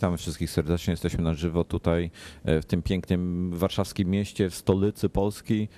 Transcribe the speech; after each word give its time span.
witamy 0.00 0.16
wszystkich 0.16 0.50
serdecznie. 0.50 0.90
Jesteśmy 0.90 1.24
na 1.24 1.34
żywo 1.34 1.64
tutaj 1.64 2.10
e, 2.44 2.62
w 2.62 2.64
tym 2.64 2.82
pięknym 2.82 3.50
warszawskim 3.54 4.10
mieście, 4.10 4.50
w 4.50 4.54
stolicy 4.54 5.08
Polski 5.08 5.68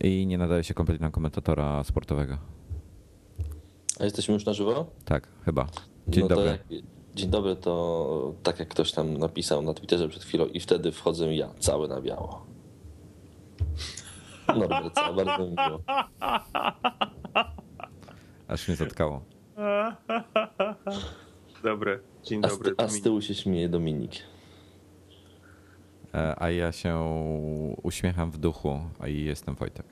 i 0.00 0.26
nie 0.26 0.38
nadaje 0.38 0.64
się 0.64 0.74
kompletnie 0.74 1.06
na 1.06 1.10
komentatora 1.10 1.84
sportowego. 1.84 2.38
A 4.00 4.04
jesteśmy 4.04 4.34
już 4.34 4.44
na 4.46 4.52
żywo? 4.52 4.86
Tak, 5.04 5.28
chyba. 5.44 5.66
Dzień 6.08 6.22
no 6.22 6.28
dobry. 6.28 6.44
Jak, 6.46 6.60
dzień 7.14 7.30
dobry, 7.30 7.56
to 7.56 8.34
tak 8.42 8.58
jak 8.58 8.68
ktoś 8.68 8.92
tam 8.92 9.18
napisał 9.18 9.62
na 9.62 9.74
Twitterze 9.74 10.08
przed 10.08 10.24
chwilą 10.24 10.46
i 10.46 10.60
wtedy 10.60 10.92
wchodzę 10.92 11.34
ja, 11.34 11.50
cały 11.58 11.88
na 11.88 12.00
biało. 12.00 12.46
Norbert, 14.48 14.94
co, 14.94 15.14
bardzo 15.14 15.44
mi 15.44 15.50
miło. 15.50 15.80
Aż 18.48 18.68
mnie 18.68 18.76
zatkało. 18.76 19.24
Dobre, 21.64 21.98
dzień 22.24 22.40
A 22.44 22.48
z, 22.48 22.52
dobry. 22.58 22.74
a 22.78 22.88
z 22.88 23.02
tyłu 23.02 23.20
się 23.20 23.34
śmieje 23.34 23.68
Dominik. 23.68 24.12
E, 26.14 26.34
A 26.42 26.50
ja 26.50 26.72
się 26.72 26.98
uśmiecham 27.82 28.30
w 28.30 28.38
duchu, 28.38 28.80
a 28.98 29.08
i 29.08 29.24
jestem 29.24 29.54
Wojtek. 29.54 29.86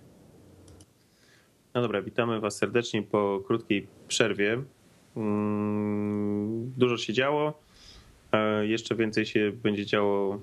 No 1.74 1.82
dobra, 1.82 2.02
witamy 2.02 2.40
Was 2.40 2.56
serdecznie 2.56 3.02
po 3.02 3.40
krótkiej 3.46 3.86
przerwie. 4.08 4.62
Mm, 5.16 6.72
Dużo 6.76 6.96
się 6.96 7.12
działo. 7.12 7.60
E, 8.32 8.66
Jeszcze 8.66 8.94
więcej 8.94 9.26
się 9.26 9.52
będzie 9.62 9.86
działo 9.86 10.34
e, 10.34 10.38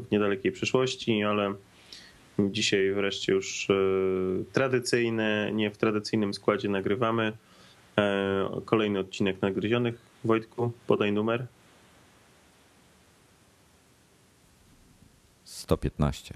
w 0.00 0.04
niedalekiej 0.10 0.52
przyszłości, 0.52 1.22
ale 1.22 1.54
dzisiaj 2.38 2.92
wreszcie 2.92 3.32
już 3.32 3.68
tradycyjne, 4.52 5.50
nie 5.52 5.70
w 5.70 5.76
tradycyjnym 5.78 6.34
składzie 6.34 6.68
nagrywamy. 6.68 7.32
Kolejny 8.64 8.98
odcinek 8.98 9.42
nagryzionych. 9.42 10.09
Wojtku, 10.24 10.72
podaj 10.86 11.12
numer. 11.12 11.46
115. 15.44 16.34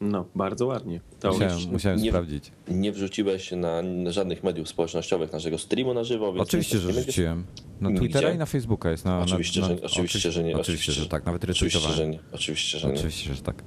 No, 0.00 0.24
bardzo 0.34 0.66
ładnie. 0.66 1.00
To 1.20 1.32
Musiałem, 1.32 1.58
musiałem 1.72 2.00
nie- 2.02 2.10
sprawdzić. 2.10 2.52
Nie 2.68 2.92
wrzuciłeś 2.92 3.52
na 3.52 3.82
żadnych 4.06 4.44
mediów 4.44 4.68
społecznościowych 4.68 5.32
naszego 5.32 5.58
streamu 5.58 5.94
na 5.94 6.04
żywo, 6.04 6.32
więc 6.32 6.48
Oczywiście, 6.48 6.78
że 6.78 6.92
wrzuciłem. 6.92 7.44
Na 7.80 7.88
Nigdzie? 7.90 8.00
Twittera 8.04 8.32
i 8.32 8.38
na 8.38 8.46
Facebooka 8.46 8.90
jest. 8.90 9.04
Na, 9.04 9.20
Oczywiście, 9.20 9.60
na, 9.60 9.66
że, 9.66 9.74
na, 9.74 9.80
oczywiście, 9.82 10.32
że 10.32 10.44
nie. 10.44 10.56
Oczywiście, 10.56 10.92
że 10.92 11.08
tak. 11.08 11.26
Nawet 11.26 11.44
Oczywiście, 11.44 11.78
że 11.80 11.88
retweetowałem. 11.88 12.10
nie. 12.10 12.18
Oczywiście, 12.32 12.78
że 12.78 12.88
nie. 12.88 12.94
Oczywiście, 12.94 13.34
że 13.34 13.42
tak. 13.42 13.62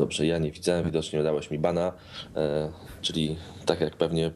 Dobrze, 0.00 0.26
ja 0.26 0.38
nie 0.38 0.50
widziałem, 0.50 0.84
widocznie 0.84 1.22
dałeś 1.22 1.50
mi 1.50 1.58
bana, 1.58 1.92
e, 2.36 2.70
czyli 3.00 3.36
tak 3.66 3.80
jak 3.80 3.96
pewnie, 3.96 4.30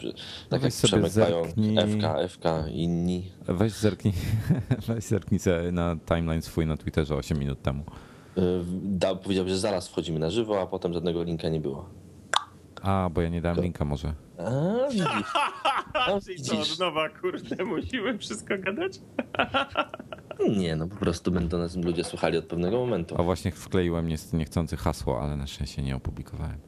tak 0.48 0.60
Weź 0.60 0.74
jak 0.74 0.82
Przemek 0.82 1.16
mają 1.16 1.44
zerknij. 1.44 1.76
FK, 1.76 2.28
FK 2.28 2.44
inni. 2.72 3.30
Weź 3.48 3.72
zerknij, 3.72 4.14
weź 4.88 5.04
zerknij 5.04 5.38
sobie 5.40 5.72
na 5.72 5.96
timeline 6.06 6.42
swój 6.42 6.66
na 6.66 6.76
Twitterze 6.76 7.14
8 7.16 7.38
minut 7.38 7.62
temu. 7.62 7.84
E, 8.36 8.40
Da, 8.82 9.14
powiedział, 9.14 9.48
że 9.48 9.58
zaraz 9.58 9.88
wchodzimy 9.88 10.18
na 10.18 10.30
żywo, 10.30 10.60
a 10.60 10.66
potem 10.66 10.92
żadnego 10.92 11.22
linka 11.22 11.48
nie 11.48 11.60
było. 11.60 11.88
A, 12.84 13.10
bo 13.12 13.20
ja 13.20 13.28
nie 13.28 13.40
dałem 13.40 13.60
linka 13.60 13.84
może. 13.84 14.14
A, 14.38 14.88
widzisz. 14.90 15.06
A, 15.94 16.20
Czyli 16.20 16.42
co, 16.42 16.60
od 16.60 16.78
nowa, 16.78 17.08
kurde, 17.08 17.64
musimy 17.64 18.18
wszystko 18.18 18.54
gadać? 18.58 19.00
Nie, 20.58 20.76
no 20.76 20.88
po 20.88 20.96
prostu 20.96 21.30
będą 21.30 21.58
nas 21.58 21.76
ludzie 21.76 22.04
słuchali 22.04 22.38
od 22.38 22.44
pewnego 22.44 22.76
momentu. 22.78 23.14
A 23.18 23.22
właśnie 23.22 23.52
wkleiłem 23.52 24.08
niestety 24.08 24.36
niechcący 24.36 24.76
hasło, 24.76 25.22
ale 25.22 25.36
na 25.36 25.46
szczęście 25.46 25.82
nie 25.82 25.96
opublikowałem. 25.96 26.58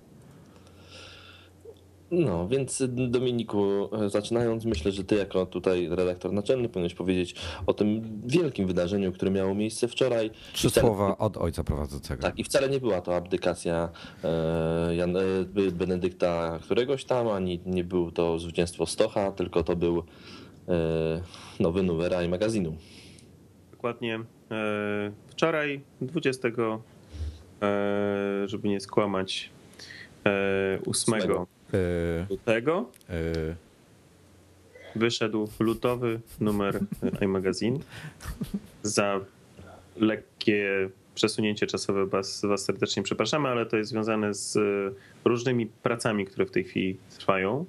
No, 2.11 2.49
więc 2.49 2.83
Dominiku, 2.89 3.89
e, 4.05 4.11
zaczynając, 4.11 4.65
myślę, 4.65 4.93
że 4.93 5.05
ty 5.05 5.15
jako 5.15 5.47
tutaj 5.47 5.89
redaktor 5.91 6.33
naczelny 6.33 6.69
powinieneś 6.69 6.94
powiedzieć 6.94 7.34
o 7.67 7.75
tym 7.75 8.03
wielkim 8.27 8.67
wydarzeniu, 8.67 9.12
które 9.12 9.31
miało 9.31 9.55
miejsce 9.55 9.89
wczoraj. 9.89 10.31
Trzy 10.53 10.69
wcale- 10.69 10.81
słowa 10.81 11.19
od 11.19 11.37
ojca 11.37 11.65
prowadzącego. 11.65 12.22
Tak, 12.22 12.39
i 12.39 12.45
wcale 12.45 12.69
nie 12.69 12.81
była 12.81 13.00
to 13.00 13.16
abdykacja 13.16 13.89
e, 14.25 14.97
Jan, 14.97 15.16
e, 15.16 15.21
Benedykta 15.72 16.59
któregoś 16.62 17.05
tam, 17.05 17.28
ani 17.28 17.61
nie 17.66 17.84
był 17.84 18.11
to 18.12 18.39
zwycięstwo 18.39 18.87
Stocha, 18.87 19.33
tylko 19.33 19.62
to 19.62 19.77
był 19.77 20.03
nowy 21.61 21.83
numer 21.83 22.25
i 22.25 22.28
magazynu. 22.28 22.77
Dokładnie 23.71 24.21
wczoraj, 25.31 25.81
20, 26.00 26.78
e, 27.62 28.49
żeby 28.49 28.69
nie 28.69 28.81
skłamać, 28.81 29.50
e, 30.27 30.78
8 30.87 31.47
Ósmego. 32.28 32.28
Yy, 32.28 32.37
lutego 32.37 32.91
yy, 33.09 33.56
wyszedł 34.97 35.48
lutowy 35.60 36.20
numer 36.41 36.81
iMagazine. 37.25 37.78
Za 38.82 39.20
lekkie 39.97 40.91
przesunięcie 41.15 41.66
czasowe 41.66 42.06
was, 42.06 42.42
was 42.44 42.65
serdecznie 42.65 43.03
przepraszamy, 43.03 43.48
ale 43.48 43.66
to 43.66 43.76
jest 43.76 43.91
związane 43.91 44.34
z 44.34 44.56
e, 44.56 44.60
różnymi 45.25 45.66
pracami, 45.66 46.26
które 46.26 46.47
w 46.47 46.50
tej 46.50 46.65
chwili 46.65 46.97
trwają. 47.19 47.65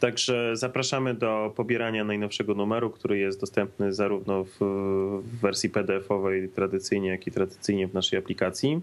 Także 0.00 0.56
zapraszamy 0.56 1.14
do 1.14 1.52
pobierania 1.56 2.04
najnowszego 2.04 2.54
numeru, 2.54 2.90
który 2.90 3.18
jest 3.18 3.40
dostępny 3.40 3.92
zarówno 3.92 4.44
w, 4.44 4.58
w 5.24 5.40
wersji 5.40 5.70
PDF-owej 5.70 6.48
tradycyjnie, 6.48 7.08
jak 7.08 7.26
i 7.26 7.30
tradycyjnie 7.30 7.88
w 7.88 7.94
naszej 7.94 8.18
aplikacji. 8.18 8.80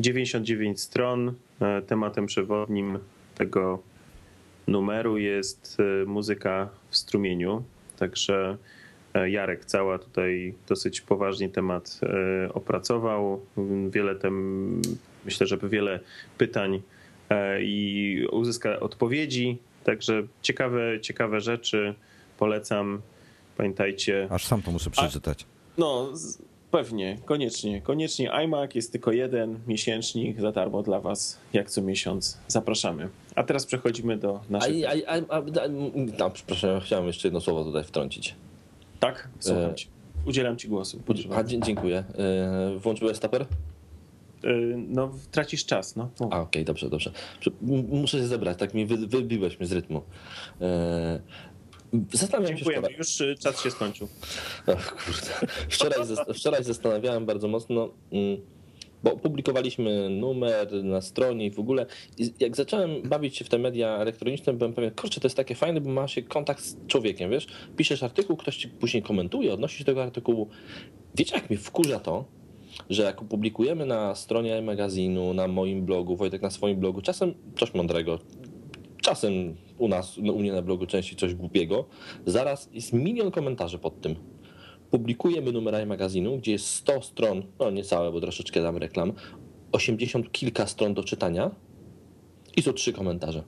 99 0.00 0.80
stron. 0.80 1.34
E, 1.60 1.82
Tematem 1.82 2.26
przewodnim 2.26 2.98
tego 3.34 3.82
numeru 4.66 5.18
jest 5.18 5.76
e, 6.02 6.04
muzyka 6.06 6.68
w 6.90 6.96
strumieniu. 6.96 7.62
Także 7.98 8.56
e, 9.14 9.30
Jarek 9.30 9.64
Cała 9.64 9.98
tutaj 9.98 10.54
dosyć 10.68 11.00
poważnie 11.00 11.48
temat 11.48 12.00
opracował. 12.54 13.40
Wiele 13.90 14.14
tem, 14.14 14.82
myślę, 15.24 15.46
że 15.46 15.58
wiele 15.62 16.00
pytań 16.38 16.82
i 17.60 18.26
uzyska 18.32 18.80
odpowiedzi. 18.80 19.58
Także 19.84 20.22
ciekawe, 20.42 21.00
ciekawe 21.00 21.40
rzeczy. 21.40 21.94
Polecam. 22.38 23.00
Pamiętajcie. 23.56 24.28
aż 24.30 24.46
sam 24.46 24.62
to 24.62 24.70
muszę 24.70 24.90
przeczytać. 24.90 25.46
No, 25.78 26.16
z- 26.16 26.38
pewnie, 26.70 27.18
koniecznie. 27.24 27.80
Koniecznie 27.82 28.30
iMac 28.32 28.74
jest 28.74 28.92
tylko 28.92 29.12
jeden 29.12 29.58
miesięcznik 29.66 30.40
za 30.40 30.52
darmo 30.52 30.82
dla 30.82 31.00
Was, 31.00 31.38
jak 31.52 31.70
co 31.70 31.82
miesiąc. 31.82 32.38
Zapraszamy. 32.48 33.08
A 33.34 33.42
teraz 33.42 33.66
przechodzimy 33.66 34.16
do 34.16 34.40
A, 34.48 34.52
naszych. 34.52 34.76
a, 34.86 35.12
a, 35.12 35.38
a, 35.38 36.24
a, 36.24 36.30
przepraszam, 36.30 36.80
chciałem 36.80 37.06
jeszcze 37.06 37.28
jedno 37.28 37.40
słowo 37.40 37.64
tutaj 37.64 37.84
wtrącić. 37.84 38.34
Tak, 39.00 39.28
słucham 39.40 39.70
E, 39.70 39.74
Cię. 39.74 39.86
Udzielam 40.26 40.56
Ci 40.56 40.68
głosu. 40.68 40.98
A, 41.36 41.42
dziękuję. 41.44 42.04
E, 42.18 42.78
Włączyłeś 42.78 43.16
staper? 43.16 43.42
Y, 43.42 44.74
No, 44.88 45.10
tracisz 45.30 45.66
czas. 45.66 45.96
No. 45.96 46.10
Mów. 46.20 46.32
A, 46.32 46.40
okej, 46.40 46.64
dobrze, 46.64 46.90
dobrze. 46.90 47.12
M- 47.46 47.86
Muszę 47.90 48.18
się 48.18 48.26
zebrać, 48.26 48.58
tak 48.58 48.74
mi 48.74 48.86
wy, 48.86 48.96
wybiłeś 48.96 49.58
mnie 49.58 49.66
z 49.66 49.72
rytmu. 49.72 50.02
Zastanawiałem 52.12 52.58
się 52.58 52.64
wczoraj. 52.64 52.94
Już 52.98 53.20
y, 53.20 53.34
czas 53.38 53.62
się 53.62 53.70
skończył. 53.70 54.08
Ach, 54.66 55.04
kurde. 55.04 55.52
Wczoraj, 55.68 55.98
wczoraj 56.34 56.64
zastanawiałem 56.64 57.26
bardzo 57.26 57.48
mocno, 57.48 57.90
mm, 58.12 58.40
bo 59.02 59.16
publikowaliśmy 59.16 60.10
numer 60.10 60.84
na 60.84 61.00
stronie 61.00 61.46
i 61.46 61.50
w 61.50 61.58
ogóle. 61.58 61.86
I 62.18 62.32
jak 62.40 62.56
zacząłem 62.56 63.02
bawić 63.02 63.36
się 63.36 63.44
w 63.44 63.48
te 63.48 63.58
media 63.58 63.88
elektroniczne, 63.96 64.52
byłem 64.52 64.72
pewien, 64.72 64.90
kurczę, 64.90 65.20
to 65.20 65.26
jest 65.26 65.36
takie 65.36 65.54
fajne, 65.54 65.80
bo 65.80 65.90
ma 65.90 66.08
się 66.08 66.22
kontakt 66.22 66.64
z 66.64 66.86
człowiekiem, 66.86 67.30
wiesz? 67.30 67.46
Piszesz 67.76 68.02
artykuł, 68.02 68.36
ktoś 68.36 68.56
ci 68.56 68.68
później 68.68 69.02
komentuje, 69.02 69.52
odnosi 69.52 69.78
się 69.78 69.84
do 69.84 69.92
tego 69.92 70.02
artykułu. 70.02 70.48
Wiecie, 71.14 71.34
jak 71.34 71.50
mnie 71.50 71.58
wkurza 71.58 72.00
to, 72.00 72.24
że 72.90 73.02
jak 73.02 73.24
publikujemy 73.24 73.86
na 73.86 74.14
stronie 74.14 74.62
magazynu, 74.62 75.34
na 75.34 75.48
moim 75.48 75.84
blogu, 75.84 76.16
Wojtek 76.16 76.42
na 76.42 76.50
swoim 76.50 76.80
blogu, 76.80 77.02
czasem 77.02 77.34
coś 77.58 77.74
mądrego, 77.74 78.18
czasem 79.02 79.56
u 79.80 79.88
nas, 79.88 80.16
no, 80.22 80.32
u 80.32 80.38
mnie 80.38 80.52
na 80.52 80.62
blogu 80.62 80.86
częściej 80.86 81.16
coś 81.18 81.34
głupiego, 81.34 81.84
zaraz 82.26 82.68
jest 82.72 82.92
milion 82.92 83.30
komentarzy 83.30 83.78
pod 83.78 84.00
tym. 84.00 84.14
Publikujemy 84.90 85.52
numer 85.52 85.86
magazynu, 85.86 86.38
gdzie 86.38 86.52
jest 86.52 86.66
100 86.66 87.02
stron, 87.02 87.42
no 87.58 87.70
niecałe, 87.70 88.12
bo 88.12 88.20
troszeczkę 88.20 88.62
dam 88.62 88.76
reklam, 88.76 89.12
80 89.72 90.32
kilka 90.32 90.66
stron 90.66 90.94
do 90.94 91.04
czytania 91.04 91.50
i 92.56 92.62
są 92.62 92.72
trzy 92.72 92.92
komentarze. 92.92 93.42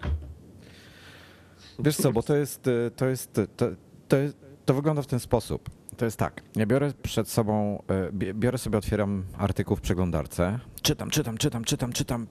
Wiesz 1.79 1.97
co, 1.97 2.13
bo 2.13 2.23
to 2.23 2.37
jest, 2.37 2.65
to 2.97 3.07
jest, 3.07 3.33
to, 3.57 3.67
to, 4.09 4.17
jest, 4.17 4.37
to 4.65 4.75
wygląda 4.75 5.03
w 5.03 5.07
ten 5.07 5.21
sposób. 5.21 5.71
To 5.97 6.05
jest 6.05 6.17
tak, 6.17 6.43
ja 6.57 6.67
biorę 6.67 6.93
przed 7.03 7.29
sobą, 7.29 7.83
bi- 8.13 8.35
biorę 8.35 8.59
sobie, 8.59 8.79
otwieram 8.79 9.25
artykuł 9.39 9.77
w 9.77 9.81
przeglądarce, 9.81 10.59
czytam, 10.83 11.11
czytam, 11.11 11.39
czytam, 11.39 11.65
czytam, 11.65 11.93
czytam, 11.93 12.27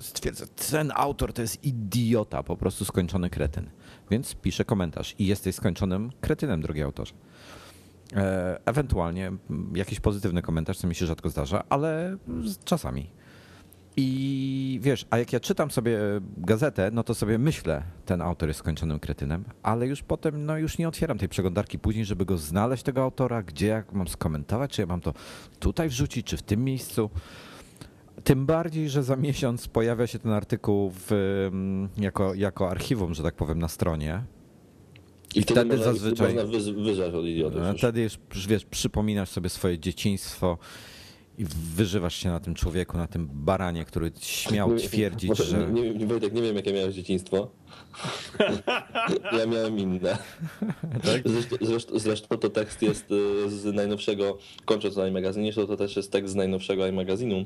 stwierdzę, 0.00 0.46
ten 0.70 0.92
autor 0.94 1.32
to 1.32 1.42
jest 1.42 1.64
idiota, 1.64 2.42
po 2.42 2.56
prostu 2.56 2.84
skończony 2.84 3.30
kretyn. 3.30 3.70
Więc 4.10 4.34
piszę 4.34 4.64
komentarz 4.64 5.14
i 5.18 5.26
jesteś 5.26 5.54
skończonym 5.54 6.10
kretynem, 6.20 6.60
drogi 6.60 6.82
autorze. 6.82 7.14
E, 8.16 8.60
Ewentualnie 8.66 9.32
jakiś 9.74 10.00
pozytywny 10.00 10.42
komentarz, 10.42 10.78
co 10.78 10.88
mi 10.88 10.94
się 10.94 11.06
rzadko 11.06 11.28
zdarza, 11.28 11.64
ale 11.68 12.16
czasami. 12.64 13.10
I 13.96 14.78
wiesz, 14.82 15.06
a 15.10 15.18
jak 15.18 15.32
ja 15.32 15.40
czytam 15.40 15.70
sobie 15.70 15.98
gazetę, 16.36 16.90
no 16.92 17.04
to 17.04 17.14
sobie 17.14 17.38
myślę, 17.38 17.82
ten 18.06 18.22
autor 18.22 18.48
jest 18.48 18.60
skończonym 18.60 19.00
kretynem, 19.00 19.44
ale 19.62 19.86
już 19.86 20.02
potem, 20.02 20.46
no 20.46 20.58
już 20.58 20.78
nie 20.78 20.88
otwieram 20.88 21.18
tej 21.18 21.28
przeglądarki 21.28 21.78
później, 21.78 22.04
żeby 22.04 22.24
go 22.24 22.38
znaleźć, 22.38 22.82
tego 22.82 23.02
autora, 23.02 23.42
gdzie 23.42 23.66
jak 23.66 23.92
mam 23.92 24.08
skomentować, 24.08 24.70
czy 24.70 24.80
ja 24.82 24.86
mam 24.86 25.00
to 25.00 25.14
tutaj 25.58 25.88
wrzucić, 25.88 26.26
czy 26.26 26.36
w 26.36 26.42
tym 26.42 26.64
miejscu. 26.64 27.10
Tym 28.24 28.46
bardziej, 28.46 28.88
że 28.88 29.02
za 29.02 29.16
miesiąc 29.16 29.68
pojawia 29.68 30.06
się 30.06 30.18
ten 30.18 30.32
artykuł 30.32 30.90
w, 30.94 31.12
mm, 31.52 31.88
jako, 32.00 32.34
jako 32.34 32.70
archiwum, 32.70 33.14
że 33.14 33.22
tak 33.22 33.34
powiem, 33.34 33.58
na 33.58 33.68
stronie. 33.68 34.22
I, 35.34 35.42
wtedy, 35.42 35.60
wtedy 35.60 35.76
można, 35.76 35.92
zazwyczaj- 35.92 36.34
Można 36.34 36.42
wyz- 36.58 37.14
od 37.16 37.24
idiotów. 37.24 37.60
Już. 37.68 37.78
Wtedy 37.78 38.02
już, 38.02 38.18
wiesz, 38.48 38.64
przypominasz 38.64 39.28
sobie 39.28 39.48
swoje 39.48 39.78
dzieciństwo 39.78 40.58
i 41.38 41.44
wyżywasz 41.76 42.14
się 42.16 42.28
na 42.28 42.40
tym 42.40 42.54
człowieku, 42.54 42.96
na 42.96 43.06
tym 43.06 43.28
baranie, 43.32 43.84
który 43.84 44.10
śmiał 44.20 44.76
twierdzić, 44.76 45.28
może- 45.28 45.44
że... 45.44 45.72
Nie, 45.72 45.94
nie, 45.94 46.06
Wojtek, 46.06 46.32
nie 46.32 46.42
wiem, 46.42 46.56
jakie 46.56 46.72
miałeś 46.72 46.94
dzieciństwo. 46.94 47.50
ja 49.38 49.46
miałem 49.46 49.78
inne. 49.78 50.18
Tak? 51.02 51.22
Zresztą, 51.24 51.56
zresztą, 51.60 51.98
zresztą 51.98 52.36
to 52.38 52.50
tekst 52.50 52.82
jest 52.82 53.10
y, 53.10 53.50
z 53.50 53.64
najnowszego, 53.74 54.38
kończąc 54.64 54.96
na 54.96 55.08
iMagazynie, 55.08 55.52
to, 55.52 55.66
to 55.66 55.76
też 55.76 55.96
jest 55.96 56.12
tekst 56.12 56.32
z 56.32 56.36
najnowszego 56.36 56.86
iMagazynu, 56.86 57.44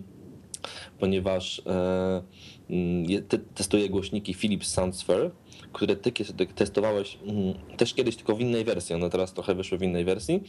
ponieważ 0.99 1.63
e, 1.67 2.23
mm, 2.71 3.07
testuję 3.55 3.89
głośniki 3.89 4.35
Philips 4.35 4.69
Soundsphere, 4.69 5.31
które 5.73 5.97
ty 5.97 6.13
testowałeś 6.55 7.19
mm, 7.27 7.55
też 7.77 7.95
kiedyś 7.95 8.17
tylko 8.17 8.37
w 8.37 8.41
innej 8.41 8.65
wersji, 8.65 8.95
one 8.95 9.11
teraz 9.11 9.33
trochę 9.33 9.55
wyszły 9.55 9.79
w 9.79 9.83
innej 9.83 10.05
wersji. 10.05 10.43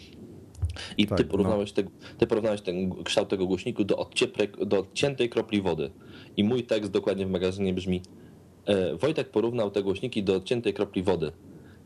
I 0.98 1.07
Tak, 1.07 1.18
ty, 1.18 1.24
no. 1.24 1.30
porównałeś 1.31 1.72
te, 1.72 1.84
ty 2.18 2.28
porównałeś 2.28 2.62
ten 2.62 3.04
kształt 3.04 3.30
tego 3.30 3.48
głośniku 3.48 3.84
do, 3.84 4.10
do 4.66 4.80
odciętej 4.80 5.30
kropli 5.30 5.62
wody. 5.62 5.92
I 6.38 6.44
mój 6.44 6.63
tekst 6.63 6.92
dokładnie 6.92 7.25
w 7.25 7.30
magazynie 7.30 7.74
brzmi: 7.74 8.02
e, 8.66 8.95
Wojtek 8.95 9.30
porównał 9.30 9.72
te 9.72 9.84
głośniki 9.84 10.24
do 10.24 10.36
odciętej 10.36 10.74
kropli 10.74 11.04
wody. 11.04 11.31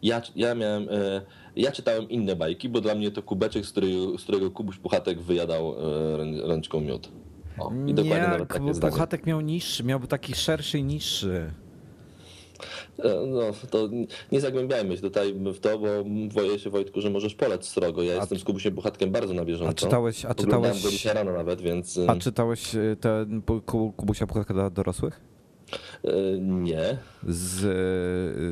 Ja, 0.04 0.22
ja 0.36 0.56
miałem, 0.56 0.90
e, 0.90 1.22
ja 1.56 1.72
czytałem 1.72 2.10
inne 2.10 2.36
bajki, 2.36 2.70
bo 2.70 2.82
dla 2.82 2.96
mnie 2.96 3.12
to 3.12 3.22
kubeczek, 3.24 3.66
z 3.66 3.72
którego, 3.72 4.18
z 4.18 4.24
którego 4.24 4.52
Kubuś 4.52 4.78
Puchatek 4.78 5.22
wyjadał 5.22 5.74
rę- 6.18 6.48
ręczką 6.48 6.82
miód. 6.82 7.10
O, 7.60 7.72
I 7.88 7.94
dokładnie 7.94 8.22
nie, 8.22 8.28
nawet 8.28 8.50
takie 8.50 8.74
zdanie. 8.74 8.92
Puchatek 8.94 9.26
miał 9.26 9.42
niższy, 9.42 9.84
miał 9.84 10.00
taki 10.00 10.36
szerszy 10.36 10.80
i 10.80 10.84
niższy. 10.84 11.52
E, 13.00 13.26
No, 13.28 13.42
to 13.70 13.90
nie 14.32 14.42
zagłębiajmy 14.42 14.96
się 14.96 15.02
tutaj 15.02 15.34
w 15.34 15.60
to, 15.60 15.80
bo 15.80 15.88
boję 16.34 16.60
się 16.60 16.70
Wojtku, 16.70 17.02
że 17.02 17.10
możesz 17.10 17.36
polec 17.36 17.68
srogo. 17.68 18.04
Ja 18.04 18.16
jestem 18.16 18.40
z 18.40 18.44
Kubusiem 18.44 18.76
Puchatkiem 18.76 19.12
bardzo 19.12 19.34
na 19.34 19.46
bieżąco. 19.46 19.72
A 19.72 19.74
czytałeś, 19.74 20.26
a 20.26 20.36
czytałeś, 20.36 20.84
go 20.84 20.90
dzisiaj 20.90 21.14
rano 21.16 21.34
nawet, 21.34 21.62
więc 21.62 21.98
e, 21.98 22.10
a 22.10 22.16
czytałeś 22.16 22.76
e, 22.76 22.96
ten 23.00 23.42
Kubusia 23.98 24.28
Puchatka 24.28 24.54
dla 24.54 24.70
dorosłych? 24.70 25.22
nie. 26.40 26.98
Z, 27.28 27.60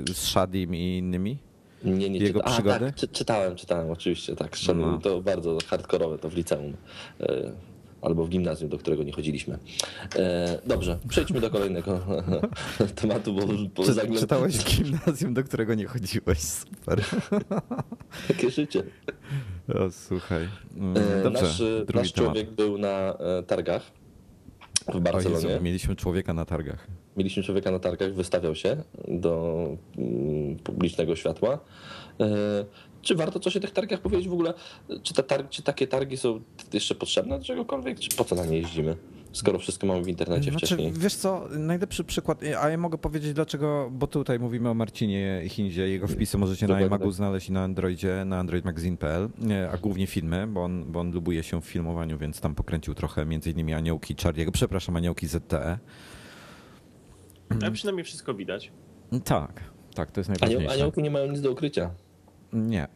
z 0.09 0.18
Shadim 0.18 0.75
i 0.75 0.97
innymi? 0.97 1.38
Nie, 1.83 2.09
nie 2.09 2.19
Jego 2.19 2.39
czyta- 2.39 2.51
A, 2.51 2.54
przygody? 2.54 2.86
tak, 2.86 2.95
czy, 2.95 3.07
czytałem, 3.07 3.56
czytałem, 3.56 3.92
oczywiście, 3.92 4.36
tak. 4.36 4.56
Szedłem, 4.56 4.92
No. 4.92 4.97
To 4.97 5.21
bardzo 5.21 5.57
hardkorowe, 5.68 6.18
to 6.18 6.30
w 6.30 6.36
liceum. 6.36 6.74
E, 8.01 8.06
Albo 8.06 8.25
w 8.25 8.30
gimnazjum, 8.30 8.69
do 8.69 8.77
którego 8.77 9.03
nie 9.03 9.12
chodziliśmy. 9.12 9.57
E, 10.15 10.59
Dobrze, 10.65 11.00
przejdźmy 11.09 11.42
do 11.42 11.50
kolejnego 11.50 12.00
tematu, 13.01 13.33
bo, 13.33 13.42
bo 13.75 13.83
Czy, 13.83 13.94
zaglę- 13.94 14.19
czytałeś 14.19 14.57
w 14.57 14.77
gimnazjum, 14.83 15.33
do 15.33 15.44
którego 15.44 15.75
nie 15.75 15.86
chodziłeś? 15.86 16.39
Super. 16.39 17.01
takie 18.27 18.51
życie. 18.51 18.83
O, 19.68 19.92
słuchaj. 19.92 20.48
Mm, 20.77 20.98
E, 20.98 21.24
Dobrze, 21.24 21.42
nasz 21.42 21.57
drugi 21.59 21.94
nasz 21.95 22.12
temat. 22.12 22.31
człowiek 22.33 22.51
był 22.51 22.77
na 22.77 22.89
e, 23.39 23.44
targach 23.44 23.81
w 24.94 25.00
Barcelonie. 25.00 25.47
Jezu, 25.50 25.63
mieliśmy 25.63 25.95
człowieka 25.95 26.33
na 26.33 26.45
targach. 26.45 26.88
Mieliśmy 27.18 27.44
człowieka 27.44 27.71
na 27.71 27.80
targach, 27.80 28.13
wystawiał 28.13 28.56
się 28.56 28.83
do 29.07 29.68
mm, 29.97 30.56
publicznego 30.59 31.15
światła. 31.15 31.59
Czy 33.01 33.15
warto 33.15 33.39
coś 33.39 33.57
o 33.57 33.59
tych 33.59 33.71
targach 33.71 34.00
powiedzieć 34.01 34.27
w 34.30 34.33
ogóle? 34.33 34.53
Czy, 35.03 35.13
te 35.13 35.24
targ, 35.24 35.50
czy 35.50 35.62
takie 35.63 35.88
targi 35.88 36.18
są 36.18 36.42
jeszcze 36.74 36.95
potrzebne 36.95 37.39
do 37.39 37.45
czegokolwiek? 37.45 38.00
Czy 38.00 38.15
po 38.18 38.24
co 38.24 38.36
na 38.36 38.45
nie 38.45 38.57
jeździmy? 38.57 38.98
Skoro 39.33 39.59
wszystko 39.59 39.88
mamy 39.88 40.03
w 40.03 40.07
internecie 40.07 40.51
Znaczy, 40.51 40.65
wcześniej. 40.65 40.94
wiesz 40.94 41.15
co, 41.15 41.48
najlepszy 41.51 42.03
przykład, 42.03 42.42
a 42.59 42.69
ja 42.69 42.77
mogę 42.77 42.98
powiedzieć 42.98 43.33
dlaczego, 43.33 43.89
bo 43.92 44.07
tutaj 44.07 44.39
mówimy 44.39 44.69
o 44.69 44.74
Marcinie 44.74 45.42
Hindzie, 45.48 45.89
jego 45.89 46.07
wpisy 46.07 46.38
możecie 46.38 46.65
na 46.65 46.68
Dokładnie 46.68 46.88
iMagu 46.88 47.06
tak. 47.06 47.13
znaleźć 47.13 47.50
i 47.50 47.51
na 47.51 47.63
Androidzie, 47.63 48.24
na 48.25 48.39
androidmagazine.pl, 48.39 49.30
a 49.74 49.77
głównie 49.77 50.07
filmy, 50.07 50.47
bo 50.47 50.63
on, 50.63 50.92
bo 50.92 51.00
on 51.00 51.12
lubuje 51.12 51.44
się 51.44 51.62
w 51.62 51.65
filmowaniu, 51.65 52.18
więc 52.18 52.42
tam 52.42 52.56
pokręcił 52.56 52.94
trochę 52.94 53.25
między 53.25 53.51
innymi 53.51 53.74
Aniołki 53.74 54.15
Charlie'ego, 54.15 54.51
przepraszam, 54.51 54.95
Aniołki 54.95 55.27
ZTE. 55.27 55.77
Ale 57.62 57.71
przynajmniej 57.71 58.04
wszystko 58.06 58.33
widać. 58.33 58.71
Tak, 59.24 59.63
tak, 59.95 60.12
to 60.12 60.19
jest 60.19 60.30
Anioł, 60.30 60.39
najważniejsze. 60.42 60.74
aniołki 60.75 61.04
nie 61.04 61.12
mają 61.12 61.31
nic 61.31 61.42
do 61.42 61.51
ukrycia. 61.51 61.89
Nie. 62.53 62.88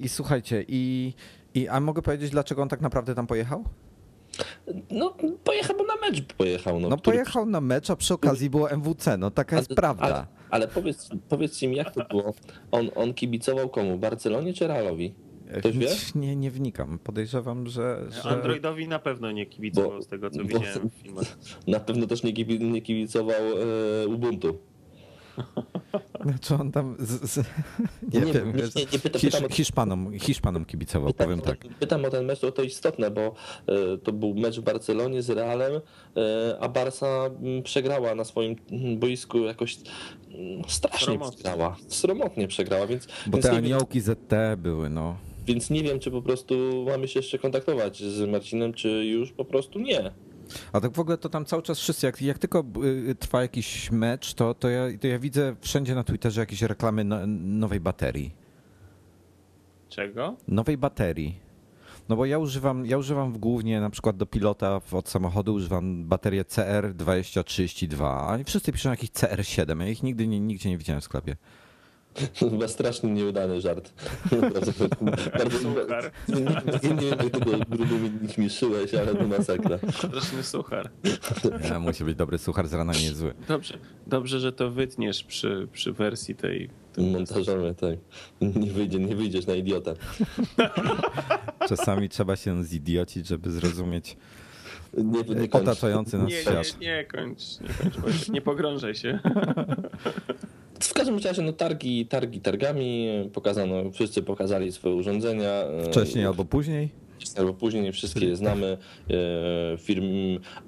I 0.00 0.08
słuchajcie, 0.08 0.64
i, 0.68 1.12
i 1.54 1.68
a 1.68 1.80
mogę 1.80 2.02
powiedzieć, 2.02 2.30
dlaczego 2.30 2.62
on 2.62 2.68
tak 2.68 2.80
naprawdę 2.80 3.14
tam 3.14 3.26
pojechał? 3.26 3.64
No 4.90 5.14
pojechał, 5.44 5.76
bo 5.76 5.84
na 5.84 5.96
mecz 5.96 6.22
pojechał. 6.34 6.80
No, 6.80 6.88
No 6.88 6.96
który- 6.96 7.16
pojechał 7.16 7.46
na 7.46 7.60
mecz, 7.60 7.90
a 7.90 7.96
przy 7.96 8.14
okazji 8.14 8.50
było 8.50 8.70
MWC, 8.70 9.16
no 9.18 9.30
taka 9.30 9.56
jest 9.56 9.70
Ale- 9.70 9.76
prawda. 9.76 10.04
Ale, 10.04 10.26
ale 10.50 10.68
powiedz, 10.68 11.08
powiedzcie 11.28 11.68
mi, 11.68 11.76
jak 11.76 11.90
to 11.94 12.04
było? 12.10 12.34
On, 12.70 12.90
on 12.94 13.14
kibicował 13.14 13.68
komu? 13.68 13.98
Barcelonie 13.98 14.54
czy 14.54 14.66
Realowi? 14.66 15.14
Ktoś 15.58 15.78
wie? 15.78 15.88
Nie, 16.14 16.36
nie 16.36 16.50
wnikam. 16.50 16.98
Podejrzewam, 16.98 17.66
że. 17.66 18.06
że... 18.10 18.28
Androidowi 18.30 18.88
na 18.88 18.98
pewno 18.98 19.30
nie 19.32 19.46
kibicował 19.46 19.90
Bo- 19.90 20.02
z 20.02 20.06
tego, 20.06 20.30
co 20.30 20.38
bo- 20.38 20.44
widziałem 20.58 20.90
w 20.90 20.94
filmach. 21.02 21.38
Na 21.66 21.80
pewno 21.80 22.06
też 22.06 22.22
nie, 22.22 22.32
kibi- 22.32 22.60
nie 22.60 22.82
kibicował 22.82 23.40
e, 24.02 24.06
Ubuntu. 24.08 24.58
Znaczy 26.22 26.54
on 26.54 26.72
tam. 26.72 26.96
Z, 26.98 27.30
z... 27.30 27.36
Nie, 28.14 28.20
Nie, 28.20 28.32
wiem. 28.32 28.46
nie, 28.56 28.62
nie, 28.62 28.86
nie 28.92 28.98
pytam- 28.98 29.20
Hisz, 29.20 29.30
pytam 29.32 29.44
o- 29.44 29.48
Hiszpanom, 29.54 30.18
Hiszpanom 30.18 30.64
kibicował, 30.64 31.14
powiem 31.14 31.40
tak. 31.40 31.58
Pytam 31.80 32.04
o 32.04 32.10
ten 32.10 32.24
mecz, 32.24 32.38
to, 32.40 32.52
to 32.52 32.62
istotne, 32.62 33.10
bo 33.10 33.20
e, 33.66 33.98
to 33.98 34.12
był 34.12 34.34
mecz 34.34 34.58
w 34.60 34.62
Barcelonie 34.62 35.22
z 35.22 35.30
Realem, 35.30 35.72
e, 36.16 36.56
a 36.60 36.68
Barca 36.68 37.06
mm, 37.26 37.62
przegrała 37.62 38.14
na 38.14 38.24
swoim 38.24 38.56
mm, 38.70 38.98
boisku 38.98 39.38
jakoś 39.38 39.76
mm, 40.28 40.62
strasznie 40.68 41.06
Sromotnie. 41.06 41.34
przegrała. 41.36 41.76
Sromotnie 41.88 42.48
przegrała, 42.48 42.86
więc, 42.86 43.06
Bo 43.26 43.32
więc, 43.36 43.46
te 43.46 43.52
aniołki 43.52 44.00
ZT 44.00 44.32
były, 44.56 44.90
no. 44.90 45.16
więc 45.46 45.70
nie 45.70 45.82
wiem, 45.82 45.98
czy 45.98 46.10
po 46.10 46.22
prostu 46.22 46.84
mamy 46.88 47.08
się 47.08 47.18
jeszcze 47.20 47.38
kontaktować 47.38 48.02
z 48.02 48.28
Marcinem, 48.30 48.72
czy 48.72 48.88
już 48.88 49.32
po 49.32 49.44
prostu 49.44 49.78
nie. 49.78 50.10
A 50.72 50.80
tak 50.80 50.92
w 50.92 51.00
ogóle 51.00 51.18
to 51.18 51.28
tam 51.28 51.44
cały 51.44 51.62
czas 51.62 51.78
wszyscy, 51.78 52.06
jak, 52.06 52.22
jak 52.22 52.38
tylko 52.38 52.64
y, 53.08 53.14
trwa 53.14 53.42
jakiś 53.42 53.90
mecz, 53.90 54.34
to, 54.34 54.54
to, 54.54 54.68
ja, 54.68 54.98
to 55.00 55.06
ja 55.06 55.18
widzę 55.18 55.56
wszędzie 55.60 55.94
na 55.94 56.04
Twitterze 56.04 56.40
jakieś 56.40 56.62
reklamy 56.62 57.04
no, 57.04 57.26
nowej 57.26 57.80
baterii. 57.80 58.34
Czego? 59.88 60.36
Nowej 60.48 60.76
baterii. 60.76 61.46
No 62.08 62.16
bo 62.16 62.26
ja 62.26 62.38
używam, 62.38 62.86
ja 62.86 62.98
używam 62.98 63.38
głównie 63.38 63.80
na 63.80 63.90
przykład 63.90 64.16
do 64.16 64.26
pilota 64.26 64.80
od 64.92 65.08
samochodu 65.08 65.54
używam 65.54 66.04
baterię 66.04 66.44
CR2032, 66.44 68.04
a 68.04 68.44
wszyscy 68.44 68.72
piszą 68.72 68.90
jakiś 68.90 69.10
CR7, 69.10 69.80
ja 69.80 69.88
ich 69.88 70.02
nigdy 70.02 70.26
nie, 70.26 70.40
nigdzie 70.40 70.70
nie 70.70 70.78
widziałem 70.78 71.00
w 71.00 71.04
sklepie. 71.04 71.36
Chyba 72.50 72.68
strasznie 72.68 73.10
nieudany 73.10 73.60
żart. 73.60 73.92
Bardzo, 74.52 74.72
Suchar. 75.58 76.12
nie, 76.28 76.40
nie, 76.90 77.00
wiem, 77.00 77.18
jak 77.22 77.30
tego 77.30 77.50
grubymi 77.68 78.10
nićmi 78.22 78.50
szyłeś, 78.50 78.94
ale 78.94 79.14
to 79.14 79.26
masakra. 79.26 79.78
Straszny 79.92 80.42
suchar. 80.42 80.90
Ja, 81.70 81.80
musi 81.80 82.04
być 82.04 82.16
dobry 82.16 82.38
suchar, 82.38 82.68
z 82.68 82.72
rana 82.72 82.92
nie 82.92 83.02
jest 83.04 83.16
zły. 83.16 83.34
Dobrze, 83.48 83.78
dobrze, 84.06 84.40
że 84.40 84.52
to 84.52 84.70
wytniesz 84.70 85.24
przy, 85.24 85.68
przy 85.72 85.92
wersji 85.92 86.34
tej. 86.34 86.70
tej 86.92 87.04
Montażowe, 87.10 87.74
tak. 87.74 87.98
Nie, 88.40 88.70
wyjdzie, 88.70 88.98
nie 88.98 89.16
wyjdziesz 89.16 89.46
na 89.46 89.54
idiota. 89.54 89.92
Czasami 91.68 92.08
trzeba 92.08 92.36
się 92.36 92.64
zidiocić, 92.64 93.26
żeby 93.26 93.50
zrozumieć 93.50 94.16
Nie, 94.94 95.34
nie 95.34 95.50
otaczający 95.50 96.18
nas 96.18 96.28
Nie, 96.28 96.36
świat. 96.40 96.80
nie, 96.80 96.86
nie 96.86 97.04
kończ, 97.04 97.40
nie 97.60 97.90
kończ, 97.90 98.28
nie 98.28 98.40
pogrążaj 98.40 98.94
się. 98.94 99.18
W 100.96 100.98
każdym 100.98 101.18
razie, 101.18 101.42
no 101.42 101.52
targi, 101.52 102.06
targi 102.06 102.40
targami, 102.40 103.08
pokazano, 103.32 103.90
wszyscy 103.90 104.22
pokazali 104.22 104.72
swoje 104.72 104.94
urządzenia. 104.94 105.50
e, 105.50 105.84
Wcześniej 105.84 106.26
albo 106.26 106.44
później. 106.44 106.88
albo 107.38 107.54
później, 107.54 107.92
wszystkie 107.92 108.26
je 108.26 108.36
znamy. 108.36 108.78
E, 109.10 109.78
Firm 109.78 110.04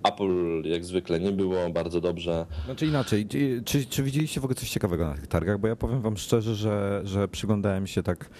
Apple 0.02 0.62
jak 0.64 0.84
zwykle 0.84 1.20
nie 1.20 1.32
było, 1.32 1.70
bardzo 1.70 2.00
dobrze. 2.00 2.46
Znaczy 2.64 2.86
inaczej, 2.86 3.26
czy, 3.64 3.86
czy, 3.86 4.02
widzieliście 4.02 4.40
w 4.40 4.44
ogóle 4.44 4.54
coś 4.54 4.70
ciekawego 4.70 5.04
na 5.08 5.14
tych 5.14 5.26
targach? 5.26 5.58
Bo 5.60 5.68
ja 5.68 5.76
powiem 5.76 6.00
wam 6.00 6.16
szczerze, 6.16 6.54
że, 6.54 7.00
że 7.04 7.28
przyglądałem 7.28 7.86
się 7.86 8.02
tak 8.02 8.30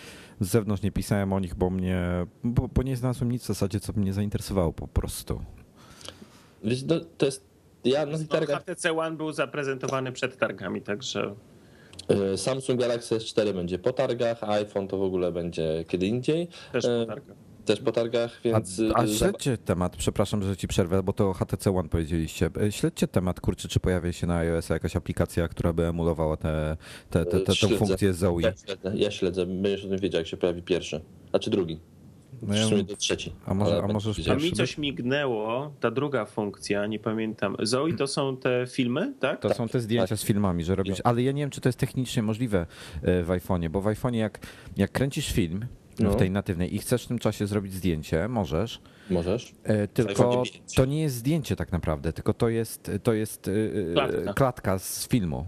z 0.41 0.49
zewnątrz, 0.49 0.83
nie 0.83 0.91
pisałem 0.93 1.33
o 1.33 1.41
nich, 1.41 1.55
bo 1.55 1.71
mnie, 1.71 2.27
bo, 2.45 2.69
bo 2.75 2.83
nie 2.83 2.97
znalazłem 2.97 3.33
nic 3.33 3.43
w 3.43 3.47
zasadzie, 3.47 3.81
co 3.81 3.93
mnie 3.93 4.13
zainteresowało 4.13 4.73
po 4.73 4.89
prostu. 4.89 5.41
Wiesz, 6.65 6.83
no, 6.83 6.95
to 7.19 7.27
jest, 7.27 7.45
ja 7.85 8.07
na 8.07 8.19
tych 8.19 8.27
No, 8.31 8.33
targach, 8.39 8.61
HTC 8.65 8.93
One 8.99 9.17
był 9.17 9.33
zaprezentowany 9.33 10.13
przed 10.13 10.37
targami, 10.39 10.81
także 10.83 11.35
Samsung 12.37 12.81
Galaxy 12.81 13.17
S4 13.17 13.55
będzie 13.55 13.79
po 13.79 13.93
targach, 13.93 14.45
a 14.45 14.49
iPhone 14.49 14.89
to 14.89 14.99
w 14.99 15.03
ogóle 15.03 15.33
będzie 15.33 15.85
kiedy 15.89 16.07
indziej. 16.07 16.49
też 16.73 16.85
E, 16.85 17.01
po 17.01 17.07
targach. 17.07 17.37
też 17.65 17.81
po 17.81 17.93
targach, 17.93 18.41
więc... 18.45 18.81
A, 18.95 18.99
a 18.99 19.07
śledźcie 19.07 19.59
temat, 19.59 19.97
przepraszam, 19.97 20.43
że 20.43 20.57
ci 20.57 20.69
przerwę, 20.69 21.03
bo 21.03 21.13
to 21.13 21.33
HTC 21.33 21.71
One 21.77 21.89
powiedzieliście. 21.89 22.51
E, 22.63 22.73
śledźcie 22.73 23.09
temat, 23.09 23.41
kurczę, 23.41 23.69
czy 23.69 23.81
pojawia 23.81 24.13
się 24.13 24.27
na 24.27 24.37
iOS 24.37 24.69
jakaś 24.69 24.97
aplikacja, 24.97 25.49
która 25.49 25.73
by 25.73 25.87
emulowała 25.87 26.37
tę 26.37 26.77
te, 27.11 27.25
te, 27.25 27.41
te, 27.41 27.55
te, 27.55 27.77
funkcję 27.77 28.15
Zoe. 28.15 28.41
Ja 28.41 28.53
śledzę, 28.57 28.93
ja 28.95 29.11
śledzę, 29.11 29.47
będziesz 29.47 29.85
o 29.85 29.89
tym 29.89 29.99
wiedział, 29.99 30.19
jak 30.19 30.29
się 30.29 30.37
pojawi 30.37 30.63
pierwszy, 30.63 31.01
a 31.33 31.39
czy 31.39 31.51
drugi. 31.51 31.81
No 32.43 32.55
ja, 32.55 32.67
trzeci. 32.99 33.33
A 33.47 33.55
może, 33.55 33.83
a 33.83 33.87
może 33.87 34.11
A 34.31 34.35
mi 34.35 34.53
coś 34.53 34.79
mignęło, 34.79 35.73
ta 35.81 35.91
druga 35.91 36.25
funkcja, 36.25 36.87
nie 36.87 36.99
pamiętam. 36.99 37.57
Zoe 37.63 37.93
to 37.93 38.07
są 38.07 38.37
te 38.37 38.67
filmy, 38.69 39.15
tak? 39.21 39.41
To 39.41 39.49
tak. 39.49 39.57
są 39.57 39.69
te 39.69 39.81
zdjęcia 39.81 40.09
tak. 40.09 40.19
z 40.19 40.25
filmami, 40.25 40.65
że 40.65 40.75
robisz, 40.75 40.99
ale 41.05 41.23
ja 41.23 41.33
nie 41.33 41.43
wiem, 41.43 41.51
czy 41.51 41.61
to 41.61 41.69
jest 41.69 41.79
technicznie 41.79 42.23
możliwe 42.23 42.67
e, 43.03 43.23
w 43.23 43.29
iPhone'ie, 43.29 43.69
bo 43.69 43.81
w 43.81 43.85
iPhone'ie 43.85 44.17
jak, 44.17 44.39
jak 44.77 44.93
kręcisz 44.93 45.33
film, 45.33 45.67
no. 45.99 46.11
w 46.11 46.17
tej 46.17 46.31
natywnej 46.31 46.75
i 46.75 46.79
chcesz 46.79 47.05
w 47.05 47.07
tym 47.07 47.19
czasie 47.19 47.47
zrobić 47.47 47.73
zdjęcie, 47.73 48.29
możesz. 48.29 48.81
Możesz. 49.11 49.55
E, 49.63 49.89
tylko 49.89 50.45
to 50.77 50.85
nie 50.85 51.03
jest 51.03 51.17
zdjęcie 51.17 51.57
tak 51.57 51.73
naprawdę, 51.73 52.13
tylko 52.13 52.35
to 52.35 52.49
jest, 52.49 52.91
to 53.03 53.13
jest 53.13 53.51
klatka. 53.95 54.33
klatka 54.33 54.79
z 54.79 55.09
filmu 55.09 55.47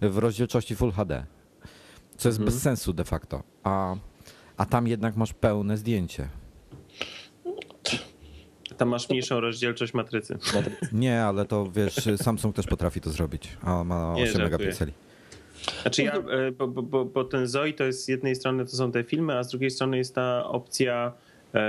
w 0.00 0.18
rozdzielczości 0.18 0.76
Full 0.76 0.92
HD. 0.92 1.26
Co 2.16 2.28
jest 2.28 2.38
mhm. 2.38 2.44
bez 2.44 2.62
sensu 2.62 2.92
de 2.92 3.04
facto. 3.04 3.42
A 3.64 3.96
a 4.62 4.66
tam 4.66 4.86
jednak 4.86 5.16
masz 5.16 5.32
pełne 5.32 5.76
zdjęcie. 5.76 6.28
Tam 8.76 8.88
masz 8.88 9.08
mniejszą 9.08 9.40
rozdzielczość 9.40 9.94
matrycy. 9.94 10.38
Nie, 10.92 11.22
ale 11.24 11.44
to 11.44 11.70
wiesz, 11.70 12.08
Samsung 12.16 12.56
też 12.56 12.66
potrafi 12.66 13.00
to 13.00 13.10
zrobić, 13.10 13.56
a 13.62 13.84
ma 13.84 14.14
8 14.14 14.42
megapikseli. 14.42 14.92
Znaczy 15.82 16.02
ja, 16.02 16.12
e, 16.12 16.52
bo, 16.52 16.68
bo, 16.68 17.04
bo, 17.04 17.24
ten 17.24 17.46
Zoe 17.46 17.72
to 17.72 17.84
jest 17.84 18.04
z 18.04 18.08
jednej 18.08 18.34
strony 18.34 18.64
to 18.64 18.70
są 18.70 18.92
te 18.92 19.04
filmy, 19.04 19.38
a 19.38 19.44
z 19.44 19.48
drugiej 19.50 19.70
strony 19.70 19.96
jest 19.96 20.14
ta 20.14 20.44
opcja 20.44 21.12
e, 21.54 21.60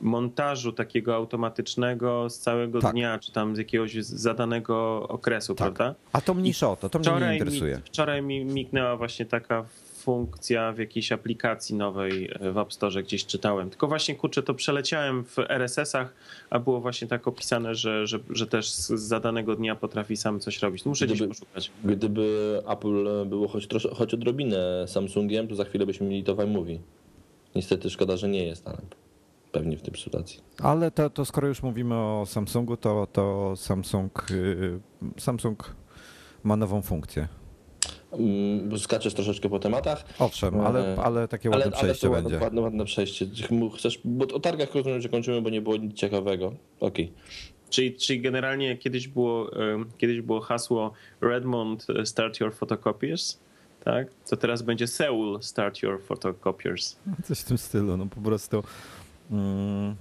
montażu 0.00 0.72
takiego 0.72 1.14
automatycznego 1.14 2.30
z 2.30 2.38
całego 2.38 2.80
tak. 2.80 2.92
dnia, 2.92 3.18
czy 3.18 3.32
tam 3.32 3.56
z 3.56 3.58
jakiegoś 3.58 3.94
zadanego 3.94 5.08
okresu, 5.08 5.54
tak. 5.54 5.74
prawda? 5.74 5.94
A 6.12 6.20
to 6.20 6.34
mniejsza 6.34 6.70
o 6.70 6.76
to, 6.76 6.88
to 6.88 6.98
mnie 6.98 7.26
nie 7.26 7.32
interesuje. 7.32 7.76
Mi, 7.76 7.82
wczoraj 7.82 8.22
mi 8.22 8.44
mignęła 8.44 8.96
właśnie 8.96 9.26
taka 9.26 9.64
funkcja 10.00 10.72
w 10.72 10.78
jakiejś 10.78 11.12
aplikacji 11.12 11.74
nowej 11.74 12.30
w 12.52 12.58
App 12.58 12.72
Store 12.72 13.02
gdzieś 13.02 13.26
czytałem. 13.26 13.70
Tylko 13.70 13.88
właśnie 13.88 14.14
kurczę, 14.14 14.42
to 14.42 14.54
przeleciałem 14.54 15.24
w 15.24 15.38
RSS-ach, 15.38 16.14
a 16.50 16.58
było 16.58 16.80
właśnie 16.80 17.08
tak 17.08 17.28
opisane, 17.28 17.74
że, 17.74 18.06
że, 18.06 18.18
że 18.30 18.46
też 18.46 18.70
z 18.70 18.88
zadanego 18.88 19.56
dnia 19.56 19.76
potrafi 19.76 20.16
sam 20.16 20.40
coś 20.40 20.62
robić. 20.62 20.86
Muszę 20.86 21.06
gdyby, 21.06 21.26
gdzieś 21.26 21.38
poszukać. 21.38 21.70
Gdyby 21.84 22.62
Apple 22.68 23.26
było 23.26 23.48
choć, 23.48 23.66
trosz, 23.66 23.88
choć 23.94 24.14
odrobinę 24.14 24.84
Samsungiem, 24.88 25.48
to 25.48 25.54
za 25.54 25.64
chwilę 25.64 25.86
byśmy 25.86 26.06
mieli 26.06 26.24
to 26.24 26.34
w 26.34 26.40
iMovie. 26.40 26.78
Niestety 27.54 27.90
szkoda, 27.90 28.16
że 28.16 28.28
nie 28.28 28.46
jest, 28.46 28.68
ale 28.68 28.78
pewnie 29.52 29.76
w 29.76 29.82
tej 29.82 30.00
sytuacji. 30.00 30.40
Ale 30.58 30.90
to, 30.90 31.10
to 31.10 31.24
skoro 31.24 31.48
już 31.48 31.62
mówimy 31.62 31.94
o 31.94 32.24
Samsungu, 32.26 32.76
to, 32.76 33.06
to 33.12 33.54
Samsung, 33.56 34.30
y, 34.30 34.80
Samsung 35.18 35.74
ma 36.42 36.56
nową 36.56 36.82
funkcję. 36.82 37.28
Mm, 38.12 38.78
skaczesz 38.78 39.14
troszeczkę 39.14 39.48
po 39.48 39.58
tematach. 39.58 40.04
Owszem, 40.18 40.60
ale, 40.60 40.96
e, 40.96 41.02
ale 41.02 41.28
takie 41.28 41.50
ładne 41.50 41.64
ale, 41.64 41.72
przejście 41.72 42.08
ale 42.08 42.22
będzie. 42.22 42.38
Ładne, 42.38 42.60
ładne 42.60 42.84
przejście. 42.84 43.26
Chcesz, 43.76 44.00
bo 44.04 44.26
o 44.34 44.40
targach 44.40 44.74
rozumiem, 44.74 45.00
że 45.00 45.08
kończymy, 45.08 45.42
bo 45.42 45.50
nie 45.50 45.60
było 45.60 45.76
nic 45.76 45.96
ciekawego. 45.96 46.46
Okej. 46.80 47.04
Okay. 47.04 47.08
Czyli, 47.70 47.96
czyli 47.96 48.20
generalnie 48.20 48.76
kiedyś 48.76 49.08
było, 49.08 49.50
kiedyś 49.98 50.20
było 50.20 50.40
hasło 50.40 50.92
Redmond 51.20 51.86
e, 51.90 52.06
start 52.06 52.40
your 52.40 52.54
photocopiers, 52.54 53.38
tak? 53.84 54.08
To 54.30 54.36
teraz 54.36 54.62
będzie 54.62 54.86
Seoul 54.86 55.42
start 55.42 55.82
your 55.82 56.02
photocopiers. 56.02 56.96
Coś 57.24 57.40
w 57.40 57.44
tym 57.44 57.58
stylu, 57.58 57.96
no 57.96 58.06
po 58.06 58.20
prostu. 58.20 58.62
Mm 59.30 59.96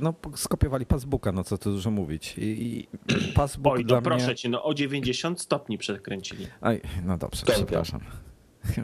no, 0.00 0.14
skopiowali 0.34 0.86
passbooka, 0.86 1.32
no 1.32 1.44
co 1.44 1.58
tu 1.58 1.72
dużo 1.72 1.90
mówić. 1.90 2.38
I, 2.38 2.42
i 2.42 2.88
passbook 3.34 3.74
Oj, 3.74 3.84
no 3.84 4.02
proszę 4.02 4.26
mnie... 4.26 4.34
cię, 4.34 4.48
no 4.48 4.64
o 4.64 4.74
90 4.74 5.40
stopni 5.40 5.78
przekręcili. 5.78 6.46
Aj, 6.60 6.80
no 7.04 7.18
dobrze, 7.18 7.46
przepraszam. 7.46 8.00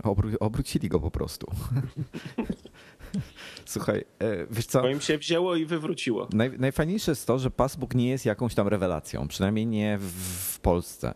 Obró 0.03 0.31
obrócili 0.41 0.89
go 0.89 1.01
po 1.01 1.11
prostu. 1.11 1.47
Słuchaj, 3.65 4.05
e, 4.19 4.47
wiesz 4.51 4.67
co? 4.67 4.83
Bo 4.83 4.89
im 4.89 5.01
się 5.01 5.19
wzięło 5.19 5.57
i 5.57 5.67
wywróciło. 5.67 6.29
Naj, 6.33 6.59
najfajniejsze 6.59 7.11
jest 7.11 7.27
to, 7.27 7.39
że 7.39 7.51
passbook 7.51 7.95
nie 7.95 8.09
jest 8.09 8.27
jakąś 8.27 8.55
tam 8.55 8.69
rewelacją, 8.69 9.29
przynajmniej 9.29 9.67
nie 9.67 9.99
w, 9.99 10.13
w 10.55 10.61
Polsce. 10.61 11.15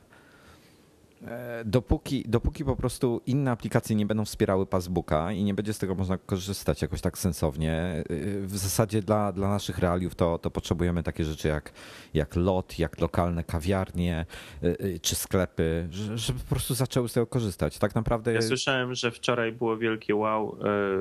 E, 1.26 1.62
dopóki, 1.64 2.24
dopóki 2.28 2.64
po 2.64 2.76
prostu 2.76 3.20
inne 3.26 3.50
aplikacje 3.50 3.96
nie 3.96 4.06
będą 4.06 4.24
wspierały 4.24 4.66
Passbooka 4.66 5.32
i 5.32 5.44
nie 5.44 5.54
będzie 5.54 5.72
z 5.72 5.78
tego 5.78 5.94
można 5.94 6.18
korzystać 6.18 6.82
jakoś 6.82 7.00
tak 7.00 7.18
sensownie, 7.18 7.72
e, 7.72 8.04
w 8.40 8.58
zasadzie 8.58 9.02
dla, 9.02 9.32
dla 9.32 9.48
naszych 9.48 9.78
realiów 9.78 10.14
to, 10.14 10.38
to 10.38 10.50
potrzebujemy 10.50 11.02
takie 11.02 11.24
rzeczy 11.24 11.48
jak, 11.48 11.72
jak 12.14 12.36
lot, 12.36 12.78
jak 12.78 13.00
lokalne 13.00 13.44
kawiarnie 13.44 14.26
e, 14.62 14.98
czy 14.98 15.14
sklepy, 15.14 15.88
żeby 16.14 16.38
po 16.38 16.50
prostu 16.50 16.74
zaczęły 16.74 17.08
z 17.08 17.12
tego 17.12 17.26
korzystać. 17.26 17.78
Tak 17.78 17.94
naprawdę. 17.94 18.32
Ja 18.32 18.42
słyszałem, 18.42 18.94
że 18.94 19.10
wczoraj 19.10 19.52
było 19.52 19.76
wielkie 19.76 20.14
wow. 20.14 20.56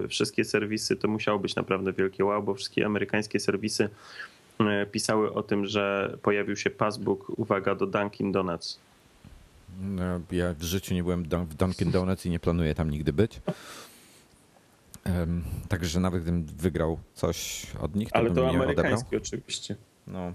Wszystkie 0.09 0.45
serwisy 0.45 0.95
to 0.95 1.07
musiało 1.07 1.39
być 1.39 1.55
naprawdę 1.55 1.93
wielkie 1.93 2.25
wow, 2.25 2.43
bo 2.43 2.53
wszystkie 2.53 2.85
amerykańskie 2.85 3.39
serwisy 3.39 3.89
pisały 4.91 5.33
o 5.33 5.43
tym, 5.43 5.65
że 5.65 6.17
pojawił 6.21 6.55
się 6.55 6.69
Passbook, 6.69 7.39
uwaga, 7.39 7.75
do 7.75 7.87
Dunkin' 7.87 8.31
Donuts. 8.31 8.79
No, 9.79 10.03
ja 10.31 10.53
w 10.53 10.63
życiu 10.63 10.93
nie 10.93 11.03
byłem 11.03 11.23
w 11.23 11.53
Dunkin' 11.55 11.91
Donuts 11.91 12.25
i 12.25 12.29
nie 12.29 12.39
planuję 12.39 12.75
tam 12.75 12.89
nigdy 12.89 13.13
być. 13.13 13.41
Um, 15.05 15.43
także 15.67 15.99
nawet 15.99 16.21
gdybym 16.21 16.45
wygrał 16.45 16.99
coś 17.13 17.67
od 17.81 17.95
nich, 17.95 18.09
to 18.09 18.15
Ale 18.15 18.29
bym 18.29 18.35
to 18.35 18.51
nie 18.51 18.57
amerykańskie 18.57 19.17
oczywiście. 19.17 19.75
No. 20.07 20.33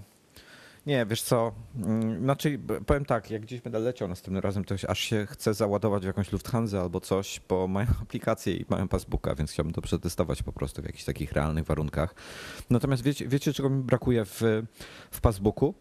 Nie, 0.87 1.05
wiesz 1.05 1.21
co, 1.21 1.51
mm, 1.75 2.23
znaczy 2.23 2.59
powiem 2.85 3.05
tak, 3.05 3.31
jak 3.31 3.41
gdzieś 3.41 3.61
będę 3.61 3.79
leciał 3.79 4.07
następnym 4.07 4.43
razem, 4.43 4.63
to 4.63 4.75
aż 4.87 4.99
się 4.99 5.25
chcę 5.29 5.53
załadować 5.53 6.03
w 6.03 6.05
jakąś 6.05 6.31
Lufthansa 6.31 6.81
albo 6.81 6.99
coś, 6.99 7.41
bo 7.49 7.67
mają 7.67 7.87
aplikację 8.01 8.53
i 8.53 8.65
mają 8.69 8.87
passbooka, 8.87 9.35
więc 9.35 9.51
chciałbym 9.51 9.73
to 9.73 9.81
przetestować 9.81 10.43
po 10.43 10.53
prostu 10.53 10.81
w 10.81 10.85
jakichś 10.85 11.03
takich 11.03 11.31
realnych 11.31 11.65
warunkach. 11.65 12.15
Natomiast 12.69 13.03
wiecie, 13.03 13.27
wiecie 13.27 13.53
czego 13.53 13.69
mi 13.69 13.83
brakuje 13.83 14.25
w, 14.25 14.41
w 15.11 15.21
passbooku? 15.21 15.73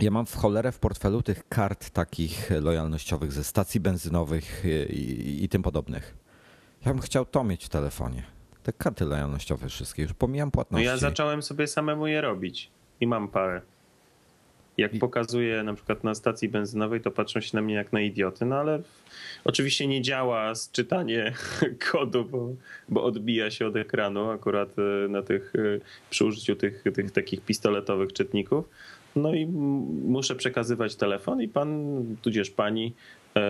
Ja 0.00 0.10
mam 0.10 0.26
w 0.26 0.36
cholerę 0.36 0.72
w 0.72 0.78
portfelu 0.78 1.22
tych 1.22 1.48
kart 1.48 1.90
takich 1.90 2.50
lojalnościowych 2.60 3.32
ze 3.32 3.44
stacji 3.44 3.80
benzynowych 3.80 4.62
i, 4.90 5.44
i, 5.44 5.48
tym 5.48 5.62
podobnych. 5.62 6.14
Ja 6.86 6.92
bym 6.92 7.02
chciał 7.02 7.26
to 7.26 7.44
mieć 7.44 7.64
w 7.64 7.68
telefonie. 7.68 8.22
Te 8.62 8.72
karty 8.72 9.04
lojalnościowe 9.04 9.68
wszystkie, 9.68 10.02
już 10.02 10.14
pomijam 10.14 10.50
płatności. 10.50 10.86
No 10.86 10.90
ja 10.90 10.96
zacząłem 10.96 11.42
sobie 11.42 11.66
samemu 11.66 12.06
je 12.06 12.20
robić 12.20 12.70
i 13.00 13.06
mam 13.06 13.28
parę. 13.28 13.60
Jak 14.76 14.94
I... 14.94 14.98
pokazuję 14.98 15.62
na 15.62 15.74
przykład 15.74 16.04
na 16.04 16.14
stacji 16.14 16.48
benzynowej, 16.48 17.00
to 17.00 17.10
patrzą 17.10 17.40
się 17.40 17.56
na 17.56 17.62
mnie 17.62 17.74
jak 17.74 17.92
na 17.92 18.00
idioty, 18.00 18.44
no 18.44 18.56
ale 18.56 18.82
oczywiście 19.44 19.86
nie 19.86 20.02
działa 20.02 20.52
czytanie 20.72 21.32
kodu, 21.90 22.24
bo, 22.24 22.48
bo 22.88 23.04
odbija 23.04 23.50
się 23.50 23.66
od 23.66 23.76
ekranu 23.76 24.30
akurat 24.30 24.68
e, 24.78 25.08
na 25.08 25.22
tych, 25.22 25.52
e, 25.56 25.80
przy 26.10 26.24
użyciu 26.24 26.56
tych, 26.56 26.84
tych 26.94 27.10
takich 27.10 27.40
pistoletowych 27.40 28.12
czytników 28.12 28.68
no 29.16 29.34
i 29.34 29.46
muszę 30.06 30.34
przekazywać 30.34 30.96
telefon 30.96 31.42
i 31.42 31.48
pan, 31.48 32.02
tudzież 32.22 32.50
pani 32.50 32.94
e, 33.36 33.40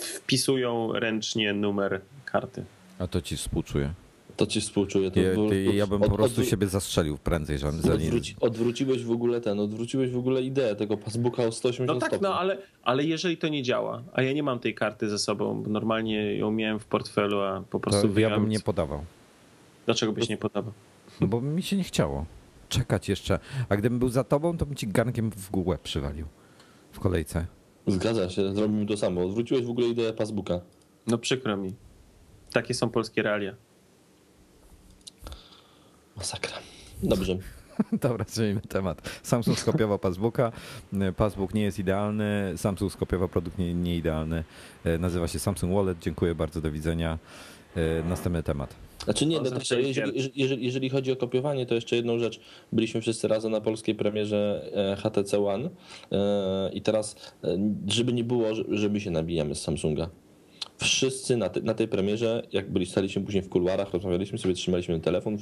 wpisują 0.00 0.92
ręcznie 0.92 1.52
numer 1.52 2.00
karty. 2.24 2.64
A 2.98 3.06
to 3.06 3.22
ci 3.22 3.36
współczuję. 3.36 3.92
To 4.36 4.46
ci 4.46 4.60
współczuję. 4.60 5.10
To 5.10 5.20
ja, 5.20 5.72
ja 5.74 5.86
bym 5.86 6.00
po 6.00 6.10
prostu 6.10 6.44
siebie 6.44 6.66
zastrzelił 6.66 7.18
prędzej. 7.18 7.58
Że 7.58 7.68
odwróci, 7.68 8.36
odwróciłeś 8.40 9.04
w 9.04 9.10
ogóle 9.10 9.40
ten, 9.40 9.60
odwróciłeś 9.60 10.10
w 10.10 10.18
ogóle 10.18 10.42
ideę 10.42 10.76
tego 10.76 10.96
Facebooka 10.96 11.42
o 11.42 11.52
180 11.52 11.88
No 11.88 12.00
tak, 12.00 12.10
stopni. 12.10 12.28
no 12.28 12.38
ale, 12.38 12.58
ale 12.82 13.04
jeżeli 13.04 13.36
to 13.36 13.48
nie 13.48 13.62
działa, 13.62 14.02
a 14.12 14.22
ja 14.22 14.32
nie 14.32 14.42
mam 14.42 14.58
tej 14.58 14.74
karty 14.74 15.08
ze 15.08 15.18
sobą, 15.18 15.62
bo 15.62 15.70
normalnie 15.70 16.36
ją 16.36 16.50
miałem 16.50 16.78
w 16.78 16.84
portfelu, 16.84 17.40
a 17.40 17.62
po 17.70 17.80
prostu... 17.80 18.08
To 18.08 18.20
ja 18.20 18.30
bym 18.30 18.48
nie 18.48 18.60
podawał. 18.60 19.04
Dlaczego 19.86 20.12
byś 20.12 20.28
nie 20.28 20.36
podawał? 20.36 20.72
No 21.20 21.26
bo 21.26 21.40
mi 21.40 21.62
się 21.62 21.76
nie 21.76 21.84
chciało 21.84 22.26
czekać 22.70 23.08
jeszcze. 23.08 23.38
A 23.68 23.76
gdybym 23.76 23.98
był 23.98 24.08
za 24.08 24.24
tobą, 24.24 24.56
to 24.56 24.66
bym 24.66 24.76
ci 24.76 24.88
garnkiem 24.88 25.30
w 25.30 25.50
głowę 25.50 25.78
przywalił 25.82 26.26
w 26.92 27.00
kolejce. 27.00 27.46
Zgadza 27.86 28.30
się, 28.30 28.54
zrobimy 28.54 28.86
to 28.86 28.96
samo. 28.96 29.24
Odwróciłeś 29.24 29.64
w 29.64 29.70
ogóle 29.70 29.86
ideę 29.86 30.12
Passbooka. 30.12 30.60
No 31.06 31.18
przykro 31.18 31.56
mi. 31.56 31.74
Takie 32.52 32.74
są 32.74 32.90
polskie 32.90 33.22
realia. 33.22 33.54
Masakra. 36.16 36.52
Dobrze. 37.02 37.38
Dobra, 38.02 38.24
zmienimy 38.28 38.60
temat. 38.60 39.20
Samsung 39.22 39.58
skopiował 39.58 39.98
Passbooka. 39.98 40.52
Passbook 41.16 41.54
nie 41.54 41.62
jest 41.62 41.78
idealny. 41.78 42.52
Samsung 42.56 42.92
skopiował 42.92 43.28
produkt 43.28 43.58
nie, 43.58 43.74
nieidealny. 43.74 44.44
E, 44.84 44.98
nazywa 44.98 45.28
się 45.28 45.38
Samsung 45.38 45.74
Wallet. 45.74 45.98
Dziękuję 45.98 46.34
bardzo, 46.34 46.60
do 46.60 46.70
widzenia. 46.70 47.18
E, 47.76 48.02
następny 48.08 48.42
temat. 48.42 48.74
Znaczy 49.04 49.26
nie, 49.26 49.40
no 49.40 49.50
też, 49.50 49.70
jeżeli, 49.70 50.30
jeżeli, 50.34 50.64
jeżeli, 50.64 50.90
chodzi 50.90 51.12
o 51.12 51.16
kopiowanie, 51.16 51.66
to 51.66 51.74
jeszcze 51.74 51.96
jedną 51.96 52.18
rzecz. 52.18 52.40
Byliśmy 52.72 53.00
wszyscy 53.00 53.28
razem 53.28 53.52
na 53.52 53.60
polskiej 53.60 53.94
premierze 53.94 54.70
e, 54.92 54.96
HTC 54.96 55.46
One 55.46 55.70
e, 56.12 56.70
i 56.72 56.82
teraz, 56.82 57.16
e, 57.44 57.58
żeby 57.86 58.12
nie 58.12 58.24
było, 58.24 58.46
że 58.68 58.88
my 58.88 59.00
się 59.00 59.10
nabijamy 59.10 59.54
z 59.54 59.62
Samsunga. 59.62 60.10
wszyscy 60.78 61.36
na, 61.36 61.48
te, 61.48 61.60
na 61.60 61.74
tej 61.74 61.88
premierze, 61.88 62.42
jak 62.52 62.72
byli, 62.72 62.86
staliśmy 62.86 63.22
później 63.22 63.42
w 63.42 63.48
kuluarach, 63.48 63.92
rozmawialiśmy 63.92 64.38
sobie, 64.38 64.54
trzymaliśmy 64.54 64.94
ten 64.94 65.02
telefon. 65.02 65.38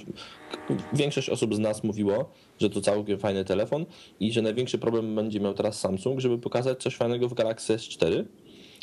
Większość 0.93 1.31
osób 1.31 1.55
z 1.55 1.59
nas 1.59 1.85
mówiło, 1.85 2.31
że 2.61 2.71
to 2.71 2.81
całkiem 2.81 3.19
fajny 3.19 3.45
telefon 3.45 3.87
i 4.21 4.33
że 4.33 4.43
największy 4.43 4.79
problem 4.79 5.15
będzie 5.15 5.41
miał 5.41 5.55
teraz 5.55 5.81
Samsung, 5.81 6.21
żeby 6.21 6.39
pokazać 6.39 6.83
coś 6.83 6.97
fajnego 6.97 7.29
w 7.29 7.35
Galaxy 7.35 7.77
S4. 7.77 8.25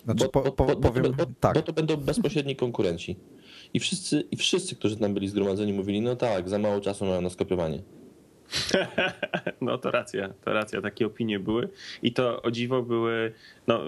Znaczy, 0.05 0.29
po, 0.29 0.41
po, 0.41 0.65
bo, 0.65 0.75
powiem 0.75 1.13
bo, 1.17 1.25
tak. 1.39 1.53
bo 1.53 1.61
to 1.61 1.73
będą 1.73 1.97
bezpośredni 1.97 2.55
konkurenci. 2.55 3.15
I 3.73 3.79
wszyscy, 3.79 4.23
I 4.31 4.37
wszyscy, 4.37 4.75
którzy 4.75 4.97
tam 4.97 5.13
byli 5.13 5.27
zgromadzeni, 5.27 5.73
mówili, 5.73 6.01
no 6.01 6.15
tak, 6.15 6.49
za 6.49 6.59
mało 6.59 6.81
czasu 6.81 7.05
mają 7.05 7.21
na 7.21 7.29
skopiowanie. 7.29 7.81
No 9.61 9.77
to 9.77 9.91
racja, 9.91 10.29
to 10.45 10.53
racja, 10.53 10.81
takie 10.81 11.05
opinie 11.05 11.39
były 11.39 11.69
i 12.03 12.13
to 12.13 12.41
o 12.41 12.51
dziwo 12.51 12.81
były, 12.81 13.31
no 13.67 13.81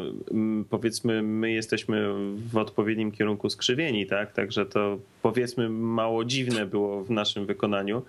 powiedzmy 0.70 1.22
my 1.22 1.52
jesteśmy 1.52 2.14
w 2.52 2.58
odpowiednim 2.58 3.12
kierunku 3.12 3.50
skrzywieni, 3.50 4.06
tak, 4.06 4.34
także 4.34 4.66
to 4.66 5.00
powiedzmy 5.22 5.70
mało 5.70 6.26
dziwne 6.26 6.66
było 6.66 7.04
w 7.04 7.10
naszym 7.10 7.46
wykonaniu, 7.46 8.02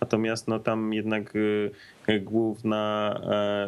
natomiast 0.00 0.48
no 0.48 0.58
tam 0.58 0.92
jednak 0.92 1.36
y, 1.36 1.70
główna 2.20 3.14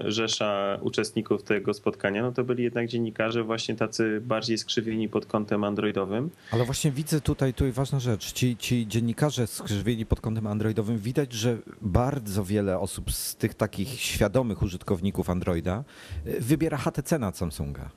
e, 0.04 0.10
rzesza 0.10 0.78
uczestników 0.80 1.42
tego 1.42 1.74
spotkania, 1.74 2.22
no 2.22 2.32
to 2.32 2.44
byli 2.44 2.64
jednak 2.64 2.88
dziennikarze 2.88 3.42
właśnie 3.42 3.74
tacy 3.76 4.20
bardziej 4.20 4.58
skrzywieni 4.58 5.08
pod 5.08 5.26
kątem 5.26 5.64
androidowym. 5.64 6.30
Ale 6.50 6.64
właśnie 6.64 6.90
widzę 6.90 7.20
tutaj, 7.20 7.54
tutaj 7.54 7.72
ważna 7.72 8.00
rzecz, 8.00 8.32
ci, 8.32 8.56
ci 8.56 8.86
dziennikarze 8.86 9.46
skrzywieni 9.46 10.06
pod 10.06 10.20
kątem 10.20 10.46
androidowym, 10.46 10.98
widać, 10.98 11.32
że 11.32 11.58
bardzo 11.82 12.44
wiele 12.44 12.78
osób 12.78 13.12
z 13.12 13.36
tych 13.36 13.54
takich 13.54 13.88
świadomych 13.88 14.62
użytkowników 14.62 15.30
Androida 15.30 15.84
y, 16.26 16.40
wybiera 16.40 16.76
HTC 16.76 17.18
na 17.18 17.32
Samsunga. 17.32 17.90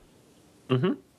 Mhm. 0.70 1.11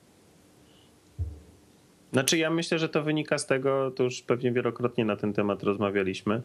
Znaczy 2.12 2.38
ja 2.38 2.50
myślę, 2.50 2.78
że 2.78 2.88
to 2.88 3.02
wynika 3.02 3.38
z 3.38 3.46
tego, 3.46 3.90
to 3.90 4.02
już 4.02 4.22
pewnie 4.22 4.52
wielokrotnie 4.52 5.04
na 5.04 5.16
ten 5.16 5.32
temat 5.32 5.62
rozmawialiśmy, 5.62 6.42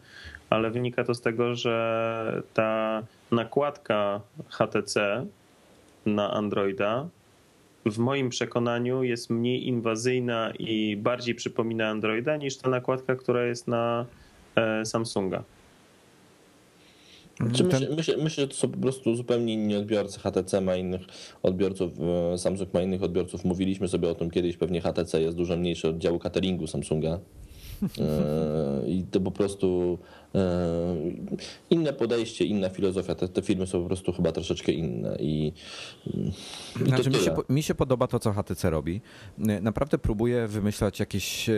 ale 0.50 0.70
wynika 0.70 1.04
to 1.04 1.14
z 1.14 1.20
tego, 1.20 1.54
że 1.54 2.42
ta 2.54 3.02
nakładka 3.30 4.20
HTC 4.48 5.26
na 6.06 6.30
Androida 6.32 7.08
w 7.86 7.98
moim 7.98 8.28
przekonaniu 8.28 9.02
jest 9.02 9.30
mniej 9.30 9.68
inwazyjna 9.68 10.52
i 10.58 10.96
bardziej 10.96 11.34
przypomina 11.34 11.88
Androida 11.88 12.36
niż 12.36 12.56
ta 12.56 12.70
nakładka, 12.70 13.16
która 13.16 13.44
jest 13.44 13.68
na 13.68 14.06
e, 14.56 14.84
Samsunga. 17.38 17.78
Czy 17.78 17.80
myślę, 17.80 17.96
myślę, 17.96 18.16
myślę, 18.16 18.42
że 18.44 18.48
to 18.48 18.54
są 18.54 18.68
po 18.68 18.78
prostu 18.78 19.14
zupełnie 19.14 19.54
inni 19.54 19.76
odbiorcy. 19.76 20.20
HTC 20.20 20.60
ma 20.60 20.76
innych 20.76 21.00
odbiorców, 21.42 21.92
e, 22.34 22.38
Samsung 22.38 22.74
ma 22.74 22.82
innych 22.82 23.02
odbiorców. 23.02 23.44
Mówiliśmy 23.44 23.88
sobie 23.88 24.08
o 24.08 24.14
tym 24.14 24.30
kiedyś, 24.30 24.56
pewnie 24.56 24.80
HTC 24.80 25.20
jest 25.20 25.36
dużo 25.36 25.56
mniejszy 25.56 25.88
od 25.88 25.98
działu 25.98 26.18
cateringu 26.18 26.66
Samsunga. 26.66 27.20
E, 27.82 28.88
I 28.88 29.04
to 29.10 29.20
po 29.20 29.30
prostu 29.30 29.98
e, 30.34 30.96
inne 31.70 31.92
podejście, 31.92 32.44
inna 32.44 32.68
filozofia. 32.68 33.14
Te, 33.14 33.28
te 33.28 33.42
filmy 33.42 33.66
są 33.66 33.80
po 33.80 33.86
prostu 33.86 34.12
chyba 34.12 34.32
troszeczkę 34.32 34.72
inne. 34.72 35.16
I, 35.20 35.52
i 36.80 36.84
znaczy, 36.84 37.10
mi, 37.10 37.16
się, 37.16 37.36
mi 37.48 37.62
się 37.62 37.74
podoba 37.74 38.06
to, 38.06 38.18
co 38.18 38.32
HTC 38.32 38.70
robi. 38.70 39.00
Naprawdę 39.38 39.98
próbuje 39.98 40.46
wymyślać 40.46 41.00
jakieś 41.00 41.50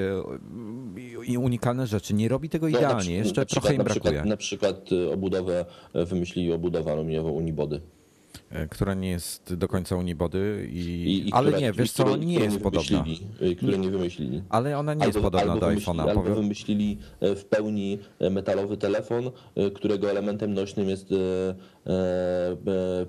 unikalne 1.38 1.86
rzeczy. 1.86 2.14
Nie 2.14 2.28
robi 2.28 2.48
tego 2.48 2.68
idealnie, 2.68 3.18
no, 3.18 3.24
jeszcze 3.24 3.46
trochę 3.46 3.74
im 3.74 3.84
brakuje. 3.84 4.24
Na 4.24 4.36
przykład, 4.36 4.76
na 4.80 4.86
przykład 4.86 5.12
obudowę 5.12 5.64
wymyślili 5.94 6.52
obudowę 6.52 6.92
aluminiową 6.92 7.30
Unibody. 7.30 7.80
E, 8.50 8.66
która 8.66 8.94
nie 8.94 9.10
jest 9.10 9.54
do 9.54 9.68
końca 9.68 9.96
Unibody, 9.96 10.68
i, 10.72 10.78
I, 10.78 11.28
i 11.28 11.32
ale 11.32 11.48
która, 11.52 11.60
nie, 11.60 11.72
wiesz 11.72 11.92
co, 11.92 12.16
nie 12.16 12.34
jest 12.34 12.60
podobna. 12.60 13.04
Które 13.56 13.78
nie 13.78 13.90
wymyślili. 13.90 14.42
Ale 14.48 14.78
ona 14.78 14.94
nie 14.94 15.02
albo, 15.02 15.18
jest 15.18 15.24
podobna 15.24 15.56
do 15.56 15.66
iPhone'a. 15.66 16.00
Albo 16.00 16.20
powiem. 16.20 16.34
wymyślili 16.34 16.98
e, 17.20 17.34
w 17.34 17.44
pełni 17.44 17.98
e, 18.18 18.30
metalowy 18.30 18.76
telefon, 18.76 19.30
którego 19.74 20.10
elementem 20.10 20.54
nośnym 20.54 20.88
jest 20.88 21.14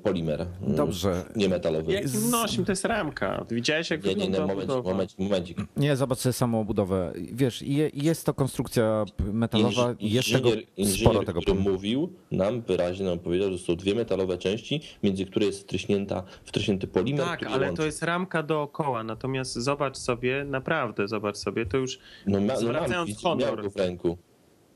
polimer. 0.03 0.47
Dobrze. 0.61 1.23
Nie 1.35 1.49
metalowy. 1.49 1.93
Jakim 1.93 2.29
nośnym? 2.29 2.65
To 2.65 2.71
jest 2.71 2.85
ramka. 2.85 3.45
Widziałeś 3.51 3.89
jak 3.89 4.05
nie, 4.05 4.15
nie, 4.15 4.27
nie, 4.27 4.39
moment, 4.39 4.69
moment, 4.83 5.19
momencik. 5.19 5.57
Nie, 5.77 5.95
zobacz 5.95 6.17
sobie 6.17 6.33
samą 6.33 6.63
budowę. 6.63 7.13
Wiesz, 7.15 7.61
jest 7.93 8.25
to 8.25 8.33
konstrukcja 8.33 9.05
metalowa, 9.33 9.95
Inż, 9.99 10.13
jest 10.15 10.31
tego 10.31 10.49
sporo 10.95 11.23
tego. 11.23 11.41
który 11.41 11.59
mówił 11.59 12.13
nam 12.31 12.61
wyraźnie, 12.61 13.05
nam 13.05 13.19
powiedział, 13.19 13.51
że 13.51 13.57
są 13.57 13.75
dwie 13.75 13.95
metalowe 13.95 14.37
części, 14.37 14.81
między 15.03 15.25
której 15.25 15.47
jest 15.47 15.61
wtryśnięta, 15.61 16.23
wtryśnięty 16.45 16.87
polimer. 16.87 17.25
Tak, 17.25 17.43
ale 17.43 17.65
łączy. 17.67 17.77
to 17.77 17.85
jest 17.85 18.03
ramka 18.03 18.43
dookoła, 18.43 19.03
natomiast 19.03 19.53
zobacz 19.53 19.97
sobie, 19.97 20.45
naprawdę 20.45 21.07
zobacz 21.07 21.37
sobie, 21.37 21.65
to 21.65 21.77
już 21.77 21.99
no, 22.27 22.41
ma, 22.41 22.55
zwracając 22.55 23.23
no, 23.23 23.29
mam, 23.29 23.39
honor. 23.39 23.71
w 23.71 23.75
ręku. 23.75 24.17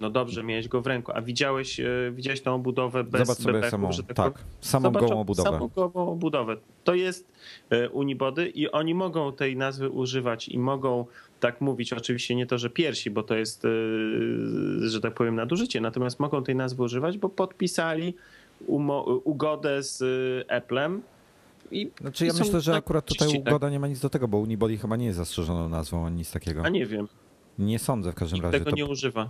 No 0.06 0.10
dobrze, 0.10 0.44
miałeś 0.44 0.68
go 0.68 0.82
w 0.82 0.88
ręku. 0.88 1.12
A 1.16 1.22
widziałeś, 1.22 1.80
e, 1.80 1.86
widziałeś 2.12 2.42
tą 2.42 2.56
obudowę 2.56 3.04
bez 3.04 3.28
Zobacz 3.28 3.38
sobie 3.38 3.70
samą, 3.70 3.92
że 3.92 4.04
tak, 4.04 4.16
tak 4.16 4.44
samą 4.62 4.84
Zobacz, 4.84 5.04
gołą 5.04 5.22
obudowę. 5.22 5.50
Samą 5.50 5.68
gołą 5.68 6.12
obudowę. 6.12 6.58
To 6.84 6.94
jest 6.94 7.32
e, 7.70 7.90
Unibody 7.90 8.50
i 8.50 8.72
oni 8.72 8.96
mogą 8.96 9.32
tej 9.32 9.58
nazwy 9.58 9.90
używać 9.90 10.50
i 10.50 10.60
mogą 10.60 11.06
tak 11.40 11.62
mówić. 11.62 11.94
Oczywiście 11.94 12.36
nie 12.36 12.46
to, 12.46 12.58
że 12.58 12.70
piersi, 12.70 13.12
bo 13.12 13.24
to 13.24 13.36
jest, 13.36 13.66
e, 13.66 13.70
że 14.90 15.02
tak 15.02 15.14
powiem, 15.14 15.36
nadużycie. 15.36 15.82
Natomiast 15.82 16.20
mogą 16.20 16.44
tej 16.44 16.56
nazwy 16.56 16.84
używać, 16.84 17.18
bo 17.18 17.30
podpisali 17.30 18.14
ugodę 19.24 19.84
z 19.84 20.02
Applem. 20.52 21.02
I 21.72 21.92
znaczy 22.02 22.26
ja 22.26 22.34
myślę, 22.40 22.62
że 22.62 22.76
akurat 22.76 23.06
tutaj 23.06 23.28
tak? 23.28 23.42
ugoda 23.42 23.70
nie 23.70 23.80
ma 23.80 23.88
nic 23.88 24.00
do 24.00 24.10
tego, 24.10 24.28
bo 24.28 24.38
Unibody 24.38 24.78
chyba 24.78 24.96
nie 24.96 25.06
jest 25.06 25.18
zastrzeżoną 25.18 25.70
nazwą 25.70 26.06
ani 26.06 26.16
nic 26.16 26.32
takiego. 26.32 26.64
A 26.64 26.70
nie 26.70 26.86
wiem. 26.86 27.08
Nie 27.60 27.80
sądzę 27.80 28.12
w 28.12 28.16
każdym 28.16 28.36
Nikt 28.36 28.46
razie. 28.46 28.60
tego 28.60 28.72
to... 28.72 28.78
nie 28.78 28.86
używa. 28.86 29.30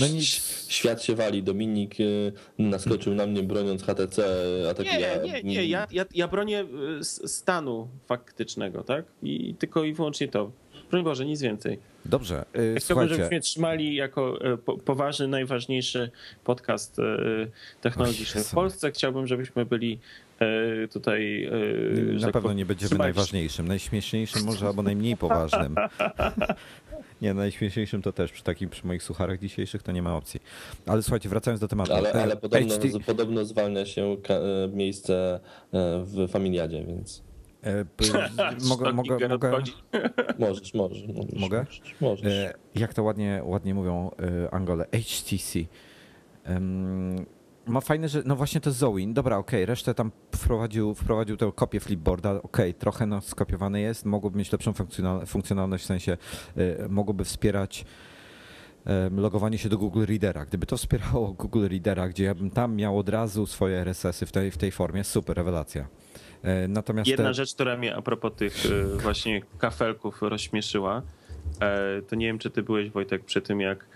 No 0.00 0.08
nic. 0.08 0.66
Świat 0.68 1.02
się 1.02 1.14
wali. 1.14 1.42
Dominik 1.42 2.00
y, 2.00 2.32
naskoczył 2.58 3.14
na 3.14 3.26
mnie 3.26 3.42
broniąc 3.42 3.82
HTC. 3.82 4.24
A 4.70 4.74
tak 4.74 4.86
nie, 4.86 5.00
ja... 5.00 5.16
nie, 5.22 5.42
nie. 5.42 5.66
Ja, 5.66 5.86
ja, 5.90 6.04
ja 6.14 6.28
bronię 6.28 6.64
y, 7.00 7.04
stanu 7.28 7.88
faktycznego, 8.06 8.82
tak? 8.82 9.04
I 9.22 9.54
tylko 9.58 9.84
i 9.84 9.92
wyłącznie 9.92 10.28
to. 10.28 10.50
Broń 10.90 11.04
Boże, 11.04 11.24
nic 11.24 11.40
więcej. 11.40 11.78
Dobrze. 12.04 12.44
Yy, 12.54 12.74
Chciałbym, 12.78 13.08
żebyśmy 13.08 13.40
trzymali 13.40 13.94
jako 13.94 14.38
e, 14.44 14.56
poważny, 14.84 15.28
najważniejszy 15.28 16.10
podcast 16.44 16.96
technologiczny 17.80 18.44
w 18.44 18.50
Polsce. 18.50 18.92
Chciałbym, 18.92 19.26
żebyśmy 19.26 19.66
byli 19.66 19.98
tutaj. 20.92 21.50
Na 22.12 22.20
tak 22.20 22.32
pewno 22.32 22.52
nie 22.52 22.66
będziemy 22.66 22.88
trzymać. 22.88 23.04
najważniejszym. 23.04 23.68
Najśmieszniejszym 23.68 24.44
może 24.44 24.66
albo 24.66 24.82
najmniej 24.82 25.16
poważnym. 25.16 25.74
Nie, 27.22 27.34
najśmieszniejszym 27.34 28.02
to 28.02 28.12
też 28.12 28.32
przy 28.32 28.42
takim, 28.42 28.70
przy 28.70 28.86
moich 28.86 29.02
sucharach 29.02 29.38
dzisiejszych 29.38 29.82
to 29.82 29.92
nie 29.92 30.02
ma 30.02 30.16
opcji. 30.16 30.40
Ale 30.86 31.02
słuchajcie, 31.02 31.28
wracając 31.28 31.60
do 31.60 31.68
tematu. 31.68 31.92
Ale, 31.92 32.12
ale 32.12 32.36
podobno, 32.36 32.74
HT... 32.74 33.06
podobno 33.06 33.44
zwalnia 33.44 33.86
się 33.86 34.16
miejsce 34.72 35.40
w 36.02 36.28
familiadzie, 36.30 36.84
więc. 36.84 37.22
E, 37.62 37.84
mogę, 38.68 38.92
mogę, 38.92 39.28
mogę... 39.28 39.52
Możesz, 40.38 40.74
możesz. 40.74 41.06
możesz 41.06 41.40
mogę? 41.40 41.66
Możesz. 42.00 42.26
E, 42.26 42.54
jak 42.74 42.94
to 42.94 43.02
ładnie, 43.02 43.42
ładnie 43.44 43.74
mówią 43.74 44.10
e, 44.44 44.54
Angole, 44.54 44.86
HTC. 44.92 45.58
Ma 47.66 47.80
fajne, 47.80 48.08
że 48.08 48.22
no 48.26 48.36
właśnie 48.36 48.60
to 48.60 48.70
jest 48.70 48.78
Zoin. 48.78 49.14
Dobra, 49.14 49.36
okej, 49.36 49.62
okay. 49.62 49.66
resztę 49.66 49.94
tam 49.94 50.12
wprowadził, 50.34 50.94
wprowadził 50.94 51.36
tę 51.36 51.52
kopię 51.54 51.80
flipboarda. 51.80 52.30
Okej, 52.30 52.42
okay. 52.42 52.74
trochę 52.74 53.06
no, 53.06 53.20
skopiowany 53.20 53.80
jest, 53.80 54.04
mogłoby 54.04 54.38
mieć 54.38 54.52
lepszą 54.52 54.72
funkcjonalność, 55.26 55.84
w 55.84 55.86
sensie 55.86 56.16
mogłoby 56.88 57.24
wspierać 57.24 57.84
logowanie 59.16 59.58
się 59.58 59.68
do 59.68 59.78
Google 59.78 60.04
Readera. 60.04 60.46
Gdyby 60.46 60.66
to 60.66 60.76
wspierało 60.76 61.32
Google 61.42 61.68
Readera, 61.68 62.08
gdzie 62.08 62.24
ja 62.24 62.34
bym 62.34 62.50
tam 62.50 62.76
miał 62.76 62.98
od 62.98 63.08
razu 63.08 63.46
swoje 63.46 63.78
RSS-y 63.78 64.26
w 64.26 64.32
tej, 64.32 64.50
w 64.50 64.56
tej 64.56 64.72
formie, 64.72 65.04
super, 65.04 65.36
rewelacja. 65.36 65.88
E, 66.42 66.68
natomiast 66.68 67.08
Jedna 67.08 67.28
te... 67.28 67.34
rzecz, 67.34 67.54
która 67.54 67.76
mnie 67.76 67.96
a 67.96 68.02
propos 68.02 68.32
tych 68.36 68.66
e, 68.66 68.98
właśnie 68.98 69.42
kafelków 69.58 70.22
rozśmieszyła, 70.22 71.02
e, 71.60 72.02
to 72.02 72.16
nie 72.16 72.26
wiem, 72.26 72.38
czy 72.38 72.50
ty 72.50 72.62
byłeś, 72.62 72.90
Wojtek, 72.90 73.24
przy 73.24 73.42
tym, 73.42 73.60
jak 73.60 73.86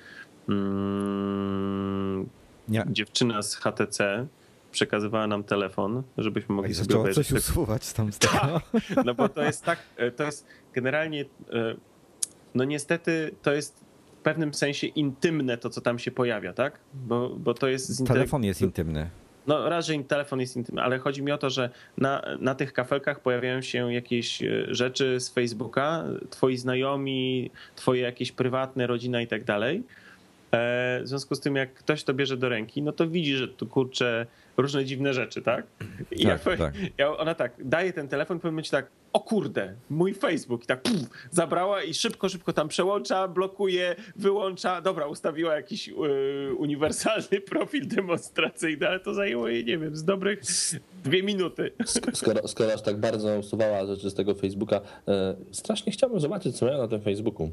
mm, 2.71 2.95
dziewczyna 2.95 3.43
z 3.43 3.57
HTC 3.57 4.27
przekazywała 4.73 5.27
nam 5.27 5.45
telefon, 5.45 6.03
żebyśmy 6.19 6.55
mogli 6.55 6.71
I 6.71 6.75
sobie 6.75 6.99
obejrzeć. 6.99 7.29
coś 7.29 7.39
usuwać 7.39 7.93
tam 7.93 8.13
z 8.13 8.19
tego. 8.19 8.35
Tak, 8.35 8.63
no 9.07 9.15
bo 9.15 9.29
to 9.29 9.43
jest 9.43 9.65
tak, 9.65 9.79
to 10.17 10.25
jest 10.25 10.47
generalnie, 10.75 11.25
no 12.55 12.65
niestety 12.65 13.31
to 13.43 13.53
jest 13.53 13.85
w 14.21 14.23
pewnym 14.23 14.55
sensie 14.55 14.87
intymne 14.87 15.59
to, 15.59 15.71
co 15.71 15.81
tam 15.81 15.99
się 15.99 16.11
pojawia, 16.11 16.53
tak? 16.53 16.79
Bo, 16.95 17.29
bo 17.29 17.55
to 17.55 17.69
jest... 17.69 18.07
Telefon 18.07 18.45
jest 18.45 18.63
intymny. 18.63 19.11
No 19.47 19.69
raz, 19.69 19.87
że 19.87 19.95
telefon 20.05 20.41
jest 20.41 20.57
intymny, 20.57 20.83
ale 20.83 20.99
chodzi 20.99 21.23
mi 21.23 21.33
o 21.33 21.39
to, 21.39 21.51
że 21.51 21.71
na, 21.97 22.23
na 22.41 22.55
tych 22.55 22.73
kafelkach 22.73 23.21
pojawiają 23.21 23.63
się 23.63 23.93
jakieś 23.93 24.43
e, 24.43 24.67
rzeczy 24.69 25.21
z 25.21 25.29
Facebooka, 25.29 26.05
twoi 26.31 26.57
znajomi, 26.57 27.51
twoje 27.77 28.03
jakieś 28.03 28.33
prywatne, 28.33 28.87
rodzina 28.87 29.23
i 29.23 29.27
tak 29.27 29.45
dalej. 29.45 29.83
E, 30.53 31.01
w 31.03 31.09
związku 31.09 31.35
z 31.35 31.41
tym, 31.41 31.57
jak 31.57 31.75
ktoś 31.75 32.05
to 32.05 32.15
bierze 32.15 32.37
do 32.37 32.49
ręki, 32.49 32.83
no 32.83 32.93
to 32.93 33.09
widzi, 33.09 33.37
że 33.37 33.49
tu 33.49 33.67
kurczę 33.67 34.27
różne 34.57 34.85
dziwne 34.85 35.15
rzeczy, 35.15 35.43
tak? 35.43 35.67
I 36.11 36.25
Tak, 36.25 36.47
ja, 36.47 36.57
tak. 36.57 36.75
ja, 36.99 37.17
ona 37.17 37.35
tak, 37.35 37.53
daje 37.59 37.93
ten 37.93 38.09
telefon, 38.09 38.41
powiem 38.41 38.57
być 38.57 38.71
tak, 38.71 38.87
o 39.13 39.21
kurde, 39.21 39.75
mój 39.91 40.15
Facebook. 40.15 40.65
I 40.65 40.67
tak 40.67 40.83
puf, 40.83 41.09
zabrała 41.31 41.83
i 41.83 41.95
szybko, 41.95 42.29
szybko 42.29 42.53
tam 42.53 42.69
przełącza, 42.69 43.29
blokuje, 43.29 43.97
wyłącza. 44.17 44.81
Dobra, 44.81 45.07
ustawiła 45.07 45.55
jakiś 45.55 45.89
y, 45.89 45.93
uniwersalny 46.59 47.41
profil 47.51 47.89
demonstracyjny, 47.89 48.89
ale 48.89 49.01
to 49.01 49.15
zajęło 49.15 49.49
jej, 49.49 49.65
nie 49.65 49.79
wiem, 49.79 49.97
z 49.97 50.05
dobrych 50.05 50.41
dwie 51.05 51.23
minuty. 51.23 51.71
Skoro, 52.13 52.49
skoro 52.49 52.73
aż 52.73 52.83
tak 52.83 52.97
bardzo 52.97 53.39
usuwała 53.39 53.87
rzeczy 53.87 54.11
z 54.11 54.15
tego 54.15 54.35
Facebooka, 54.35 54.81
e, 55.09 55.37
strasznie 55.51 55.93
chciałbym 55.93 56.21
zobaczyć, 56.21 56.59
co 56.59 56.67
miała 56.67 56.79
na 56.79 56.89
tym 56.89 57.01
Facebooku. 57.01 57.53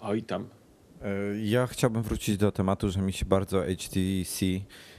Oj 0.00 0.22
tam. 0.22 0.48
E, 1.02 1.06
Ja 1.42 1.66
chciałbym 1.66 2.02
wrócić 2.02 2.36
do 2.36 2.52
tematu, 2.52 2.90
że 2.90 3.00
mi 3.00 3.12
się 3.12 3.26
bardzo 3.26 3.62
HTC, 3.62 4.46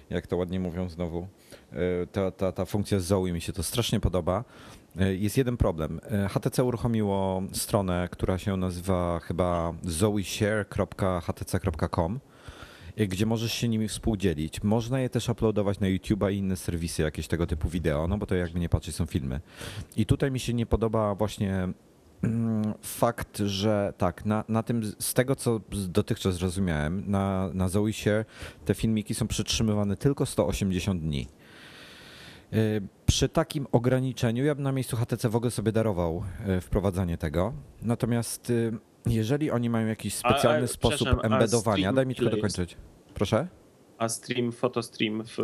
jak 0.09 0.27
to 0.27 0.37
ładnie 0.37 0.59
mówią 0.59 0.89
znowu, 0.89 1.27
e, 1.71 1.75
ta, 2.11 2.31
ta, 2.31 2.51
ta 2.51 2.65
funkcja 2.65 2.99
Zoe 2.99 3.31
mi 3.31 3.41
się 3.41 3.53
to 3.53 3.63
strasznie 3.63 3.99
podoba. 3.99 4.43
E, 4.99 5.15
Jest 5.15 5.37
jeden 5.37 5.57
problem. 5.57 5.99
HTC 6.29 6.63
uruchomiło 6.63 7.41
stronę, 7.53 8.07
która 8.11 8.37
się 8.37 8.57
nazywa 8.57 9.19
chyba 9.19 9.73
zoeshare.htc.com 9.83 12.19
gdzie 13.07 13.25
możesz 13.25 13.53
się 13.53 13.67
nimi 13.67 13.87
współdzielić. 13.87 14.63
Można 14.63 14.99
je 14.99 15.09
też 15.09 15.29
uploadować 15.29 15.79
na 15.79 15.87
YouTube'a 15.87 16.33
i 16.33 16.37
inne 16.37 16.55
serwisy, 16.55 17.01
jakieś 17.01 17.27
tego 17.27 17.47
typu 17.47 17.69
wideo, 17.69 18.07
no 18.07 18.17
bo 18.17 18.25
to 18.25 18.35
jakby 18.35 18.59
nie 18.59 18.69
patrzeć 18.69 18.95
są 18.95 19.05
filmy. 19.05 19.39
I 19.97 20.05
tutaj 20.05 20.31
mi 20.31 20.39
się 20.39 20.53
nie 20.53 20.65
podoba 20.65 21.15
właśnie 21.15 21.67
fakt, 22.81 23.37
że 23.37 23.93
tak, 23.97 24.25
na, 24.25 24.43
na 24.47 24.63
tym, 24.63 24.83
z 24.99 25.13
tego 25.13 25.35
co 25.35 25.61
dotychczas 25.87 26.35
zrozumiałem, 26.35 27.03
na, 27.07 27.49
na 27.53 27.69
Zoe 27.69 27.93
Share 27.93 28.25
te 28.65 28.73
filmiki 28.73 29.15
są 29.15 29.27
przytrzymywane 29.27 29.97
tylko 29.97 30.25
180 30.25 31.01
dni. 31.01 31.27
Y, 32.53 32.81
Przy 33.05 33.29
takim 33.29 33.67
ograniczeniu 33.71 34.45
ja 34.45 34.55
bym 34.55 34.63
na 34.63 34.71
miejscu 34.71 34.97
HTC 34.97 35.29
w 35.29 35.35
ogóle 35.35 35.51
sobie 35.51 35.71
darował 35.71 36.23
y, 36.57 36.61
wprowadzanie 36.61 37.17
tego. 37.17 37.53
Natomiast 37.81 38.49
y, 38.49 38.71
jeżeli 39.05 39.51
oni 39.51 39.69
mają 39.69 39.87
jakiś 39.87 40.19
A- 40.23 40.27
a, 40.27 40.31
specjalny 40.31 40.67
sposób 40.67 41.07
przepraszam, 41.07 41.31
a 41.33 41.35
embedowania, 41.35 41.77
stream 41.77 41.95
daj 41.95 42.05
mi 42.07 42.15
tylko 42.15 42.31
ile 42.35 42.41
jest? 42.41 42.57
dokończyć. 42.57 42.77
Proszę? 43.13 43.47
A 43.97 44.09
stream, 44.09 44.51
fotostream 44.51 45.23
w, 45.23 45.37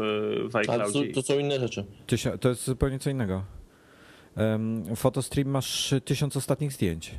w 0.50 0.52
to, 0.52 0.60
iCloudzie. 0.60 1.14
to 1.14 1.22
są 1.22 1.40
inne 1.40 1.60
rzeczy. 1.60 1.86
To 2.42 2.50
jest 2.50 2.66
zupełnie 2.66 3.00
co 3.00 3.10
innego. 3.10 3.44
Fotostream 4.96 5.50
masz 5.50 5.94
tysiąc 6.06 6.38
ostatnich 6.38 6.74
zdjęć. 6.74 7.12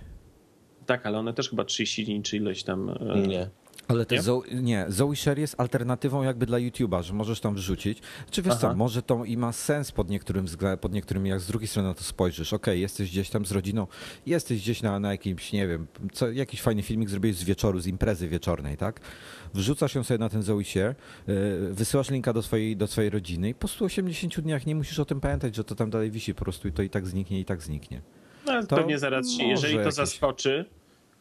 Tak, 0.87 1.07
ale 1.07 1.19
one 1.19 1.35
też 1.35 1.51
chyba 1.51 1.65
30 1.65 2.05
dni 2.05 2.23
czy 2.23 2.37
ileś 2.37 2.63
tam. 2.63 2.91
e, 2.91 3.21
Nie. 3.29 3.51
Ale 3.89 4.07
to 4.07 4.15
Nie? 4.15 4.23
Zoe, 4.23 4.43
nie, 4.55 4.85
Zoe 4.89 5.17
Share 5.17 5.39
jest 5.39 5.61
alternatywą 5.61 6.23
jakby 6.23 6.47
dla 6.47 6.59
YouTube'a, 6.59 7.03
że 7.03 7.13
możesz 7.15 7.41
tam 7.41 7.55
wrzucić. 7.55 7.99
Czy 8.31 8.43
wiesz 8.43 8.55
co, 8.55 8.67
Aha. 8.67 8.77
może 8.77 9.03
to 9.03 9.25
i 9.25 9.37
ma 9.37 9.53
sens 9.53 9.93
pod 9.93 10.11
niektórym 10.11 10.47
względem, 10.47 10.79
pod 10.79 10.93
niektórym, 10.93 11.27
jak 11.27 11.41
z 11.41 11.47
drugiej 11.47 11.69
strony 11.69 11.89
na 11.89 11.95
to 11.95 12.03
spojrzysz. 12.05 12.53
Okej, 12.53 12.81
jesteś 12.81 13.11
gdzieś 13.11 13.31
tam 13.31 13.47
z 13.47 13.53
rodziną, 13.53 13.87
jesteś 14.27 14.61
gdzieś 14.63 14.83
na, 14.83 15.01
na 15.01 15.11
jakimś, 15.13 15.53
nie 15.53 15.69
wiem, 15.69 15.87
co, 16.13 16.31
jakiś 16.31 16.63
fajny 16.63 16.83
filmik 16.83 17.11
zrobiłeś 17.11 17.37
z 17.37 17.45
wieczoru, 17.45 17.81
z 17.81 17.87
imprezy 17.87 18.29
wieczornej, 18.29 18.77
tak? 18.77 19.01
Wrzucasz 19.55 19.95
ją 19.95 20.05
sobie 20.05 20.19
na 20.19 20.29
ten 20.29 20.43
Zoe 20.43 20.65
Share, 20.65 20.95
yy, 21.27 21.35
wysyłasz 21.75 22.11
linka 22.11 22.33
do 22.33 22.43
swojej, 22.43 22.77
do 22.77 22.87
swojej 22.87 23.11
rodziny 23.11 23.49
i 23.49 23.55
po 23.55 23.69
180 23.69 24.41
dniach 24.41 24.67
nie 24.67 24.75
musisz 24.75 24.99
o 24.99 25.05
tym 25.05 25.21
pamiętać, 25.21 25.57
że 25.57 25.65
to 25.65 25.75
tam 25.75 25.91
dalej 25.91 26.11
wisi, 26.11 26.35
po 26.35 26.45
prostu 26.45 26.69
i 26.69 26.73
to 26.73 26.83
i 26.83 26.91
tak 26.91 27.07
zniknie, 27.07 27.41
i 27.41 27.45
tak 27.45 27.63
zniknie. 27.63 28.01
No, 28.47 28.67
To 28.67 28.77
pewnie 28.77 28.99
zaraz 28.99 29.31
się, 29.31 29.45
jeżeli 29.45 29.75
to 29.75 29.81
jakieś- 29.81 29.95
zaskoczy 29.95 30.65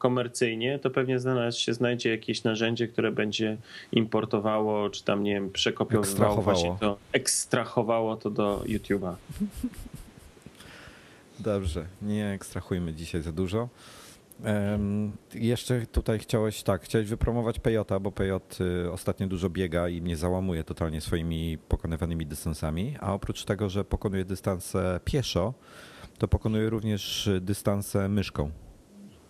komercyjnie, 0.06 0.80
to 0.80 0.90
pewnie 0.90 1.20
zaraz 1.20 1.58
się 1.58 1.74
znajdzie 1.74 2.10
jakieś 2.10 2.44
narzędzie, 2.44 2.88
które 2.88 3.12
będzie 3.12 3.58
importowało, 3.92 4.90
czy 4.90 5.04
tam, 5.04 5.24
nie 5.24 5.34
wiem, 5.34 5.52
przekopiowywało 5.52 6.42
właśnie 6.42 6.76
to, 6.80 6.98
ekstrahowało 7.12 8.16
to 8.16 8.30
do 8.30 8.64
YouTube'a. 8.66 9.16
Dobrze, 11.40 11.86
nie 12.02 12.30
ekstrahujmy 12.30 12.94
dzisiaj 12.94 13.22
za 13.22 13.32
dużo. 13.32 13.70
Em, 14.44 15.12
jeszcze 15.34 15.86
tutaj 15.86 16.20
chciałeś, 16.20 16.64
tak, 16.64 16.82
chciałeś 16.82 17.08
wypromować 17.08 17.60
Pejota, 17.60 18.00
bo 18.00 18.12
Pejot 18.12 18.58
y, 18.86 18.92
ostatnio 18.92 19.28
dużo 19.28 19.50
biega 19.50 19.90
i 19.90 20.02
mnie 20.02 20.18
załamuje 20.18 20.64
totalnie 20.64 21.02
swoimi 21.02 21.58
pokonywanymi 21.58 22.26
dystansami, 22.26 22.96
a 23.00 23.14
oprócz 23.14 23.46
tego, 23.46 23.70
że 23.70 23.86
pokonuje 23.86 24.26
dystanse 24.26 25.00
pieszo, 25.06 25.54
to 26.18 26.28
pokonuje 26.28 26.70
również 26.70 27.30
dystanse 27.42 28.10
myszką. 28.10 28.52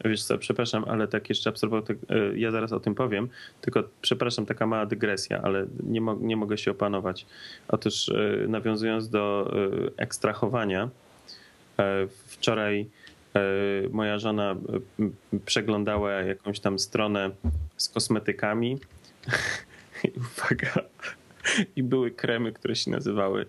Wiesz 0.04 0.24
co, 0.24 0.38
przepraszam, 0.38 0.86
ale 0.88 1.08
tak 1.08 1.30
jeszcze 1.30 1.50
absorbował, 1.50 1.96
e, 2.10 2.38
ja 2.38 2.52
zaraz 2.52 2.72
o 2.72 2.80
tym 2.80 2.96
powiem, 2.96 3.30
tylko 3.62 3.84
przepraszam, 4.02 4.46
taka 4.46 4.68
mała 4.68 4.86
dygresja, 4.86 5.42
ale 5.42 5.66
nie, 5.84 6.02
mo- 6.02 6.18
nie 6.22 6.38
mogę 6.38 6.58
się 6.58 6.72
opanować. 6.72 7.26
Otóż 7.68 8.10
e, 8.10 8.48
nawiązując 8.48 9.10
do 9.10 9.54
e, 9.98 10.02
ekstrahowania, 10.02 10.90
wczoraj 12.28 12.90
moja 13.92 14.20
żona 14.20 14.56
przeglądała 15.46 16.12
jakąś 16.12 16.60
tam 16.60 16.80
stronę 16.80 17.32
z 17.78 17.90
kosmetykami 17.90 18.80
i 20.04 20.12
uwaga, 20.18 20.74
i 21.76 21.84
były 21.84 22.12
kremy, 22.12 22.52
które 22.52 22.76
się 22.76 22.92
nazywały, 22.92 23.46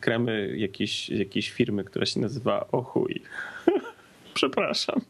kremy 0.00 0.56
jakiejś, 0.56 1.08
jakiejś 1.08 1.50
firmy, 1.50 1.84
która 1.84 2.06
się 2.06 2.20
nazywa 2.20 2.66
Ochuj. 2.72 3.22
Przepraszam. 4.34 5.00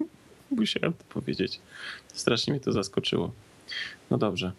Musiałem 0.51 0.93
to 0.93 1.05
powiedzieć. 1.09 1.61
Strasznie 2.15 2.53
mnie 2.53 2.61
to 2.61 2.73
zaskoczyło. 2.73 3.33
No 4.11 4.19
dobrze. 4.19 4.53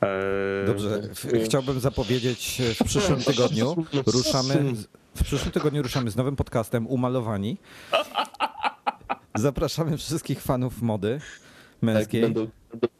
Eee, 0.00 0.66
Dobrze, 0.66 1.02
chciałbym 1.44 1.80
zapowiedzieć 1.80 2.60
e, 2.60 2.74
w 2.74 2.78
przyszłym 2.88 3.20
tygodniu 3.32 3.84
ruszamy, 4.06 4.54
z- 4.76 4.86
w 5.14 5.24
przyszłym 5.24 5.52
tygodniu 5.52 5.82
ruszamy 5.82 6.10
z 6.10 6.16
nowym 6.16 6.36
podcastem 6.36 6.86
Umalowani. 6.86 7.56
Zapraszamy 9.34 9.96
wszystkich 9.98 10.40
fanów 10.42 10.82
mody 10.82 11.18
Tak, 11.18 11.28
męskiej. 11.82 12.22
będą, 12.22 12.48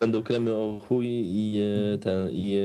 będą 0.01 0.22
kremy 0.22 0.53
o 0.55 0.81
chuj 0.88 1.07
i, 1.09 1.61
e, 1.94 1.98
ten, 1.98 2.31
i 2.31 2.57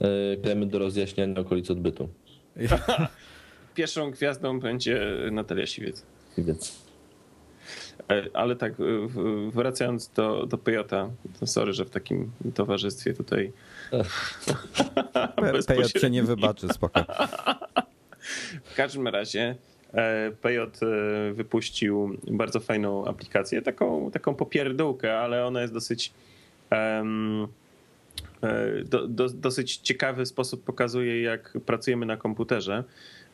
e, 0.00 0.36
kremy 0.42 0.66
do 0.66 0.78
rozjaśniania 0.78 1.40
okolic 1.40 1.70
odbytu. 1.70 2.08
Pierwszą 3.74 4.10
gwiazdą 4.10 4.60
będzie 4.60 5.06
Natalia 5.32 5.66
Siwiec. 5.66 6.02
E, 6.38 6.42
Ale 8.34 8.56
tak, 8.56 8.72
e, 8.72 8.84
wracając 9.50 10.08
do, 10.08 10.46
do 10.46 10.58
Pejota, 10.58 11.10
to 11.40 11.46
sorry, 11.46 11.72
że 11.72 11.84
w 11.84 11.90
takim 11.90 12.30
towarzystwie 12.54 13.14
tutaj 13.14 13.52
Pe- 15.36 15.66
Pejot 15.66 15.92
cię 15.92 16.10
nie 16.10 16.22
wybaczy, 16.22 16.68
spoko. 16.68 17.04
W 18.64 18.74
każdym 18.74 19.08
razie 19.08 19.56
e, 19.94 20.30
Pejot 20.42 20.80
e, 20.82 21.32
wypuścił 21.32 22.18
bardzo 22.30 22.60
fajną 22.60 23.04
aplikację, 23.06 23.62
taką, 23.62 24.10
taką 24.10 24.34
popierdółkę, 24.34 25.18
ale 25.18 25.46
ona 25.46 25.60
jest 25.60 25.72
dosyć 25.72 26.12
e, 26.72 27.04
do, 28.84 29.08
do, 29.08 29.28
dosyć 29.28 29.76
ciekawy 29.76 30.26
sposób 30.26 30.64
pokazuje, 30.64 31.22
jak 31.22 31.58
pracujemy 31.66 32.06
na 32.06 32.16
komputerze. 32.16 32.84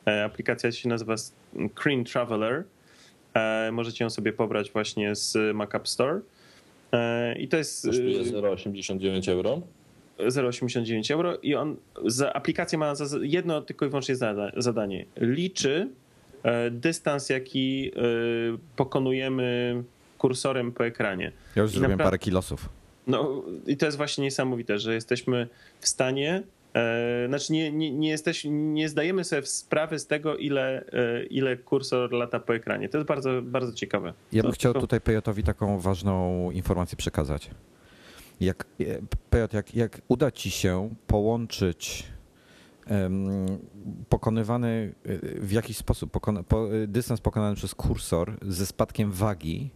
E, 0.06 0.24
Aplikacja 0.24 0.72
się 0.72 0.88
nazywa 0.88 1.14
Screen 1.76 2.04
Traveler. 2.04 2.64
E, 3.34 3.70
Możecie 3.72 4.04
ją 4.04 4.10
sobie 4.10 4.32
pobrać 4.32 4.70
właśnie 4.70 5.14
z 5.14 5.56
Mac 5.56 5.74
App 5.74 5.88
Store. 5.88 6.20
E, 6.92 7.38
I 7.38 7.48
to 7.48 7.56
jest 7.56 7.86
kosztuje 7.86 8.20
e, 8.20 8.24
0,89 8.24 9.30
euro. 9.30 9.60
0,89 10.18 11.12
euro 11.12 11.36
i 11.42 11.54
on 11.54 11.76
za 12.06 12.32
aplikację 12.32 12.78
ma 12.78 12.94
za 12.94 13.18
jedno 13.22 13.62
tylko 13.62 13.86
i 13.86 13.88
wyłącznie 13.88 14.16
zada, 14.16 14.50
zadanie. 14.56 15.04
Liczy 15.16 15.88
e, 16.42 16.70
dystans, 16.70 17.30
jaki 17.30 17.90
e, 17.96 18.00
pokonujemy 18.76 19.82
kursorem 20.18 20.72
po 20.72 20.86
ekranie. 20.86 21.32
Ja 21.56 21.62
już 21.62 21.70
I 21.72 21.74
zrobiłem 21.74 21.98
napra- 21.98 22.04
parę 22.04 22.18
kilosów. 22.18 22.68
No 23.06 23.42
i 23.66 23.76
to 23.76 23.86
jest 23.86 23.96
właśnie 23.98 24.24
niesamowite, 24.24 24.78
że 24.78 24.94
jesteśmy 24.94 25.48
w 25.80 25.88
stanie, 25.88 26.32
e, 26.36 26.42
znaczy 27.28 27.52
nie, 27.52 27.72
nie, 27.72 27.92
nie, 27.92 28.08
jesteś, 28.08 28.46
nie 28.50 28.88
zdajemy 28.88 29.24
sobie 29.24 29.46
sprawy 29.46 29.98
z 29.98 30.06
tego, 30.06 30.36
ile, 30.36 30.84
e, 30.92 31.24
ile 31.24 31.56
kursor 31.56 32.12
lata 32.12 32.40
po 32.40 32.54
ekranie. 32.54 32.88
To 32.88 32.98
jest 32.98 33.08
bardzo, 33.08 33.42
bardzo 33.42 33.72
ciekawe. 33.72 34.14
Ja 34.32 34.42
bym 34.42 34.50
To 34.50 34.54
chciał 34.54 34.72
tylko- 34.72 34.86
tutaj 34.86 35.00
Pejotowi 35.00 35.42
taką 35.42 35.78
ważną 35.78 36.50
informację 36.50 36.96
przekazać. 36.96 37.50
Jak, 38.40 38.66
e, 38.80 38.84
Pejot, 39.30 39.52
jak, 39.52 39.74
jak 39.74 40.00
uda 40.08 40.30
ci 40.30 40.50
się 40.50 40.94
połączyć 41.06 42.06
pokonywany 44.08 44.94
e, 45.04 45.40
w 45.40 45.52
jakiś 45.52 45.76
sposób 45.76 46.10
pokona, 46.10 46.42
po, 46.42 46.74
e, 46.74 46.86
dystans 46.86 47.20
pokonany 47.20 47.56
przez 47.56 47.74
kursor 47.74 48.36
ze 48.42 48.66
spadkiem 48.66 49.12
wagi 49.12 49.70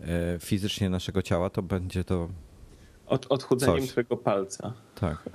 e, 0.00 0.38
fizycznie 0.40 0.90
naszego 0.90 1.22
ciała, 1.22 1.50
to 1.50 1.62
będzie 1.62 2.04
to 2.04 2.28
Od, 3.06 3.26
odchudzeniem 3.28 3.80
Coś. 3.80 3.90
twojego 3.90 4.16
palca. 4.16 4.72
tak. 4.94 5.22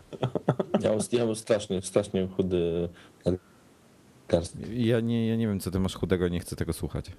Ja 0.82 0.90
mam, 0.90 1.00
ja 1.12 1.26
mam 1.26 1.36
strasznie, 1.36 1.82
strasznie 1.82 2.28
chudy. 2.28 2.90
Ja 4.74 5.00
nie, 5.00 5.28
ja 5.28 5.36
nie 5.36 5.48
wiem, 5.48 5.60
co 5.60 5.72
ty 5.72 5.80
masz 5.80 5.96
chudego, 5.96 6.28
nie 6.28 6.40
chcę 6.40 6.56
tego 6.56 6.74
słuchać. 6.74 7.12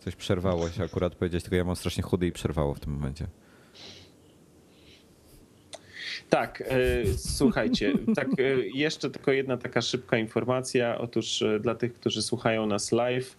Coś 0.00 0.16
przerwało 0.16 0.70
się 0.70 0.84
akurat 0.84 1.14
powiedzieć, 1.14 1.42
tylko 1.42 1.56
ja 1.56 1.64
mam 1.64 1.76
strasznie 1.76 2.02
chudy 2.02 2.26
i 2.26 2.32
przerwało 2.32 2.74
w 2.74 2.80
tym 2.80 2.92
momencie. 2.92 3.26
Tak, 6.30 6.62
e, 6.66 6.78
słuchajcie, 7.16 7.92
tak, 8.14 8.28
e, 8.40 8.42
jeszcze 8.74 9.10
tylko 9.10 9.32
jedna 9.32 9.56
taka 9.56 9.82
szybka 9.82 10.18
informacja. 10.18 10.98
Otóż 10.98 11.42
e, 11.42 11.60
dla 11.60 11.74
tych, 11.74 11.94
którzy 11.94 12.22
słuchają 12.22 12.66
nas 12.66 12.92
live, 12.92 13.36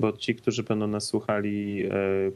bo 0.00 0.12
ci, 0.12 0.34
którzy 0.34 0.62
będą 0.62 0.86
nas 0.86 1.04
słuchali 1.04 1.88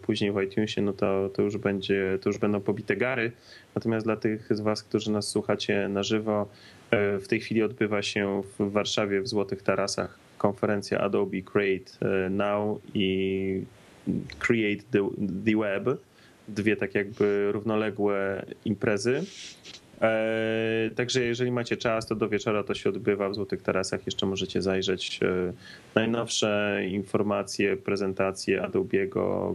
później 0.03 0.33
w 0.33 0.43
iTunesie, 0.43 0.83
no 0.83 0.93
to, 0.93 1.31
to, 1.35 1.43
już 1.43 1.57
będzie, 1.57 2.19
to 2.21 2.29
już 2.29 2.39
będą 2.39 2.61
pobite 2.61 2.97
gary. 2.97 3.33
Natomiast 3.75 4.07
dla 4.07 4.17
tych 4.17 4.57
z 4.57 4.61
Was, 4.61 4.83
którzy 4.83 5.11
nas 5.11 5.29
słuchacie 5.29 5.89
na 5.89 6.03
żywo, 6.03 6.49
w 6.93 7.25
tej 7.29 7.41
chwili 7.41 7.63
odbywa 7.63 8.03
się 8.03 8.43
w 8.59 8.73
Warszawie 8.73 9.21
w 9.21 9.29
Złotych 9.29 9.63
Tarasach 9.63 10.19
konferencja 10.39 11.01
Adobe 11.01 11.43
Create 11.43 11.93
Now 12.31 12.81
i 12.95 13.63
Create 14.39 14.83
the, 14.91 15.09
the 15.45 15.57
Web. 15.57 16.01
Dwie 16.49 16.77
tak 16.77 16.95
jakby 16.95 17.53
równoległe 17.53 18.47
imprezy. 18.65 19.23
E, 20.03 20.91
także 20.97 21.23
jeżeli 21.23 21.51
macie 21.51 21.77
czas, 21.77 22.07
to 22.07 22.15
do 22.15 22.29
wieczora 22.29 22.63
to 22.63 22.75
się 22.75 22.89
odbywa 22.89 23.29
w 23.29 23.35
Złotych 23.35 23.63
Tarasach. 23.63 24.07
Jeszcze 24.07 24.27
możecie 24.27 24.63
zajrzeć 24.63 25.21
e, 25.23 25.53
najnowsze 25.95 26.81
informacje, 26.89 27.77
prezentacje 27.77 28.63
Adobe'ego, 28.63 29.55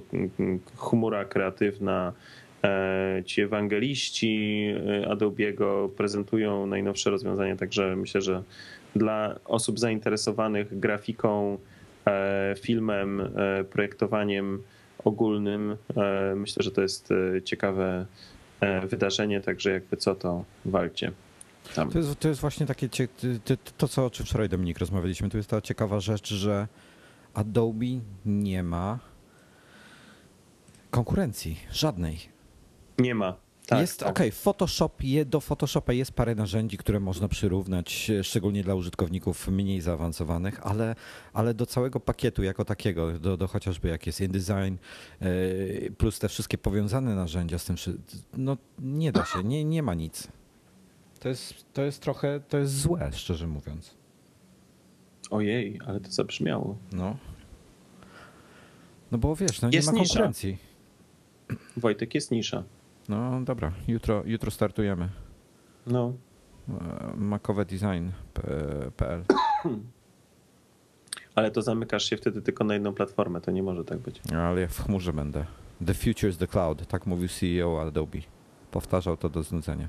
chmura 0.78 1.26
kreatywna, 1.26 2.14
e, 2.64 3.24
ci 3.26 3.42
ewangeliści 3.42 4.68
Adobe'ego 5.08 5.90
prezentują 5.90 6.66
najnowsze 6.66 7.10
rozwiązania, 7.10 7.56
także 7.56 7.96
myślę, 7.96 8.22
że 8.22 8.44
dla 8.96 9.40
osób 9.46 9.80
zainteresowanych 9.80 10.80
grafiką, 10.80 11.58
filmem, 12.60 13.22
projektowaniem 13.70 14.64
ogólnym, 15.04 15.76
myślę, 16.36 16.64
że 16.64 16.72
to 16.72 16.82
jest 16.82 17.14
ciekawe 17.44 18.06
wydarzenie, 18.88 19.42
także 19.42 19.72
jakby 19.72 19.98
co, 19.98 20.16
to 20.16 20.46
walcie. 20.66 21.12
To 21.76 21.98
jest, 22.00 22.20
to 22.20 22.28
jest 22.28 22.42
właśnie 22.42 22.66
takie, 22.66 22.90
to 23.78 23.88
co 23.88 24.06
o 24.06 24.10
czym 24.10 24.26
wczoraj 24.26 24.50
Dominik 24.50 24.80
rozmawialiśmy, 24.80 25.30
to 25.30 25.38
jest 25.38 25.50
ta 25.50 25.62
ciekawa 25.62 26.00
rzecz, 26.00 26.34
że 26.34 26.68
Adobe 27.34 27.86
nie 28.26 28.64
ma 28.64 29.00
konkurencji, 30.92 31.60
żadnej. 31.72 32.20
Nie 33.00 33.16
ma. 33.16 33.43
Tak, 33.68 33.82
jest 33.82 34.00
tak. 34.00 34.10
ok, 34.10 34.20
Photoshop, 34.34 34.92
do 35.26 35.42
Photoshopa 35.42 35.94
jest 35.94 36.12
parę 36.12 36.36
narzędzi, 36.36 36.78
które 36.78 37.00
można 37.00 37.28
przyrównać, 37.28 38.12
szczególnie 38.24 38.64
dla 38.64 38.76
użytkowników 38.76 39.48
mniej 39.48 39.82
zaawansowanych, 39.82 40.68
ale, 40.68 40.96
ale 41.34 41.54
do 41.54 41.66
całego 41.66 42.00
pakietu 42.00 42.44
jako 42.44 42.66
takiego, 42.66 43.20
do, 43.20 43.38
do 43.38 43.48
chociażby 43.48 43.88
jak 43.88 44.06
jest 44.06 44.22
InDesign, 44.22 44.76
e, 45.20 45.28
plus 45.98 46.20
te 46.20 46.30
wszystkie 46.30 46.58
powiązane 46.58 47.16
narzędzia 47.16 47.60
z 47.60 47.66
tym, 47.66 47.76
no 48.38 48.58
nie 48.80 49.12
da 49.12 49.26
się, 49.26 49.44
nie, 49.44 49.66
nie 49.66 49.84
ma 49.84 49.94
nic. 49.94 50.28
To 51.20 51.30
jest, 51.30 51.74
to 51.74 51.82
jest 51.82 52.02
trochę, 52.02 52.40
to 52.50 52.58
jest 52.58 52.80
złe, 52.80 53.12
szczerze 53.14 53.48
mówiąc. 53.48 53.94
Ojej, 55.32 55.80
ale 55.86 56.00
to 56.00 56.12
zabrzmiało. 56.12 56.78
No. 56.92 57.18
No 59.12 59.18
bo 59.18 59.36
wiesz, 59.36 59.62
no 59.62 59.70
jest 59.72 59.88
nie 59.88 59.94
ma 59.94 60.00
nisza. 60.00 60.14
konkurencji. 60.14 60.58
Wojtek 61.78 62.16
jest 62.16 62.32
nisza. 62.32 62.64
No 63.10 63.42
dobra, 63.42 63.72
jutro, 63.88 64.24
jutro 64.26 64.52
startujemy. 64.52 65.10
No. 65.88 66.14
E, 66.70 66.74
makowedesign.pl 67.16 69.24
Ale 71.36 71.52
to 71.52 71.62
zamykasz 71.62 72.10
się 72.10 72.18
wtedy 72.18 72.42
tylko 72.42 72.64
na 72.64 72.74
jedną 72.74 72.94
platformę, 72.94 73.42
to 73.42 73.52
nie 73.52 73.64
może 73.64 73.86
tak 73.86 74.00
być. 74.00 74.22
Ale 74.36 74.62
ja 74.62 74.68
w 74.68 74.84
chmurze 74.84 75.14
będę. 75.14 75.46
The 75.86 75.94
future 75.94 76.30
is 76.30 76.38
the 76.38 76.48
cloud, 76.48 76.88
tak 76.88 77.06
mówił 77.06 77.28
CEO 77.28 77.82
Adobe. 77.82 78.20
Powtarzał 78.72 79.18
to 79.18 79.30
do 79.30 79.44
znudzenia. 79.44 79.88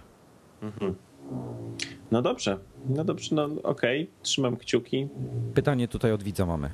Mhm. 0.62 0.94
No 2.10 2.22
dobrze, 2.22 2.58
no 2.88 3.04
dobrze, 3.04 3.34
no 3.34 3.44
okej, 3.44 4.02
okay. 4.02 4.14
trzymam 4.22 4.56
kciuki. 4.56 5.08
Pytanie 5.54 5.88
tutaj 5.88 6.12
od 6.12 6.22
widza 6.22 6.46
mamy. 6.46 6.70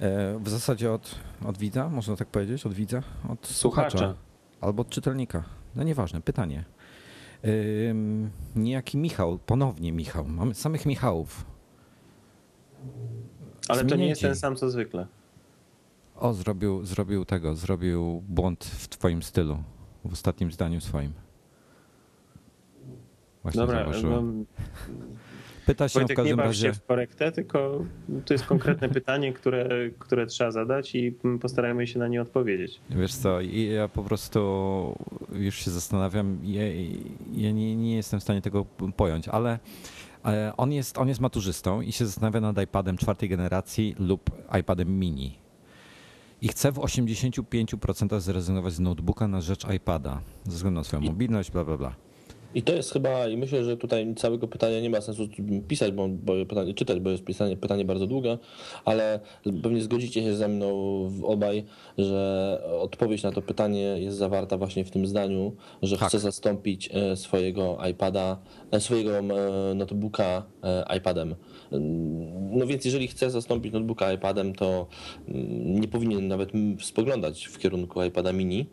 E, 0.00 0.38
w 0.38 0.48
zasadzie 0.48 0.92
od, 0.92 1.14
od 1.44 1.58
widza, 1.58 1.88
można 1.88 2.16
tak 2.16 2.28
powiedzieć, 2.28 2.66
od 2.66 2.72
widza? 2.72 3.02
Od 3.28 3.46
słuchacza. 3.46 3.90
słuchacza 3.90 4.27
albo 4.60 4.80
od 4.80 4.88
czytelnika. 4.88 5.44
No 5.76 5.82
nieważne, 5.82 6.20
pytanie. 6.20 6.64
Yy, 7.42 7.94
niejaki 8.56 8.98
Michał, 8.98 9.38
ponownie 9.38 9.92
Michał. 9.92 10.24
Mamy 10.28 10.54
samych 10.54 10.86
Michałów. 10.86 11.44
Ale 13.68 13.84
to 13.84 13.96
nie 13.96 14.08
jest 14.08 14.20
ten 14.20 14.36
sam 14.36 14.56
co 14.56 14.70
zwykle. 14.70 15.06
O, 16.16 16.34
zrobił, 16.34 16.84
zrobił 16.84 17.24
tego, 17.24 17.54
zrobił 17.54 18.22
błąd 18.28 18.64
w 18.64 18.88
twoim 18.88 19.22
stylu, 19.22 19.58
w 20.04 20.12
ostatnim 20.12 20.52
zdaniu 20.52 20.80
swoim. 20.80 21.12
Właśnie 23.42 23.60
Dobra, 23.60 23.86
no, 24.02 24.22
Pyta 25.68 25.88
się 25.88 25.98
Wojtek, 25.98 26.16
w 26.16 26.16
każdym 26.16 26.32
nie 26.32 26.36
baw 26.36 26.46
razie... 26.46 26.66
się 26.66 26.72
w 26.72 26.84
korektę, 26.84 27.32
tylko 27.32 27.84
to 28.24 28.34
jest 28.34 28.46
konkretne 28.46 28.88
pytanie, 28.98 29.32
które, 29.32 29.68
które 29.98 30.26
trzeba 30.26 30.50
zadać 30.50 30.94
i 30.94 31.12
postarajmy 31.40 31.86
się 31.86 31.98
na 31.98 32.08
nie 32.08 32.22
odpowiedzieć. 32.22 32.80
Wiesz 32.90 33.14
co, 33.14 33.40
ja 33.40 33.88
po 33.88 34.02
prostu 34.02 34.38
już 35.32 35.64
się 35.64 35.70
zastanawiam, 35.70 36.38
ja, 36.42 36.62
ja 37.32 37.52
nie, 37.52 37.76
nie 37.76 37.96
jestem 37.96 38.20
w 38.20 38.22
stanie 38.22 38.42
tego 38.42 38.64
pojąć, 38.96 39.28
ale 39.28 39.58
on 40.56 40.72
jest, 40.72 40.98
on 40.98 41.08
jest 41.08 41.20
maturzystą 41.20 41.80
i 41.80 41.92
się 41.92 42.06
zastanawia 42.06 42.40
nad 42.40 42.62
iPadem 42.62 42.96
czwartej 42.96 43.28
generacji 43.28 43.94
lub 43.98 44.30
iPadem 44.60 44.98
mini. 44.98 45.38
I 46.42 46.48
chce 46.48 46.72
w 46.72 46.76
85% 46.76 48.20
zrezygnować 48.20 48.72
z 48.72 48.80
notebooka 48.80 49.28
na 49.28 49.40
rzecz 49.40 49.66
iPada, 49.76 50.20
ze 50.44 50.50
względu 50.50 50.80
na 50.80 50.84
swoją 50.84 51.02
mobilność, 51.02 51.50
bla, 51.50 51.64
bla, 51.64 51.76
bla. 51.76 52.07
I 52.54 52.62
to 52.62 52.72
jest 52.72 52.92
chyba, 52.92 53.28
i 53.28 53.36
myślę, 53.36 53.64
że 53.64 53.76
tutaj 53.76 54.14
całego 54.14 54.48
pytania 54.48 54.80
nie 54.80 54.90
ma 54.90 55.00
sensu 55.00 55.28
pisać, 55.68 55.92
bo, 55.92 56.08
bo 56.08 56.46
pytanie, 56.46 56.74
czytać, 56.74 57.00
bo 57.00 57.10
jest 57.10 57.24
pisanie, 57.24 57.56
pytanie 57.56 57.84
bardzo 57.84 58.06
długie, 58.06 58.38
ale 58.84 59.20
pewnie 59.62 59.80
zgodzicie 59.80 60.22
się 60.22 60.34
ze 60.34 60.48
mną 60.48 60.68
obaj, 61.22 61.64
że 61.98 62.62
odpowiedź 62.80 63.22
na 63.22 63.32
to 63.32 63.42
pytanie 63.42 63.80
jest 63.80 64.16
zawarta 64.16 64.58
właśnie 64.58 64.84
w 64.84 64.90
tym 64.90 65.06
zdaniu, 65.06 65.56
że 65.82 65.98
tak. 65.98 66.08
chce 66.08 66.18
zastąpić 66.18 66.90
e, 66.92 67.16
swojego 67.16 67.78
iPada, 67.90 68.38
e, 68.70 68.80
swojego 68.80 69.18
e, 69.18 69.24
notebooka 69.74 70.42
iPadem. 70.96 71.34
No 72.50 72.66
więc 72.66 72.84
jeżeli 72.84 73.08
chce 73.08 73.30
zastąpić 73.30 73.72
notebooka 73.72 74.12
iPadem, 74.12 74.54
to 74.54 74.86
mm, 75.28 75.80
nie 75.80 75.88
powinien 75.88 76.28
nawet 76.28 76.50
spoglądać 76.80 77.44
w 77.44 77.58
kierunku 77.58 78.02
iPada 78.02 78.32
mini, 78.32 78.66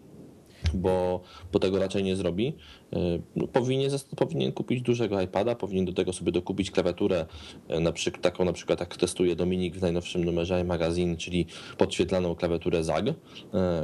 bo, 0.74 1.22
bo 1.54 1.60
tego 1.60 1.80
raczej 1.80 2.04
nie 2.04 2.16
zrobi. 2.16 2.54
E, 2.96 3.20
no, 3.36 3.48
powinien, 3.48 3.92
powinien 4.16 4.52
kupić 4.52 4.82
dużego 4.82 5.22
iPada, 5.22 5.56
powinien 5.56 5.86
do 5.86 5.94
tego 5.94 6.14
sobie 6.14 6.32
dokupić 6.32 6.72
klawiaturę, 6.72 7.26
e, 7.68 7.80
na 7.80 7.92
przykład, 7.92 8.24
taką 8.24 8.46
na 8.46 8.54
przykład 8.54 8.80
jak 8.80 8.98
testuje 8.98 9.36
Dominik 9.36 9.76
w 9.76 9.82
najnowszym 9.82 10.24
numerze 10.24 10.62
iMagazine, 10.62 11.18
czyli 11.18 11.46
podświetlaną 11.78 12.36
klawiaturę 12.36 12.84
ZAG, 12.84 13.08
e, 13.08 13.14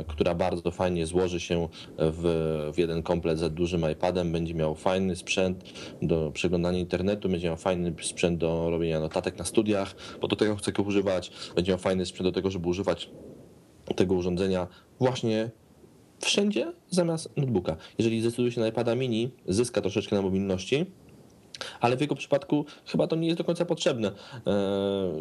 która 0.07 0.35
bardzo 0.35 0.71
fajnie 0.71 1.05
złoży 1.05 1.39
się 1.39 1.67
w, 1.97 2.71
w 2.73 2.77
jeden 2.77 3.03
komplet 3.03 3.39
z 3.39 3.53
dużym 3.53 3.91
iPadem, 3.91 4.31
będzie 4.31 4.53
miał 4.53 4.75
fajny 4.75 5.15
sprzęt 5.15 5.63
do 6.01 6.31
przeglądania 6.31 6.79
internetu, 6.79 7.29
będzie 7.29 7.47
miał 7.47 7.57
fajny 7.57 7.93
sprzęt 8.01 8.37
do 8.37 8.69
robienia 8.69 8.99
notatek 8.99 9.37
na 9.37 9.45
studiach, 9.45 9.95
bo 10.21 10.27
do 10.27 10.35
tego 10.35 10.55
chce 10.55 10.71
go 10.71 10.83
używać, 10.83 11.31
będzie 11.55 11.71
miał 11.71 11.79
fajny 11.79 12.05
sprzęt 12.05 12.27
do 12.29 12.31
tego, 12.31 12.51
żeby 12.51 12.67
używać 12.67 13.09
tego 13.95 14.15
urządzenia 14.15 14.67
właśnie 14.99 15.51
wszędzie 16.21 16.73
zamiast 16.89 17.37
notebooka. 17.37 17.77
Jeżeli 17.97 18.21
zdecyduje 18.21 18.51
się 18.51 18.61
na 18.61 18.67
iPada 18.67 18.95
mini, 18.95 19.31
zyska 19.47 19.81
troszeczkę 19.81 20.15
na 20.15 20.21
mobilności, 20.21 20.85
ale 21.79 21.97
w 21.97 22.01
jego 22.01 22.15
przypadku 22.15 22.65
chyba 22.85 23.07
to 23.07 23.15
nie 23.15 23.27
jest 23.27 23.37
do 23.37 23.43
końca 23.43 23.65
potrzebne, 23.65 24.07
e, 24.07 24.11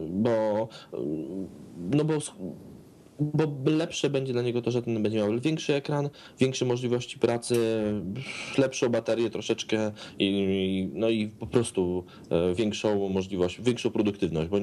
bo, 0.08 0.68
no 1.76 2.04
bo 2.04 2.14
bo 3.20 3.70
lepsze 3.70 4.10
będzie 4.10 4.32
dla 4.32 4.42
niego 4.42 4.62
to, 4.62 4.70
że 4.70 4.82
ten 4.82 5.02
będzie 5.02 5.18
miał 5.18 5.40
większy 5.40 5.74
ekran, 5.74 6.10
większe 6.38 6.64
możliwości 6.64 7.18
pracy, 7.18 7.56
lepszą 8.58 8.88
baterię 8.88 9.30
troszeczkę 9.30 9.92
i, 10.18 10.90
no 10.92 11.08
i 11.08 11.28
po 11.28 11.46
prostu 11.46 12.04
e, 12.30 12.54
większą 12.54 13.08
możliwość, 13.08 13.60
większą 13.62 13.90
produktywność, 13.90 14.50
bo 14.50 14.58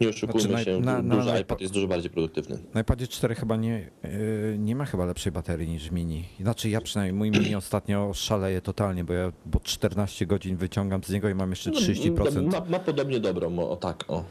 nie 0.00 0.08
oszukujmy 0.08 0.48
znaczy, 0.48 0.64
się, 0.64 0.80
na, 0.80 1.02
na, 1.02 1.16
duży 1.16 1.28
na, 1.28 1.38
iPad 1.38 1.60
jest 1.60 1.72
dużo 1.72 1.88
bardziej 1.88 2.10
produktywny. 2.10 2.58
Na 2.74 2.80
iPadzie 2.80 3.06
4 3.08 3.34
chyba 3.34 3.56
nie, 3.56 3.90
e, 4.02 4.58
nie 4.58 4.76
ma 4.76 4.84
chyba 4.84 5.04
lepszej 5.04 5.32
baterii 5.32 5.68
niż 5.68 5.90
mini. 5.90 6.24
Znaczy 6.40 6.68
ja 6.68 6.80
przynajmniej, 6.80 7.18
mój 7.18 7.30
mini 7.30 7.54
ostatnio 7.54 8.14
szaleje 8.14 8.60
totalnie, 8.60 9.04
bo 9.04 9.12
ja 9.12 9.32
bo 9.46 9.60
14 9.60 10.26
godzin 10.26 10.56
wyciągam 10.56 11.04
z 11.04 11.10
niego 11.10 11.28
i 11.28 11.34
mam 11.34 11.50
jeszcze 11.50 11.70
30%. 11.70 12.42
No, 12.42 12.42
ma, 12.42 12.64
ma 12.70 12.78
podobnie 12.78 13.20
dobrą, 13.20 13.58
o 13.58 13.76
tak, 13.76 14.04
o. 14.08 14.24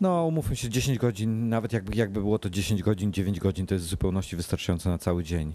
No, 0.00 0.26
umówmy 0.26 0.56
się, 0.56 0.68
10 0.68 0.98
godzin, 0.98 1.48
nawet 1.48 1.72
jakby, 1.72 1.96
jakby 1.96 2.20
było 2.20 2.38
to 2.38 2.50
10 2.50 2.82
godzin, 2.82 3.12
9 3.12 3.40
godzin, 3.40 3.66
to 3.66 3.74
jest 3.74 3.86
w 3.86 3.88
zupełności 3.88 4.36
wystarczające 4.36 4.90
na 4.90 4.98
cały 4.98 5.24
dzień. 5.24 5.52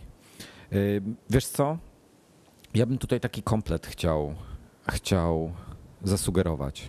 Wiesz 1.29 1.45
co? 1.47 1.77
Ja 2.73 2.85
bym 2.85 2.97
tutaj 2.97 3.19
taki 3.19 3.43
komplet 3.43 3.87
chciał, 3.87 4.35
chciał 4.89 5.51
zasugerować. 6.03 6.87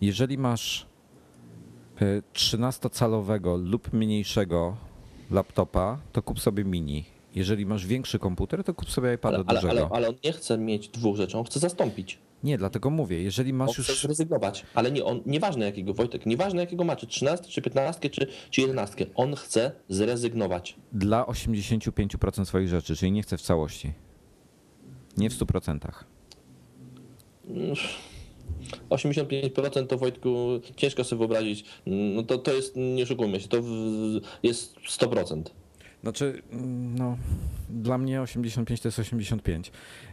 Jeżeli 0.00 0.38
masz 0.38 0.86
13-calowego 2.34 3.54
y, 3.60 3.62
lub 3.64 3.92
mniejszego 3.92 4.76
laptopa, 5.30 5.98
to 6.12 6.22
kup 6.22 6.40
sobie 6.40 6.64
mini. 6.64 7.04
Jeżeli 7.34 7.66
masz 7.66 7.86
większy 7.86 8.18
komputer, 8.18 8.64
to 8.64 8.74
kup 8.74 8.90
sobie 8.90 9.14
iPada 9.14 9.36
Ale, 9.36 9.44
ale, 9.48 9.60
dużego. 9.60 9.80
ale, 9.80 9.88
ale 9.96 10.08
on 10.08 10.14
nie 10.24 10.32
chce 10.32 10.58
mieć 10.58 10.88
dwóch 10.88 11.16
rzeczy, 11.16 11.38
on 11.38 11.44
chce 11.44 11.58
zastąpić. 11.60 12.18
Nie, 12.42 12.58
dlatego 12.58 12.90
mówię, 12.90 13.22
jeżeli 13.22 13.52
masz 13.52 13.78
już 13.78 14.00
zrezygnować. 14.00 14.66
Ale 14.74 14.92
nie, 14.92 15.04
on, 15.04 15.20
nieważne 15.26 15.64
jakiego, 15.64 15.94
Wojtek, 15.94 16.26
nieważne 16.26 16.60
jakiego 16.60 16.84
ma, 16.84 16.96
czy 16.96 17.06
13, 17.06 17.46
czy 17.48 17.62
15, 17.62 18.10
czy, 18.10 18.26
czy 18.50 18.60
11, 18.60 19.06
on 19.14 19.34
chce 19.34 19.72
zrezygnować. 19.88 20.76
dla 20.92 21.24
85% 21.24 22.44
swoich 22.44 22.68
rzeczy, 22.68 22.96
czyli 22.96 23.12
nie 23.12 23.22
chce 23.22 23.36
w 23.38 23.42
całości. 23.42 23.92
Nie 25.16 25.30
w 25.30 25.38
100%. 25.38 25.78
85% 28.90 29.86
to 29.86 29.98
Wojtku 29.98 30.60
ciężko 30.76 31.04
sobie 31.04 31.18
wyobrazić. 31.18 31.64
No 31.86 32.22
to, 32.22 32.38
to 32.38 32.52
jest, 32.52 32.76
nie 32.76 33.02
oszukujmy 33.02 33.40
się, 33.40 33.48
to 33.48 33.56
jest 34.42 34.76
100%. 34.76 35.42
Znaczy, 36.02 36.42
mm, 36.50 36.98
no, 36.98 37.16
dla 37.70 37.98
mnie 37.98 38.22
85 38.22 38.80
to 38.80 38.88
jest 38.88 38.98
85. 38.98 39.72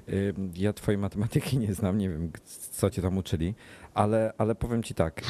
Ym, 0.10 0.52
Ja 0.56 0.74
twojej 0.74 0.98
matematyki 0.98 1.58
nie 1.58 1.74
znam, 1.74 1.98
nie 1.98 2.10
wiem, 2.10 2.32
co 2.72 2.90
cię 2.90 3.02
tam 3.02 3.18
uczyli, 3.18 3.54
ale, 3.94 4.34
ale 4.38 4.56
powiem 4.56 4.84
ci 4.84 4.94
tak, 4.94 5.22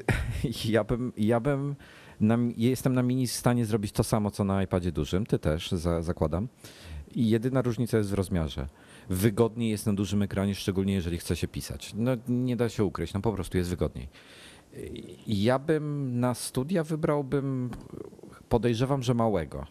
ja 0.64 0.84
bym, 0.84 1.12
ja 1.16 1.40
bym 1.40 1.76
na, 2.20 2.38
jestem 2.56 2.94
na 2.94 3.02
mini 3.02 3.26
w 3.26 3.32
stanie 3.32 3.64
zrobić 3.64 3.92
to 3.92 4.04
samo, 4.04 4.30
co 4.30 4.44
na 4.44 4.62
iPadzie 4.62 4.92
dużym, 4.92 5.26
ty 5.26 5.38
też, 5.38 5.70
za, 5.70 6.02
zakładam. 6.02 6.48
I 7.14 7.28
jedyna 7.30 7.62
różnica 7.62 7.98
jest 7.98 8.10
w 8.10 8.14
rozmiarze. 8.14 8.68
Wygodniej 9.08 9.70
jest 9.70 9.86
na 9.86 9.92
dużym 9.92 10.22
ekranie, 10.22 10.54
szczególnie 10.54 10.94
jeżeli 10.94 11.18
chce 11.18 11.36
się 11.36 11.48
pisać. 11.48 11.92
No 11.96 12.10
nie 12.28 12.56
da 12.56 12.68
się 12.68 12.84
ukryć, 12.84 13.14
no 13.14 13.20
po 13.20 13.32
prostu 13.32 13.58
jest 13.58 13.70
wygodniej. 13.70 14.08
I 15.26 15.42
Ja 15.42 15.58
bym 15.58 16.20
na 16.20 16.34
studia 16.34 16.84
wybrałbym, 16.84 17.70
podejrzewam, 18.48 19.02
że 19.02 19.14
małego. 19.14 19.66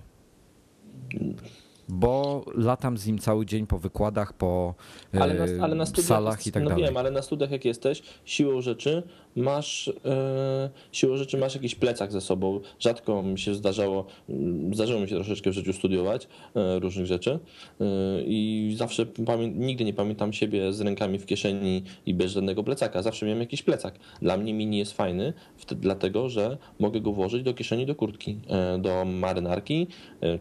Bo 1.92 2.46
latam 2.56 2.98
z 2.98 3.08
nim 3.08 3.20
cały 3.20 3.46
dzień 3.46 3.68
po 3.68 3.80
wykładach, 3.80 4.34
po 4.34 4.76
Ale 5.20 5.34
na, 5.34 5.46
e, 5.46 5.62
ale 5.62 5.76
na 5.76 5.86
studiach, 5.86 6.08
salach 6.08 6.48
i 6.48 6.52
tak 6.52 6.64
no 6.64 6.70
dalej. 6.70 6.86
wiem, 6.86 6.98
ale 6.98 7.12
na 7.12 7.22
studiach 7.22 7.52
jak 7.52 7.66
jesteś, 7.66 8.04
siłą 8.26 8.62
rzeczy 8.62 9.04
masz, 9.36 9.88
e, 10.06 10.70
siłą 10.92 11.18
rzeczy 11.18 11.38
masz 11.38 11.56
jakiś 11.56 11.76
plecak 11.76 12.12
ze 12.12 12.22
sobą. 12.22 12.60
Rzadko 12.80 13.24
mi 13.24 13.40
się 13.40 13.56
zdarzało, 13.56 14.06
mm, 14.30 14.76
zdarzyło 14.76 15.00
mi 15.00 15.10
się 15.10 15.16
troszeczkę 15.16 15.50
w 15.50 15.54
życiu 15.54 15.74
studiować 15.74 16.28
e, 16.56 16.80
różnych 16.80 17.06
rzeczy 17.06 17.40
e, 17.82 17.86
i 18.26 18.74
zawsze 18.78 19.06
nigdy 19.56 19.86
nie 19.86 19.94
pamiętam 19.94 20.34
siebie 20.34 20.74
z 20.74 20.82
rękami 20.82 21.20
w 21.20 21.26
kieszeni 21.26 21.84
i 22.06 22.14
bez 22.14 22.32
żadnego 22.32 22.64
plecaka. 22.64 23.02
Zawsze 23.02 23.26
miałem 23.26 23.40
jakiś 23.40 23.64
plecak. 23.64 24.00
Dla 24.22 24.38
mnie 24.38 24.54
mini 24.54 24.78
jest 24.78 24.94
fajny, 24.94 25.34
dlatego 25.72 26.30
że 26.30 26.58
mogę 26.80 27.02
go 27.02 27.12
włożyć 27.12 27.44
do 27.44 27.54
kieszeni 27.54 27.86
do 27.86 27.96
kurtki, 27.96 28.38
do 28.80 29.06
marynarki, 29.06 29.88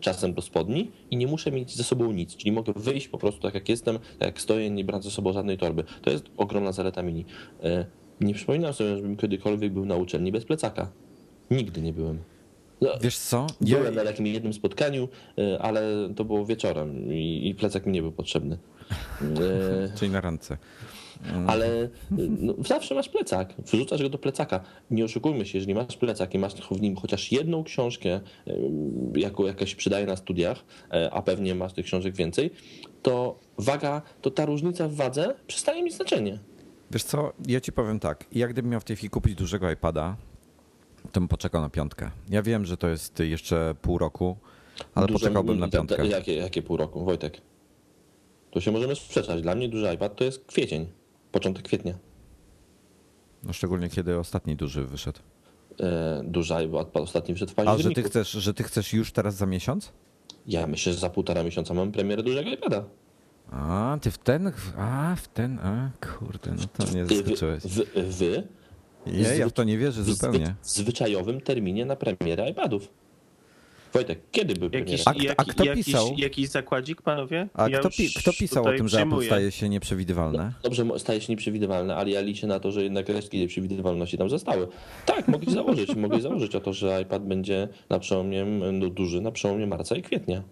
czasem 0.00 0.34
do 0.34 0.42
spodni 0.42 0.90
i 1.10 1.16
nie 1.16 1.26
muszę 1.26 1.52
mieć 1.52 1.76
ze 1.76 1.84
sobą 1.84 2.12
nic, 2.12 2.36
czyli 2.36 2.52
mogę 2.52 2.72
wyjść 2.76 3.08
po 3.08 3.18
prostu 3.18 3.40
tak 3.40 3.54
jak 3.54 3.68
jestem, 3.68 3.98
tak 3.98 4.28
jak 4.28 4.40
stoję, 4.40 4.70
nie 4.70 4.84
brać 4.84 5.04
ze 5.04 5.10
sobą 5.10 5.32
żadnej 5.32 5.58
torby. 5.58 5.84
To 6.02 6.10
jest 6.10 6.24
ogromna 6.36 6.72
zaleta 6.72 7.02
mini. 7.02 7.24
E, 8.22 8.24
Nie 8.24 8.34
przypominam 8.34 8.72
sobie, 8.72 8.96
żebym 8.96 9.16
kiedykolwiek 9.16 9.72
był 9.72 9.84
na 9.84 9.96
uczelni 9.96 10.32
bez 10.32 10.44
plecaka. 10.44 10.90
Nigdy 11.50 11.82
nie 11.82 11.92
byłem. 11.92 12.18
No, 12.80 12.88
Wiesz 13.00 13.18
co? 13.18 13.46
Ja, 13.60 13.78
Byłem 13.78 13.94
na 13.94 14.04
takim 14.04 14.26
jednym 14.26 14.52
spotkaniu, 14.52 15.08
e, 15.38 15.58
ale 15.62 15.82
to 16.16 16.24
było 16.24 16.46
wieczorem 16.46 17.12
i, 17.12 17.48
i 17.48 17.54
plecak 17.54 17.86
mi 17.86 17.92
nie 17.92 18.02
był 18.02 18.12
potrzebny. 18.12 18.58
E, 19.22 19.28
czyli 19.98 20.10
na 20.10 20.20
randce. 20.20 20.56
ale 21.46 21.88
no, 22.40 22.54
zawsze 22.66 22.94
masz 22.94 23.08
plecak, 23.08 23.54
wrzucasz 23.58 24.02
go 24.02 24.08
do 24.08 24.18
plecaka. 24.18 24.60
Nie 24.90 25.04
oszukujmy 25.04 25.46
się, 25.46 25.58
jeżeli 25.58 25.74
masz 25.74 25.96
plecak 25.96 26.34
i 26.34 26.38
masz 26.38 26.54
w 26.54 26.80
nim 26.80 26.96
chociaż 26.96 27.32
jedną 27.32 27.64
książkę, 27.64 28.20
jaką 29.14 29.46
jakaś 29.46 29.74
przydaje 29.74 30.06
na 30.06 30.16
studiach, 30.16 30.64
e, 30.92 31.10
a 31.10 31.22
pewnie 31.22 31.54
masz 31.54 31.72
tych 31.72 31.86
książek 31.86 32.14
więcej, 32.16 32.50
to 33.02 33.38
waga, 33.58 34.02
to 34.22 34.30
ta 34.30 34.46
różnica 34.46 34.88
w 34.88 34.94
wadze 34.94 35.34
przestaje 35.46 35.82
mieć 35.82 35.94
znaczenie. 35.94 36.38
Wiesz 36.90 37.04
co, 37.04 37.32
ja 37.46 37.60
ci 37.60 37.72
powiem 37.72 38.00
tak. 38.00 38.24
Ja 38.32 38.48
gdybym 38.48 38.70
miał 38.70 38.80
w 38.80 38.84
tej 38.84 38.96
chwili 38.96 39.10
kupić 39.10 39.34
dużego 39.34 39.70
iPada, 39.70 40.16
to 41.12 41.20
bym 41.20 41.28
poczekał 41.28 41.60
na 41.62 41.70
piątkę. 41.70 42.10
Ja 42.28 42.42
wiem, 42.42 42.64
że 42.64 42.76
to 42.76 42.88
jest 42.88 43.18
jeszcze 43.20 43.74
pół 43.82 43.98
roku, 43.98 44.36
ale 44.94 45.06
Dużo- 45.06 45.18
poczekałbym 45.18 45.58
na 45.58 45.68
piątkę. 45.68 46.06
Jakie, 46.06 46.34
jakie 46.36 46.62
pół 46.62 46.76
roku, 46.76 47.04
Wojtek? 47.04 47.40
To 48.50 48.60
się 48.60 48.72
możemy 48.72 48.96
sprzeczać. 48.96 49.42
Dla 49.42 49.54
mnie 49.54 49.68
duży 49.68 49.94
iPad 49.94 50.16
to 50.16 50.24
jest 50.24 50.44
kwiecień, 50.44 50.86
początek 51.32 51.62
kwietnia. 51.64 51.94
No, 53.44 53.52
szczególnie 53.52 53.88
kiedy 53.88 54.18
ostatni 54.18 54.56
duży 54.56 54.84
wyszedł. 54.84 55.18
E, 55.80 56.22
Duży 56.24 56.54
iPad 56.64 56.96
ostatni 56.96 57.34
wszedł 57.34 57.52
w 57.52 57.58
A 57.58 57.62
że 57.62 57.66
październiku. 57.66 58.02
ty 58.02 58.08
chcesz, 58.08 58.30
że 58.30 58.54
ty 58.54 58.62
chcesz 58.62 58.92
już 58.92 59.12
teraz 59.12 59.34
za 59.34 59.46
miesiąc? 59.46 59.92
Ja 60.46 60.66
myślę, 60.66 60.92
że 60.92 60.98
za 60.98 61.10
półtora 61.10 61.42
miesiąca 61.42 61.74
mam 61.74 61.92
premierę 61.92 62.22
dużego 62.22 62.50
iPada. 62.50 62.84
A, 63.52 63.98
ty 64.02 64.10
w 64.10 64.18
ten, 64.18 64.52
a, 64.78 65.16
w 65.16 65.28
ten, 65.28 65.58
a, 65.58 65.90
kurde, 66.18 66.50
no 66.50 66.62
to 66.76 66.92
mnie 66.92 67.04
Wy, 67.04 67.16
zaskoczyłeś. 67.16 67.62
wy, 67.64 67.84
wy 68.02 68.42
Nie, 69.06 69.36
ja 69.38 69.48
w 69.48 69.52
to 69.52 69.64
nie 69.64 69.78
wierzę 69.78 70.02
w 70.02 70.04
zupełnie. 70.04 70.54
w 70.62 70.68
zwyczajowym 70.70 71.40
terminie 71.40 71.86
na 71.86 71.96
premierę 71.96 72.50
iPadów. 72.50 72.88
Wojtek, 73.92 74.18
kiedy 74.32 74.54
był? 74.54 74.70
Jakiś, 74.72 75.02
A 75.06 75.12
a 75.36 75.44
kto 75.44 75.64
jakiś, 75.64 75.84
pisał? 75.86 76.14
jakiś 76.16 76.48
zakładzik, 76.48 77.02
panowie? 77.02 77.48
A 77.54 77.68
Ja 77.68 77.78
kto, 77.78 77.90
pi, 77.90 78.08
kto 78.16 78.32
pisał 78.32 78.64
o 78.66 78.72
tym, 78.72 78.88
że 78.88 79.02
Apple 79.02 79.24
staje 79.26 79.50
się 79.52 79.68
nieprzewidywalne? 79.68 80.52
Dobrze, 80.62 80.84
mo- 80.84 80.98
staje 80.98 81.20
się 81.20 81.32
nieprzewidywalne, 81.32 81.96
ale 81.96 82.10
ja 82.10 82.20
liczę 82.20 82.46
na 82.46 82.60
to, 82.60 82.72
że 82.72 82.82
jednak 82.82 83.08
resztki 83.08 83.38
tej 83.38 83.48
przewidywalności 83.48 84.18
tam 84.18 84.30
zostały. 84.30 84.68
Tak, 85.06 85.28
mogę 85.28 85.52
założyć, 85.52 85.94
mogę 85.96 86.20
założyć 86.20 86.54
o 86.54 86.60
to, 86.60 86.72
że 86.72 87.02
iPad 87.02 87.22
będzie 87.26 87.68
na 87.90 87.98
przełomie, 87.98 88.44
no, 88.72 88.88
duży 88.90 89.20
na 89.20 89.32
przełomie 89.32 89.66
marca 89.66 89.96
i 89.96 90.02
kwietnia. 90.02 90.42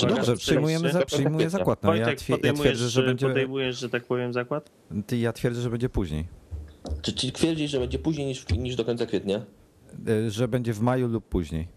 Czy 0.00 0.06
Uwaga, 0.06 0.22
Dobrze, 0.22 0.36
przyjmujemy 0.36 0.92
za, 0.92 1.06
przyjmuję 1.06 1.50
zakład. 1.50 1.82
No, 1.82 1.94
ja, 1.94 2.04
Wojtek, 2.04 2.28
ja 2.28 2.36
podejmujesz, 2.36 2.62
twierdzę, 2.62 2.88
że 2.88 3.02
będzie, 3.02 3.26
podejmujesz, 3.28 3.78
że 3.78 3.88
tak 3.88 4.04
powiem, 4.04 4.32
zakład? 4.32 4.70
ty, 5.06 5.18
ja 5.18 5.32
twierdzę, 5.32 5.60
że 5.60 5.70
będzie 5.70 5.88
później. 5.88 6.26
Czy, 7.02 7.12
czy 7.12 7.32
twierdzisz, 7.32 7.70
że 7.70 7.80
będzie 7.80 7.98
później 7.98 8.26
niż, 8.26 8.48
niż 8.48 8.76
do 8.76 8.84
końca 8.84 9.06
kwietnia? 9.06 9.42
Y, 10.08 10.30
Że 10.30 10.48
będzie 10.48 10.72
w 10.72 10.80
maju 10.80 11.08
lub 11.08 11.28
później. 11.28 11.68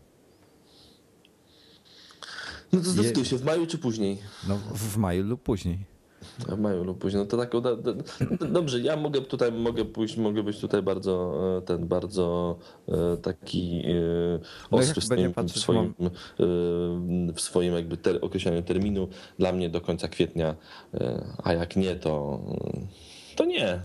No 2.73 2.79
to 2.79 2.85
zdecyduj 2.89 3.25
się, 3.25 3.37
w 3.37 3.43
maju 3.43 3.67
czy 3.67 3.77
później? 3.77 4.17
No, 4.47 4.57
w 4.75 4.97
maju 4.97 5.23
lub 5.23 5.43
później. 5.43 5.85
W 6.47 6.59
maju 6.59 6.83
lub 6.83 6.97
później. 6.97 7.23
No 7.23 7.29
to 7.29 7.37
tak, 7.37 7.51
do, 7.51 7.61
do, 7.61 7.93
do, 7.93 8.47
dobrze, 8.47 8.79
ja 8.79 8.95
mogę 8.95 9.21
tutaj, 9.21 9.51
mogę 9.51 9.85
pójść, 9.85 10.17
mogę 10.17 10.43
być 10.43 10.59
tutaj 10.59 10.81
bardzo, 10.81 11.33
e, 11.57 11.61
ten, 11.61 11.87
bardzo 11.87 12.57
e, 12.87 13.17
taki 13.17 13.83
e, 13.85 14.39
No 14.71 14.77
ja 14.77 14.83
ostry 14.83 15.01
w 15.01 15.05
swoim, 15.05 15.33
w 15.47 15.59
swoim, 15.59 15.93
e, 15.99 17.33
w 17.33 17.41
swoim 17.41 17.73
jakby 17.73 17.97
ter, 17.97 18.19
określeniu 18.21 18.61
terminu. 18.61 19.07
Dla 19.39 19.51
mnie 19.51 19.69
do 19.69 19.81
końca 19.81 20.07
kwietnia, 20.07 20.55
a 21.43 21.53
jak 21.53 21.75
nie, 21.75 21.95
to, 21.95 22.41
to 23.35 23.45
nie. 23.45 23.81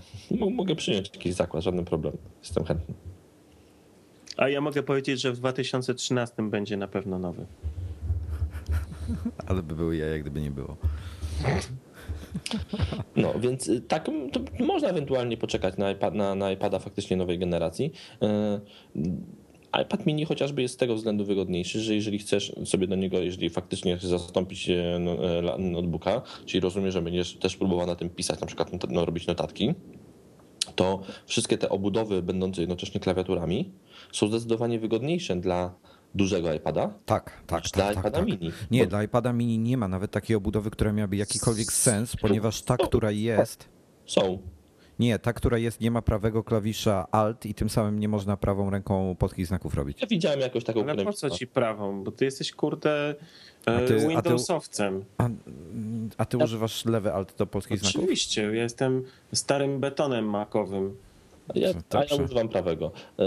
Mogę 0.50 0.74
przyjąć 0.74 1.10
jakiś 1.14 1.34
zakład, 1.34 1.64
żaden 1.64 1.84
problem. 1.84 2.16
Jestem 2.42 2.64
chętny. 2.64 2.94
A 4.36 4.48
ja 4.48 4.60
mogę 4.60 4.82
powiedzieć, 4.82 5.20
że 5.20 5.32
w 5.32 5.36
2013 5.36 6.42
będzie 6.50 6.76
na 6.76 6.88
pewno 6.88 7.18
nowy. 7.18 7.46
Ale 9.46 9.62
by 9.62 9.74
były 9.74 9.96
jaja, 9.96 10.18
gdyby 10.18 10.40
nie 10.40 10.50
było. 10.50 10.76
No, 13.16 13.34
więc 13.40 13.68
y, 13.68 13.80
tak, 13.80 14.10
to 14.32 14.40
można 14.64 14.88
ewentualnie 14.88 15.36
poczekać 15.36 15.76
na, 15.76 15.90
iPad, 15.90 16.14
na, 16.14 16.34
na 16.34 16.52
iPada 16.52 16.78
faktycznie 16.78 17.16
nowej 17.16 17.38
generacji. 17.38 17.92
Y, 18.22 18.98
iPad 19.82 20.06
mini 20.06 20.24
chociażby 20.24 20.62
jest 20.62 20.74
z 20.74 20.76
tego 20.76 20.94
względu 20.94 21.24
wygodniejszy, 21.24 21.80
że 21.80 21.94
jeżeli 21.94 22.18
chcesz 22.18 22.52
sobie 22.64 22.86
do 22.86 22.96
niego, 22.96 23.18
jeżeli 23.18 23.50
faktycznie 23.50 23.98
chcesz 23.98 24.10
zastąpić 24.10 24.70
e, 24.70 24.98
no, 25.00 25.38
e, 25.38 25.58
notebooka, 25.58 26.22
czyli 26.46 26.60
rozumiem, 26.60 26.90
że 26.90 27.02
będziesz 27.02 27.34
też 27.34 27.56
próbował 27.56 27.86
na 27.86 27.94
tym 27.94 28.10
pisać, 28.10 28.40
na 28.40 28.46
przykład 28.46 28.72
not- 28.72 28.90
no, 28.90 29.04
robić 29.04 29.26
notatki, 29.26 29.74
to 30.76 31.00
wszystkie 31.26 31.58
te 31.58 31.68
obudowy 31.68 32.22
będące 32.22 32.60
jednocześnie 32.62 33.00
klawiaturami 33.00 33.70
są 34.12 34.28
zdecydowanie 34.28 34.78
wygodniejsze 34.78 35.36
dla 35.36 35.74
dużego 36.14 36.52
iPada 36.52 36.90
Tak, 37.06 37.32
tak, 37.46 37.62
tak. 37.62 37.72
dla 37.72 37.84
tak, 37.88 37.96
iPada 37.98 38.18
tak. 38.18 38.26
mini. 38.26 38.52
Nie, 38.70 38.84
Bo 38.84 38.90
dla 38.90 39.02
iPada 39.02 39.32
mini 39.32 39.58
nie 39.58 39.76
ma 39.76 39.88
nawet 39.88 40.10
takiej 40.10 40.36
obudowy, 40.36 40.70
która 40.70 40.92
miałaby 40.92 41.16
jakikolwiek 41.16 41.72
sens, 41.72 42.16
ponieważ 42.16 42.62
ta, 42.62 42.76
która 42.76 43.10
jest, 43.10 43.68
Są. 44.06 44.38
nie, 44.98 45.18
ta, 45.18 45.32
która 45.32 45.58
jest, 45.58 45.80
nie 45.80 45.90
ma 45.90 46.02
prawego 46.02 46.44
klawisza 46.44 47.06
Alt 47.10 47.46
i 47.46 47.54
tym 47.54 47.70
samym 47.70 47.98
nie 47.98 48.08
można 48.08 48.36
prawą 48.36 48.70
ręką 48.70 49.16
polskich 49.18 49.46
znaków 49.46 49.74
robić. 49.74 50.00
Ja 50.00 50.06
widziałem 50.06 50.40
jakąś 50.40 50.64
taką, 50.64 50.88
Ale 50.88 51.04
po 51.04 51.12
co 51.12 51.30
ci 51.30 51.46
prawą? 51.46 52.04
Bo 52.04 52.12
ty 52.12 52.24
jesteś, 52.24 52.52
kurde, 52.52 53.14
A 53.66 53.70
ty- 53.78 53.84
a 53.84 53.86
ty- 53.86 54.08
Windowsowcem. 54.08 55.04
A, 55.18 55.28
a 56.16 56.24
ty 56.24 56.36
używasz 56.36 56.84
lewy 56.84 57.12
Alt 57.12 57.34
do 57.38 57.46
polskich 57.46 57.78
znaków? 57.80 58.00
Oczywiście, 58.00 58.42
ja 58.42 58.62
jestem 58.62 59.04
starym 59.32 59.80
betonem 59.80 60.24
makowym. 60.30 60.96
Ja, 61.54 61.68
a 61.90 62.04
ja 62.04 62.24
używam 62.24 62.48
prawego. 62.48 62.92
E, 63.18 63.24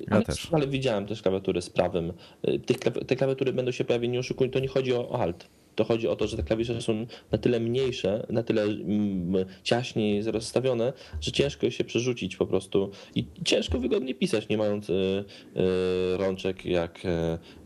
Ja 0.00 0.06
ale, 0.10 0.22
też. 0.24 0.48
ale 0.52 0.66
widziałem 0.66 1.06
też 1.06 1.22
klawiatury 1.22 1.62
z 1.62 1.70
prawym. 1.70 2.12
E, 2.42 2.58
Tych, 2.58 2.78
te 2.78 3.16
klawiatury 3.16 3.52
będą 3.52 3.72
się 3.72 3.84
pojawiać, 3.84 4.10
nie 4.10 4.18
oszukuj, 4.18 4.50
to 4.50 4.58
nie 4.58 4.68
chodzi 4.68 4.94
o, 4.94 5.08
o 5.08 5.20
alt. 5.20 5.48
To 5.74 5.84
chodzi 5.84 6.08
o 6.08 6.16
to, 6.16 6.26
że 6.26 6.36
te 6.36 6.42
klawisze 6.42 6.82
są 6.82 7.06
na 7.32 7.38
tyle 7.38 7.60
mniejsze, 7.60 8.26
na 8.30 8.42
tyle 8.42 8.62
mm, 8.62 9.44
ciaśniej 9.62 10.22
rozstawione, 10.22 10.92
że 11.20 11.32
ciężko 11.32 11.70
się 11.70 11.84
przerzucić 11.84 12.36
po 12.36 12.46
prostu 12.46 12.90
i 13.14 13.26
ciężko 13.44 13.78
wygodnie 13.78 14.14
pisać, 14.14 14.48
nie 14.48 14.58
mając 14.58 14.90
y, 14.90 14.92
y, 14.92 16.16
rączek 16.16 16.66
jak 16.66 17.02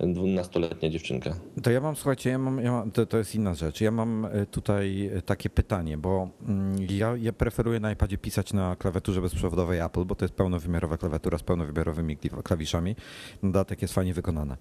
12-letnia 0.00 0.90
dziewczynka. 0.90 1.36
To 1.62 1.70
ja 1.70 1.80
mam, 1.80 1.96
słuchajcie, 1.96 2.30
ja 2.30 2.38
mam, 2.38 2.60
ja 2.60 2.72
mam, 2.72 2.90
to, 2.90 3.06
to 3.06 3.18
jest 3.18 3.34
inna 3.34 3.54
rzecz. 3.54 3.80
Ja 3.80 3.90
mam 3.90 4.28
tutaj 4.50 5.10
takie 5.26 5.50
pytanie, 5.50 5.98
bo 5.98 6.28
mm, 6.48 6.76
ja, 6.90 7.16
ja 7.16 7.32
preferuję 7.32 7.80
na 7.80 7.92
iPadzie 7.92 8.18
pisać 8.18 8.52
na 8.52 8.76
klawiaturze 8.76 9.20
bezprzewodowej 9.20 9.80
Apple, 9.80 10.04
bo 10.04 10.14
to 10.14 10.24
jest 10.24 10.34
pełnowymiarowa 10.34 10.96
klawiatura 10.96 11.38
z 11.38 11.42
pełnowymiarowymi 11.42 12.16
klawiszami. 12.16 12.96
Dodatek 13.42 13.82
jest 13.82 13.94
fajnie 13.94 14.14
wykonany. 14.14 14.56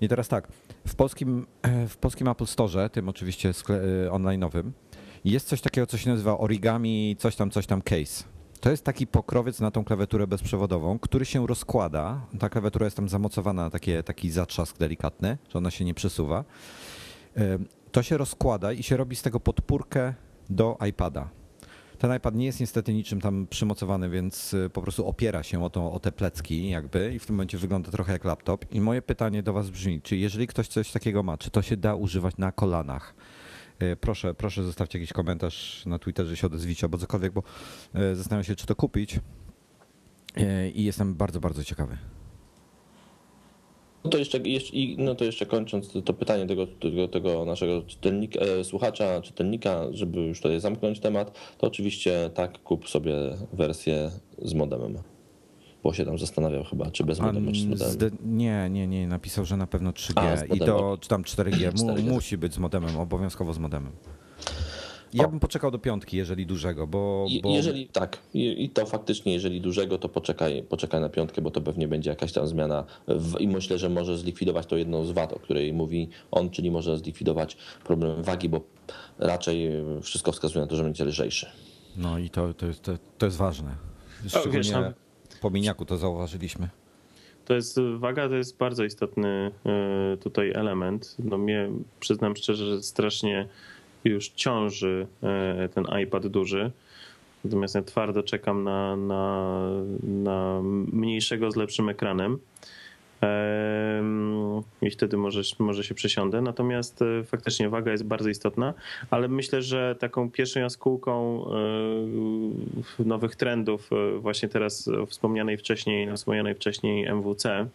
I 0.00 0.08
teraz 0.08 0.28
tak, 0.28 0.48
w 0.86 0.94
polskim, 0.94 1.46
w 1.88 1.96
polskim 1.96 2.28
Apple 2.28 2.46
Store, 2.46 2.83
tym 2.88 3.08
oczywiście 3.08 3.50
online'owym, 4.10 4.70
jest 5.24 5.48
coś 5.48 5.60
takiego, 5.60 5.86
co 5.86 5.98
się 5.98 6.10
nazywa 6.10 6.38
origami, 6.38 7.16
coś 7.18 7.36
tam, 7.36 7.50
coś 7.50 7.66
tam 7.66 7.82
case. 7.82 8.24
To 8.60 8.70
jest 8.70 8.84
taki 8.84 9.06
pokrowiec 9.06 9.60
na 9.60 9.70
tą 9.70 9.84
klawiaturę 9.84 10.26
bezprzewodową, 10.26 10.98
który 10.98 11.24
się 11.24 11.46
rozkłada. 11.46 12.26
Ta 12.38 12.48
klawiatura 12.48 12.84
jest 12.84 12.96
tam 12.96 13.08
zamocowana 13.08 13.64
na 13.64 13.70
takie, 13.70 14.02
taki 14.02 14.30
zatrzask 14.30 14.78
delikatny, 14.78 15.38
że 15.48 15.58
ona 15.58 15.70
się 15.70 15.84
nie 15.84 15.94
przesuwa. 15.94 16.44
To 17.92 18.02
się 18.02 18.16
rozkłada 18.16 18.72
i 18.72 18.82
się 18.82 18.96
robi 18.96 19.16
z 19.16 19.22
tego 19.22 19.40
podpórkę 19.40 20.14
do 20.50 20.78
iPada. 20.88 21.28
Ten 22.04 22.16
iPad 22.16 22.34
nie 22.34 22.46
jest 22.46 22.60
niestety 22.60 22.94
niczym 22.94 23.20
tam 23.20 23.46
przymocowany, 23.46 24.08
więc 24.08 24.54
y, 24.54 24.70
po 24.70 24.82
prostu 24.82 25.06
opiera 25.06 25.42
się 25.42 25.64
o, 25.64 25.70
to, 25.70 25.92
o 25.92 26.00
te 26.00 26.12
plecki 26.12 26.68
jakby 26.68 27.14
i 27.14 27.18
w 27.18 27.26
tym 27.26 27.36
momencie 27.36 27.58
wygląda 27.58 27.90
trochę 27.90 28.12
jak 28.12 28.24
laptop. 28.24 28.64
I 28.72 28.80
moje 28.80 29.02
pytanie 29.02 29.42
do 29.42 29.52
was 29.52 29.70
brzmi, 29.70 30.02
czy 30.02 30.16
jeżeli 30.16 30.46
ktoś 30.46 30.68
coś 30.68 30.92
takiego 30.92 31.22
ma, 31.22 31.38
czy 31.38 31.50
to 31.50 31.62
się 31.62 31.76
da 31.76 31.94
używać 31.94 32.36
na 32.38 32.52
kolanach? 32.52 33.14
Y, 33.82 33.96
proszę, 33.96 34.34
proszę 34.34 34.62
zostawcie 34.62 34.98
jakiś 34.98 35.12
komentarz 35.12 35.86
na 35.86 35.98
Twitterze, 35.98 36.36
się 36.36 36.46
odezwicie 36.46 36.84
albo 36.84 36.98
cokolwiek, 36.98 37.32
bo 37.32 37.42
y, 37.96 38.16
zastanawiam 38.16 38.44
się, 38.44 38.56
czy 38.56 38.66
to 38.66 38.76
kupić 38.76 39.20
i 40.74 40.84
jestem 40.84 41.14
bardzo, 41.14 41.40
bardzo 41.40 41.64
ciekawy. 41.64 41.98
No 44.04 44.10
to 44.10 44.18
jeszcze, 44.18 44.40
no 44.98 45.14
to 45.14 45.24
jeszcze 45.24 45.46
kończąc 45.46 45.92
to 46.04 46.12
pytanie 46.12 46.46
tego, 46.46 46.66
tego, 46.66 47.08
tego 47.08 47.44
naszego 47.44 47.82
czytelnika, 47.82 48.40
e, 48.40 48.64
słuchacza, 48.64 49.20
czytelnika, 49.20 49.80
żeby 49.90 50.20
już 50.20 50.40
tutaj 50.40 50.60
zamknąć 50.60 51.00
temat, 51.00 51.38
to 51.58 51.66
oczywiście 51.66 52.30
tak 52.34 52.62
kup 52.62 52.88
sobie 52.88 53.14
wersję 53.52 54.10
z 54.42 54.54
modemem. 54.54 54.98
Bo 55.82 55.92
się 55.92 56.04
tam 56.04 56.18
zastanawiał 56.18 56.64
chyba, 56.64 56.90
czy 56.90 57.04
bez 57.04 57.20
modemu, 57.20 57.52
czy 57.52 57.58
z 57.60 57.66
modemem. 57.66 58.18
Nie, 58.24 58.68
nie, 58.70 58.86
nie, 58.86 59.08
napisał, 59.08 59.44
że 59.44 59.56
na 59.56 59.66
pewno 59.66 59.90
3G 59.90 60.20
A, 60.20 60.54
i 60.54 60.58
do, 60.58 60.98
czy 61.00 61.08
tam 61.08 61.22
4G. 61.22 61.72
4G. 61.72 62.02
musi 62.14 62.38
być 62.38 62.54
z 62.54 62.58
modemem, 62.58 62.98
obowiązkowo 62.98 63.52
z 63.52 63.58
modemem. 63.58 63.92
Ja 65.14 65.28
bym 65.28 65.40
poczekał 65.40 65.70
do 65.70 65.78
piątki, 65.78 66.16
jeżeli 66.16 66.46
dużego, 66.46 66.86
bo. 66.86 67.26
bo... 67.42 67.50
Jeżeli 67.50 67.86
tak, 67.86 68.18
i 68.34 68.70
to 68.70 68.86
faktycznie, 68.86 69.32
jeżeli 69.32 69.60
dużego, 69.60 69.98
to 69.98 70.08
poczekaj, 70.08 70.62
poczekaj 70.62 71.00
na 71.00 71.08
piątkę, 71.08 71.42
bo 71.42 71.50
to 71.50 71.60
pewnie 71.60 71.88
będzie 71.88 72.10
jakaś 72.10 72.32
tam 72.32 72.46
zmiana. 72.46 72.84
W, 73.08 73.40
I 73.40 73.48
myślę, 73.48 73.78
że 73.78 73.88
może 73.88 74.18
zlikwidować 74.18 74.66
to 74.66 74.76
jedną 74.76 75.04
z 75.04 75.10
wad, 75.10 75.32
o 75.32 75.38
której 75.38 75.72
mówi 75.72 76.08
on, 76.30 76.50
czyli 76.50 76.70
może 76.70 76.98
zlikwidować 76.98 77.56
problem 77.84 78.22
wagi, 78.22 78.48
bo 78.48 78.60
raczej 79.18 79.70
wszystko 80.02 80.32
wskazuje 80.32 80.60
na 80.64 80.66
to, 80.66 80.76
że 80.76 80.82
będzie 80.82 81.04
lżejszy. 81.04 81.46
No 81.96 82.18
i 82.18 82.30
to, 82.30 82.54
to, 82.54 82.66
jest, 82.66 82.82
to, 82.82 82.92
to 83.18 83.26
jest 83.26 83.38
ważne. 83.38 83.76
Szczególnie 84.26 84.78
o, 84.78 84.82
wiesz, 84.82 84.92
po 85.40 85.50
miniaku 85.50 85.84
to 85.84 85.96
zauważyliśmy. 85.96 86.68
To 87.44 87.54
jest 87.54 87.80
waga, 87.98 88.28
to 88.28 88.34
jest 88.34 88.56
bardzo 88.56 88.84
istotny 88.84 89.50
e, 89.66 90.16
tutaj 90.16 90.50
element. 90.50 91.16
No 91.18 91.38
mnie 91.38 91.70
przyznam 92.00 92.36
szczerze, 92.36 92.66
że 92.66 92.82
strasznie 92.82 93.48
już 94.04 94.28
ciąży 94.28 95.06
e, 95.22 95.68
ten 95.68 95.84
iPad 96.02 96.26
duży. 96.26 96.70
Natomiast 97.44 97.74
ja 97.74 97.82
twardo 97.82 98.22
czekam 98.22 98.64
na, 98.64 98.96
na, 98.96 99.60
na 100.02 100.60
mniejszego 100.92 101.50
z 101.50 101.56
lepszym 101.56 101.88
ekranem. 101.88 102.38
I 104.82 104.90
wtedy 104.90 105.16
może, 105.16 105.40
może 105.58 105.84
się 105.84 105.94
przesiądę. 105.94 106.40
Natomiast 106.40 107.02
e, 107.02 107.24
faktycznie 107.24 107.68
waga 107.68 107.92
jest 107.92 108.04
bardzo 108.04 108.28
istotna, 108.28 108.74
ale 109.10 109.28
myślę, 109.28 109.62
że 109.62 109.96
taką 109.98 110.30
pierwszą 110.30 110.60
jaskółką 110.60 111.44
e, 112.98 113.04
nowych 113.04 113.36
trendów, 113.36 113.90
właśnie 114.18 114.48
teraz 114.48 114.90
wspomnianej 115.06 115.56
wcześniej, 115.56 116.16
wspomnianej 116.16 116.54
wcześniej 116.54 117.08
MWC, 117.14 117.68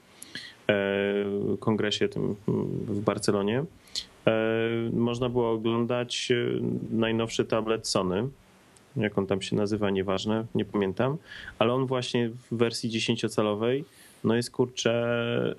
kongresie 1.59 2.09
tym 2.09 2.35
w 2.87 2.99
Barcelonie, 3.01 3.65
E, 4.29 4.89
można 4.93 5.29
było 5.29 5.51
oglądać 5.51 6.31
e, 6.31 6.35
najnowszy 6.91 7.45
tablet 7.45 7.87
Sony. 7.87 8.27
Jak 8.95 9.17
on 9.17 9.27
tam 9.27 9.41
się 9.41 9.55
nazywa, 9.55 9.89
nieważne, 9.89 10.45
nie 10.55 10.65
pamiętam, 10.65 11.17
ale 11.59 11.73
on 11.73 11.85
właśnie 11.85 12.29
w 12.29 12.57
wersji 12.57 12.89
10-calowej 12.89 13.83
no 14.23 14.35
jest 14.35 14.51
kurczę 14.51 15.55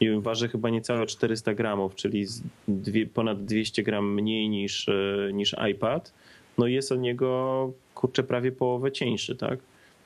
nie 0.00 0.10
wiem, 0.10 0.20
waży 0.20 0.48
chyba 0.48 0.70
niecałe 0.70 1.06
400 1.06 1.54
gramów, 1.54 1.94
czyli 1.94 2.26
dwie, 2.68 3.06
ponad 3.06 3.44
200 3.44 3.82
gram 3.82 4.14
mniej 4.14 4.48
niż, 4.48 4.86
niż 5.32 5.56
iPad. 5.70 6.12
No 6.58 6.66
jest 6.66 6.92
od 6.92 7.00
niego 7.00 7.72
kurczę 7.94 8.22
prawie 8.22 8.52
połowę 8.52 8.92
cieńszy, 8.92 9.36
tak? 9.36 9.58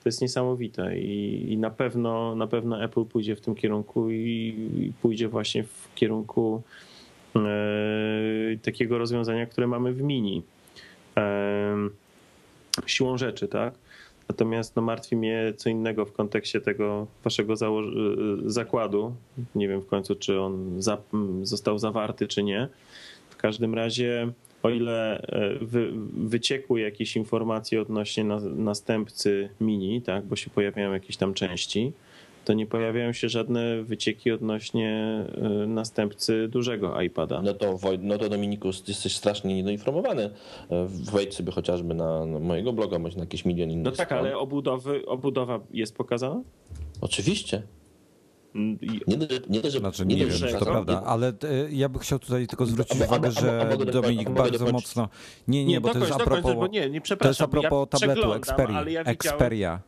To 0.03 0.09
jest 0.09 0.23
niesamowite 0.23 0.99
i, 0.99 1.47
i 1.53 1.59
na 1.59 1.71
pewno 1.71 2.35
na 2.35 2.47
pewno 2.47 2.85
Apple 2.85 3.05
pójdzie 3.05 3.37
w 3.37 3.41
tym 3.41 3.55
kierunku 3.55 4.11
i, 4.11 4.57
i 4.79 4.93
pójdzie 5.03 5.29
właśnie 5.29 5.65
w 5.65 5.95
kierunku 5.95 6.63
E, 7.37 8.57
takiego 8.63 8.99
rozwiązania, 8.99 9.47
które 9.47 9.67
mamy 9.67 9.93
w 9.93 10.03
mini. 10.03 10.43
E, 11.17 11.77
siłą 12.87 13.19
rzeczy, 13.19 13.49
tak? 13.49 13.75
Natomiast 14.29 14.77
no, 14.77 14.83
martwi 14.83 15.17
mnie 15.17 15.53
co 15.57 15.71
innego 15.71 16.07
w 16.07 16.13
kontekście 16.13 16.61
tego 16.61 17.07
waszego 17.25 17.53
e, 17.53 17.57
zakładu. 18.45 19.15
Nie 19.55 19.69
wiem 19.69 19.81
w 19.81 19.87
końcu, 19.87 20.15
czy 20.15 20.41
on 20.41 20.83
za 20.83 20.99
został 21.43 21.79
zawarty, 21.79 22.29
czy 22.29 22.43
nie. 22.43 22.69
W 23.31 23.37
każdym 23.37 23.75
razie, 23.75 24.33
o 24.63 24.71
ile 24.71 25.27
wy 25.61 25.93
wyciekły 26.13 26.81
jakieś 26.81 27.17
informacje 27.17 27.83
odnośnie 27.83 28.25
na 28.25 28.41
następcy 28.41 29.49
mini, 29.61 30.03
tak, 30.03 30.25
bo 30.25 30.37
się 30.37 30.51
pojawiają 30.51 30.93
jakieś 30.93 31.17
tam 31.17 31.35
części, 31.35 31.93
to 32.45 32.53
nie 32.53 32.67
pojawiają 32.67 33.13
się 33.13 33.29
żadne 33.29 33.83
wycieki 33.83 34.31
odnośnie 34.31 35.25
y, 35.63 35.67
następcy 35.67 36.49
dużego 36.49 37.01
iPada. 37.01 37.43
No 37.43 37.55
to, 37.55 37.79
no 38.01 38.19
to 38.19 38.29
Dominikus, 38.29 38.89
jesteś 38.89 39.17
strasznie 39.17 39.55
niedoinformowany. 39.55 40.23
E, 40.71 40.87
wejdź 41.13 41.35
sobie 41.35 41.53
chociażby 41.53 41.95
na, 41.95 42.27
na 42.27 42.39
mojego 42.39 42.73
bloga, 42.73 42.99
bądź 42.99 43.17
na 43.17 43.21
jakiś 43.23 43.45
milion 43.45 43.71
innych 43.71 43.85
No 43.85 43.91
tak, 43.93 44.09
stron. 44.09 44.19
ale 44.21 44.39
obudowy, 44.39 45.07
obudowa 45.07 45.61
jest 45.71 45.97
pokazana? 45.97 46.43
Oczywiście. 47.01 47.63
Nie, 48.55 49.17
nie, 49.49 49.71
że, 49.71 49.79
znaczy, 49.79 50.07
nie, 50.07 50.17
nie 50.17 50.27
wiem, 50.27 50.39
czy 50.39 50.59
to 50.59 50.65
prawda, 50.65 51.03
ale 51.03 51.29
e, 51.29 51.71
ja 51.71 51.89
bym 51.89 52.01
chciał 52.01 52.19
tutaj 52.19 52.47
tylko 52.47 52.67
zwrócić 52.67 53.01
uwagę, 53.01 53.31
że 53.31 53.77
Dominik 53.93 54.31
bardzo 54.31 54.73
mocno. 54.73 55.09
Nie, 55.49 55.65
nie, 55.65 55.81
bo 55.81 55.89
to 55.93 55.99
jest 55.99 56.13
a 56.13 56.19
propos. 56.19 56.71
Nie, 56.73 56.91
nie, 56.91 57.01
to 57.01 57.29
jest 57.29 57.41
a 57.41 57.49
propos 57.49 57.89
tabletu 57.89 58.33
Xperia. 58.33 59.03
Xperia. 59.03 59.81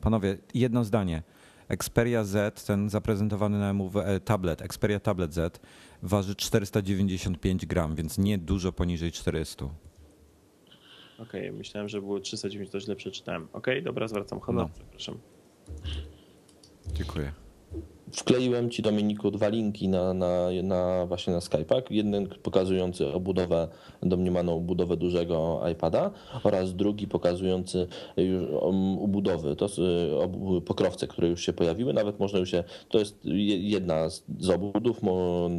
Panowie, 0.00 0.38
jedno 0.54 0.84
zdanie. 0.84 1.22
Xperia 1.68 2.24
Z, 2.24 2.64
ten 2.64 2.90
zaprezentowany 2.90 3.58
na 3.58 3.72
MUW 3.72 4.00
e, 4.00 4.20
tablet, 4.20 4.62
Xperia 4.62 5.00
Tablet 5.00 5.34
Z, 5.34 5.60
waży 6.02 6.34
495 6.36 7.66
gram, 7.66 7.94
więc 7.94 8.18
nie 8.18 8.38
dużo 8.38 8.72
poniżej 8.72 9.12
400. 9.12 9.64
Okej, 9.64 11.48
okay, 11.48 11.52
myślałem, 11.52 11.88
że 11.88 12.00
było 12.00 12.20
390, 12.20 12.72
to 12.72 12.80
źle 12.80 12.96
przeczytałem. 12.96 13.42
Okej, 13.42 13.74
okay, 13.74 13.82
dobra, 13.82 14.08
zwracam 14.08 14.40
honor, 14.40 14.66
no. 14.66 14.70
przepraszam. 14.74 15.18
Dziękuję. 16.92 17.43
Wkleiłem 18.12 18.70
ci, 18.70 18.82
Dominiku, 18.82 19.30
dwa 19.30 19.48
linki 19.48 19.88
na, 19.88 20.14
na, 20.14 20.48
na 20.62 21.06
właśnie 21.06 21.32
na 21.32 21.38
Skype'ach. 21.38 21.82
Jeden 21.90 22.28
pokazujący 22.42 23.12
obudowę, 23.12 23.68
domniemaną 24.02 24.60
budowę 24.60 24.96
dużego 24.96 25.62
iPada 25.72 26.10
oraz 26.42 26.74
drugi 26.74 27.08
pokazujący 27.08 27.86
już 28.16 28.44
ubudowy, 28.98 29.56
to 29.56 29.68
pokrowce, 30.64 31.06
które 31.06 31.28
już 31.28 31.46
się 31.46 31.52
pojawiły. 31.52 31.92
Nawet 31.92 32.20
można 32.20 32.38
już 32.38 32.50
się, 32.50 32.64
to 32.88 32.98
jest 32.98 33.18
jedna 33.58 34.08
z 34.38 34.50
obudów. 34.50 35.00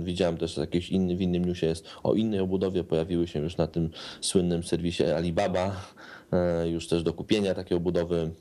Widziałem 0.03 0.37
też 0.37 0.57
jakieś 0.57 0.89
inny, 0.89 1.15
w 1.15 1.21
innym 1.21 1.45
newsie 1.45 1.65
jest 1.65 1.85
o 2.03 2.13
innej 2.13 2.39
obudowie, 2.39 2.83
pojawiły 2.83 3.27
się 3.27 3.39
już 3.39 3.57
na 3.57 3.67
tym 3.67 3.89
słynnym 4.21 4.63
serwisie 4.63 5.03
Alibaba, 5.03 5.75
e, 6.31 6.69
już 6.69 6.87
też 6.87 7.03
do 7.03 7.13
kupienia 7.13 7.53
takie 7.53 7.75
obudowy 7.75 8.31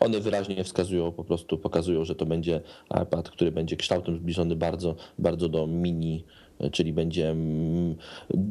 one 0.00 0.20
wyraźnie 0.20 0.64
wskazują, 0.64 1.12
po 1.12 1.24
prostu 1.24 1.58
pokazują, 1.58 2.04
że 2.04 2.14
to 2.14 2.26
będzie 2.26 2.60
iPad, 3.02 3.30
który 3.30 3.52
będzie 3.52 3.76
kształtem 3.76 4.16
zbliżony 4.16 4.56
bardzo, 4.56 4.96
bardzo 5.18 5.48
do 5.48 5.66
mini, 5.66 6.24
czyli 6.72 6.92
będzie 6.92 7.30
mm, 7.30 7.96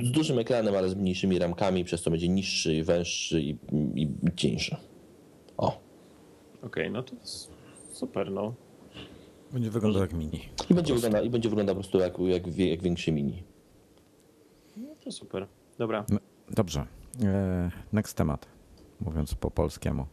z 0.04 0.12
dużym 0.12 0.40
ekranem, 0.40 0.76
ale 0.76 0.90
z 0.90 0.96
mniejszymi 0.96 1.40
ramkami, 1.40 1.84
przez 1.84 2.02
co 2.02 2.12
będzie 2.12 2.30
niższy, 2.30 2.84
węższy 2.84 3.42
i, 3.42 3.58
i 3.96 4.10
cieńszy. 4.36 4.76
O. 5.58 5.68
Okej, 5.68 5.80
okay, 6.64 6.90
no 6.90 7.04
to 7.04 7.16
super, 7.92 8.32
no. 8.32 8.54
Będzie 9.54 9.70
wyglądał 9.70 10.02
jak 10.02 10.14
mini. 10.14 10.40
I 10.70 10.74
będzie 10.74 10.94
wyglądał, 10.94 11.24
i 11.24 11.30
będzie 11.30 11.50
wyglądał 11.50 11.76
po 11.76 11.82
prostu 11.82 12.00
jak, 12.00 12.20
jak, 12.20 12.58
jak 12.58 12.82
większy 12.82 13.12
mini. 13.12 13.44
No 14.78 14.88
to 15.04 15.12
super. 15.12 15.48
Dobra. 15.78 16.06
No, 16.10 16.20
Dobrze. 16.52 16.86
E, 17.24 17.72
Next 17.94 18.18
temat, 18.18 18.48
mówiąc 19.02 19.36
po 19.36 19.52
polskiemu. 19.52 20.06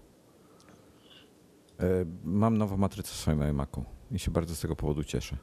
E, 1.80 1.84
Mam 2.24 2.58
nową 2.58 2.76
matrycę 2.76 3.08
w 3.08 3.16
swoim 3.16 3.42
iMacu 3.42 3.84
i 4.10 4.18
się 4.18 4.30
bardzo 4.30 4.54
z 4.54 4.60
tego 4.60 4.76
powodu 4.76 5.04
cieszę. 5.04 5.36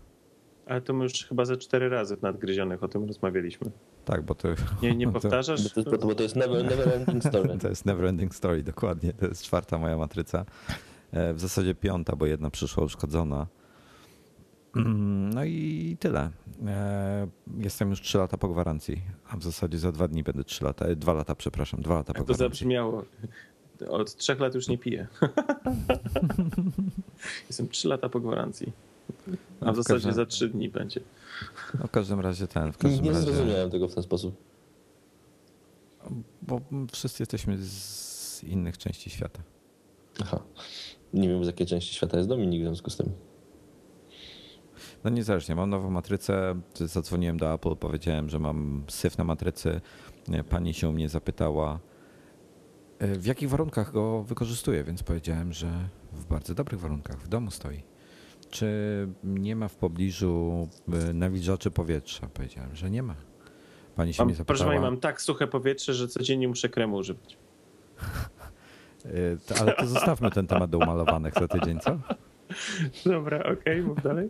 Ale 0.66 0.82
to 0.82 0.94
my 0.94 1.04
już 1.04 1.14
chyba 1.14 1.46
ze 1.46 1.58
cztery 1.58 1.90
razy 1.90 2.18
w 2.18 2.22
nadgryzionych 2.22 2.84
o 2.84 2.88
tym 2.88 3.06
rozmawialiśmy. 3.08 3.72
Tak, 4.06 4.22
bo 4.22 4.36
to, 4.36 4.48
Nie, 4.82 4.96
nie 4.96 5.06
to, 5.12 5.12
powtarzasz? 5.14 5.64
Bo 5.76 5.84
to, 5.84 5.92
jest- 5.92 6.06
bo 6.06 6.16
to 6.16 6.24
jest 6.24 6.36
never, 6.36 6.64
never 6.64 6.90
ending 6.94 7.24
story. 7.24 7.58
to 7.62 7.70
jest 7.70 7.86
never 7.86 8.06
ending 8.06 8.36
story, 8.36 8.64
dokładnie. 8.64 9.14
To 9.14 9.26
jest 9.28 9.44
czwarta 9.44 9.78
moja 9.78 9.98
matryca. 9.98 10.46
E, 11.12 11.34
W 11.34 11.40
zasadzie 11.40 11.76
piąta, 11.76 12.16
bo 12.16 12.26
jedna 12.26 12.50
przyszła 12.50 12.84
uszkodzona. 12.84 13.48
No 15.36 15.44
i 15.44 15.98
tyle. 16.00 16.30
E, 16.66 17.28
Jestem 17.58 17.90
już 17.90 18.02
trzy 18.02 18.18
lata 18.18 18.38
po 18.38 18.48
gwarancji, 18.48 19.02
a 19.30 19.38
w 19.38 19.44
zasadzie 19.44 19.78
za 19.78 19.92
dwa 19.92 20.08
dni 20.08 20.24
będę 20.24 20.44
trzy 20.44 20.64
lata, 20.66 20.96
dwa 20.96 21.14
lata, 21.14 21.36
przepraszam, 21.36 21.82
dwa 21.82 21.94
lata 21.96 22.14
po 22.14 22.20
Jak 22.20 22.28
to 22.28 22.34
gwarancji. 22.34 22.60
zabrzmiało? 22.60 23.04
Od 23.90 24.16
trzech 24.16 24.40
lat 24.40 24.56
już 24.56 24.68
nie 24.68 24.78
piję. 24.78 25.08
Jestem 27.50 27.70
trzy 27.70 27.88
lata 27.88 28.10
po 28.10 28.20
gwarancji. 28.20 28.72
A 29.62 29.66
No, 29.66 29.72
w 29.72 29.76
w 29.76 29.78
zasadzie 29.78 29.94
każdym- 29.96 30.14
za 30.14 30.26
trzy 30.26 30.50
dni 30.50 30.70
będzie. 30.70 31.02
No, 31.80 31.88
w 31.88 31.92
każdym 31.92 32.20
razie 32.20 32.48
ten, 32.48 32.72
w 32.74 32.78
każdym 32.78 33.04
Nie 33.06 33.12
razie, 33.12 33.22
zrozumiałem 33.22 33.70
tego 33.72 33.88
w 33.88 33.94
ten 33.94 34.04
sposób. 34.04 34.36
bo 36.42 36.62
wszyscy 36.92 37.22
jesteśmy 37.24 37.58
z 37.58 38.44
innych 38.44 38.78
części 38.78 39.10
świata. 39.10 39.40
Aha. 40.22 40.40
Nie 41.14 41.28
wiem, 41.30 41.44
z 41.44 41.48
jakiej 41.48 41.68
części 41.68 41.96
świata 41.96 42.18
jest 42.18 42.30
Dominik 42.30 42.62
w 42.62 42.66
związku 42.66 42.90
z 42.90 42.98
tym. 42.98 43.10
No 45.04 45.10
niezależnie, 45.10 45.56
mam 45.56 45.70
nową 45.70 45.90
matrycę, 45.90 46.56
zadzwoniłem 46.76 47.38
do 47.38 47.54
Apple, 47.54 47.76
powiedziałem, 47.76 48.30
że 48.30 48.40
mam 48.40 48.84
syf 48.90 49.18
na 49.18 49.24
matrycy. 49.24 49.82
Pani 50.50 50.74
się 50.74 50.90
u 50.90 50.92
mnie 50.92 51.10
zapytała, 51.10 51.80
w 53.08 53.26
jakich 53.26 53.50
warunkach 53.50 53.92
go 53.92 54.24
wykorzystuję, 54.24 54.84
więc 54.84 55.04
powiedziałem, 55.04 55.54
że 55.54 55.68
w 56.14 56.26
bardzo 56.26 56.56
dobrych 56.56 56.80
warunkach, 56.80 57.18
w 57.18 57.28
domu 57.28 57.52
stoi. 57.52 57.84
Czy 58.50 58.68
nie 59.24 59.56
ma 59.56 59.68
w 59.68 59.76
pobliżu 59.76 60.68
e, 61.10 61.14
nawilżaczy 61.14 61.72
powietrza? 61.72 62.28
Powiedziałem, 62.28 62.76
że 62.76 62.90
nie 62.90 63.04
ma. 63.04 63.16
Pani 63.96 64.14
się 64.14 64.22
Mam, 64.22 64.28
mnie 64.28 64.36
proszę 64.36 64.64
zapytała, 64.64 64.82
pani, 64.82 64.92
mam 64.92 65.02
tak 65.02 65.22
suche 65.22 65.48
powietrze, 65.48 65.94
że 65.94 66.08
codziennie 66.08 66.48
muszę 66.48 66.70
kremu 66.70 66.96
używać. 66.96 67.38
e, 69.06 69.62
ale 69.62 69.76
to 69.76 69.88
zostawmy 69.88 70.32
ten 70.32 70.48
temat 70.48 70.70
do 70.70 70.78
umalowanych 70.78 71.34
za 71.34 71.48
tydzień, 71.48 71.80
co? 71.80 72.00
Dobra, 73.12 73.44
okej, 73.44 73.82
mów 73.82 74.04
dalej. 74.04 74.30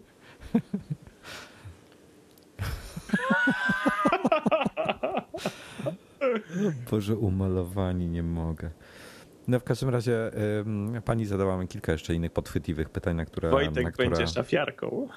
Boże, 6.91 7.15
umalowani, 7.15 8.07
nie 8.07 8.24
mogę. 8.24 8.69
No 9.47 9.59
w 9.59 9.63
każdym 9.63 9.89
razie 9.89 10.32
ym, 10.59 11.01
pani 11.05 11.26
zadała 11.26 11.57
mi 11.57 11.67
kilka 11.67 11.91
jeszcze 11.91 12.13
innych 12.13 12.32
podchwytliwych 12.32 12.89
pytań, 12.89 13.15
na 13.15 13.26
które... 13.26 13.49
Wojtek 13.49 13.84
na 13.84 13.91
które... 13.91 14.09
będzie 14.09 14.28
szafiarką. 14.28 15.07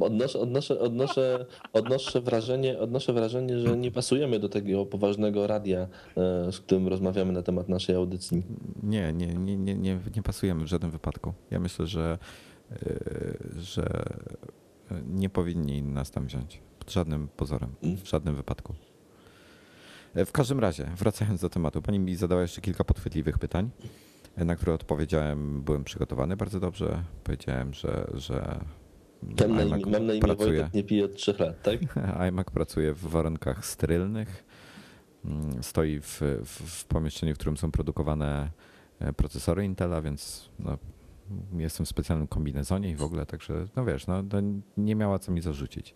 Odnoszę, 0.00 0.38
odnoszę, 0.38 0.80
odnoszę, 0.80 1.46
odnoszę, 1.72 2.20
wrażenie, 2.20 2.78
odnoszę 2.78 3.12
wrażenie, 3.12 3.58
że 3.58 3.76
nie 3.76 3.90
pasujemy 3.90 4.38
do 4.38 4.48
tego 4.48 4.86
poważnego 4.86 5.46
radia, 5.46 5.88
e, 6.16 6.52
z 6.52 6.60
którym 6.60 6.88
rozmawiamy 6.88 7.32
na 7.32 7.42
temat 7.42 7.68
naszej 7.68 7.96
audycji. 7.96 8.42
Nie, 8.82 9.12
nie, 9.12 9.26
nie, 9.26 9.56
nie, 9.56 9.74
nie, 9.74 9.98
nie 10.16 10.22
pasujemy 10.22 10.64
w 10.64 10.66
żadnym 10.66 10.90
wypadku. 10.90 11.32
Ja 11.50 11.60
myślę, 11.60 11.86
że, 11.86 12.18
yy, 12.70 13.60
że 13.60 14.02
nie 15.06 15.28
powinni 15.28 15.82
nas 15.82 16.10
tam 16.10 16.26
wziąć. 16.26 16.60
Żadnym 16.90 17.28
pozorem, 17.28 17.70
w 18.04 18.08
żadnym 18.08 18.36
wypadku. 18.36 18.74
E, 20.14 20.24
W 20.24 20.32
każdym 20.32 20.60
razie, 20.60 20.90
wracając 20.96 21.40
do 21.40 21.50
tematu, 21.50 21.82
pani 21.82 21.98
mi 21.98 22.16
zadała 22.16 22.42
jeszcze 22.42 22.60
kilka 22.60 22.84
podchwytliwych 22.84 23.38
pytań, 23.38 23.70
e, 24.36 24.44
na 24.44 24.56
które 24.56 24.74
odpowiedziałem, 24.74 25.62
byłem 25.62 25.84
przygotowany 25.84 26.36
bardzo 26.36 26.60
dobrze. 26.60 27.04
Powiedziałem, 27.24 27.74
że, 27.74 28.10
że 28.14 28.60
Mam 29.40 29.54
na, 29.56 29.62
imię, 29.62 29.86
mam 29.86 30.06
na 30.06 30.12
imię 30.12 30.20
pracuje. 30.20 30.52
Wojtek, 30.58 30.74
nie 30.74 30.84
piję 30.84 31.04
od 31.04 31.14
trzech 31.14 31.38
lat, 31.38 31.62
tak? 31.62 31.78
iMac 32.28 32.50
pracuje 32.50 32.94
w 32.94 33.00
warunkach 33.00 33.66
sterylnych. 33.66 34.44
Mm, 35.24 35.62
Stoi 35.62 36.00
w, 36.00 36.20
w, 36.44 36.80
w 36.80 36.84
pomieszczeniu, 36.84 37.34
w 37.34 37.38
którym 37.38 37.56
są 37.56 37.70
produkowane 37.70 38.50
e, 38.98 39.12
procesory 39.12 39.64
Intela, 39.64 40.02
więc 40.02 40.50
no, 40.58 40.78
jestem 41.58 41.86
w 41.86 41.88
specjalnym 41.88 42.26
kombinezonie 42.28 42.90
i 42.90 42.96
w 42.96 43.02
ogóle, 43.02 43.26
także 43.26 43.66
no 43.76 43.84
wiesz, 43.84 44.06
no, 44.06 44.22
nie 44.76 44.94
miała 44.96 45.18
co 45.18 45.32
mi 45.32 45.40
zarzucić. 45.40 45.94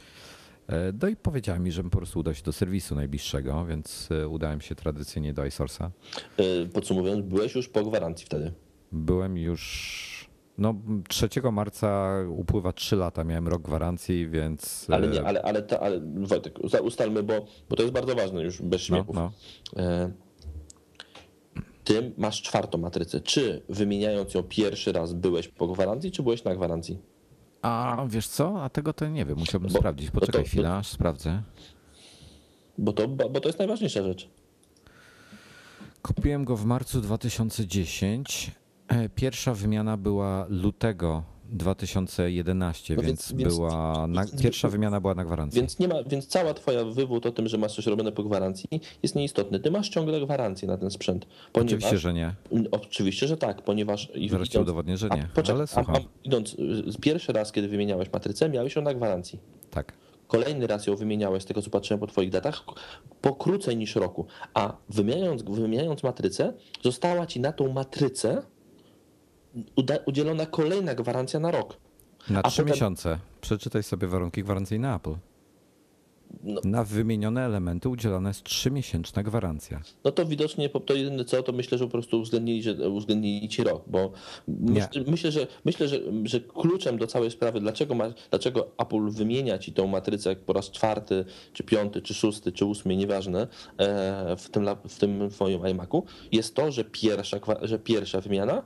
E, 0.68 0.92
No 1.02 1.08
i 1.08 1.16
powiedziała 1.16 1.58
mi, 1.58 1.72
żebym 1.72 1.90
po 1.90 1.98
prostu 1.98 2.20
udał 2.20 2.34
się 2.34 2.42
do 2.42 2.52
serwisu 2.52 2.94
najbliższego, 2.94 3.64
więc 3.66 4.08
e, 4.10 4.28
udałem 4.28 4.60
się 4.60 4.74
tradycyjnie 4.74 5.32
do 5.32 5.42
iSource'a. 5.42 5.90
E, 6.36 6.66
Podsumowując, 6.66 7.26
byłeś 7.26 7.54
już 7.54 7.68
po 7.68 7.82
gwarancji 7.84 8.26
wtedy. 8.26 8.52
Byłem 8.92 9.38
już. 9.38 10.04
No, 10.58 10.74
3 11.08 11.28
marca 11.52 12.14
upływa 12.28 12.72
3 12.72 12.96
lata, 12.96 13.24
miałem 13.24 13.48
rok 13.48 13.62
gwarancji, 13.62 14.28
więc. 14.28 14.86
Ale 14.90 15.08
nie, 15.08 15.24
ale, 15.24 15.42
ale, 15.42 15.62
to, 15.62 15.80
ale 15.82 16.00
Wojtek, 16.16 16.58
usta- 16.58 16.80
ustalmy, 16.82 17.22
bo, 17.22 17.46
bo 17.70 17.76
to 17.76 17.82
jest 17.82 17.94
bardzo 17.94 18.14
ważne 18.14 18.42
już, 18.42 18.62
bez 18.62 18.80
no, 18.80 18.86
śmiechów. 18.96 19.16
no. 19.16 19.32
E, 19.76 20.12
Ty 21.84 22.12
masz 22.18 22.42
czwartą 22.42 22.78
matrycę. 22.78 23.20
Czy 23.20 23.62
wymieniając 23.68 24.34
ją 24.34 24.42
pierwszy 24.42 24.92
raz 24.92 25.12
byłeś 25.12 25.48
po 25.48 25.68
gwarancji, 25.68 26.10
czy 26.10 26.22
byłeś 26.22 26.44
na 26.44 26.54
gwarancji? 26.54 26.98
A 27.64 28.04
wiesz 28.08 28.28
co? 28.28 28.64
A 28.64 28.68
tego 28.68 28.92
to 28.92 29.08
nie 29.08 29.24
wiem, 29.24 29.38
musiałbym 29.38 29.70
Bo- 29.72 29.78
sprawdzić. 29.78 30.10
to- 30.10 30.20
Poczekaj 30.20 30.40
bo- 30.42 30.46
chwilę, 30.48 30.76
aż 30.76 30.86
sprawdzę. 30.88 31.42
Bo 32.78 32.92
to, 32.92 33.08
bo 33.08 33.40
to 33.40 33.48
jest 33.48 33.58
najważniejsza 33.58 34.02
rzecz. 34.02 34.28
Kupiłem 36.02 36.44
go 36.44 36.56
w 36.56 36.64
marcu 36.64 37.00
2010. 37.00 38.50
E, 38.88 39.08
Pierwsza 39.08 39.54
wymiana 39.54 39.96
była 39.96 40.46
lutego 40.48 41.22
2011, 41.50 42.94
No 42.96 43.02
więc, 43.02 43.32
więc- 43.32 43.54
była 43.54 44.06
na, 44.06 44.24
pierwsza 44.42 44.68
wymiana 44.68 45.00
była 45.00 45.14
na 45.14 45.24
gwarancji. 45.24 45.60
Więc, 45.60 45.78
nie 45.78 45.88
ma, 45.88 45.94
więc 46.06 46.26
cała 46.26 46.54
twoja 46.54 46.84
wywód 46.84 47.26
o 47.26 47.32
tym, 47.32 47.48
że 47.48 47.58
masz 47.58 47.74
coś 47.74 47.86
robione 47.86 48.12
po 48.12 48.22
gwarancji 48.24 48.68
jest 49.02 49.14
nieistotny. 49.14 49.60
Ty 49.60 49.70
masz 49.70 49.88
ciągle 49.88 50.20
gwarancję 50.20 50.68
na 50.68 50.76
ten 50.78 50.90
sprzęt. 50.90 51.26
Ponieważ, 51.52 51.72
Oczywiście, 51.74 51.98
że 51.98 52.14
nie. 52.14 52.34
Oczywiście, 52.70 53.26
że 53.26 53.36
tak, 53.36 53.62
ponieważ... 53.62 54.10
idąc- 54.14 54.60
udowodnię, 54.60 54.96
że 54.96 55.08
a, 55.10 55.16
nie. 55.16 55.28
Poczekaj, 55.34 55.54
Ale 55.54 55.62
a, 55.64 55.66
słucham. 55.66 55.96
a, 55.96 56.00
idąc, 56.24 56.54
y, 56.54 57.00
pierwszy 57.00 57.32
raz, 57.32 57.52
kiedy 57.52 57.68
wymieniałeś 57.68 58.12
matrycę, 58.12 58.48
miałeś 58.48 58.76
ją 58.76 58.82
na 58.82 58.94
gwarancji. 58.94 59.38
Tak. 59.70 59.92
Kolejny 60.28 60.66
raz 60.66 60.86
ją 60.86 60.96
wymieniałeś, 60.96 61.42
z 61.42 61.46
tego 61.46 61.62
co 61.62 61.70
patrzyłem 61.70 62.00
po 62.00 62.06
twoich 62.06 62.30
datach, 62.30 62.62
po 63.20 63.34
krócej 63.34 63.76
niż 63.76 63.96
roku. 63.96 64.26
A 64.54 64.76
wymieniając, 64.88 65.42
wymieniając 65.42 66.02
matrycę, 66.02 66.52
została 66.82 67.26
ci 67.26 67.40
na 67.40 67.52
tą 67.52 67.72
matrycę 67.72 68.42
udzielona 70.06 70.46
kolejna 70.46 70.94
gwarancja 70.94 71.40
na 71.40 71.50
rok. 71.50 71.76
Na 72.30 72.42
trzy 72.42 72.62
potem- 72.62 72.72
miesiące. 72.72 73.18
Przeczytaj 73.40 73.82
sobie 73.82 74.08
warunki 74.08 74.42
gwarancyjne 74.42 74.94
Apple. 74.94 75.14
No. 76.42 76.60
Na 76.64 76.84
wymienione 76.84 77.44
elementy 77.44 77.88
udzielana 77.88 78.28
jest 78.30 78.42
trzymiesięczna 78.42 79.22
gwarancja. 79.22 79.80
No 80.04 80.12
to 80.12 80.26
widocznie 80.26 80.68
to 80.68 80.94
jedyne 80.94 81.24
co, 81.24 81.42
to 81.42 81.52
myślę, 81.52 81.78
że 81.78 81.84
po 81.84 81.90
prostu 81.90 82.20
uwzględnili, 82.20 82.62
że 82.62 82.90
uwzględnili 82.90 83.48
ci 83.48 83.64
rok, 83.64 83.82
bo 83.86 84.12
myślę, 84.48 84.88
myślę, 85.06 85.32
że, 85.32 85.46
myślę 85.64 85.88
że, 85.88 86.00
że 86.24 86.40
kluczem 86.40 86.98
do 86.98 87.06
całej 87.06 87.30
sprawy, 87.30 87.60
dlaczego, 87.60 87.94
ma, 87.94 88.12
dlaczego 88.30 88.70
Apple 88.78 89.10
wymienia 89.10 89.58
ci 89.58 89.72
tą 89.72 89.86
matrycę 89.86 90.36
po 90.36 90.52
raz 90.52 90.70
czwarty, 90.70 91.24
czy 91.52 91.64
piąty, 91.64 92.02
czy 92.02 92.14
szósty, 92.14 92.52
czy 92.52 92.64
ósmy, 92.64 92.96
nieważne, 92.96 93.46
e, 93.78 94.36
w 94.36 94.48
tym, 94.50 94.66
w 94.88 94.98
tym 94.98 95.30
twoim 95.30 95.66
iMacu, 95.66 96.04
jest 96.32 96.54
to, 96.54 96.72
że 96.72 96.84
pierwsza, 96.84 97.38
że 97.62 97.78
pierwsza 97.78 98.20
wymiana 98.20 98.62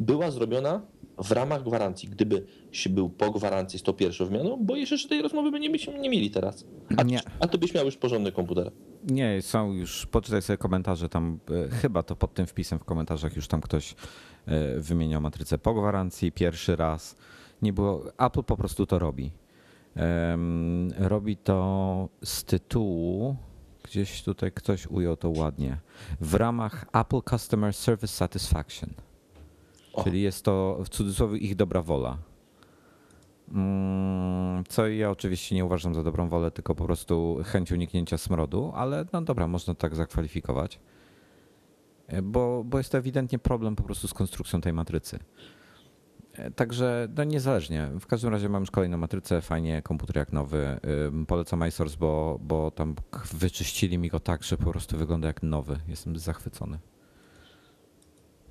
była 0.00 0.30
zrobiona 0.30 0.82
w 1.24 1.32
ramach 1.32 1.62
gwarancji. 1.62 2.08
Gdyby 2.08 2.46
się 2.72 2.90
był 2.90 3.10
po 3.10 3.30
gwarancji 3.30 3.78
z 3.78 3.82
tą 3.82 3.92
pierwszą 3.92 4.26
wymianą, 4.26 4.64
boję 4.64 4.86
się, 4.86 4.96
że 4.96 5.08
tej 5.08 5.22
rozmowy 5.22 5.50
by 5.50 5.60
nie, 5.60 5.70
byśmy 5.70 5.98
nie 5.98 6.10
mieli 6.10 6.30
teraz. 6.30 6.64
A, 6.96 7.02
Nie. 7.02 7.20
a 7.40 7.46
ty 7.48 7.58
byś 7.58 7.74
miał 7.74 7.84
już 7.84 7.96
porządny 7.96 8.32
komputer. 8.32 8.72
Nie, 9.10 9.42
są 9.42 9.72
już, 9.72 10.06
poczytaj 10.06 10.42
sobie 10.42 10.56
komentarze 10.56 11.08
tam, 11.08 11.38
e, 11.66 11.68
chyba 11.68 12.02
to 12.02 12.16
pod 12.16 12.34
tym 12.34 12.46
wpisem 12.46 12.78
w 12.78 12.84
komentarzach 12.84 13.36
już 13.36 13.48
tam 13.48 13.60
ktoś 13.60 13.94
e, 14.46 14.80
wymieniał 14.80 15.20
matrycę 15.20 15.58
po 15.58 15.74
gwarancji 15.74 16.32
pierwszy 16.32 16.76
raz. 16.76 17.16
Nie 17.62 17.72
było, 17.72 18.04
Apple 18.18 18.42
po 18.42 18.56
prostu 18.56 18.86
to 18.86 18.98
robi. 18.98 19.30
Robi 20.98 21.36
to 21.36 22.08
z 22.24 22.44
tytułu, 22.44 23.36
gdzieś 23.82 24.22
tutaj 24.22 24.52
ktoś 24.52 24.86
ujął 24.86 25.16
to 25.16 25.30
ładnie, 25.30 25.78
w 26.20 26.34
ramach 26.34 26.86
Apple 26.92 27.20
Customer 27.30 27.74
Service 27.74 28.14
Satisfaction. 28.14 28.90
O. 29.92 30.04
Czyli 30.04 30.22
jest 30.22 30.44
to 30.44 30.78
w 30.84 30.88
cudzysłowie 30.88 31.38
ich 31.38 31.56
dobra 31.56 31.82
wola. 31.82 32.18
Mm, 33.52 34.64
Co 34.68 34.88
ja 34.88 35.10
oczywiście 35.10 35.54
nie 35.54 35.64
uważam 35.64 35.94
za 35.94 36.02
dobrą 36.02 36.28
wolę, 36.28 36.50
tylko 36.50 36.74
po 36.74 36.84
prostu 36.84 37.38
chęć 37.44 37.72
uniknięcia 37.72 38.18
smrodu, 38.18 38.72
ale 38.74 39.04
no 39.12 39.22
dobra, 39.22 39.46
można 39.46 39.74
tak 39.74 39.94
zakwalifikować. 39.94 40.80
E, 42.06 42.22
Bo, 42.22 42.64
bo 42.64 42.78
jest 42.78 42.92
to 42.92 42.98
ewidentnie 42.98 43.38
problem 43.38 43.76
po 43.76 43.82
prostu 43.82 44.08
z 44.08 44.14
konstrukcją 44.14 44.60
tej 44.60 44.72
matrycy. 44.72 45.18
Także 46.56 47.08
no 47.16 47.24
niezależnie. 47.24 47.90
W 48.00 48.06
każdym 48.06 48.30
razie 48.30 48.48
mam 48.48 48.62
już 48.62 48.70
kolejną 48.70 48.96
matrycę, 48.98 49.40
fajnie, 49.40 49.82
komputer 49.82 50.16
jak 50.16 50.32
nowy. 50.32 50.80
Polecam 51.26 51.68
iSource, 51.68 51.96
bo, 52.00 52.38
bo 52.42 52.70
tam 52.70 52.94
wyczyścili 53.32 53.98
mi 53.98 54.08
go 54.08 54.20
tak, 54.20 54.42
że 54.42 54.56
po 54.56 54.70
prostu 54.70 54.98
wygląda 54.98 55.28
jak 55.28 55.42
nowy. 55.42 55.76
Jestem 55.88 56.18
zachwycony. 56.18 56.78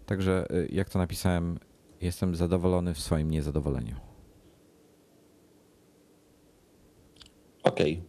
Także 0.10 0.46
y, 0.52 0.68
jak 0.72 0.90
to 0.90 1.00
napisałem, 1.00 1.60
jestem 2.02 2.36
zadowolony 2.36 2.94
w 2.94 3.00
swoim 3.00 3.32
niezadowoleniu. 3.32 3.96
Okej. 7.64 8.04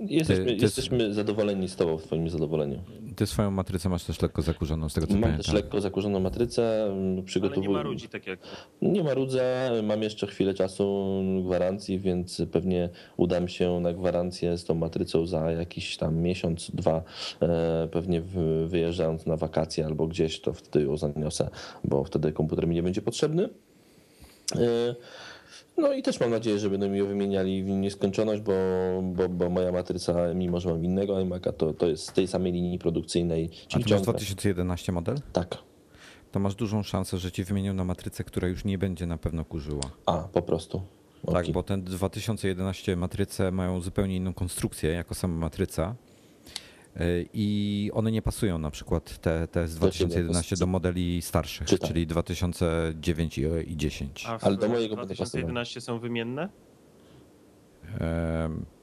Jesteśmy, 0.00 0.44
Ty- 0.44 0.56
ty- 0.56 0.62
jesteśmy 0.62 1.14
zadowoleni 1.14 1.68
z 1.68 1.76
tobą 1.76 1.98
w 1.98 2.02
twoim 2.02 2.30
zadowoleniu. 2.30 2.78
Ty 3.16 3.26
swoją 3.26 3.50
matrycę 3.50 3.88
masz 3.88 4.04
też 4.04 4.22
lekko 4.22 4.42
zakurzoną, 4.42 4.88
z 4.88 4.94
tego 4.94 5.06
co 5.06 5.12
Mam 5.12 5.22
pamiętam. 5.22 5.44
też 5.44 5.54
lekko 5.54 5.80
zakurzoną 5.80 6.20
matrycę. 6.20 6.84
mm, 6.86 7.12
Ale 7.14 7.22
Przygotowuję. 7.22 7.68
nie 7.68 7.74
ma 7.74 7.82
ludzi 7.82 8.08
tak 8.08 8.26
jak. 8.26 8.38
Nie 8.82 9.04
ma 9.04 9.14
rudzę, 9.14 9.70
mam 9.82 10.02
jeszcze 10.02 10.26
chwilę 10.26 10.54
czasu 10.54 11.06
gwarancji, 11.44 11.98
więc 11.98 12.42
pewnie 12.52 12.88
udam 13.16 13.48
się 13.48 13.80
na 13.80 13.92
gwarancję 13.92 14.58
z 14.58 14.64
tą 14.64 14.74
matrycą 14.74 15.26
za 15.26 15.50
jakiś 15.52 15.96
tam 15.96 16.16
miesiąc, 16.16 16.70
dwa, 16.70 17.02
e, 17.42 17.88
pewnie 17.92 18.22
wyjeżdżając 18.66 19.26
na 19.26 19.36
wakacje 19.36 19.86
albo 19.86 20.06
gdzieś, 20.06 20.40
to 20.40 20.52
wtedy 20.52 20.84
ją 20.84 20.96
zaniosę, 20.96 21.50
bo 21.84 22.04
wtedy 22.04 22.32
komputer 22.32 22.68
mi 22.68 22.74
nie 22.74 22.82
będzie 22.82 23.02
potrzebny. 23.02 23.48
No 25.76 25.92
i 25.92 26.02
też 26.02 26.20
mam 26.20 26.30
nadzieję, 26.30 26.58
że 26.58 26.70
będą 26.70 26.88
mi 26.88 26.98
ją 26.98 27.06
wymieniali 27.06 27.64
w 27.64 27.66
nieskończoność, 27.68 28.42
bo, 28.42 28.52
bo, 29.02 29.28
bo 29.28 29.50
moja 29.50 29.72
matryca, 29.72 30.34
mimo 30.34 30.60
że 30.60 30.68
mam 30.68 30.84
innego 30.84 31.14
iMac'a, 31.14 31.52
to, 31.52 31.72
to 31.74 31.88
jest 31.88 32.08
z 32.08 32.12
tej 32.12 32.26
samej 32.26 32.52
linii 32.52 32.78
produkcyjnej. 32.78 33.44
A 33.44 33.68
Czyli 33.68 33.84
ty 33.84 33.90
masz 33.90 34.00
ciągle. 34.00 34.12
2011 34.12 34.92
model? 34.92 35.16
Tak. 35.32 35.58
To 36.32 36.38
masz 36.40 36.54
dużą 36.54 36.82
szansę, 36.82 37.18
że 37.18 37.32
ci 37.32 37.44
wymienią 37.44 37.74
na 37.74 37.84
matrycę, 37.84 38.24
która 38.24 38.48
już 38.48 38.64
nie 38.64 38.78
będzie 38.78 39.06
na 39.06 39.18
pewno 39.18 39.44
kurzyła. 39.44 39.90
A, 40.06 40.18
po 40.32 40.42
prostu. 40.42 40.82
Tak, 41.26 41.36
Okej. 41.36 41.52
bo 41.52 41.62
ten 41.62 41.84
2011 41.84 42.96
matryce 42.96 43.52
mają 43.52 43.80
zupełnie 43.80 44.16
inną 44.16 44.34
konstrukcję 44.34 44.90
jako 44.90 45.14
sama 45.14 45.38
matryca. 45.38 45.94
Y, 46.96 47.28
I 47.34 47.90
one 47.94 48.12
nie 48.12 48.22
pasują 48.22 48.58
na 48.58 48.70
przykład 48.70 49.18
te, 49.18 49.48
te 49.48 49.68
z 49.68 49.74
2011 49.74 50.56
do 50.56 50.66
modeli 50.66 51.22
starszych, 51.22 51.66
Czytam. 51.66 51.88
czyli 51.88 52.06
2009 52.06 53.38
i, 53.38 53.42
i 53.66 53.76
10. 53.76 54.26
A 54.28 54.38
w 54.38 54.44
Ale 54.44 54.56
do 54.56 54.68
mojego 54.68 54.96
2011 54.96 55.80
są 55.80 55.98
wymienne? 55.98 56.48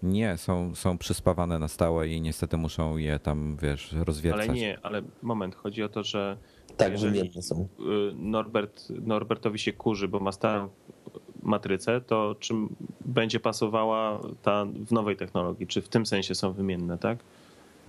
Nie, 0.04 0.38
są, 0.38 0.76
są 0.76 0.98
przyspawane 0.98 1.60
na 1.60 1.68
stałe 1.68 2.08
i 2.08 2.22
niestety 2.22 2.58
muszą 2.58 2.98
je 2.98 3.20
tam, 3.20 3.58
wiesz, 3.62 3.94
rozwiercać. 3.94 4.50
Ale 4.50 4.58
nie, 4.58 4.80
ale 4.84 5.02
moment, 5.22 5.56
chodzi 5.56 5.84
o 5.84 5.90
to, 5.90 6.04
że 6.04 6.38
Tak, 6.78 6.98
wymienne 6.98 7.42
są. 7.42 7.68
y, 7.80 7.84
Norbert, 8.16 8.90
Norbertowi 8.90 9.60
się 9.60 9.74
kurzy, 9.74 10.08
bo 10.08 10.20
ma 10.20 10.32
starą 10.32 10.70
matrycę, 11.44 12.02
to 12.02 12.36
czym 12.40 12.76
będzie 13.06 13.40
pasowała 13.40 14.20
ta 14.42 14.66
w 14.66 14.92
nowej 14.92 15.16
technologii? 15.18 15.68
Czy 15.68 15.82
w 15.82 15.90
tym 15.90 16.06
sensie 16.06 16.36
są 16.36 16.52
wymienne, 16.54 16.98
tak? 16.98 17.20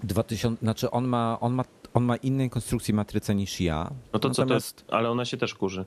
2000, 0.03 0.61
znaczy 0.62 0.90
on 0.90 1.05
ma, 1.09 1.38
on, 1.40 1.55
ma, 1.55 1.64
on 1.94 2.05
ma 2.05 2.16
innej 2.16 2.51
konstrukcji 2.51 2.94
matrycę 2.94 3.34
niż 3.34 3.61
ja. 3.61 3.90
No 4.12 4.18
to 4.18 4.30
co 4.30 4.34
to 4.34 4.42
Natomiast- 4.42 4.78
jest? 4.78 4.84
Ale 4.90 5.11
ona 5.11 5.24
się 5.24 5.36
też 5.36 5.55
kurzy. 5.55 5.84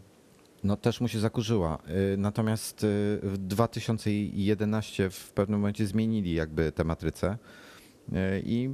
No 0.64 0.78
też 0.78 1.02
mu 1.02 1.08
się 1.08 1.20
zakurzyła. 1.20 1.78
Y, 2.14 2.18
Natomiast 2.18 2.84
y, 2.84 2.88
w 3.24 3.38
2011 3.38 5.10
w 5.10 5.32
pewnym 5.32 5.60
momencie 5.60 5.86
zmienili 5.88 6.34
jakby 6.34 6.72
te 6.72 6.84
matryce 6.84 7.38
y, 8.10 8.16
i 8.46 8.70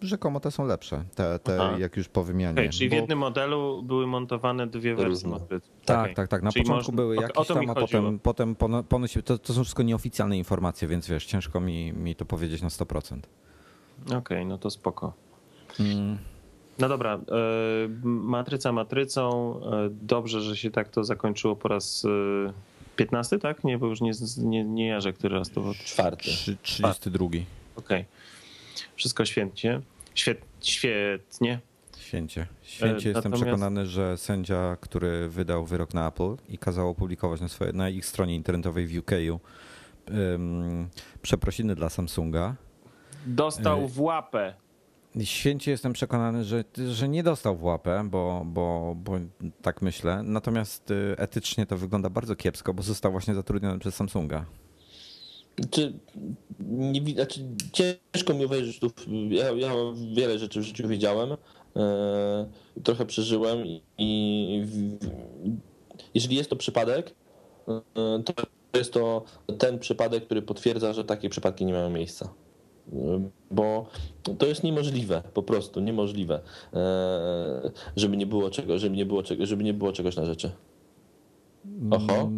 rzekomo 0.00 0.40
te 0.40 0.50
są 0.50 0.66
lepsze, 0.66 1.04
te, 1.14 1.38
te 1.38 1.74
jak 1.78 1.96
już 1.96 2.08
po 2.08 2.22
wymianie. 2.24 2.52
Okej, 2.52 2.70
czyli 2.70 2.88
w 2.88 2.90
Bo- 2.90 2.96
jednym 2.96 3.18
modelu 3.18 3.82
były 3.82 4.06
montowane 4.06 4.66
dwie 4.66 4.94
wersje 4.94 5.08
Różne. 5.08 5.30
matrycy. 5.30 5.68
Tak, 5.84 6.00
Okej. 6.00 6.14
tak, 6.14 6.28
tak. 6.28 6.42
Na 6.42 6.52
Czyli 6.52 6.64
początku 6.64 6.92
można- 6.92 7.02
były 7.02 7.18
o- 7.18 7.22
jakieś 7.22 7.46
tam, 7.48 7.70
a 7.70 7.74
potem, 7.74 8.18
potem 8.18 8.54
pono- 8.54 8.82
ponoć, 8.82 9.18
to, 9.24 9.38
to 9.38 9.52
są 9.54 9.62
wszystko 9.64 9.82
nieoficjalne 9.82 10.38
informacje, 10.38 10.88
więc 10.88 11.08
wiesz, 11.08 11.26
ciężko 11.26 11.60
mi, 11.60 11.92
mi 11.92 12.14
to 12.14 12.24
powiedzieć 12.24 12.62
na 12.62 12.68
100%. 12.68 13.20
Okej, 14.16 14.46
no 14.46 14.58
to 14.58 14.70
spoko. 14.70 15.12
Mm. 15.80 16.18
No 16.78 16.88
dobra, 16.88 17.14
e, 17.14 17.20
matryca 18.04 18.72
matrycą. 18.72 19.54
E, 19.72 19.88
Dobrze, 20.02 20.40
że 20.40 20.56
się 20.56 20.70
tak 20.70 20.88
to 20.88 21.04
zakończyło 21.04 21.56
po 21.56 21.68
raz 21.68 22.04
e, 22.48 22.52
15, 22.96 23.38
tak? 23.38 23.64
Nie, 23.64 23.78
bo 23.78 23.86
już 23.86 24.00
nie, 24.00 24.12
nie, 24.38 24.64
nie 24.64 24.86
jarzę, 24.88 25.12
który 25.12 25.34
raz 25.38 25.50
to 25.50 25.60
było. 25.60 25.74
Czwarty. 25.74 26.30
Trzy- 26.30 26.56
32. 26.62 27.26
Okej. 27.76 28.04
Wszystko 28.96 29.24
świetnie. 29.24 29.80
Świet, 30.14 30.40
świetnie. 30.62 31.60
Święcie. 31.98 32.46
Święcie 32.62 33.08
jestem 33.08 33.14
natomiast- 33.32 33.42
przekonany, 33.42 33.86
że 33.86 34.16
sędzia, 34.16 34.76
który 34.80 35.28
wydał 35.28 35.66
wyrok 35.66 35.94
na 35.94 36.08
Apple 36.08 36.36
i 36.48 36.58
kazał 36.58 36.88
opublikować 36.88 37.40
na, 37.40 37.48
swoje, 37.48 37.72
na 37.72 37.88
ich 37.88 38.06
stronie 38.06 38.34
internetowej 38.34 38.86
w 38.86 38.98
UK 38.98 39.10
um, 40.10 40.88
przeprosiny 41.22 41.74
dla 41.74 41.88
Samsunga. 41.88 42.54
Dostał 43.26 43.84
E, 43.84 43.88
w 43.88 44.00
łapę. 44.00 44.54
Święcie 45.24 45.70
jestem 45.70 45.92
przekonany, 45.92 46.44
że, 46.44 46.64
że 46.90 47.08
nie 47.08 47.22
dostał 47.22 47.56
w 47.56 47.64
łapę, 47.64 48.08
bo, 48.10 48.42
bo, 48.46 48.94
bo 48.96 49.12
tak 49.62 49.82
myślę. 49.82 50.22
Natomiast 50.22 50.90
y, 50.90 51.14
etycznie 51.18 51.66
to 51.66 51.76
wygląda 51.76 52.10
bardzo 52.10 52.36
kiepsko, 52.36 52.74
bo 52.74 52.82
został 52.82 53.12
właśnie 53.12 53.34
zatrudniony 53.34 53.78
przez 53.78 53.94
Samsunga. 53.94 54.44
Czy 55.70 55.92
nie, 56.68 57.12
znaczy, 57.12 57.40
ciężko 57.72 58.34
mi 58.34 58.44
uwierzyć, 58.44 58.74
że 58.74 58.80
tu, 58.80 58.90
ja, 59.28 59.50
ja 59.50 59.72
wiele 60.14 60.38
rzeczy 60.38 60.60
w 60.60 60.62
życiu 60.62 60.88
wiedziałem, 60.88 61.36
e, 61.76 62.48
trochę 62.84 63.06
przeżyłem 63.06 63.66
i, 63.66 63.82
i 63.98 64.62
w, 64.64 64.98
jeżeli 66.14 66.36
jest 66.36 66.50
to 66.50 66.56
przypadek, 66.56 67.14
e, 67.68 68.22
to 68.24 68.32
jest 68.78 68.92
to 68.92 69.24
ten 69.58 69.78
przypadek, 69.78 70.24
który 70.24 70.42
potwierdza, 70.42 70.92
że 70.92 71.04
takie 71.04 71.28
przypadki 71.28 71.64
nie 71.64 71.72
mają 71.72 71.90
miejsca. 71.90 72.34
E, 72.92 73.30
Bo 73.50 73.86
to 74.38 74.46
jest 74.46 74.64
niemożliwe, 74.64 75.22
po 75.34 75.42
prostu 75.42 75.80
niemożliwe, 75.80 76.40
e, 76.74 77.70
żeby 77.96 78.16
nie 78.16 78.26
było 78.26 78.50
czego, 78.50 78.78
żeby 78.78 78.96
nie 78.96 79.06
było, 79.06 79.22
czego, 79.22 79.46
żeby 79.46 79.64
nie 79.64 79.74
było 79.74 79.92
czegoś 79.92 80.16
na 80.16 80.24
rzeczy. 80.24 80.50
Oho, 81.90 82.28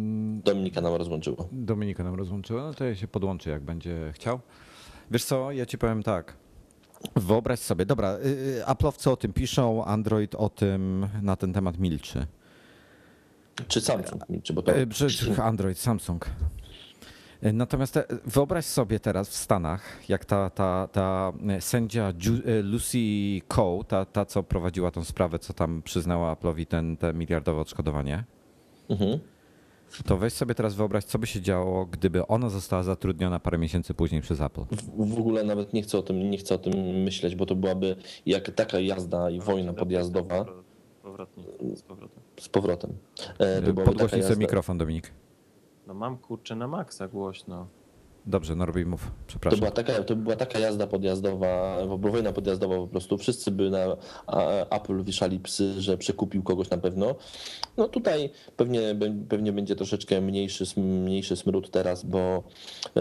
Dominika 0.43 0.81
nam 0.81 0.95
rozłączyło. 0.95 1.47
Dominika 1.51 2.03
nam 2.03 2.15
rozłączyła, 2.15 2.63
no 2.63 2.73
to 2.73 2.85
ja 2.85 2.95
się 2.95 3.07
podłączę, 3.07 3.49
jak 3.49 3.61
będzie 3.61 4.11
chciał. 4.13 4.39
Wiesz 5.11 5.23
co, 5.23 5.51
ja 5.51 5.65
ci 5.65 5.77
powiem 5.77 6.03
tak. 6.03 6.37
Wyobraź 7.15 7.59
sobie, 7.59 7.85
dobra, 7.85 8.17
y, 8.17 8.27
y, 8.27 8.63
Apple'owcy 8.65 9.09
o 9.09 9.17
tym 9.17 9.33
piszą, 9.33 9.85
Android 9.85 10.35
o 10.35 10.49
tym 10.49 11.07
na 11.21 11.35
ten 11.35 11.53
temat 11.53 11.77
milczy. 11.77 12.27
Czy 13.67 13.81
Samsung, 13.81 14.23
czy 14.43 14.53
bo 14.53 14.61
to... 14.61 14.71
Android, 15.43 15.77
Samsung. 15.77 16.25
E, 17.41 17.53
Natomiast 17.53 17.93
te- 17.93 18.03
wyobraź 18.25 18.65
sobie 18.65 18.99
teraz 18.99 19.29
w 19.29 19.35
Stanach, 19.35 20.09
jak 20.09 20.25
ta, 20.25 20.49
ta, 20.49 20.87
ta 20.91 21.31
e, 21.49 21.61
sędzia 21.61 22.11
Ju- 22.11 22.47
e, 22.49 22.61
Lucy 22.61 22.97
Coe, 23.47 23.83
ta, 23.87 24.05
ta 24.05 24.25
co 24.25 24.43
prowadziła 24.43 24.91
tą 24.91 25.03
sprawę, 25.03 25.39
co 25.39 25.53
tam 25.53 25.81
przyznała 25.81 26.35
Apple'owi 26.35 26.65
ten, 26.65 26.97
te 26.97 27.13
miliardowe 27.13 27.61
odszkodowanie, 27.61 28.23
Mhm. 28.89 29.19
to 30.05 30.17
weź 30.17 30.33
sobie 30.33 30.55
teraz 30.55 30.75
wyobraź, 30.75 31.03
co 31.03 31.19
by 31.19 31.27
się 31.27 31.41
działo, 31.41 31.85
gdyby 31.85 32.27
ona 32.27 32.49
została 32.49 32.83
zatrudniona 32.83 33.39
parę 33.39 33.57
miesięcy 33.57 33.93
później 33.93 34.21
przez 34.21 34.41
Apple. 34.41 34.61
W, 34.71 35.05
w 35.15 35.19
ogóle 35.19 35.43
nawet 35.43 35.73
nie 35.73 35.81
chcę, 35.81 35.97
o 35.97 36.01
tym, 36.01 36.29
nie 36.31 36.37
chcę 36.37 36.55
o 36.55 36.57
tym 36.57 36.73
myśleć, 37.03 37.35
bo 37.35 37.45
to 37.45 37.55
byłaby 37.55 37.95
jak 38.25 38.51
taka 38.51 38.79
jazda 38.79 39.29
i 39.29 39.39
wojna 39.39 39.73
podjazdowa 39.73 40.45
z 40.45 41.01
powrotem. 41.03 41.43
z 42.39 42.49
powrotem. 42.49 42.91
E, 43.39 43.61
Podgłośnij 43.73 44.09
sobie 44.09 44.33
jazda- 44.35 44.39
mikrofon, 44.39 44.77
Dominik. 44.77 45.11
No 45.91 45.95
mam 45.95 46.17
kurczę 46.17 46.55
na 46.55 46.67
maksa 46.67 47.07
głośno. 47.07 47.67
Dobrze, 48.25 48.55
no 48.55 48.65
robię 48.65 48.85
mów, 48.85 49.05
To 49.05 49.11
przepraszam. 49.27 49.59
była, 49.59 49.71
taka, 49.71 50.03
to 50.03 50.15
była 50.15 50.35
taka 50.35 50.59
jazda 50.59 50.87
podjazdowa, 50.87 51.77
wojna 51.97 52.31
podjazdowa 52.33 52.75
po 52.75 52.87
prostu. 52.87 53.17
Wszyscy 53.17 53.51
by 53.51 53.69
na 53.69 53.97
Apple 54.69 55.03
wieszali 55.03 55.39
psy, 55.39 55.81
że 55.81 55.97
przekupił 55.97 56.43
kogoś 56.43 56.69
na 56.69 56.77
pewno. 56.77 57.15
No 57.77 57.87
tutaj 57.87 58.29
pewnie, 58.57 58.95
pewnie 59.29 59.51
będzie 59.53 59.75
troszeczkę 59.75 60.21
mniejszy, 60.21 60.63
mniejszy 60.81 61.35
smród 61.35 61.71
teraz, 61.71 62.05
bo, 62.05 62.43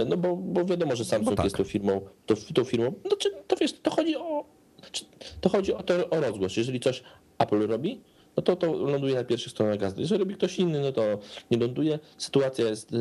no 0.08 0.16
bo, 0.16 0.36
bo 0.36 0.64
wiadomo, 0.64 0.96
że 0.96 1.04
Samsung 1.04 1.36
tak. 1.36 1.44
jest 1.44 1.56
tą 1.56 1.64
firmą, 1.64 2.00
to, 2.26 2.34
tą 2.54 2.64
firmą. 2.64 2.92
No 3.10 3.16
czy, 3.16 3.30
to 3.46 3.56
wiesz, 3.56 3.72
to 3.80 3.90
chodzi 3.90 4.16
o 4.16 4.44
czy- 4.92 5.04
to 5.40 5.48
chodzi 5.48 5.74
o, 5.74 5.82
to, 5.82 6.10
o 6.10 6.20
rozgłos. 6.20 6.56
Jeżeli 6.56 6.80
coś 6.80 7.02
Apple 7.38 7.66
robi, 7.66 8.00
no 8.36 8.42
to 8.42 8.56
to 8.56 8.72
ląduje 8.72 9.14
na 9.14 9.24
pierwszych 9.24 9.52
stronach 9.52 9.78
gazety. 9.78 10.00
Jeżeli 10.00 10.18
robi 10.18 10.34
ktoś 10.34 10.58
inny, 10.58 10.80
no 10.80 10.92
to 10.92 11.02
nie 11.50 11.58
ląduje. 11.58 11.98
Sytuacja 12.18 12.68
jest 12.68 12.92
e, 12.94 12.96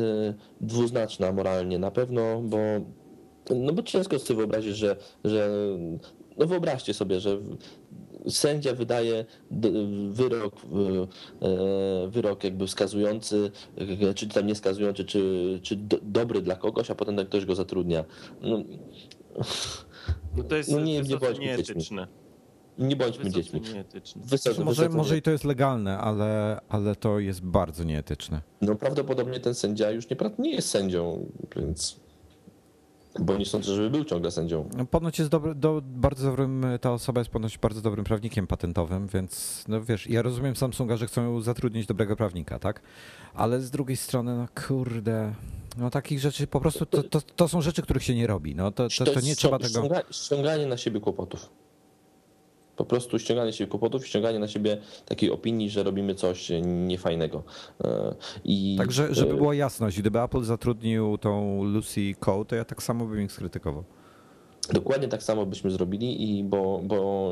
dwuznaczna 0.60 1.32
moralnie 1.32 1.78
na 1.78 1.90
pewno, 1.90 2.40
bo 2.40 2.58
no 3.56 3.72
bo 3.72 3.82
ciężko 3.82 4.18
sobie 4.18 4.36
wyobrazić, 4.38 4.76
że, 4.76 4.96
że 5.24 5.50
no 6.38 6.46
wyobraźcie 6.46 6.94
sobie, 6.94 7.20
że 7.20 7.38
sędzia 8.28 8.74
wydaje 8.74 9.24
wyrok, 10.10 10.54
e, 11.42 12.08
wyrok 12.08 12.44
jakby 12.44 12.66
wskazujący, 12.66 13.50
e, 14.10 14.14
czy 14.14 14.28
tam 14.28 14.46
nie 14.46 14.54
wskazujący, 14.54 15.04
czy, 15.04 15.58
czy 15.62 15.76
do, 15.76 15.98
dobry 16.02 16.42
dla 16.42 16.56
kogoś, 16.56 16.90
a 16.90 16.94
potem 16.94 17.16
ten 17.16 17.26
ktoś 17.26 17.44
go 17.44 17.54
zatrudnia. 17.54 18.04
No, 18.42 18.62
No 20.36 20.44
to 20.44 20.56
jest, 20.56 20.70
No 20.70 20.80
nie- 20.80 21.04
to 21.04 21.26
jest 21.26 21.38
nie 21.40 21.46
nieetyczne. 21.46 22.06
Nie 22.80 22.96
bądźmy 22.96 23.24
Wysoce 23.24 23.42
dziećmi. 23.42 23.60
Wysoce, 24.16 24.64
Może, 24.64 24.82
wysoce 24.82 24.96
może 24.96 25.14
nie- 25.14 25.18
i 25.18 25.22
to 25.22 25.30
jest 25.30 25.44
legalne, 25.44 25.98
ale, 25.98 26.60
ale 26.68 26.96
to 26.96 27.18
jest 27.18 27.40
bardzo 27.42 27.84
nieetyczne. 27.84 28.40
No 28.60 28.74
prawdopodobnie 28.74 29.40
ten 29.40 29.54
sędzia 29.54 29.90
już 29.90 30.10
nie, 30.10 30.16
nie 30.38 30.50
jest 30.54 30.68
sędzią, 30.68 31.26
więc... 31.56 32.00
Bo 33.20 33.36
nie 33.36 33.46
sądzę, 33.46 33.74
żeby 33.74 33.90
był 33.90 34.04
ciągle 34.04 34.30
sędzią. 34.30 34.68
No, 34.76 34.84
Ponoć 34.86 35.18
jest 35.18 35.30
dobry, 35.30 35.54
do, 35.54 35.82
bardzo 35.84 36.26
dobrym, 36.30 36.64
ta 36.80 36.92
osoba 36.92 37.20
jest 37.20 37.30
ponoć 37.30 37.58
bardzo 37.58 37.80
dobrym 37.80 38.04
prawnikiem 38.04 38.46
patentowym, 38.46 39.06
więc 39.06 39.64
no 39.68 39.82
wiesz, 39.82 40.06
ja 40.10 40.22
rozumiem 40.22 40.56
Samsunga, 40.56 40.96
że 40.96 41.06
chcą 41.06 41.40
zatrudnić 41.40 41.86
dobrego 41.86 42.16
prawnika, 42.16 42.58
tak? 42.58 42.82
Ale 43.34 43.60
z 43.60 43.70
drugiej 43.70 43.96
strony, 43.96 44.36
no 44.36 44.46
kurde, 44.68 45.34
no 45.76 45.90
takich 45.90 46.20
rzeczy 46.20 46.46
po 46.46 46.60
prostu, 46.60 46.86
to, 46.86 47.02
to, 47.02 47.20
to 47.20 47.48
są 47.48 47.60
rzeczy, 47.60 47.82
których 47.82 48.02
się 48.02 48.14
nie 48.14 48.26
robi, 48.26 48.54
no 48.54 48.72
to, 48.72 48.88
to, 48.98 49.04
to 49.04 49.12
jest 49.12 49.26
nie 49.26 49.36
trzeba 49.36 49.58
tego... 49.58 49.80
ściąga- 49.80 50.02
Ściąganie 50.10 50.66
na 50.66 50.76
siebie 50.76 51.00
kłopotów. 51.00 51.50
Po 52.80 52.84
prostu 52.84 53.18
ściąganie 53.18 53.52
siebie 53.52 53.70
kłopotów, 53.70 54.06
ściąganie 54.06 54.38
na 54.38 54.48
siebie 54.48 54.78
takiej 55.06 55.30
opinii, 55.30 55.70
że 55.70 55.82
robimy 55.82 56.14
coś 56.14 56.50
niefajnego. 56.62 57.42
E, 57.84 58.14
I 58.44 58.76
Także, 58.78 59.14
żeby 59.14 59.32
e, 59.32 59.36
była 59.36 59.54
jasność, 59.54 60.00
gdyby 60.00 60.20
Apple 60.20 60.42
zatrudnił 60.42 61.18
tą 61.18 61.64
Lucy 61.64 62.14
Coe, 62.20 62.44
to 62.44 62.56
ja 62.56 62.64
tak 62.64 62.82
samo 62.82 63.06
bym 63.06 63.22
ich 63.22 63.32
skrytykował. 63.32 63.84
Dokładnie 64.72 65.08
tak 65.08 65.22
samo 65.22 65.46
byśmy 65.46 65.70
zrobili, 65.70 66.38
i 66.38 66.44
bo, 66.44 66.80
bo 66.84 67.30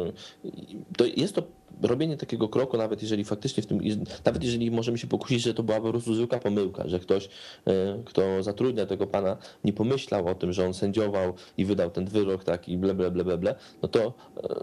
to 0.96 1.04
jest 1.04 1.34
to 1.34 1.42
robienie 1.82 2.16
takiego 2.16 2.48
kroku, 2.48 2.76
nawet 2.76 3.02
jeżeli 3.02 3.24
faktycznie 3.24 3.62
w 3.62 3.66
tym, 3.66 3.80
nawet 4.24 4.44
jeżeli 4.44 4.70
możemy 4.70 4.98
się 4.98 5.06
pokusić, 5.06 5.42
że 5.42 5.54
to 5.54 5.62
była 5.62 5.80
po 5.80 5.90
prostu 5.90 6.14
zwykła 6.14 6.38
pomyłka, 6.38 6.88
że 6.88 7.00
ktoś, 7.00 7.28
e, 7.66 8.02
kto 8.04 8.42
zatrudnia 8.42 8.86
tego 8.86 9.06
pana, 9.06 9.36
nie 9.64 9.72
pomyślał 9.72 10.28
o 10.28 10.34
tym, 10.34 10.52
że 10.52 10.66
on 10.66 10.74
sędziował 10.74 11.32
i 11.56 11.64
wydał 11.64 11.90
ten 11.90 12.06
wyrok, 12.06 12.44
tak, 12.44 12.68
i 12.68 12.78
ble, 12.78 12.94
ble, 12.94 13.10
ble, 13.10 13.24
ble, 13.24 13.38
ble 13.38 13.54
no, 13.82 13.88
to, 13.88 14.00
e, 14.02 14.12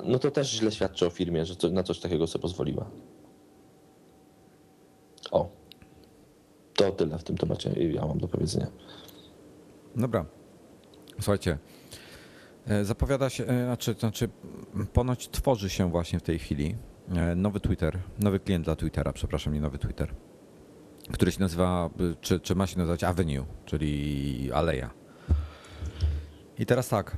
no 0.03 0.19
to 0.19 0.31
też 0.31 0.51
źle 0.51 0.71
świadczy 0.71 1.05
o 1.05 1.09
firmie, 1.09 1.45
że 1.45 1.55
na 1.71 1.83
coś 1.83 1.99
takiego 1.99 2.27
sobie 2.27 2.41
pozwoliła. 2.41 2.89
O. 5.31 5.49
To 6.75 6.91
tyle 6.91 7.17
w 7.17 7.23
tym 7.23 7.37
temacie 7.37 7.73
ja 7.91 8.05
mam 8.05 8.17
do 8.17 8.27
powiedzenia. 8.27 8.67
Dobra. 9.95 10.25
Słuchajcie, 11.19 11.57
zapowiada 12.83 13.29
się, 13.29 13.45
e, 13.45 13.65
znaczy, 13.65 13.93
znaczy 13.99 14.29
ponoć 14.93 15.29
tworzy 15.29 15.69
się 15.69 15.91
właśnie 15.91 16.19
w 16.19 16.23
tej 16.23 16.39
chwili 16.39 16.75
e, 17.15 17.35
nowy 17.35 17.59
Twitter, 17.59 17.99
nowy 18.19 18.39
klient 18.39 18.65
dla 18.65 18.75
Twittera, 18.75 19.13
przepraszam, 19.13 19.53
nie 19.53 19.61
nowy 19.61 19.77
Twitter, 19.77 20.13
który 21.13 21.31
się 21.31 21.39
nazywa, 21.39 21.89
e, 21.99 22.15
czy, 22.21 22.39
czy 22.39 22.55
ma 22.55 22.67
się 22.67 22.77
nazywać 22.77 23.03
Avenue, 23.03 23.45
czyli 23.65 24.51
Aleja. 24.53 24.89
I 26.59 26.65
teraz 26.65 26.89
tak, 26.89 27.17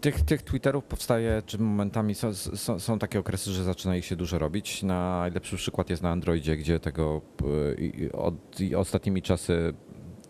tych, 0.00 0.22
tych 0.22 0.42
Twitterów 0.42 0.84
powstaje, 0.84 1.42
czy 1.46 1.58
momentami 1.58 2.14
są, 2.14 2.34
są, 2.34 2.78
są 2.78 2.98
takie 2.98 3.18
okresy, 3.18 3.50
że 3.52 3.64
zaczyna 3.64 3.96
ich 3.96 4.04
się 4.04 4.16
dużo 4.16 4.38
robić. 4.38 4.82
Najlepszy 4.82 5.56
przykład 5.56 5.90
jest 5.90 6.02
na 6.02 6.10
Androidzie, 6.10 6.56
gdzie 6.56 6.80
tego 6.80 7.20
e, 7.42 7.74
i- 7.80 8.12
od, 8.12 8.60
i 8.60 8.74
ostatnimi 8.74 9.22
czasy 9.22 9.74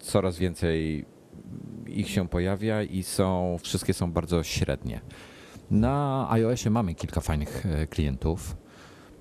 coraz 0.00 0.38
więcej 0.38 1.04
ich 1.86 2.10
się 2.10 2.28
pojawia 2.28 2.82
i 2.82 3.02
są, 3.02 3.56
wszystkie 3.62 3.94
są 3.94 4.12
bardzo 4.12 4.42
średnie. 4.42 5.00
Na 5.70 6.26
iOSie 6.30 6.70
mamy 6.70 6.94
kilka 6.94 7.20
fajnych 7.20 7.66
e, 7.66 7.86
klientów. 7.86 8.56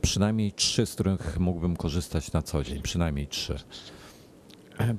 Przynajmniej 0.01 0.51
trzy, 0.51 0.85
z 0.85 0.93
których 0.93 1.39
mógłbym 1.39 1.75
korzystać 1.75 2.31
na 2.31 2.41
co 2.41 2.63
dzień. 2.63 2.81
Przynajmniej 2.81 3.27
trzy. 3.27 3.59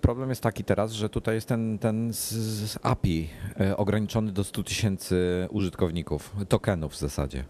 Problem 0.01 0.29
jest 0.29 0.43
taki 0.43 0.65
teraz, 0.65 0.93
że 0.93 1.09
tutaj 1.09 1.35
jest 1.35 1.49
ten, 1.49 1.79
ten 1.79 2.13
z, 2.13 2.79
API 2.83 3.29
e, 3.61 3.77
ograniczony 3.77 4.33
do 4.33 4.45
100 4.45 4.63
tysięcy 4.63 5.49
użytkowników, 5.51 6.37
tokenów 6.49 6.93
w 6.93 6.99
zasadzie. 6.99 7.45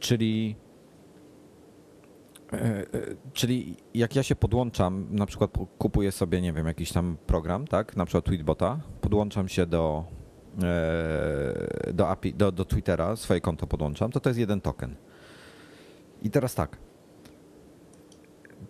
Czyli 0.00 0.56
Czyli 3.32 3.76
jak 3.94 4.16
ja 4.16 4.22
się 4.22 4.36
podłączam, 4.36 5.06
na 5.10 5.26
przykład 5.26 5.50
kupuję 5.78 6.12
sobie, 6.12 6.40
nie 6.40 6.52
wiem, 6.52 6.66
jakiś 6.66 6.92
tam 6.92 7.16
program, 7.26 7.66
tak, 7.66 7.96
na 7.96 8.04
przykład 8.04 8.24
Tweetbota, 8.24 8.80
podłączam 9.00 9.48
się 9.48 9.66
do, 9.66 10.04
e, 10.62 11.92
do 11.92 12.08
API, 12.08 12.34
do, 12.34 12.52
do 12.52 12.64
Twittera, 12.64 13.16
swoje 13.16 13.40
konto 13.40 13.66
podłączam, 13.66 14.10
to 14.12 14.20
to 14.20 14.30
jest 14.30 14.40
jeden 14.40 14.60
token. 14.60 14.96
I 16.22 16.30
teraz 16.30 16.54
tak, 16.54 16.76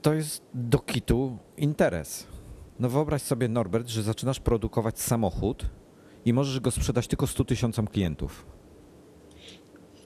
to 0.02 0.14
jest 0.14 0.42
do 0.54 0.78
kitu 0.78 1.38
interes. 1.56 2.26
No 2.78 2.88
wyobraź 2.88 3.22
sobie, 3.22 3.48
Norbert, 3.48 3.88
że 3.88 4.02
zaczynasz 4.02 4.40
produkować 4.40 5.00
samochód 5.00 5.66
i 6.24 6.32
możesz 6.32 6.60
go 6.60 6.70
sprzedać 6.70 7.06
tylko 7.06 7.26
100 7.26 7.44
tysiącom 7.44 7.86
klientów. 7.86 8.46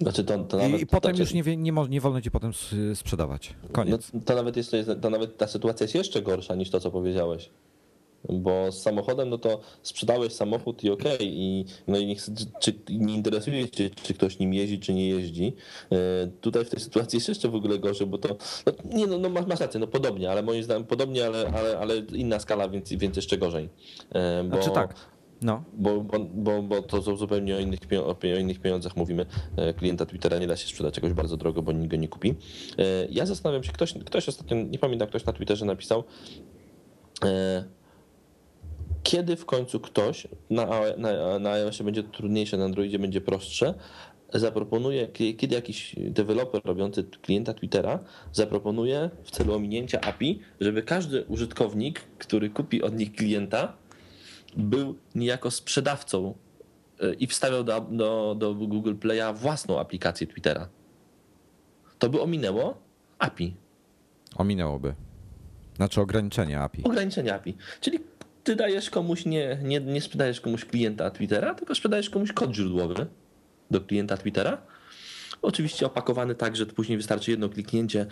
Znaczy 0.00 0.24
to, 0.24 0.38
to 0.38 0.58
I, 0.58 0.62
nawet, 0.62 0.80
i 0.80 0.86
potem 0.86 1.16
znaczy- 1.16 1.36
już 1.36 1.46
nie, 1.46 1.56
nie, 1.56 1.72
nie 1.88 2.00
wolno 2.00 2.20
ci 2.20 2.30
potem 2.30 2.52
sprzedawać. 2.94 3.54
Koniec. 3.72 4.10
No, 4.14 4.20
to, 4.24 4.34
nawet 4.34 4.56
jest, 4.56 4.76
to 5.02 5.10
nawet 5.10 5.36
ta 5.36 5.46
sytuacja 5.46 5.84
jest 5.84 5.94
jeszcze 5.94 6.22
gorsza 6.22 6.54
niż 6.54 6.70
to, 6.70 6.80
co 6.80 6.90
powiedziałeś. 6.90 7.50
Bo 8.28 8.72
z 8.72 8.82
samochodem, 8.82 9.28
no 9.28 9.38
to 9.38 9.60
sprzedałeś 9.82 10.32
samochód 10.32 10.84
i 10.84 10.90
okej, 10.90 11.16
i 11.20 11.64
no 11.88 11.98
i 11.98 12.06
nie, 12.06 12.16
czy, 12.60 12.74
nie 12.90 13.14
interesuje 13.14 13.68
cię, 13.68 13.90
czy 14.02 14.14
ktoś 14.14 14.38
nim 14.38 14.54
jeździ, 14.54 14.80
czy 14.80 14.94
nie 14.94 15.08
jeździ. 15.08 15.52
E, 15.92 15.96
Tutaj 16.40 16.64
w 16.64 16.70
tej 16.70 16.80
sytuacji 16.80 17.16
jest 17.16 17.28
jeszcze 17.28 17.48
w 17.48 17.54
ogóle 17.54 17.78
gorzej, 17.78 18.06
bo 18.06 18.18
to, 18.18 18.36
no, 18.66 18.72
nie 18.96 19.06
no, 19.06 19.18
no 19.18 19.28
masz, 19.28 19.46
masz 19.46 19.60
rację, 19.60 19.80
no 19.80 19.86
podobnie, 19.86 20.30
ale 20.30 20.42
moim 20.42 20.62
zdaniem 20.62 20.84
podobnie, 20.84 21.26
ale, 21.26 21.52
ale, 21.54 21.78
ale 21.78 21.96
inna 21.96 22.38
skala, 22.38 22.68
więc, 22.68 22.92
więc 22.92 23.16
jeszcze 23.16 23.38
gorzej. 23.38 23.68
E, 24.12 24.44
Bo, 24.44 24.56
Znaczy 24.56 24.70
tak, 24.70 24.94
no. 25.42 25.64
bo, 25.72 26.00
bo, 26.00 26.18
bo, 26.34 26.62
bo 26.62 26.82
to 26.82 27.02
są 27.02 27.16
zupełnie 27.16 27.56
o 27.56 27.58
innych, 27.58 27.80
o 28.06 28.26
innych 28.38 28.60
pieniądzach 28.60 28.96
mówimy. 28.96 29.26
E, 29.56 29.74
Klienta 29.74 30.06
Twittera 30.06 30.38
nie 30.38 30.46
da 30.46 30.56
się 30.56 30.68
sprzedać 30.68 30.96
jakoś 30.96 31.12
bardzo 31.12 31.36
drogo, 31.36 31.62
bo 31.62 31.72
nikt 31.72 31.90
go 31.90 31.96
nie 31.96 32.08
kupi. 32.08 32.34
E, 32.78 33.06
Ja 33.10 33.26
zastanawiam 33.26 33.64
się, 33.64 33.72
ktoś, 33.72 33.94
ktoś 33.94 34.28
ostatnio, 34.28 34.56
nie 34.56 34.78
pamiętam, 34.78 35.08
ktoś 35.08 35.24
na 35.24 35.32
Twitterze 35.32 35.64
napisał, 35.64 36.04
e, 37.24 37.64
kiedy 39.02 39.36
w 39.36 39.46
końcu 39.46 39.80
ktoś 39.80 40.28
na, 40.50 40.66
na, 40.96 41.38
na 41.38 41.50
iOSie 41.50 41.84
będzie 41.84 42.02
trudniejsze, 42.02 42.56
na 42.56 42.64
Androidzie 42.64 42.98
będzie 42.98 43.20
prostsze, 43.20 43.74
zaproponuje, 44.34 45.08
kie- 45.08 45.34
kiedy 45.36 45.54
jakiś 45.54 45.94
deweloper 45.98 46.60
robiący 46.64 47.04
klienta 47.04 47.54
Twittera 47.54 47.98
zaproponuje 48.32 49.10
w 49.24 49.30
celu 49.30 49.54
ominięcia 49.54 50.00
API, 50.00 50.40
żeby 50.60 50.82
każdy 50.82 51.24
użytkownik, 51.24 52.00
który 52.18 52.50
kupi 52.50 52.82
od 52.82 52.96
nich 52.98 53.12
klienta, 53.12 53.72
był 54.56 54.98
niejako 55.14 55.50
sprzedawcą 55.50 56.34
y, 57.02 57.14
i 57.14 57.26
wstawiał 57.26 57.64
do, 57.64 57.80
do, 57.80 58.36
do 58.38 58.54
Google 58.54 58.94
Play'a 58.94 59.36
własną 59.36 59.80
aplikację 59.80 60.26
Twittera. 60.26 60.68
To 61.98 62.08
by 62.08 62.20
ominęło 62.20 62.78
API, 63.18 63.54
Ominęłoby. 64.36 64.94
Znaczy 65.76 66.00
ograniczenie 66.00 66.60
API. 66.60 66.84
ograniczenie 66.84 67.34
API. 67.34 67.56
Czyli 67.80 67.98
ty 68.44 68.56
dajesz 68.56 68.90
komuś, 68.90 69.24
nie, 69.26 69.58
nie, 69.62 69.80
nie 69.80 70.00
sprzedajesz 70.00 70.40
komuś 70.40 70.64
klienta 70.64 71.10
Twittera, 71.10 71.54
tylko 71.54 71.74
sprzedajesz 71.74 72.10
komuś 72.10 72.32
kod 72.32 72.54
źródłowy 72.54 73.06
do 73.70 73.80
klienta 73.80 74.16
Twittera. 74.16 74.58
Oczywiście 75.42 75.86
opakowany 75.86 76.34
tak, 76.34 76.56
że 76.56 76.66
później 76.66 76.98
wystarczy 76.98 77.30
jedno 77.30 77.48
kliknięcie 77.48 78.06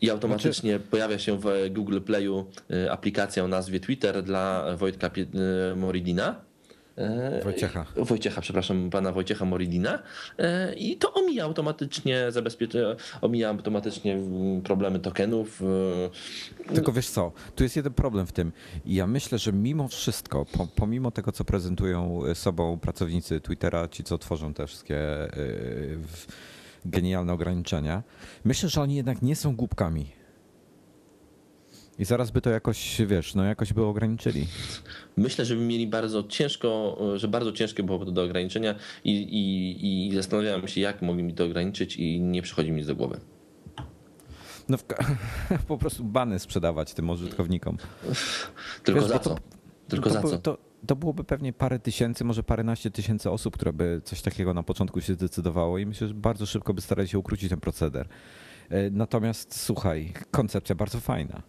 i 0.00 0.10
automatycznie 0.10 0.78
pojawia 0.78 1.18
się 1.18 1.38
w 1.40 1.44
Google 1.70 2.00
Playu 2.00 2.46
y, 2.70 2.92
aplikacja 2.92 3.44
o 3.44 3.48
nazwie 3.48 3.80
Twitter 3.80 4.22
dla 4.22 4.64
Wojtka 4.76 5.10
y, 5.72 5.76
Moridina. 5.76 6.40
E, 6.96 7.44
Wojciecha. 7.44 7.86
Wojciecha, 7.96 8.40
przepraszam, 8.40 8.90
pana 8.90 9.12
Wojciecha 9.12 9.44
Moridina. 9.44 10.02
I 10.76 10.96
to 10.96 11.14
omija 11.14 11.44
automatycznie 11.44 12.32
zabezpiecze, 12.32 12.96
omija 13.20 13.48
automatycznie 13.48 14.14
mm, 14.14 14.62
problemy 14.62 14.98
tokenów. 14.98 15.62
Tylko 16.74 16.92
wiesz 16.92 17.08
co, 17.08 17.32
tu 17.56 17.62
jest 17.62 17.76
jeden 17.76 17.92
problem 17.92 18.26
w 18.26 18.32
tym. 18.32 18.52
Ja 18.86 19.06
myślę, 19.06 19.38
że 19.38 19.52
mimo 19.52 19.88
wszystko, 19.88 20.44
po, 20.44 20.66
pomimo 20.76 21.10
tego, 21.10 21.32
co 21.32 21.44
prezentują 21.44 22.20
sobą 22.34 22.78
pracownicy 22.78 23.40
Twittera, 23.40 23.88
ci, 23.88 24.04
co 24.04 24.18
tworzą 24.18 24.54
te 24.54 24.66
wszystkie 24.66 24.98
genialne 26.90 27.32
ograniczenia, 27.32 28.02
myślę, 28.44 28.68
że 28.68 28.82
oni 28.82 28.94
jednak 28.94 29.22
nie 29.22 29.36
są 29.36 29.56
głupkami. 29.56 30.18
I 31.98 32.04
zaraz 32.04 32.30
by 32.30 32.40
to 32.40 32.50
jakoś, 32.50 33.00
wiesz, 33.06 33.34
no 33.34 33.44
jakoś 33.44 33.72
by 33.72 33.84
ograniczyli. 33.84 34.46
Myślę, 35.16 35.44
że 35.44 35.56
by 35.56 35.60
mieli 35.60 35.86
bardzo 35.86 36.22
ciężko, 36.22 36.98
że 37.16 37.28
bardzo 37.28 37.52
ciężkie 37.52 37.82
byłoby 37.82 38.04
to 38.04 38.12
do 38.12 38.22
ograniczenia 38.22 38.74
i, 39.04 39.12
i, 39.12 40.08
i 40.08 40.14
zastanawiałem 40.14 40.68
się, 40.68 40.80
jak 40.80 41.02
mogli 41.02 41.22
mi 41.22 41.34
to 41.34 41.44
ograniczyć 41.44 41.96
i 41.96 42.20
nie 42.20 42.42
przychodzi 42.42 42.70
mi 42.70 42.76
nic 42.76 42.86
do 42.86 42.96
głowy. 42.96 43.20
No 44.68 44.76
w, 44.76 44.84
po 45.68 45.78
prostu 45.78 46.04
bany 46.04 46.38
sprzedawać 46.38 46.94
tym 46.94 47.10
użytkownikom. 47.10 47.76
Tylko 48.84 49.00
Wiesz, 49.00 49.10
za 49.10 49.18
to- 49.18 49.30
co? 49.30 49.38
Tylko 49.88 50.10
to, 50.10 50.14
za 50.14 50.22
co? 50.22 50.38
To, 50.38 50.58
to 50.86 50.96
byłoby 50.96 51.24
pewnie 51.24 51.52
parę 51.52 51.78
tysięcy, 51.78 52.24
może 52.24 52.42
paręnaście 52.42 52.90
tysięcy 52.90 53.30
osób, 53.30 53.54
które 53.54 53.72
by 53.72 54.00
coś 54.04 54.22
takiego 54.22 54.54
na 54.54 54.62
początku 54.62 55.00
się 55.00 55.14
zdecydowało 55.14 55.78
i 55.78 55.86
myślę, 55.86 56.08
że 56.08 56.14
bardzo 56.14 56.46
szybko 56.46 56.74
by 56.74 56.80
starali 56.80 57.08
się 57.08 57.18
ukrócić 57.18 57.50
ten 57.50 57.60
proceder. 57.60 58.08
E, 58.70 58.90
Natomiast 58.90 59.60
słuchaj, 59.60 60.12
koncepcja 60.30 60.74
bardzo 60.74 61.00
fajna. 61.00 61.42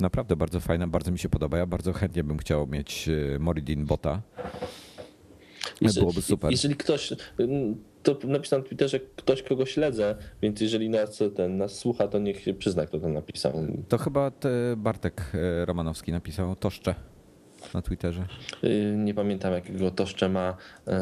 Naprawdę 0.00 0.36
bardzo 0.36 0.60
fajna, 0.60 0.86
bardzo 0.88 1.12
mi 1.12 1.18
się 1.18 1.28
podoba. 1.28 1.58
Ja 1.58 1.66
bardzo 1.66 1.92
chętnie 1.92 2.24
bym 2.24 2.38
chciał 2.38 2.66
mieć 2.66 3.08
e, 3.08 3.38
Moridin 3.38 3.86
bota. 3.86 4.22
Jeżeli- 5.80 6.00
byłoby 6.00 6.22
super. 6.22 6.50
Jeżeli 6.50 6.76
ktoś, 6.76 7.12
to 8.02 8.18
napisał 8.24 8.58
na 8.58 8.64
Twitterze 8.64 9.00
ktoś, 9.00 9.42
kogo 9.42 9.66
śledzę, 9.66 10.16
więc 10.42 10.60
jeżeli 10.60 10.88
nas, 10.90 11.22
ten, 11.36 11.56
nas 11.56 11.78
słucha, 11.78 12.08
to 12.08 12.18
niech 12.18 12.40
się 12.40 12.54
przyzna, 12.54 12.86
kto 12.86 12.98
to 13.00 13.08
napisał. 13.08 13.52
To 13.88 13.98
chyba 13.98 14.32
Bartek 14.76 15.32
e, 15.34 15.64
Romanowski 15.64 16.12
napisał 16.12 16.56
Toszcze 16.56 16.94
na 17.74 17.82
Twitterze. 17.82 18.26
Y, 18.64 18.94
nie 18.96 19.14
pamiętam, 19.14 19.52
jakiego 19.52 19.90
Toszcze 19.90 20.28
ma. 20.28 20.56
Eee... 20.86 20.94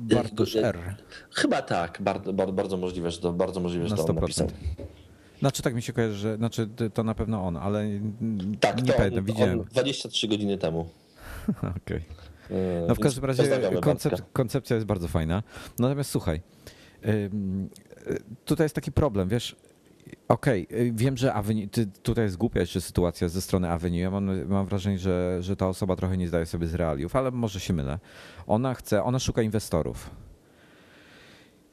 Bartosz 0.00 0.56
R. 0.56 0.78
Chyba 1.30 1.62
tak, 1.62 1.98
bardzo, 2.02 2.32
bardzo 2.32 2.76
możliwe, 2.76 3.10
że 3.10 3.18
to 3.18 3.32
bardzo 3.32 3.60
możliwe, 3.60 3.88
że 3.88 3.96
to 3.96 4.06
on 4.06 4.14
napisał. 4.14 4.48
Znaczy 5.38 5.62
tak 5.62 5.74
mi 5.74 5.82
się 5.82 5.92
kojarzy, 5.92 6.14
że 6.14 6.36
znaczy 6.36 6.68
to 6.94 7.04
na 7.04 7.14
pewno 7.14 7.46
on, 7.46 7.56
ale 7.56 7.84
tak, 8.60 8.82
nie 8.82 8.92
pamiętam, 8.92 9.24
widziałem. 9.24 9.64
23 9.64 10.28
godziny 10.28 10.58
temu. 10.58 10.80
Okej. 11.58 11.76
Okay. 11.80 12.02
No 12.88 12.94
w 12.94 13.00
każdym 13.00 13.24
razie 13.24 13.42
koncept, 13.80 14.22
koncepcja 14.32 14.76
jest 14.76 14.86
bardzo 14.86 15.08
fajna. 15.08 15.42
Natomiast 15.78 16.10
słuchaj, 16.10 16.40
tutaj 18.44 18.64
jest 18.64 18.74
taki 18.74 18.92
problem, 18.92 19.28
wiesz, 19.28 19.56
Okej, 20.28 20.66
okay. 20.68 20.92
wiem, 20.94 21.16
że 21.16 21.34
Avenue, 21.34 21.68
tutaj 22.02 22.24
jest 22.24 22.36
głupia 22.36 22.60
jeszcze 22.60 22.80
sytuacja 22.80 23.28
ze 23.28 23.42
strony 23.42 23.70
Avenue. 23.70 23.98
Ja 23.98 24.10
mam, 24.10 24.48
mam 24.48 24.66
wrażenie, 24.66 24.98
że, 24.98 25.38
że 25.40 25.56
ta 25.56 25.68
osoba 25.68 25.96
trochę 25.96 26.16
nie 26.16 26.28
zdaje 26.28 26.46
sobie 26.46 26.66
z 26.66 26.74
realiów, 26.74 27.16
ale 27.16 27.30
może 27.30 27.60
się 27.60 27.72
mylę. 27.72 27.98
Ona 28.46 28.74
chce, 28.74 29.04
ona 29.04 29.18
szuka 29.18 29.42
inwestorów. 29.42 30.10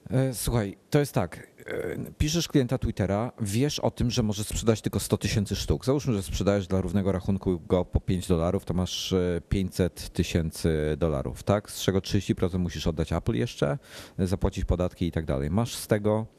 E, 0.09 0.33
słuchaj, 0.33 0.77
to 0.89 0.99
jest 0.99 1.13
tak. 1.13 1.47
E, 1.65 2.11
piszesz 2.17 2.47
klienta 2.47 2.77
Twittera, 2.77 3.31
wiesz 3.41 3.79
o 3.79 3.91
tym, 3.91 4.11
że 4.11 4.23
możesz 4.23 4.47
sprzedać 4.47 4.81
tylko 4.81 4.99
100 4.99 5.17
tysięcy 5.17 5.55
sztuk. 5.55 5.85
Załóżmy, 5.85 6.13
że 6.13 6.23
sprzedajesz 6.23 6.67
dla 6.67 6.81
równego 6.81 7.11
rachunku 7.11 7.59
go 7.59 7.85
po 7.85 7.99
5 8.01 8.27
dolarów, 8.27 8.65
to 8.65 8.73
masz 8.73 9.13
500 9.49 10.05
e, 10.05 10.09
tysięcy 10.09 10.95
dolarów, 10.97 11.43
tak? 11.43 11.71
Z 11.71 11.81
czego 11.81 11.99
30% 11.99 12.59
musisz 12.59 12.87
oddać 12.87 13.13
Apple 13.13 13.33
jeszcze, 13.33 13.77
zapłacić 14.19 14.65
podatki 14.65 15.07
i 15.07 15.11
tak 15.11 15.25
dalej. 15.25 15.49
Masz 15.49 15.75
z 15.75 15.87
tego 15.87 16.38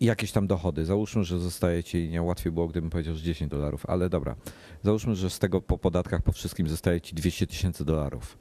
jakieś 0.00 0.32
tam 0.32 0.46
dochody. 0.46 0.84
Załóżmy, 0.84 1.24
że 1.24 1.38
zostaje 1.38 1.84
ci, 1.84 2.08
nie 2.08 2.22
łatwiej 2.22 2.52
było, 2.52 2.68
gdybym 2.68 2.90
powiedział, 2.90 3.14
że 3.14 3.22
10 3.22 3.50
dolarów, 3.50 3.86
ale 3.86 4.08
dobra. 4.08 4.36
Załóżmy, 4.82 5.14
że 5.14 5.30
z 5.30 5.38
tego 5.38 5.60
po 5.60 5.78
podatkach, 5.78 6.22
po 6.22 6.32
wszystkim 6.32 6.68
zostaje 6.68 7.00
ci 7.00 7.14
200 7.14 7.46
tysięcy 7.46 7.84
dolarów. 7.84 8.38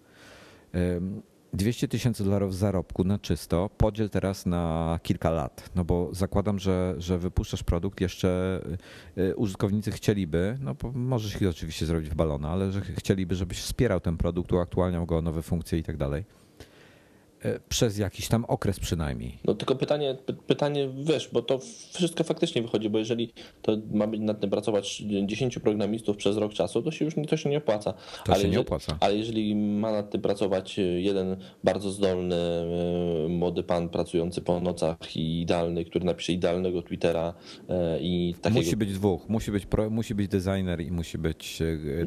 200 1.54 1.88
tysięcy 1.88 2.24
dolarów 2.24 2.56
zarobku 2.56 3.04
na 3.04 3.20
czysto 3.20 3.70
podziel 3.78 4.10
teraz 4.10 4.46
na 4.46 5.00
kilka 5.04 5.30
lat, 5.30 5.70
no 5.76 5.86
bo 5.86 6.10
zakładam, 6.12 6.60
że, 6.60 6.96
że 6.98 7.18
wypuszczasz 7.18 7.64
produkt, 7.64 8.02
jeszcze 8.02 8.62
y, 9.18 9.36
użytkownicy 9.36 9.92
chcieliby, 9.92 10.58
no 10.62 10.76
bo 10.76 10.92
możesz 10.92 11.42
ich 11.42 11.50
oczywiście 11.50 11.86
zrobić 11.86 12.10
w 12.10 12.16
balona, 12.16 12.50
ale 12.50 12.72
że 12.72 12.82
chcieliby, 12.82 13.36
żebyś 13.36 13.60
wspierał 13.60 14.00
ten 14.00 14.18
produkt, 14.18 14.52
uaktualniał 14.52 15.06
go 15.06 15.22
nowe 15.22 15.42
funkcje 15.42 15.80
i 15.80 15.84
tak 15.84 15.98
dalej. 15.98 16.26
E, 17.46 17.60
przez 17.70 17.98
jakiś 17.98 18.28
tam 18.28 18.46
okres 18.46 18.80
przynajmniej. 18.80 19.40
No 19.44 19.54
tylko 19.54 19.76
pytanie, 19.76 20.18
pytanie 20.48 20.90
wiesz, 21.04 21.30
bo 21.34 21.42
to 21.42 21.60
wszystko 21.94 22.24
faktycznie 22.24 22.62
wychodzi, 22.62 22.90
bo 22.90 23.00
jeżeli 23.00 23.34
to 23.62 23.78
ma 23.92 24.08
być 24.08 24.22
nad 24.22 24.40
tym 24.40 24.50
pracować 24.50 25.04
10 25.26 25.60
programistów 25.60 26.18
przez 26.18 26.38
rok 26.38 26.54
czasu, 26.54 26.82
to 26.82 26.92
się 26.92 27.06
już 27.06 27.14
to 27.30 27.38
się 27.38 27.50
nie 27.50 27.58
opłaca. 27.58 27.94
To 27.94 28.00
ale 28.26 28.36
się 28.36 28.40
jeżeli, 28.40 28.52
nie 28.52 28.60
opłaca. 28.60 28.98
Ale 29.00 29.18
jeżeli 29.18 29.56
ma 29.56 29.92
nad 29.92 30.12
tym 30.12 30.22
pracować 30.22 30.78
jeden 30.98 31.38
bardzo 31.64 31.92
zdolny 31.92 32.36
e, 32.36 33.28
młody 33.30 33.64
pan 33.64 33.90
pracujący 33.90 34.42
po 34.42 34.60
nocach 34.60 35.16
i 35.16 35.42
idealny, 35.42 35.86
który 35.86 36.06
napisze 36.06 36.34
idealnego 36.34 36.82
Twittera 36.82 37.34
e, 37.70 38.00
i 38.02 38.36
takiego... 38.42 38.60
Musi 38.60 38.78
być 38.78 38.94
dwóch, 38.94 39.30
musi 39.30 39.52
być, 39.52 39.66
pro, 39.66 39.90
musi 39.90 40.16
być 40.16 40.28
designer 40.28 40.82
i 40.82 40.92
musi 40.92 41.18
być 41.18 41.60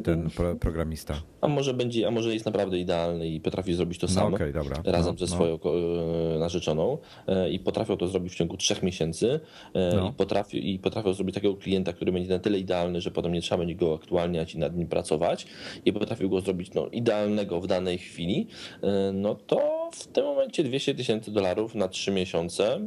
ten 0.05 0.31
pro, 0.31 0.57
programista. 0.57 1.23
A 1.41 1.49
może 1.49 1.75
będzie, 1.75 2.09
a 2.09 2.11
może 2.11 2.35
jest 2.35 2.47
naprawdę 2.47 2.79
idealny 2.79 3.29
i 3.29 3.41
potrafi 3.41 3.75
zrobić 3.75 3.99
to 3.99 4.07
no 4.07 4.13
sam. 4.13 4.35
Okay, 4.35 4.53
dobra. 4.53 4.77
Razem 4.85 5.15
no, 5.21 5.27
ze 5.27 5.28
swoją 5.29 5.59
no. 5.65 6.39
narzeczoną 6.39 6.99
e, 7.27 7.51
i 7.51 7.59
potrafią 7.59 7.97
to 7.97 8.09
zrobić 8.09 8.33
w 8.33 8.37
ciągu 8.37 8.57
trzech 8.57 8.83
miesięcy 8.83 9.41
e, 9.75 9.97
no. 9.97 10.09
i, 10.09 10.13
potrafią, 10.13 10.59
i 10.59 10.79
potrafią 10.79 11.13
zrobić 11.13 11.35
takiego 11.35 11.57
klienta, 11.57 11.93
który 11.93 12.13
będzie 12.13 12.31
na 12.31 12.39
tyle 12.39 12.59
idealny, 12.59 13.01
że 13.01 13.11
potem 13.11 13.33
nie 13.33 13.41
trzeba 13.41 13.59
będzie 13.59 13.75
go 13.75 13.95
aktualniać 13.95 14.55
i 14.55 14.59
nad 14.59 14.77
nim 14.77 14.89
pracować 14.89 15.47
i 15.85 15.93
potrafią 15.93 16.29
go 16.29 16.41
zrobić 16.41 16.75
no, 16.75 16.87
idealnego 16.87 17.61
w 17.61 17.67
danej 17.67 17.99
chwili, 17.99 18.47
no 19.13 19.35
to 19.35 19.91
w 19.93 20.07
tym 20.07 20.25
momencie 20.25 20.65
200 20.65 20.95
tysięcy 20.95 21.33
dolarów 21.33 21.75
na 21.75 21.89
trzy 21.89 22.11
miesiące, 22.11 22.81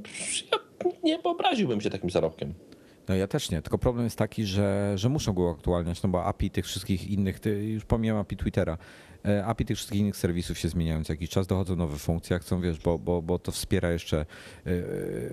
ja 0.52 0.60
nie 1.04 1.20
wyobraziłbym 1.20 1.82
się 1.82 1.90
takim 1.90 2.10
zarobkiem. 2.10 2.54
No 3.10 3.16
ja 3.16 3.28
też 3.28 3.52
nie, 3.52 3.62
tylko 3.62 3.78
problem 3.78 4.06
jest 4.06 4.18
taki, 4.18 4.46
że, 4.46 4.94
że 4.96 5.10
muszą 5.10 5.34
go 5.34 5.50
aktualniać, 5.50 6.04
no 6.04 6.10
bo 6.10 6.26
API 6.26 6.50
tych 6.50 6.66
wszystkich 6.66 7.10
innych, 7.10 7.40
już 7.46 7.86
pomijam 7.86 8.18
API 8.18 8.38
Twittera, 8.38 8.74
e, 8.74 9.11
API 9.46 9.66
tych 9.66 9.78
wszystkich 9.78 10.00
innych 10.00 10.18
serwisów 10.18 10.60
się 10.60 10.70
zmieniają 10.70 11.04
co 11.04 11.14
jakiś 11.14 11.30
czas, 11.30 11.48
dochodzą 11.48 11.76
nowe 11.76 11.98
funkcje, 11.98 12.40
chcą, 12.40 12.62
wiesz, 12.62 12.80
bo, 12.80 13.00
bo, 13.00 13.22
bo 13.22 13.40
to 13.40 13.52
wspiera 13.52 13.92
jeszcze, 13.92 14.26
e, 14.66 14.74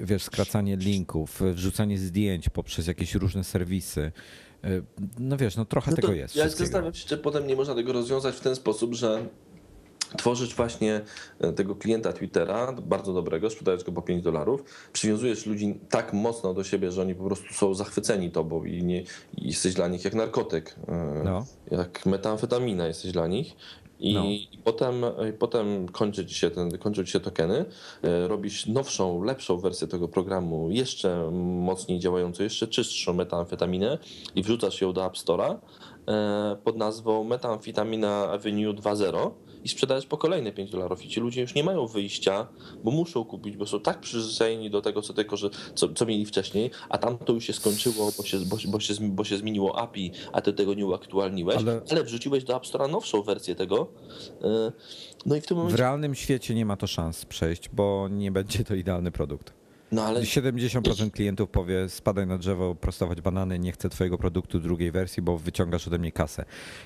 wiesz, 0.04 0.22
skracanie 0.22 0.76
linków, 0.76 1.42
wrzucanie 1.52 1.98
zdjęć 1.98 2.48
poprzez 2.48 2.86
jakieś 2.86 3.14
różne 3.14 3.44
serwisy. 3.44 4.12
E, 4.64 4.68
no 5.18 5.36
wiesz, 5.36 5.56
no 5.56 5.64
trochę 5.64 5.90
no 5.90 5.96
tego 5.96 6.12
jest. 6.12 6.36
Ja 6.36 6.48
zastanawiam 6.48 6.94
się, 6.94 7.08
czy 7.08 7.18
potem 7.18 7.46
nie 7.46 7.56
można 7.56 7.74
tego 7.74 7.92
rozwiązać 7.92 8.36
w 8.36 8.40
ten 8.40 8.56
sposób, 8.56 8.94
że 8.94 9.26
tworzysz 10.16 10.54
właśnie 10.54 11.00
e, 11.40 11.52
tego 11.52 11.76
klienta 11.76 12.12
Twittera, 12.12 12.72
bardzo 12.72 13.12
dobrego, 13.12 13.50
sprzedajesz 13.50 13.84
go 13.84 13.92
po 13.92 14.02
5 14.02 14.22
dolarów, 14.22 14.64
przywiązujesz 14.92 15.46
ludzi 15.46 15.80
tak 15.88 16.12
mocno 16.12 16.54
do 16.54 16.64
siebie, 16.64 16.92
że 16.92 17.02
oni 17.02 17.14
po 17.14 17.24
prostu 17.24 17.54
są 17.54 17.74
zachwyceni 17.74 18.30
tobą 18.30 18.64
i, 18.64 18.84
nie, 18.84 19.00
i 19.36 19.46
jesteś 19.46 19.74
dla 19.74 19.88
nich 19.88 20.04
jak 20.04 20.14
narkotyk, 20.14 20.76
e, 20.88 21.22
no. 21.24 21.46
jak 21.70 22.06
metamfetamina 22.06 22.86
jesteś 22.86 23.12
dla 23.12 23.26
nich. 23.26 23.56
I, 24.00 24.14
no. 24.14 24.24
i, 24.24 24.58
potem, 24.64 25.04
i 25.30 25.32
potem 25.32 25.88
kończy 25.88 26.26
ci, 26.26 26.34
się 26.34 26.50
ten, 26.50 26.78
kończą 26.78 27.04
ci 27.04 27.12
się 27.12 27.20
tokeny, 27.20 27.64
e, 28.02 28.28
robisz 28.28 28.66
nowszą, 28.66 29.22
lepszą 29.22 29.58
wersję 29.58 29.86
tego 29.86 30.08
programu, 30.08 30.70
jeszcze 30.70 31.30
mocniej 31.32 31.98
działającą, 31.98 32.42
jeszcze 32.42 32.66
czystszą 32.66 33.12
metamfetaminę 33.12 33.98
i 34.34 34.42
wrzucasz 34.42 34.80
ją 34.80 34.92
do 34.92 35.06
App 35.06 35.14
Store'a 35.14 35.56
pod 36.64 36.76
nazwą 36.76 37.24
Metamfetamina 37.24 38.30
Avenue 38.30 38.74
2.0 38.74 39.30
i 39.68 39.70
sprzedajesz 39.70 40.06
po 40.06 40.16
kolejne 40.16 40.52
5 40.52 40.70
dolarów 40.70 41.04
i 41.04 41.08
ci 41.08 41.20
ludzie 41.20 41.40
już 41.40 41.54
nie 41.54 41.64
mają 41.64 41.86
wyjścia, 41.86 42.48
bo 42.84 42.90
muszą 42.90 43.24
kupić, 43.24 43.56
bo 43.56 43.66
są 43.66 43.80
tak 43.80 44.00
przyzwyczajeni 44.00 44.70
do 44.70 44.82
tego, 44.82 45.02
co, 45.02 45.14
tylko, 45.14 45.36
że, 45.36 45.50
co, 45.74 45.88
co 45.88 46.06
mieli 46.06 46.26
wcześniej, 46.26 46.70
a 46.88 46.98
tam 46.98 47.18
to 47.18 47.32
już 47.32 47.44
się 47.44 47.52
skończyło, 47.52 48.12
bo 48.16 48.24
się, 48.24 48.38
bo, 48.38 48.56
bo, 48.68 48.80
się, 48.80 48.94
bo 49.00 49.24
się 49.24 49.36
zmieniło 49.36 49.78
API, 49.78 50.12
a 50.32 50.40
ty 50.40 50.52
tego 50.52 50.74
nie 50.74 50.86
uaktualniłeś, 50.86 51.56
ale, 51.56 51.80
ale 51.90 52.04
wrzuciłeś 52.04 52.44
do 52.44 52.56
App 52.56 52.64
Store'a 52.64 52.90
nowszą 52.90 53.22
wersję 53.22 53.54
tego. 53.54 53.88
E, 54.42 54.72
no 55.26 55.36
i 55.36 55.40
w 55.40 55.46
tym 55.46 55.56
momencie... 55.56 55.76
W 55.76 55.80
realnym 55.80 56.14
świecie 56.14 56.54
nie 56.54 56.66
ma 56.66 56.76
to 56.76 56.86
szans 56.86 57.24
przejść, 57.24 57.68
bo 57.68 58.08
nie 58.10 58.32
będzie 58.32 58.64
to 58.64 58.74
idealny 58.74 59.10
produkt. 59.10 59.57
No 59.92 60.04
ale... 60.04 60.20
70% 60.20 61.10
klientów 61.10 61.50
powie 61.50 61.88
spadaj 61.88 62.26
na 62.26 62.38
drzewo, 62.38 62.74
prostować 62.74 63.20
banany, 63.20 63.58
nie 63.58 63.72
chcę 63.72 63.88
twojego 63.88 64.18
produktu 64.18 64.60
drugiej 64.60 64.90
wersji, 64.90 65.22
bo 65.22 65.38
wyciągasz 65.38 65.88
ode 65.88 65.98
mnie 65.98 66.12
kasę. 66.12 66.44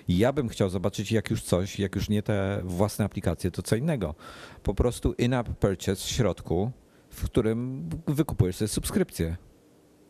Ja 0.08 0.32
bym 0.32 0.48
chciał 0.48 0.68
zobaczyć 0.68 1.12
jak 1.12 1.30
już 1.30 1.42
coś, 1.42 1.78
jak 1.78 1.94
już 1.94 2.08
nie 2.08 2.22
te 2.22 2.60
własne 2.64 3.04
aplikacje, 3.04 3.50
to 3.50 3.62
co 3.62 3.76
innego. 3.76 4.14
Po 4.62 4.74
prostu 4.74 5.12
in-app 5.12 5.48
purchase 5.48 5.96
w 5.96 6.10
środku, 6.10 6.70
w 7.10 7.24
którym 7.24 7.88
wykupujesz 8.06 8.56
sobie 8.56 8.68
subskrypcję. 8.68 9.36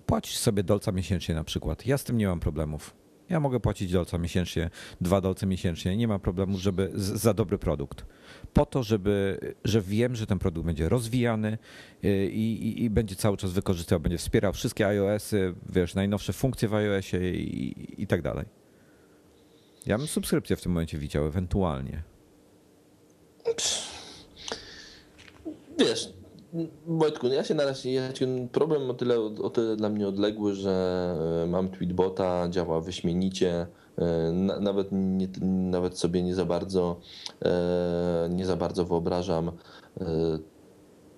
Płacisz 0.07 0.37
sobie 0.37 0.63
dolca 0.63 0.93
miesięcznie 0.93 1.35
na 1.35 1.45
przykład. 1.45 1.87
Ja 1.87 1.99
z 1.99 2.05
tym 2.05 2.19
nie 2.19 2.27
mam 2.27 2.41
problemów. 2.41 3.02
Ja 3.33 3.41
mogę 3.41 3.61
płacić 3.61 3.93
dolca 3.93 4.19
miesięcznie, 4.19 4.71
dwa 5.01 5.21
dolce 5.21 5.47
miesięcznie, 5.47 5.97
nie 5.97 6.09
ma 6.09 6.19
problemu, 6.19 6.59
żeby 6.59 6.91
za 6.95 7.35
dobry 7.35 7.59
produkt 7.59 8.05
po 8.53 8.67
to, 8.67 8.83
żeby, 8.83 9.39
że 9.65 9.81
wiem, 9.81 10.17
że 10.17 10.27
ten 10.27 10.39
produkt 10.39 10.67
będzie 10.67 10.89
rozwijany 10.89 11.59
y, 12.05 12.27
i, 12.27 12.69
i, 12.69 12.83
i 12.85 12.91
będzie 12.91 13.17
cały 13.17 13.37
czas 13.37 13.53
wykorzystywał, 13.53 14.01
będzie 14.01 14.19
wspierał 14.19 14.53
wszystkie 14.53 14.87
iOSy, 14.87 15.55
wiesz, 15.69 15.95
najnowsze 15.95 16.33
funkcje 16.33 16.69
w 16.69 16.75
iOSie 16.75 17.31
i, 17.31 18.03
i 18.03 18.07
tak 18.07 18.23
dalej. 18.23 18.47
Ja 19.87 19.99
bym 19.99 20.07
subskrypcję 20.07 20.57
w 20.57 20.63
tym 20.63 20.73
momencie 20.73 20.99
widział, 20.99 21.27
ewentualnie. 21.27 22.03
Wiesz, 25.79 26.13
Wojtku, 26.87 27.29
no 27.29 27.35
ja 27.35 27.45
się 27.45 27.55
na 27.55 27.65
razie, 27.65 27.93
ja 27.93 28.03
problem 28.53 28.91
o 28.91 28.95
tyle, 28.95 29.21
o 29.21 29.51
tyle 29.51 29.77
dla 29.77 29.89
mnie 29.89 30.09
odległy, 30.09 30.55
że 30.55 31.15
e, 31.45 31.47
mam 31.47 31.69
tweetbota, 31.69 32.49
działa 32.49 32.81
wyśmienicie, 32.81 33.67
E, 33.99 34.33
nawet, 34.61 34.89
nie, 34.93 35.29
nawet 35.43 35.99
sobie 35.99 36.23
nie 36.23 36.35
za 36.35 36.45
bardzo 36.45 37.01
e, 37.45 38.29
nie 38.31 38.47
za 38.47 38.57
bardzo 38.57 38.85
wyobrażam 38.85 39.53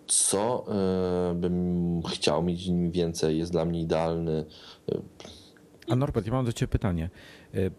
co 0.07 0.67
bym 1.35 2.03
chciał 2.03 2.43
mieć 2.43 2.67
nim 2.69 2.91
więcej, 2.91 3.39
jest 3.39 3.53
dla 3.53 3.65
mnie 3.65 3.81
idealny. 3.81 4.45
A 5.89 5.97
Norbert, 5.97 6.27
ja 6.27 6.33
mam 6.33 6.45
do 6.45 6.53
Ciebie 6.53 6.71
pytanie, 6.71 7.11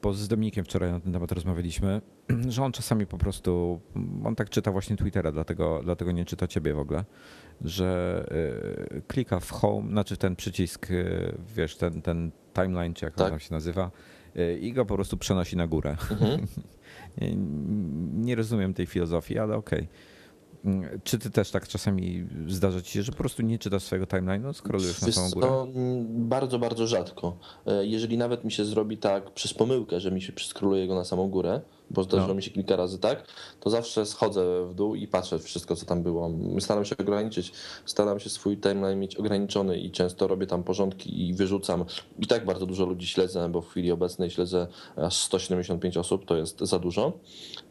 bo 0.02 0.14
z 0.14 0.28
Dominikiem 0.28 0.66
wczoraj 0.66 0.92
na 0.92 1.00
ten 1.00 1.14
temat 1.14 1.32
rozmawialiśmy, 1.32 2.02
że 2.50 2.64
on 2.64 2.72
czasami 2.72 3.06
po 3.06 3.18
prostu, 3.18 3.82
on 4.24 4.36
tak 4.36 4.50
czyta 4.50 4.72
właśnie 4.72 4.96
Twittera, 4.96 5.32
dlatego, 5.32 5.82
dlatego 5.84 6.12
nie 6.12 6.26
czyta 6.26 6.48
Ciebie 6.48 6.74
w 6.74 6.80
ogóle, 6.80 7.06
że 7.62 8.26
klika 9.08 9.40
w 9.40 9.52
home, 9.52 9.90
znaczy 9.90 10.18
ten 10.18 10.36
przycisk, 10.36 10.88
wiesz, 11.56 11.78
ten, 11.78 12.02
ten 12.02 12.32
timeline, 12.54 12.94
czy 12.94 13.06
jak 13.06 13.16
tak. 13.16 13.26
on 13.26 13.32
tam 13.32 13.40
się 13.40 13.54
nazywa, 13.54 13.92
i 14.62 14.74
go 14.74 14.86
po 14.86 14.96
prostu 14.96 15.18
przenosi 15.18 15.58
na 15.58 15.68
górę. 15.68 15.98
Mhm. 16.12 16.40
Nie, 17.22 17.36
nie 18.14 18.36
rozumiem 18.36 18.74
tej 18.74 18.86
filozofii, 18.86 19.40
ale 19.40 19.56
okej. 19.56 19.80
Okay. 19.80 20.15
Mm, 20.66 21.02
czy 21.04 21.20
ty 21.20 21.32
też 21.32 21.52
tak 21.52 21.68
czasami 21.68 22.28
zdarza 22.48 22.82
ci 22.82 22.92
się, 22.92 23.04
że 23.04 23.12
po 23.12 23.18
prostu 23.18 23.42
nie 23.42 23.60
czytasz 23.60 23.84
swojego 23.84 24.06
timeline'u, 24.06 24.54
skrolujesz 24.54 25.02
na 25.02 25.12
samą 25.12 25.30
górę? 25.30 25.48
No, 25.48 25.68
bardzo, 26.08 26.60
bardzo 26.60 26.88
rzadko. 26.88 27.38
E, 27.66 27.86
jeżeli 27.86 28.18
nawet 28.18 28.44
mi 28.44 28.52
się 28.52 28.66
zrobi 28.66 28.98
tak 28.98 29.32
przez 29.32 29.54
pomyłkę, 29.54 30.00
że 30.00 30.12
mi 30.12 30.22
się 30.22 30.34
przeskroluje 30.34 30.88
go 30.88 30.96
na 30.96 31.06
samą 31.06 31.30
górę, 31.30 31.62
bo 31.90 32.04
zdarzyło 32.04 32.28
no. 32.28 32.34
mi 32.34 32.44
się 32.44 32.52
kilka 32.52 32.76
razy 32.76 33.00
tak, 33.00 33.28
to 33.60 33.70
zawsze 33.70 34.06
schodzę 34.06 34.66
w 34.70 34.74
dół 34.74 34.96
i 34.96 35.08
patrzę 35.08 35.40
wszystko, 35.40 35.76
co 35.76 35.86
tam 35.86 36.04
było. 36.04 36.32
Staram 36.60 36.86
się 36.86 36.98
ograniczyć, 36.98 37.52
staram 37.86 38.20
się 38.20 38.30
swój 38.30 38.58
timeline 38.58 39.00
mieć 39.00 39.16
ograniczony 39.16 39.80
i 39.80 39.92
często 39.92 40.28
robię 40.28 40.48
tam 40.48 40.64
porządki 40.64 41.28
i 41.30 41.34
wyrzucam. 41.34 41.86
I 42.20 42.28
tak 42.28 42.46
bardzo 42.46 42.66
dużo 42.66 42.86
ludzi 42.86 43.08
śledzę, 43.08 43.50
bo 43.50 43.62
w 43.62 43.70
chwili 43.70 43.92
obecnej 43.92 44.30
śledzę 44.30 44.68
aż 44.96 45.18
175 45.18 45.98
osób, 45.98 46.26
to 46.26 46.38
jest 46.38 46.60
za 46.60 46.80
dużo. 46.80 47.20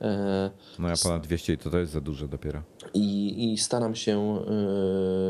E, 0.00 0.50
no 0.78 0.88
ja 0.88 0.94
ponad 1.02 1.26
200 1.26 1.52
i 1.52 1.58
to, 1.58 1.70
to 1.70 1.78
jest 1.78 1.92
za 1.92 2.00
dużo 2.00 2.28
dopiero. 2.28 2.62
I, 2.94 3.52
i 3.52 3.58
staram, 3.58 3.94
się, 3.94 4.38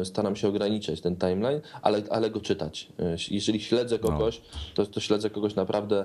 e, 0.00 0.04
staram 0.04 0.36
się 0.36 0.48
ograniczać 0.48 1.00
ten 1.00 1.16
timeline, 1.16 1.60
ale, 1.82 2.02
ale 2.10 2.30
go 2.30 2.40
czytać. 2.40 2.88
E, 2.98 3.16
jeżeli 3.30 3.60
śledzę 3.60 3.98
no. 4.02 4.08
kogoś, 4.08 4.40
no. 4.40 4.58
to, 4.74 4.86
to 4.86 5.00
śledzę 5.00 5.30
kogoś 5.30 5.54
naprawdę. 5.54 6.04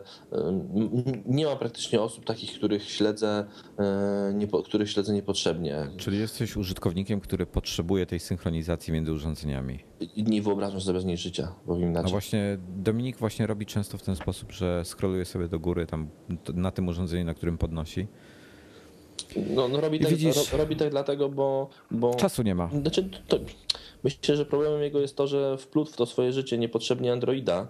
Nie 1.25 1.45
ma 1.45 1.55
praktycznie 1.55 2.01
osób 2.01 2.25
takich, 2.25 2.53
które 2.53 2.68
których 2.69 2.89
śledzę, 2.89 3.45
e, 3.79 4.33
nie, 4.33 4.47
których 4.47 4.91
śledzę 4.91 5.13
niepotrzebnie. 5.13 5.87
Czyli 5.97 6.19
jesteś 6.19 6.57
użytkownikiem, 6.57 7.19
który 7.19 7.45
potrzebuje 7.45 8.05
tej 8.05 8.19
synchronizacji 8.19 8.93
między 8.93 9.11
urządzeniami. 9.11 9.79
Nie 10.17 10.41
wyobrażam 10.41 10.81
sobie 10.81 10.93
bez 10.93 11.05
niej 11.05 11.17
życia, 11.17 11.55
powiem 11.65 11.89
inaczej. 11.89 12.03
No 12.03 12.09
właśnie 12.09 12.57
Dominik 12.77 13.17
właśnie 13.17 13.47
robi 13.47 13.65
często 13.65 13.97
w 13.97 14.03
ten 14.03 14.15
sposób, 14.15 14.51
że 14.51 14.85
scrolluje 14.85 15.25
sobie 15.25 15.47
do 15.47 15.59
góry 15.59 15.85
tam 15.85 16.07
na 16.53 16.71
tym 16.71 16.87
urządzeniu, 16.87 17.25
na 17.25 17.33
którym 17.33 17.57
podnosi. 17.57 18.07
No, 19.55 19.67
no 19.67 19.81
robi, 19.81 19.99
tak, 19.99 20.11
ro, 20.11 20.57
robi 20.57 20.75
tak 20.75 20.89
dlatego, 20.89 21.29
bo, 21.29 21.69
bo... 21.91 22.15
Czasu 22.15 22.43
nie 22.43 22.55
ma. 22.55 22.69
Znaczy, 22.81 23.09
to, 23.27 23.37
myślę, 24.03 24.35
że 24.35 24.45
problemem 24.45 24.81
jego 24.81 24.99
jest 24.99 25.15
to, 25.15 25.27
że 25.27 25.57
wplótł 25.57 25.91
w 25.91 25.95
to 25.95 26.05
swoje 26.05 26.33
życie 26.33 26.57
niepotrzebnie 26.57 27.13
Androida 27.13 27.67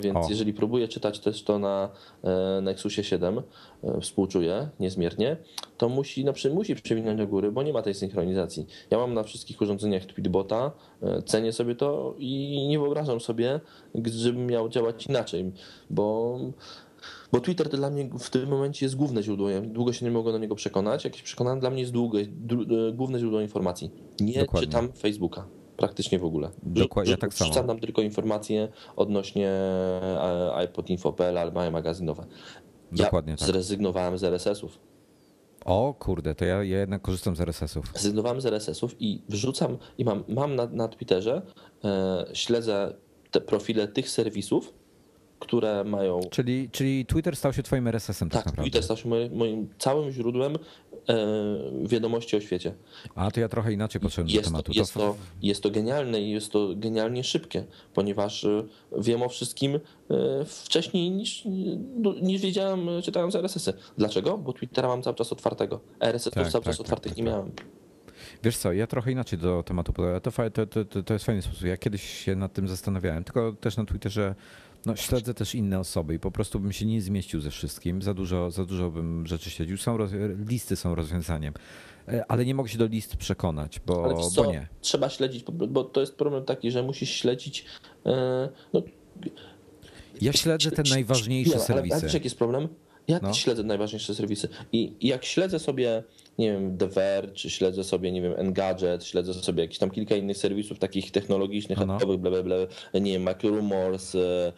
więc 0.00 0.16
o. 0.16 0.28
jeżeli 0.30 0.54
próbuję 0.54 0.88
czytać 0.88 1.18
też 1.20 1.42
to 1.42 1.58
na 1.58 1.88
e, 2.24 2.60
Nexusie 2.60 3.04
7, 3.04 3.42
e, 3.82 4.00
współczuję 4.00 4.68
niezmiernie, 4.80 5.36
to 5.76 5.88
musi, 5.88 6.24
no, 6.24 6.32
musi 6.54 6.74
przewinąć 6.76 7.18
do 7.18 7.26
góry, 7.26 7.52
bo 7.52 7.62
nie 7.62 7.72
ma 7.72 7.82
tej 7.82 7.94
synchronizacji. 7.94 8.66
Ja 8.90 8.98
mam 8.98 9.14
na 9.14 9.22
wszystkich 9.22 9.60
urządzeniach 9.60 10.04
Tweetbota, 10.04 10.72
cenię 11.26 11.52
sobie 11.52 11.74
to 11.74 12.14
i 12.18 12.66
nie 12.68 12.78
wyobrażam 12.78 13.20
sobie, 13.20 13.60
żebym 14.04 14.46
miał 14.46 14.68
działać 14.68 15.06
inaczej, 15.06 15.52
bo 15.90 16.38
bo 17.32 17.40
Twitter 17.40 17.68
to 17.68 17.76
dla 17.76 17.90
mnie 17.90 18.10
w 18.18 18.30
tym 18.30 18.48
momencie 18.48 18.86
jest 18.86 18.96
główne 18.96 19.22
źródło. 19.22 19.50
Ja 19.50 19.60
długo 19.60 19.92
się 19.92 20.04
nie 20.04 20.10
mogę 20.10 20.32
do 20.32 20.38
niego 20.38 20.54
przekonać. 20.54 21.04
Jak 21.04 21.16
się 21.16 21.24
przekonałem, 21.24 21.60
dla 21.60 21.70
mnie 21.70 21.80
jest 21.80 21.92
długo, 21.92 22.18
główne 22.92 23.18
źródło 23.18 23.40
informacji. 23.40 23.90
Nie 24.20 24.40
Dokładnie. 24.40 24.66
czytam 24.66 24.92
Facebooka 24.92 25.57
praktycznie 25.78 26.18
w 26.18 26.24
ogóle. 26.24 26.50
Dokładnie, 26.62 27.10
ja 27.10 27.16
tak 27.16 27.34
samo. 27.34 27.50
Wrzucam 27.50 27.66
tam 27.66 27.80
tylko 27.80 28.02
informacje 28.02 28.68
odnośnie 28.96 29.48
e, 29.48 30.52
iPod 30.54 30.90
Info.pl 30.90 31.38
albo 31.38 31.70
magazynowe. 31.70 32.24
Dokładnie 32.92 33.30
ja 33.30 33.36
tak. 33.36 33.48
zrezygnowałem 33.48 34.18
z 34.18 34.24
RSS-ów. 34.24 34.78
O 35.64 35.94
kurde, 35.98 36.34
to 36.34 36.44
ja, 36.44 36.64
ja 36.64 36.78
jednak 36.78 37.02
korzystam 37.02 37.36
z 37.36 37.40
RSS-ów. 37.40 37.84
Zrezygnowałem 37.94 38.40
z 38.40 38.46
RSS-ów 38.46 38.96
i 39.00 39.22
wrzucam, 39.28 39.78
i 39.98 40.04
mam, 40.04 40.24
mam 40.28 40.54
na, 40.54 40.66
na 40.66 40.88
Twitterze, 40.88 41.42
e, 41.84 42.24
śledzę 42.32 42.94
te 43.30 43.40
profile 43.40 43.88
tych 43.88 44.10
serwisów, 44.10 44.74
które 45.38 45.84
mają. 45.84 46.20
Czyli, 46.30 46.70
czyli 46.70 47.06
Twitter 47.06 47.36
stał 47.36 47.52
się 47.52 47.62
Twoim 47.62 47.88
RSS-em, 47.88 48.28
tak, 48.28 48.38
tak 48.38 48.46
naprawdę. 48.46 48.70
Twitter 48.70 48.82
stał 48.82 48.96
się 48.96 49.08
moim, 49.08 49.36
moim 49.36 49.68
całym 49.78 50.10
źródłem 50.10 50.56
e, 51.08 51.16
wiadomości 51.82 52.36
o 52.36 52.40
świecie. 52.40 52.74
A 53.14 53.30
to 53.30 53.40
ja 53.40 53.48
trochę 53.48 53.72
inaczej 53.72 54.00
podszedłem 54.00 54.36
do 54.36 54.42
tematu. 54.42 54.72
To, 54.72 54.78
jest, 54.78 54.94
to, 54.94 55.16
jest 55.42 55.62
to 55.62 55.70
genialne 55.70 56.20
i 56.20 56.30
jest 56.30 56.52
to 56.52 56.68
genialnie 56.76 57.24
szybkie, 57.24 57.64
ponieważ 57.94 58.44
e, 58.44 58.64
wiem 58.98 59.22
o 59.22 59.28
wszystkim 59.28 59.74
e, 59.74 60.44
wcześniej 60.44 61.10
niż, 61.10 61.44
niż 62.22 62.42
wiedziałem, 62.42 62.88
czytając 63.02 63.34
RSS-y. 63.34 63.72
Dlaczego? 63.98 64.38
Bo 64.38 64.52
Twittera 64.52 64.88
mam 64.88 65.02
cały 65.02 65.16
czas 65.16 65.32
otwartego. 65.32 65.80
RSS-ów 66.00 66.34
tak, 66.34 66.52
cały 66.52 66.64
tak, 66.64 66.70
czas 66.70 66.76
tak, 66.76 66.80
otwartych 66.80 67.12
tak, 67.12 67.18
nie 67.18 67.24
tak. 67.24 67.32
miałem. 67.32 67.52
Wiesz 68.42 68.56
co, 68.56 68.72
ja 68.72 68.86
trochę 68.86 69.12
inaczej 69.12 69.38
do 69.38 69.62
tematu 69.62 69.92
podałem. 69.92 70.20
To, 70.20 70.66
to, 70.66 70.84
to, 70.84 71.02
to 71.02 71.12
jest 71.14 71.26
fajny 71.26 71.42
sposób. 71.42 71.62
Ja 71.62 71.76
kiedyś 71.76 72.24
się 72.24 72.36
nad 72.36 72.52
tym 72.52 72.68
zastanawiałem, 72.68 73.24
tylko 73.24 73.52
też 73.52 73.76
na 73.76 73.84
Twitterze 73.84 74.34
no, 74.86 74.96
śledzę 74.96 75.34
też 75.34 75.54
inne 75.54 75.78
osoby 75.78 76.14
i 76.14 76.18
po 76.18 76.30
prostu 76.30 76.60
bym 76.60 76.72
się 76.72 76.86
nie 76.86 77.02
zmieścił 77.02 77.40
ze 77.40 77.50
wszystkim. 77.50 78.02
Za 78.02 78.14
dużo, 78.14 78.50
za 78.50 78.64
dużo 78.64 78.90
bym 78.90 79.26
rzeczy 79.26 79.50
śledził. 79.50 79.76
Są 79.76 79.98
listy 80.48 80.76
są 80.76 80.94
rozwiązaniem, 80.94 81.54
e, 82.08 82.24
ale 82.28 82.44
nie 82.44 82.54
mogę 82.54 82.68
się 82.68 82.78
do 82.78 82.86
list 82.86 83.16
przekonać, 83.16 83.80
bo, 83.86 84.30
co, 84.30 84.42
bo 84.42 84.52
nie. 84.52 84.68
Trzeba 84.80 85.08
śledzić, 85.08 85.44
bo 85.68 85.84
to 85.84 86.00
jest 86.00 86.16
problem 86.16 86.44
taki, 86.44 86.70
że 86.70 86.82
musisz 86.82 87.10
śledzić. 87.10 87.64
E, 88.06 88.48
no, 88.72 88.82
ja 90.20 90.32
śledzę 90.32 90.70
te 90.70 90.82
najważniejsze 90.90 91.60
serwisy. 91.60 91.94
Ale 91.94 92.02
wiesz, 92.02 92.14
jaki 92.14 92.26
jest 92.26 92.38
problem? 92.38 92.68
Ja 93.08 93.20
no. 93.22 93.34
śledzę 93.34 93.62
najważniejsze 93.62 94.14
serwisy 94.14 94.48
i 94.72 94.92
jak 95.00 95.24
śledzę 95.24 95.58
sobie, 95.58 96.02
nie 96.38 96.52
wiem, 96.52 96.78
The 96.78 96.88
Verge, 96.88 97.32
czy 97.32 97.50
śledzę 97.50 97.84
sobie, 97.84 98.12
nie 98.12 98.22
wiem, 98.22 98.34
Engadget, 98.36 99.04
śledzę 99.04 99.34
sobie 99.34 99.62
jakieś 99.62 99.78
tam 99.78 99.90
kilka 99.90 100.16
innych 100.16 100.36
serwisów 100.36 100.78
takich 100.78 101.10
technologicznych, 101.10 101.78
no. 101.86 101.98
bla, 101.98 102.16
bla, 102.30 102.42
bla, 102.42 102.56
nie 102.94 103.12
wiem, 103.12 103.22
MacRumors, 103.22 104.14
e, 104.14 104.52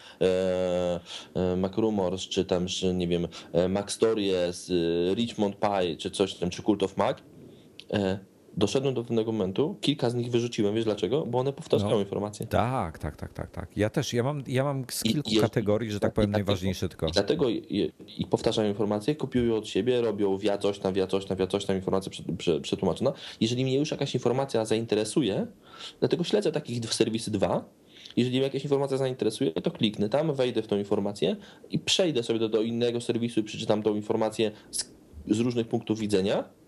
e, 1.34 1.56
MacRumors, 1.56 2.22
czy 2.22 2.44
tam, 2.44 2.66
nie 2.94 3.08
wiem, 3.08 3.28
e, 3.52 3.68
MacStories, 3.68 4.70
e, 4.70 5.14
Richmond 5.14 5.56
Pie, 5.56 5.96
czy 5.96 6.10
coś 6.10 6.34
tam, 6.34 6.50
czy 6.50 6.62
Cult 6.62 6.82
of 6.82 6.96
Mac, 6.96 7.18
e, 7.92 8.18
doszedłem 8.56 8.94
do 8.94 9.02
pewnego 9.02 9.32
momentu, 9.32 9.76
kilka 9.80 10.10
z 10.10 10.14
nich 10.14 10.30
wyrzuciłem, 10.30 10.74
wiesz 10.74 10.84
dlaczego? 10.84 11.26
Bo 11.26 11.38
one 11.38 11.52
powtarzają 11.52 11.94
no. 11.94 12.00
informacje. 12.00 12.46
Tak, 12.46 12.98
tak, 12.98 13.16
tak, 13.16 13.32
tak, 13.32 13.50
tak. 13.50 13.76
Ja 13.76 13.90
też, 13.90 14.12
ja 14.12 14.22
mam, 14.22 14.42
ja 14.46 14.64
mam 14.64 14.84
z 14.90 15.02
kilku 15.02 15.30
I, 15.30 15.36
kategorii, 15.36 15.90
że 15.90 16.00
tak 16.00 16.12
powiem, 16.12 16.30
najważniejsze 16.30 16.88
tylko. 16.88 17.06
I 17.06 17.12
dlatego 17.12 17.48
i, 17.48 17.92
i 18.18 18.26
powtarzają 18.26 18.68
informacje, 18.68 19.14
kopiują 19.14 19.56
od 19.56 19.68
siebie, 19.68 20.00
robią 20.00 20.38
wia 20.38 20.58
coś 20.58 20.78
tam, 20.78 20.94
wia 20.94 21.06
coś 21.06 21.24
tam, 21.24 21.36
wia 21.36 21.46
coś 21.46 21.64
tam, 21.64 21.76
informacja 21.76 22.12
przetłumaczona. 22.62 23.12
Jeżeli 23.40 23.64
mnie 23.64 23.78
już 23.78 23.90
jakaś 23.90 24.14
informacja 24.14 24.64
zainteresuje, 24.64 25.46
dlatego 26.00 26.24
śledzę 26.24 26.52
takich 26.52 26.94
serwisy 26.94 27.30
dwa, 27.30 27.64
jeżeli 28.16 28.36
mnie 28.36 28.44
jakaś 28.44 28.62
informacja 28.62 28.96
zainteresuje, 28.96 29.52
to 29.52 29.70
kliknę 29.70 30.08
tam, 30.08 30.34
wejdę 30.34 30.62
w 30.62 30.66
tą 30.66 30.78
informację 30.78 31.36
i 31.70 31.78
przejdę 31.78 32.22
sobie 32.22 32.38
do, 32.38 32.48
do 32.48 32.62
innego 32.62 33.00
serwisu 33.00 33.40
i 33.40 33.42
przeczytam 33.42 33.82
tą 33.82 33.94
informację 33.94 34.50
z, 34.70 34.92
z 35.26 35.40
różnych 35.40 35.68
punktów 35.68 35.98
widzenia 35.98 36.59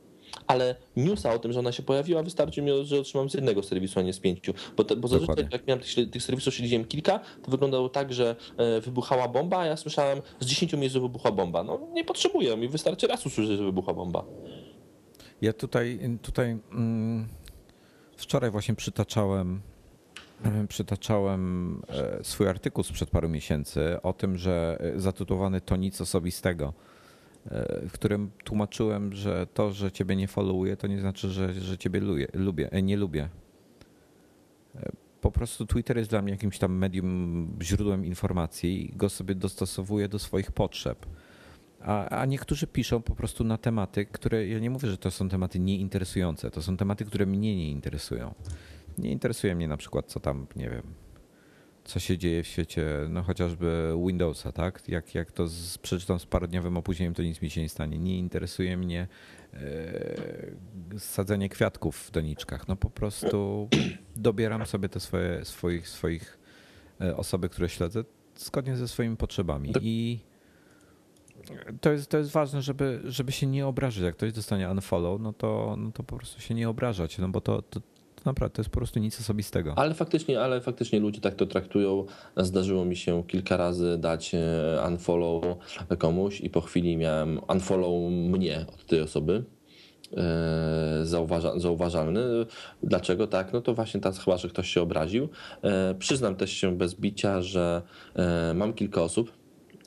ale 0.47 0.77
newsa 0.97 1.33
o 1.33 1.39
tym, 1.39 1.53
że 1.53 1.59
ona 1.59 1.73
się 1.73 1.83
pojawiła, 1.83 2.23
wystarczy 2.23 2.63
mi, 2.63 2.71
że 2.85 3.01
otrzymam 3.01 3.31
z 3.31 3.35
jednego 3.35 3.63
serwisu, 3.63 4.01
a 4.01 4.03
nie 4.03 4.13
z 4.13 4.21
pięciu. 4.21 4.55
Bo, 4.77 4.85
te, 4.85 4.97
bo 4.97 5.09
zazwyczaj 5.09 5.49
jak 5.53 5.67
miałem 5.67 5.85
tych, 5.85 6.11
tych 6.11 6.23
serwisów 6.23 6.55
śledziłem 6.55 6.85
kilka, 6.85 7.21
to 7.43 7.51
wyglądało 7.51 7.89
tak, 7.89 8.13
że 8.13 8.37
e, 8.57 8.81
wybuchała 8.81 9.29
bomba, 9.29 9.59
a 9.59 9.67
ja 9.67 9.77
słyszałem 9.77 10.23
z 10.41 10.47
dziesięciu 10.47 10.79
miejsc, 10.79 10.95
że 10.95 11.01
wybuchła 11.01 11.33
bomba. 11.33 11.63
No 11.63 11.81
nie 11.93 12.05
potrzebuję, 12.05 12.57
mi 12.57 12.69
wystarczy 12.69 13.07
raz 13.07 13.27
usłyszeć, 13.27 13.59
że 13.59 13.65
wybuchła 13.65 13.95
bomba. 13.95 14.25
Ja 15.43 15.53
tutaj, 15.53 16.01
tutaj 16.23 16.59
mm, 16.73 17.29
wczoraj 18.17 18.51
właśnie 18.51 18.75
przytaczałem 18.75 19.61
e, 20.45 20.67
przytaczałem 20.69 21.83
e, 21.89 22.25
swój 22.25 22.49
artykuł 22.49 22.85
sprzed 22.85 23.11
paru 23.11 23.29
miesięcy 23.29 24.03
o 24.03 24.13
tym, 24.13 24.39
że 24.39 24.79
zatytułowany 24.97 25.61
to 25.61 25.77
nic 25.77 26.01
osobistego 26.01 26.73
E, 26.73 26.92
w 27.89 27.91
którym 27.93 28.31
tłumaczyłem, 28.45 29.13
że 29.13 29.47
to, 29.55 29.73
że 29.73 29.93
ciebie 29.93 30.17
nie 30.17 30.29
followuję, 30.29 30.77
to 30.77 30.87
nie 30.87 31.01
znaczy, 31.01 31.31
że, 31.31 31.55
że 31.55 31.79
ciebie 31.79 32.01
lubię, 32.01 32.29
lubię, 32.35 32.73
e, 32.73 32.83
nie 32.83 32.97
lubię. 32.97 33.29
E, 34.77 34.93
po 35.21 35.31
prostu 35.31 35.67
Twitter 35.67 35.99
jest 35.99 36.11
dla 36.11 36.23
mnie 36.23 36.33
jakimś 36.33 36.59
tam 36.59 36.77
medium, 36.77 37.57
źródłem 37.63 38.07
informacji 38.07 38.93
go 38.97 39.09
sobie 39.09 39.35
dostosowuję 39.35 40.09
do 40.09 40.19
swoich 40.19 40.53
potrzeb. 40.53 41.07
A, 41.81 42.09
a 42.09 42.27
niektórzy 42.27 42.67
piszą 42.67 43.03
po 43.03 43.15
prostu 43.15 43.45
na 43.45 43.59
tematy, 43.59 44.07
które 44.07 44.49
ja 44.49 44.59
nie 44.59 44.71
mówię, 44.71 44.89
że 44.89 44.99
to 44.99 45.11
są 45.11 45.29
tematy 45.29 45.61
nieinteresujące, 45.61 46.51
to 46.51 46.63
są 46.63 46.77
tematy, 46.77 47.05
które 47.05 47.27
mnie 47.27 47.57
nie 47.57 47.71
interesują. 47.71 48.35
Nie 48.99 49.13
interesuje 49.13 49.55
mnie 49.55 49.69
na 49.69 49.77
przykład, 49.77 50.07
co 50.07 50.21
tam, 50.21 50.47
nie 50.57 50.71
wiem, 50.71 50.83
co 51.85 52.01
się 52.01 52.19
dzieje 52.19 52.43
w 52.43 52.47
świecie, 52.47 52.87
no 53.09 53.23
chociażby 53.23 53.95
Windowsa, 54.07 54.53
tak? 54.53 54.89
Jak, 54.89 55.15
jak 55.15 55.33
to 55.33 55.47
z, 55.47 55.79
przeczytam 55.79 56.19
z 56.19 56.27
parodniowym 56.27 56.77
opóźnieniem, 56.77 57.15
to 57.15 57.23
nic 57.23 57.43
mi 57.43 57.51
się 57.51 57.61
nie 57.61 57.69
stanie. 57.69 57.99
Nie 57.99 58.19
interesuje 58.19 58.77
mnie 58.77 59.09
e, 59.55 59.59
sadzenie 60.99 61.49
kwiatków 61.49 61.97
w 61.97 62.11
doniczkach. 62.11 62.69
No 62.69 62.77
po 62.77 62.91
prostu 62.91 63.69
dobieram 64.17 64.67
sobie 64.67 64.89
te 64.89 65.01
swoje, 65.01 65.45
swoich, 65.45 65.89
swoich 65.89 66.39
e, 67.01 67.17
osoby, 67.17 67.49
które 67.49 67.69
śledzę, 67.69 68.05
zgodnie 68.37 68.77
ze 68.77 68.89
swoimi 68.89 69.17
potrzebami. 69.17 69.73
I 69.81 70.21
to 71.81 71.93
jest, 71.93 72.11
to 72.11 72.19
jest 72.19 72.31
ważne, 72.31 72.63
żeby, 72.63 73.01
żeby 73.05 73.33
się 73.33 73.47
nie 73.47 73.67
obrażać. 73.67 74.05
Jak 74.05 74.17
ktoś 74.17 74.33
dostanie 74.33 74.71
unfollow, 74.71 75.21
no 75.21 75.33
to, 75.33 75.77
no 75.79 75.93
to 75.93 76.03
po 76.03 76.17
prostu 76.17 76.41
się 76.41 76.55
nie 76.55 76.69
obrażać, 76.69 77.19
no 77.19 77.29
bo 77.29 77.41
to, 77.41 77.63
to 77.63 77.81
Naprawdę, 78.25 78.57
to 78.57 78.63
jest 78.63 78.71
po 78.71 78.77
prostu 78.77 79.01
nic 79.01 79.21
osobistego. 79.21 79.75
Ale 79.77 79.95
faktycznie, 79.95 80.41
ale 80.41 80.61
faktycznie 80.61 81.01
ludzie 81.01 81.21
tak 81.21 81.35
to 81.35 81.47
traktują. 81.47 82.07
Zdarzyło 82.37 82.85
mi 82.85 82.97
się 82.97 83.23
kilka 83.27 83.57
razy 83.57 83.99
dać 83.99 84.35
e, 84.35 84.39
unfollow 84.89 85.45
komuś 85.99 86.41
i 86.41 86.51
po 86.51 86.61
chwili 86.61 86.97
miałem 86.97 87.41
unfollow 87.49 88.13
mnie 88.13 88.67
od 88.75 88.87
tej 88.87 89.01
osoby. 89.01 89.45
E, 90.17 91.01
zauważa, 91.03 91.59
zauważalny. 91.59 92.21
Dlaczego 92.83 93.27
tak? 93.27 93.53
No 93.53 93.61
to 93.61 93.75
właśnie 93.75 94.01
tak 94.01 94.15
chyba, 94.15 94.37
że 94.37 94.49
ktoś 94.49 94.69
się 94.69 94.83
obraził. 94.83 95.29
E, 95.63 95.95
przyznam 95.95 96.37
też 96.37 96.53
się 96.53 96.77
bez 96.77 96.95
bicia, 96.95 97.43
że 97.43 97.83
mam 98.55 98.73
kilka 98.73 99.03
osób, 99.03 99.42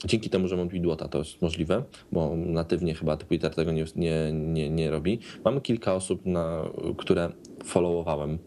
Dzięki 0.05 0.29
temu, 0.29 0.47
że 0.47 0.57
mam 0.57 0.69
Twidwota, 0.69 1.07
to 1.07 1.17
jest 1.17 1.41
możliwe, 1.41 1.83
bo 2.11 2.35
natywnie 2.35 2.95
chyba 2.95 3.17
Twitter 3.17 3.55
tego 3.55 3.71
nie, 3.71 3.85
nie, 3.95 4.31
nie, 4.33 4.69
nie 4.69 4.91
robi. 4.91 5.19
Mamy 5.45 5.61
kilka 5.61 5.93
osób, 5.93 6.25
na, 6.25 6.69
które 6.97 7.31
followowałem 7.63 8.39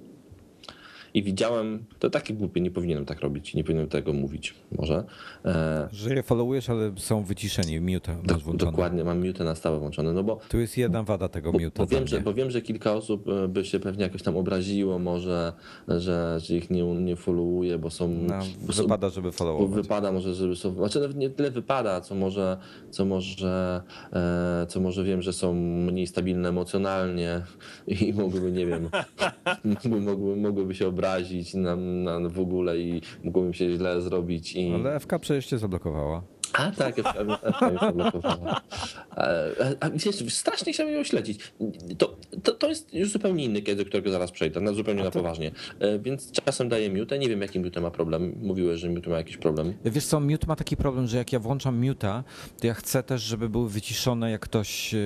i 1.15 1.23
widziałem, 1.23 1.85
to 1.99 2.11
takie 2.11 2.35
głupie, 2.35 2.61
nie 2.61 2.71
powinienem 2.71 3.05
tak 3.05 3.21
robić, 3.21 3.55
nie 3.55 3.65
powinienem 3.65 3.89
tego 3.89 4.13
mówić 4.13 4.55
może. 4.79 5.05
E, 5.45 5.89
że 5.93 6.15
je 6.15 6.23
followujesz, 6.23 6.71
ale 6.71 6.93
są 6.97 7.25
wyciszeni, 7.25 7.81
mute 7.81 8.17
masz 8.29 8.45
włączone. 8.45 8.71
Dokładnie, 8.71 9.05
mam 9.05 9.27
mute 9.27 9.45
na 9.45 9.55
stałe 9.55 9.79
włączone, 9.79 10.13
no 10.13 10.23
bo... 10.23 10.41
Tu 10.49 10.61
jest 10.61 10.77
jedna 10.77 11.03
wada 11.03 11.29
tego 11.29 11.53
bo, 11.53 11.59
mute. 11.59 11.83
Bo 11.83 11.87
wiem, 11.87 12.07
że, 12.07 12.21
bo 12.21 12.35
wiem, 12.35 12.51
że 12.51 12.63
kilka 12.63 12.93
osób 12.93 13.29
e, 13.29 13.49
by 13.49 13.65
się 13.65 13.81
pewnie 13.81 14.03
jakoś 14.03 14.23
tam 14.23 14.37
obraziło 14.37 14.99
może, 14.99 15.53
że, 15.89 16.41
że 16.41 16.57
ich 16.57 16.71
nie, 16.71 16.85
nie 16.85 17.17
followuje, 17.17 17.79
bo 17.79 17.91
są... 17.91 18.09
No, 18.09 18.39
bo 18.67 18.73
wypada, 18.73 19.11
żeby 19.11 19.33
followować. 19.33 19.83
Wypada 19.83 20.13
może, 20.13 20.35
żeby 20.35 20.57
są... 20.57 20.75
Znaczy 20.75 21.01
nawet 21.01 21.17
nie 21.17 21.31
tyle 21.31 21.51
wypada, 21.51 22.01
co 22.01 22.15
może, 22.15 22.57
co 22.91 23.05
może, 23.05 23.83
e, 24.13 24.67
co 24.69 24.81
może 24.81 25.05
wiem, 25.05 25.23
że 25.23 25.33
są 25.33 25.55
mniej 25.55 26.07
stabilne 26.07 26.49
emocjonalnie 26.49 27.43
i 27.87 28.13
mogłyby, 28.13 28.53
nie 28.53 28.67
wiem, 28.67 28.89
mogłyby, 30.05 30.37
mogłyby 30.37 30.75
się 30.75 30.89
obrazić 30.89 30.98
na, 31.55 31.77
na 31.77 32.29
w 32.29 32.41
ogóle 32.41 32.79
i 32.79 33.03
mogłoby 33.25 33.55
się 33.55 33.77
źle 33.77 34.01
zrobić. 34.01 34.57
I... 34.57 34.75
Ale 34.75 35.01
FK 35.01 35.19
przecież 35.19 35.47
cię 35.47 35.59
zablokowała. 35.59 36.23
A 36.53 36.71
tak. 36.71 36.97
A, 39.11 39.25
a, 39.81 39.91
wiesz, 39.91 40.35
strasznie 40.35 40.73
chciałbym 40.73 40.95
ją 40.95 41.05
śledzić. 41.05 41.53
To, 41.99 42.17
to, 42.43 42.53
to 42.53 42.69
jest 42.69 42.95
już 42.95 43.11
zupełnie 43.11 43.45
inny 43.45 43.63
case, 43.63 43.77
do 43.77 43.85
którego 43.85 44.11
zaraz 44.11 44.31
przejdę, 44.31 44.61
na 44.61 44.73
zupełnie 44.73 45.03
na 45.05 45.11
poważnie. 45.11 45.51
E, 45.81 45.99
więc 45.99 46.33
czasem 46.33 46.69
daję 46.69 46.91
mute, 46.91 47.19
nie 47.19 47.29
wiem 47.29 47.41
jakim 47.41 47.65
mute 47.65 47.81
ma 47.81 47.91
problem. 47.91 48.35
Mówiłeś, 48.43 48.81
że 48.81 48.91
mute 48.91 49.11
ma 49.11 49.17
jakiś 49.17 49.37
problem. 49.37 49.75
Wiesz 49.85 50.07
co, 50.07 50.21
mute 50.21 50.47
ma 50.47 50.57
taki 50.57 50.77
problem, 50.77 51.07
że 51.07 51.17
jak 51.17 51.33
ja 51.33 51.39
włączam 51.39 51.81
mute'a, 51.81 52.23
to 52.61 52.67
ja 52.67 52.75
chcę 52.75 53.03
też, 53.03 53.23
żeby 53.23 53.49
były 53.49 53.69
wyciszone, 53.69 54.31
jak 54.31 54.41
ktoś, 54.41 54.95
e, 54.95 54.99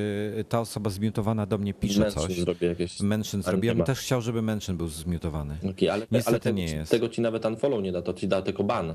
ta 0.49 0.61
osoba 0.61 0.91
zmiutowana 0.91 1.47
do 1.47 1.59
mnie 1.59 1.75
pisze 1.75 2.01
mention 2.01 2.23
coś. 2.23 2.37
Zrobię 2.37 2.69
jakieś... 2.69 3.01
Mention 3.01 3.43
zrobię. 3.43 3.69
Ja 3.69 3.75
bym 3.75 3.85
też 3.85 4.01
chciał, 4.01 4.21
żeby 4.21 4.43
mention 4.43 4.77
był 4.77 4.89
zmiutowany. 4.89 5.57
Okay, 5.71 5.93
ale, 5.93 6.07
Niestety 6.13 6.29
ale 6.29 6.41
tego, 6.41 6.57
nie 6.57 6.65
jest. 6.65 6.91
tego 6.91 7.09
ci 7.09 7.21
nawet 7.21 7.45
unfollow 7.45 7.83
nie 7.83 7.93
da, 7.93 8.03
to 8.03 8.15
ci 8.15 8.29
da 8.29 8.43
tylko 8.43 8.65
ban. 8.65 8.95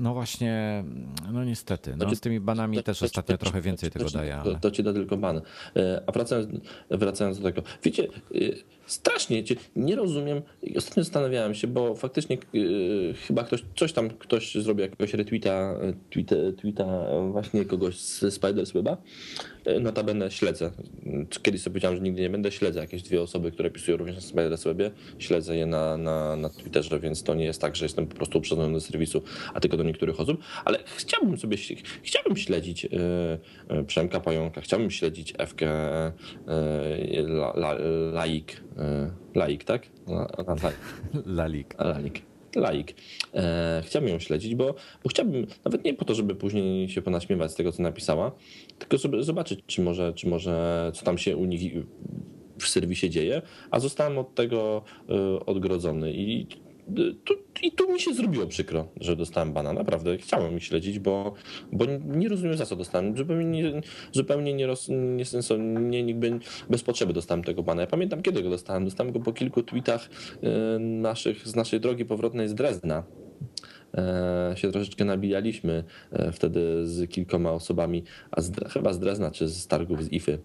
No 0.00 0.14
właśnie, 0.14 0.84
no 1.32 1.44
niestety. 1.44 1.96
No, 1.96 2.14
z 2.14 2.20
tymi 2.20 2.40
banami 2.40 2.76
to, 2.76 2.82
też 2.82 2.98
to, 2.98 3.04
ostatnio 3.04 3.38
to, 3.38 3.44
trochę 3.44 3.60
więcej 3.60 3.90
tego 3.90 4.10
daje. 4.10 4.36
Ale... 4.36 4.58
To, 4.60 4.70
ci 4.70 4.82
da 4.82 4.92
tylko 4.92 5.16
ban. 5.16 5.40
E, 5.76 6.02
a 6.06 6.12
wracając, 6.12 6.48
wracając 6.90 7.38
do 7.38 7.44
tego. 7.44 7.62
Wiecie, 7.82 8.04
e, 8.04 8.38
strasznie 8.86 9.42
nie 9.76 9.96
rozumiem. 9.96 10.42
Ostatnio 10.76 11.04
zastanawiałem 11.04 11.54
się, 11.54 11.66
bo 11.66 11.94
faktycznie 11.94 12.36
e, 12.36 12.58
chyba 13.14 13.44
ktoś, 13.44 13.64
coś 13.76 13.92
tam 13.92 14.10
ktoś 14.10 14.54
zrobił 14.54 14.82
jakiegoś 14.82 15.14
retweeta, 15.14 15.74
tweeta, 16.10 16.36
tweeta 16.56 16.86
właśnie 17.32 17.64
kogoś 17.64 17.98
z 17.98 18.34
Spidersweba. 18.34 18.96
Notabene 19.80 20.30
śledzę. 20.30 20.70
Kiedyś 21.42 21.62
sobie 21.62 21.72
powiedziałem, 21.72 21.96
że 21.96 22.02
nigdy 22.02 22.22
nie 22.22 22.30
będę. 22.30 22.52
Śledzę 22.52 22.80
jakieś 22.80 23.02
dwie 23.02 23.22
osoby, 23.22 23.52
które 23.52 23.70
pisują 23.70 23.96
również 23.96 24.16
na 24.16 24.22
Spiderswebie. 24.22 24.90
Śledzę 25.18 25.56
je 25.56 25.66
na, 25.66 25.96
na, 25.96 26.36
na 26.36 26.48
Twitterze, 26.48 27.00
więc 27.00 27.22
to 27.22 27.34
nie 27.34 27.44
jest 27.44 27.60
tak, 27.60 27.76
że 27.76 27.84
jestem 27.84 28.06
po 28.06 28.16
prostu 28.16 28.38
uprzedzony 28.38 28.72
do 28.72 28.80
serwisu, 28.80 29.22
a 29.54 29.60
tylko 29.60 29.76
do 29.76 29.84
niektórych 29.90 30.20
osób. 30.20 30.42
Ale 30.64 30.78
chciałbym 30.96 31.38
sobie, 31.38 31.56
chciałbym 32.02 32.36
śledzić 32.36 32.86
Przemka 33.86 34.20
Pająka, 34.20 34.60
chciałbym 34.60 34.90
śledzić 34.90 35.34
Ewkę 35.38 35.68
la, 37.26 37.52
la, 37.56 37.74
Laik. 38.12 38.62
Laik, 39.34 39.64
tak? 39.64 39.86
La, 40.06 40.28
la, 40.38 40.72
Lalik. 41.26 41.74
Lalik 41.78 42.22
laik. 42.56 42.94
E, 43.34 43.82
chciałbym 43.86 44.10
ją 44.10 44.18
śledzić, 44.18 44.54
bo, 44.54 44.74
bo 45.02 45.10
chciałbym, 45.10 45.46
nawet 45.64 45.84
nie 45.84 45.94
po 45.94 46.04
to, 46.04 46.14
żeby 46.14 46.34
później 46.34 46.88
się 46.88 47.02
ponaśmiewać 47.02 47.52
z 47.52 47.54
tego, 47.54 47.72
co 47.72 47.82
napisała, 47.82 48.32
tylko 48.78 48.98
żeby 48.98 49.22
zobaczyć, 49.22 49.60
czy 49.66 49.82
może, 49.82 50.12
czy 50.12 50.28
może 50.28 50.92
co 50.94 51.04
tam 51.04 51.18
się 51.18 51.36
u 51.36 51.44
nich 51.44 51.72
w 52.58 52.68
serwisie 52.68 53.10
dzieje, 53.10 53.42
a 53.70 53.80
zostałem 53.80 54.18
od 54.18 54.34
tego 54.34 54.82
e, 55.08 55.46
odgrodzony 55.46 56.12
i 56.12 56.46
tu, 57.24 57.34
I 57.62 57.72
tu 57.72 57.92
mi 57.92 58.00
się 58.00 58.14
zrobiło 58.14 58.46
przykro, 58.46 58.88
że 59.00 59.16
dostałem 59.16 59.52
bana. 59.52 59.72
Naprawdę 59.72 60.18
chciałem 60.18 60.56
ich 60.56 60.64
śledzić, 60.64 60.98
bo, 60.98 61.34
bo 61.72 61.84
nie 62.04 62.28
rozumiem 62.28 62.56
za 62.56 62.66
co 62.66 62.76
dostałem. 62.76 63.16
Zupełnie 63.16 63.44
nie, 63.62 63.80
zupełnie 64.12 64.54
nie, 64.54 64.66
roz, 64.66 64.88
nie, 64.88 65.24
nie, 65.80 66.02
nie 66.02 66.14
bez 66.70 66.82
potrzeby 66.82 67.12
dostałem 67.12 67.44
tego 67.44 67.62
bana. 67.62 67.80
Ja 67.80 67.86
pamiętam 67.86 68.22
kiedy 68.22 68.42
go 68.42 68.50
dostałem. 68.50 68.84
Dostałem 68.84 69.12
go 69.12 69.20
po 69.20 69.32
kilku 69.32 69.62
tweetach 69.62 70.10
e, 70.42 70.78
naszych, 70.78 71.48
z 71.48 71.56
naszej 71.56 71.80
drogi 71.80 72.04
powrotnej 72.04 72.48
z 72.48 72.54
Drezna 72.54 73.02
e, 73.94 74.52
się 74.56 74.72
troszeczkę 74.72 75.04
nabijaliśmy 75.04 75.84
e, 76.12 76.32
wtedy 76.32 76.86
z 76.86 77.10
kilkoma 77.10 77.52
osobami, 77.52 78.04
a 78.30 78.40
z, 78.40 78.52
chyba 78.72 78.92
z 78.92 78.98
Drezna 78.98 79.30
czy 79.30 79.48
z 79.48 79.66
targów 79.66 80.04
z 80.04 80.12
Ify 80.12 80.38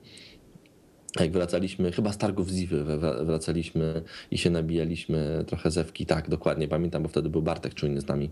jak 1.19 1.31
wracaliśmy, 1.31 1.91
chyba 1.91 2.11
z 2.11 2.17
targów 2.17 2.49
Ziwy 2.49 2.83
wracaliśmy 3.25 4.01
i 4.31 4.37
się 4.37 4.49
nabijaliśmy 4.49 5.43
trochę 5.47 5.71
zewki. 5.71 6.05
Tak, 6.05 6.29
dokładnie, 6.29 6.67
pamiętam, 6.67 7.03
bo 7.03 7.09
wtedy 7.09 7.29
był 7.29 7.41
Bartek 7.41 7.73
czujny 7.73 8.01
z 8.01 8.07
nami, 8.07 8.29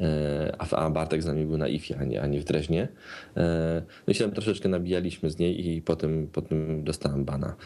e, 0.00 0.56
a 0.70 0.90
Bartek 0.90 1.22
z 1.22 1.26
nami 1.26 1.46
był 1.46 1.58
na 1.58 1.68
IFie, 1.68 1.98
a 2.00 2.04
nie, 2.04 2.22
a 2.22 2.26
nie 2.26 2.40
w 2.40 2.44
Dreźnie. 2.44 2.88
E, 3.36 3.82
no 4.06 4.10
i 4.10 4.14
się 4.14 4.24
tam 4.24 4.32
troszeczkę 4.32 4.68
nabijaliśmy 4.68 5.30
z 5.30 5.38
niej 5.38 5.68
i 5.68 5.82
potem, 5.82 6.28
potem 6.32 6.84
dostałem 6.84 7.24
bana. 7.24 7.56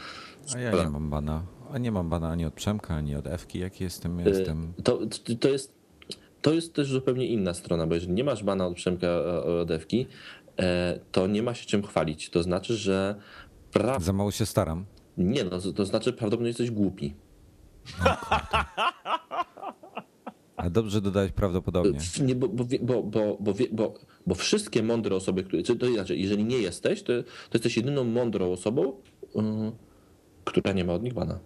A 0.54 0.58
ja 0.58 0.70
nie 0.70 0.90
mam 0.90 1.10
bana. 1.10 1.42
A 1.72 1.78
nie 1.78 1.92
mam 1.92 2.10
bana 2.10 2.28
ani 2.28 2.44
od 2.44 2.54
Przemka, 2.54 2.94
ani 2.94 3.16
od 3.16 3.26
Ewki. 3.26 3.58
Jaki 3.58 3.84
jestem? 3.84 4.20
E, 4.20 4.22
jestem... 4.28 4.72
To, 4.84 5.00
to, 5.40 5.48
jest, 5.48 5.74
to 6.42 6.52
jest 6.52 6.74
też 6.74 6.88
zupełnie 6.88 7.26
inna 7.26 7.54
strona, 7.54 7.86
bo 7.86 7.94
jeżeli 7.94 8.12
nie 8.12 8.24
masz 8.24 8.44
bana 8.44 8.66
od 8.66 8.74
Przemka, 8.74 9.24
od 9.60 9.70
Ewki, 9.70 10.06
to 11.12 11.26
nie 11.26 11.42
ma 11.42 11.54
się 11.54 11.66
czym 11.66 11.82
chwalić. 11.82 12.30
To 12.30 12.42
znaczy, 12.42 12.76
że 12.76 13.14
Pra... 13.74 14.00
Za 14.00 14.12
mało 14.12 14.30
się 14.30 14.46
staram. 14.46 14.84
Nie, 15.18 15.44
no 15.44 15.72
to 15.72 15.84
znaczy 15.84 16.12
prawdopodobnie 16.12 16.48
jesteś 16.48 16.70
głupi. 16.70 17.14
A 20.56 20.70
dobrze 20.70 21.00
dodać 21.00 21.32
prawdopodobnie. 21.32 21.98
Nie, 22.24 22.34
bo, 22.34 22.48
bo, 22.48 22.64
bo, 23.02 23.38
bo, 23.72 23.94
bo, 24.26 24.34
wszystkie 24.34 24.82
mądre 24.82 25.16
osoby, 25.16 25.44
które. 25.44 25.62
To 25.62 25.92
znaczy, 25.92 26.16
jeżeli 26.16 26.44
nie 26.44 26.58
jesteś, 26.58 27.02
to, 27.02 27.12
to 27.22 27.50
jesteś 27.54 27.76
jedyną 27.76 28.04
mądrą 28.04 28.52
osobą, 28.52 28.92
yy, 29.34 29.42
która 30.44 30.72
nie 30.72 30.84
ma 30.84 30.92
od 30.92 31.02
nich 31.02 31.14
bana. 31.14 31.38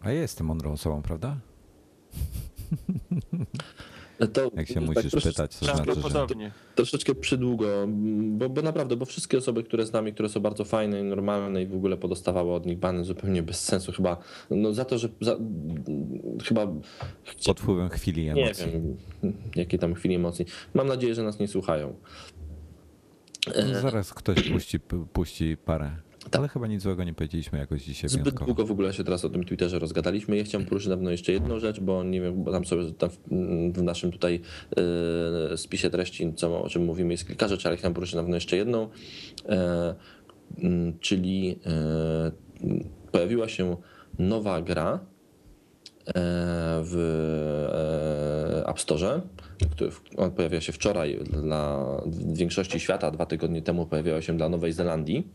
A 0.00 0.12
ja 0.12 0.20
jestem 0.20 0.46
mądrą 0.46 0.72
osobą, 0.72 1.02
prawda? 1.02 1.36
To, 4.26 4.50
Jak 4.54 4.68
się 4.68 4.74
tak 4.74 4.82
musisz 4.82 5.12
pytać, 5.24 5.56
to 5.58 5.64
znaczy, 5.64 5.92
że... 6.10 6.26
Troszeczkę 6.74 7.14
przydługo, 7.14 7.66
bo, 8.12 8.48
bo 8.48 8.62
naprawdę, 8.62 8.96
bo 8.96 9.04
wszystkie 9.04 9.38
osoby, 9.38 9.62
które 9.62 9.86
znamy, 9.86 10.12
które 10.12 10.28
są 10.28 10.40
bardzo 10.40 10.64
fajne 10.64 11.00
i 11.00 11.04
normalne 11.04 11.62
i 11.62 11.66
w 11.66 11.74
ogóle 11.74 11.96
podostawały 11.96 12.52
od 12.52 12.66
nich 12.66 12.78
bany 12.78 13.04
zupełnie 13.04 13.42
bez 13.42 13.64
sensu 13.64 13.92
chyba, 13.92 14.16
no 14.50 14.74
za 14.74 14.84
to, 14.84 14.98
że 14.98 15.08
za, 15.20 15.36
chyba... 16.44 16.66
Pod 17.46 17.60
wpływem 17.60 17.88
chwili 17.88 18.28
emocji. 18.28 18.66
Nie 18.66 18.72
wiem, 18.72 18.96
jakie 19.56 19.78
tam 19.78 19.94
chwili 19.94 20.14
emocji. 20.14 20.46
Mam 20.74 20.86
nadzieję, 20.86 21.14
że 21.14 21.22
nas 21.22 21.38
nie 21.38 21.48
słuchają. 21.48 21.94
No 23.72 23.80
zaraz 23.80 24.14
ktoś 24.14 24.50
puści, 24.50 24.80
puści 25.12 25.56
parę. 25.64 25.90
Tak. 26.24 26.36
Ale 26.36 26.48
chyba 26.48 26.66
nic 26.66 26.82
złego 26.82 27.04
nie 27.04 27.14
powiedzieliśmy 27.14 27.58
jakoś 27.58 27.82
dzisiaj 27.84 28.10
Zbyt 28.10 28.22
wyjątkowo. 28.22 28.46
długo 28.46 28.66
w 28.66 28.70
ogóle 28.70 28.92
się 28.92 29.04
teraz 29.04 29.24
o 29.24 29.30
tym 29.30 29.44
Twitterze 29.44 29.78
rozgadaliśmy. 29.78 30.36
Ja 30.36 30.44
chciałem 30.44 30.66
poruszyć 30.66 30.88
dawno 30.88 31.10
jeszcze 31.10 31.32
jedną 31.32 31.58
rzecz, 31.58 31.80
bo 31.80 32.04
nie 32.04 32.20
wiem, 32.20 32.44
bo 32.44 32.52
tam 32.52 32.64
sobie 32.64 32.92
tam 32.92 33.10
w 33.72 33.82
naszym 33.82 34.12
tutaj 34.12 34.40
e, 35.52 35.56
spisie 35.56 35.90
treści, 35.90 36.32
co, 36.36 36.62
o 36.62 36.68
czym 36.68 36.84
mówimy, 36.84 37.12
jest 37.12 37.26
kilka 37.26 37.48
rzeczy, 37.48 37.68
ale 37.68 37.76
chciałem 37.76 37.94
poruszyć 37.94 38.14
dawno 38.14 38.34
jeszcze 38.34 38.56
jedną, 38.56 38.88
e, 39.48 39.94
czyli 41.00 41.58
e, 41.66 42.32
pojawiła 43.12 43.48
się 43.48 43.76
nowa 44.18 44.62
gra 44.62 45.00
w 46.82 48.64
App 48.66 48.80
Store 48.80 49.20
on 50.16 50.30
pojawia 50.30 50.60
się 50.60 50.72
wczoraj 50.72 51.18
dla 51.24 51.86
większości 52.32 52.80
świata, 52.80 53.10
dwa 53.10 53.26
tygodnie 53.26 53.62
temu 53.62 53.86
pojawiała 53.86 54.22
się 54.22 54.36
dla 54.36 54.48
Nowej 54.48 54.72
Zelandii, 54.72 55.28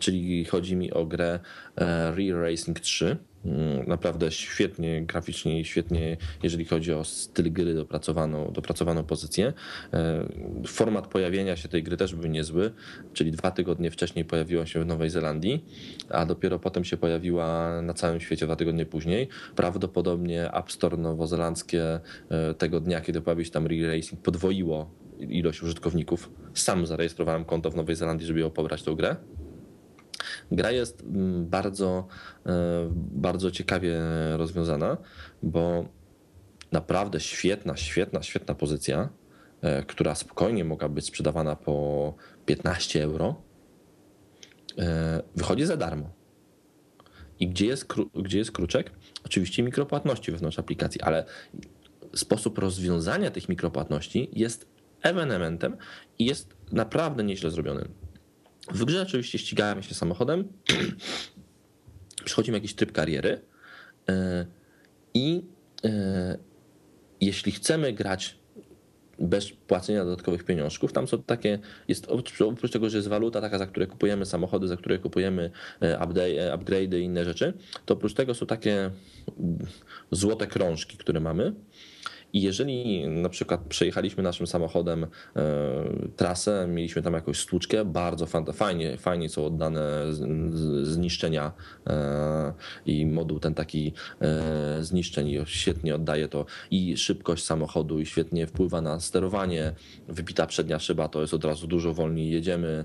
czyli 0.00 0.44
chodzi 0.44 0.76
mi 0.76 0.92
o 0.92 1.06
grę 1.06 1.40
e, 1.76 2.08
Re 2.08 2.42
Racing 2.42 2.80
3. 2.80 3.16
Mm, 3.44 3.88
naprawdę 3.88 4.30
świetnie 4.30 5.02
graficznie 5.02 5.60
i 5.60 5.64
świetnie, 5.64 6.16
jeżeli 6.42 6.64
chodzi 6.64 6.92
o 6.92 7.04
styl 7.04 7.52
gry, 7.52 7.74
dopracowaną, 7.74 8.52
dopracowaną 8.52 9.04
pozycję. 9.04 9.52
E, 9.92 10.28
format 10.66 11.06
pojawienia 11.06 11.56
się 11.56 11.68
tej 11.68 11.82
gry 11.82 11.96
też 11.96 12.14
był 12.14 12.30
niezły, 12.30 12.72
czyli 13.12 13.30
dwa 13.30 13.50
tygodnie 13.50 13.90
wcześniej 13.90 14.24
pojawiła 14.24 14.66
się 14.66 14.80
w 14.80 14.86
Nowej 14.86 15.10
Zelandii, 15.10 15.64
a 16.08 16.26
dopiero 16.26 16.58
potem 16.58 16.84
się 16.84 16.96
pojawiła 16.96 17.82
na 17.82 17.94
całym 17.94 18.20
świecie 18.20 18.46
dwa 18.46 18.56
tygodnie 18.56 18.86
później. 18.86 19.28
Prawdopodobnie 19.56 20.52
App 20.52 20.72
Store 20.72 20.96
nowozelandzkie 20.96 22.00
e, 22.28 22.54
tego 22.54 22.80
dnia, 22.80 23.00
kiedy 23.00 23.20
pojawił 23.20 23.44
się 23.44 23.50
tam 23.50 23.66
Re-Racing, 23.66 24.16
podwoiło 24.22 24.90
ilość 25.18 25.62
użytkowników. 25.62 26.30
Sam 26.54 26.86
zarejestrowałem 26.86 27.44
konto 27.44 27.70
w 27.70 27.76
Nowej 27.76 27.96
Zelandii, 27.96 28.26
żeby 28.26 28.40
ją 28.40 28.50
pobrać 28.50 28.82
tą 28.82 28.94
grę. 28.94 29.16
Gra 30.52 30.70
jest 30.70 31.02
mm, 31.02 31.46
bardzo, 31.46 32.06
e, 32.46 32.52
bardzo 32.94 33.50
ciekawie 33.50 34.00
rozwiązana, 34.36 34.96
bo 35.42 35.88
naprawdę 36.72 37.20
świetna, 37.20 37.76
świetna, 37.76 38.22
świetna 38.22 38.54
pozycja, 38.54 39.08
e, 39.62 39.82
która 39.82 40.14
spokojnie 40.14 40.64
mogła 40.64 40.88
być 40.88 41.06
sprzedawana 41.06 41.56
po 41.56 42.14
15 42.46 43.02
euro, 43.02 43.42
e, 44.78 45.22
wychodzi 45.36 45.64
za 45.64 45.76
darmo. 45.76 46.10
I 47.40 47.48
gdzie 47.48 47.66
jest, 47.66 47.86
gdzie 48.14 48.38
jest 48.38 48.52
kruczek? 48.52 48.90
Oczywiście 49.24 49.62
mikropłatności 49.62 50.32
wewnątrz 50.32 50.58
aplikacji, 50.58 51.00
ale 51.00 51.24
sposób 52.14 52.58
rozwiązania 52.58 53.30
tych 53.30 53.48
mikropłatności 53.48 54.30
jest 54.32 54.66
ewenementem 55.02 55.76
i 56.18 56.24
jest 56.24 56.54
naprawdę 56.72 57.24
nieźle 57.24 57.50
zrobiony. 57.50 57.88
W 58.72 58.84
grze 58.84 59.02
oczywiście 59.02 59.38
ścigałem 59.38 59.82
się 59.82 59.94
samochodem, 59.94 60.48
przechodzimy 62.24 62.56
jakiś 62.56 62.74
tryb 62.74 62.92
kariery 62.92 63.40
e, 64.08 64.46
i 65.14 65.42
e, 65.84 66.38
jeśli 67.20 67.52
chcemy 67.52 67.92
grać 67.92 68.38
bez 69.18 69.50
płacenia 69.50 70.04
dodatkowych 70.04 70.44
pieniążków. 70.44 70.92
Tam 70.92 71.08
są 71.08 71.22
takie, 71.22 71.58
jest 71.88 72.08
oprócz 72.40 72.72
tego, 72.72 72.90
że 72.90 72.96
jest 72.96 73.08
waluta 73.08 73.40
taka, 73.40 73.58
za 73.58 73.66
które 73.66 73.86
kupujemy 73.86 74.26
samochody, 74.26 74.68
za 74.68 74.76
które 74.76 74.98
kupujemy 74.98 75.50
e, 75.80 75.98
upgrade'y 75.98 76.98
i 76.98 77.02
inne 77.02 77.24
rzeczy, 77.24 77.52
to 77.86 77.94
oprócz 77.94 78.14
tego 78.14 78.34
są 78.34 78.46
takie 78.46 78.90
złote 80.10 80.46
krążki, 80.46 80.96
które 80.96 81.20
mamy 81.20 81.54
i 82.34 82.42
jeżeli 82.42 83.08
na 83.08 83.28
przykład 83.28 83.60
przejechaliśmy 83.68 84.22
naszym 84.22 84.46
samochodem 84.46 85.04
e, 85.04 85.08
trasę, 86.16 86.66
mieliśmy 86.68 87.02
tam 87.02 87.14
jakąś 87.14 87.40
stłuczkę, 87.40 87.84
bardzo 87.84 88.26
fajnie, 88.52 88.96
fajnie 88.96 89.28
są 89.28 89.46
oddane 89.46 90.02
zniszczenia 90.82 91.52
e, 91.86 92.52
i 92.86 93.06
moduł 93.06 93.40
ten 93.40 93.54
taki 93.54 93.92
e, 94.20 94.84
zniszczeń 94.84 95.44
świetnie 95.46 95.94
oddaje 95.94 96.28
to 96.28 96.46
i 96.70 96.96
szybkość 96.96 97.44
samochodu 97.44 98.00
i 98.00 98.06
świetnie 98.06 98.46
wpływa 98.46 98.80
na 98.80 99.00
sterowanie. 99.00 99.72
Wypita 100.08 100.46
przednia 100.46 100.78
szyba 100.78 101.08
to 101.08 101.20
jest 101.20 101.34
od 101.34 101.44
razu 101.44 101.66
dużo 101.66 101.94
wolniej 101.94 102.30
jedziemy. 102.30 102.84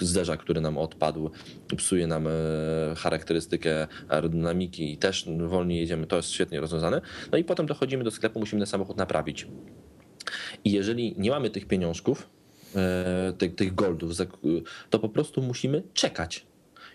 Zderzak, 0.00 0.40
który 0.40 0.60
nam 0.60 0.78
odpadł, 0.78 1.30
psuje 1.76 2.06
nam 2.06 2.28
charakterystykę 2.96 3.86
aerodynamiki 4.08 4.92
i 4.92 4.96
też 4.96 5.28
wolniej 5.46 5.80
jedziemy. 5.80 6.06
To 6.06 6.16
jest 6.16 6.30
świetnie 6.30 6.60
rozwiązane. 6.60 7.00
No 7.32 7.38
i 7.38 7.44
potem 7.44 7.66
dochodzimy 7.74 8.04
do 8.04 8.10
sklepu, 8.10 8.40
musimy 8.40 8.60
ten 8.60 8.66
samochód 8.66 8.96
naprawić. 8.96 9.46
I 10.64 10.72
jeżeli 10.72 11.14
nie 11.18 11.30
mamy 11.30 11.50
tych 11.50 11.66
pieniążków, 11.66 12.30
e, 12.76 13.32
tych, 13.38 13.54
tych 13.54 13.74
goldów, 13.74 14.12
to 14.90 14.98
po 14.98 15.08
prostu 15.08 15.42
musimy 15.42 15.82
czekać. 15.94 16.46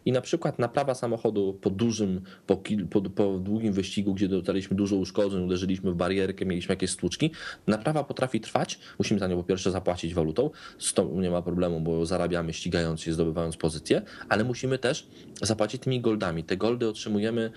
I 0.05 0.11
na 0.11 0.21
przykład 0.21 0.59
naprawa 0.59 0.93
samochodu 0.93 1.57
po 1.61 1.69
dużym, 1.69 2.21
po, 2.47 2.61
po, 2.89 3.01
po, 3.01 3.39
długim 3.39 3.73
wyścigu, 3.73 4.13
gdzie 4.13 4.27
dotarliśmy 4.27 4.77
dużo 4.77 4.95
uszkodzeń, 4.95 5.43
uderzyliśmy 5.43 5.91
w 5.91 5.95
barierkę, 5.95 6.45
mieliśmy 6.45 6.73
jakieś 6.73 6.89
stłuczki, 6.89 7.31
naprawa 7.67 8.03
potrafi 8.03 8.41
trwać. 8.41 8.79
Musimy 8.99 9.19
za 9.19 9.27
nią 9.27 9.37
po 9.37 9.43
pierwsze 9.43 9.71
zapłacić 9.71 10.13
walutą, 10.13 10.49
z 10.79 10.93
tą 10.93 11.19
nie 11.21 11.31
ma 11.31 11.41
problemu, 11.41 11.81
bo 11.81 12.05
zarabiamy 12.05 12.53
ścigając 12.53 13.01
się, 13.01 13.13
zdobywając 13.13 13.57
pozycję, 13.57 14.01
ale 14.29 14.43
musimy 14.43 14.77
też 14.77 15.07
zapłacić 15.41 15.81
tymi 15.81 16.01
goldami. 16.01 16.43
Te 16.43 16.57
goldy 16.57 16.87
otrzymujemy 16.87 17.51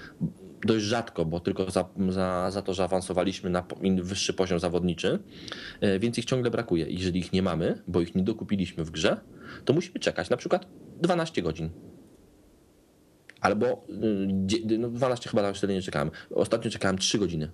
dość 0.65 0.85
rzadko, 0.85 1.25
bo 1.25 1.41
tylko 1.41 1.71
za, 1.71 1.85
za, 2.09 2.51
za 2.51 2.63
to, 2.63 2.75
że 2.75 2.85
awansowaliśmy 2.85 3.51
na 3.51 3.65
wyższy 4.03 4.33
poziom 4.33 4.59
zawodniczy, 4.59 5.19
e, 5.81 5.99
więc 5.99 6.19
ich 6.19 6.25
ciągle 6.25 6.51
brakuje. 6.51 6.87
Jeżeli 6.89 7.21
ich 7.21 7.33
nie 7.33 7.43
mamy, 7.43 7.83
bo 7.89 8.01
ich 8.01 8.15
nie 8.15 8.23
dokupiliśmy 8.23 8.85
w 8.85 8.91
grze, 8.91 9.21
to 9.65 9.73
musimy 9.73 9.99
czekać 9.99 10.31
na 10.31 10.37
przykład 10.37 10.67
12 11.03 11.43
godzin. 11.43 11.71
Albo 13.43 13.85
y, 14.63 14.79
no 14.79 14.89
12 14.89 15.31
chyba 15.31 15.49
już 15.49 15.59
wtedy 15.59 15.75
nie 15.75 15.83
czekałem. 15.83 16.11
Ostatnio 16.35 16.71
czekałem 16.71 16.99
3 16.99 17.19
godziny. 17.19 17.51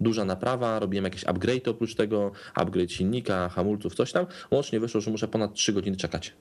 Duża 0.00 0.24
naprawa, 0.24 0.78
robiłem 0.78 1.04
jakieś 1.04 1.24
upgrade 1.24 1.68
oprócz 1.68 1.94
tego, 1.94 2.32
upgrade 2.54 2.92
silnika, 2.92 3.48
hamulców, 3.48 3.94
coś 3.94 4.12
tam. 4.12 4.26
Łącznie 4.50 4.80
wyszło, 4.80 5.00
że 5.00 5.10
muszę 5.10 5.28
ponad 5.28 5.54
3 5.54 5.72
godziny 5.72 5.96
czekać. 5.96 6.32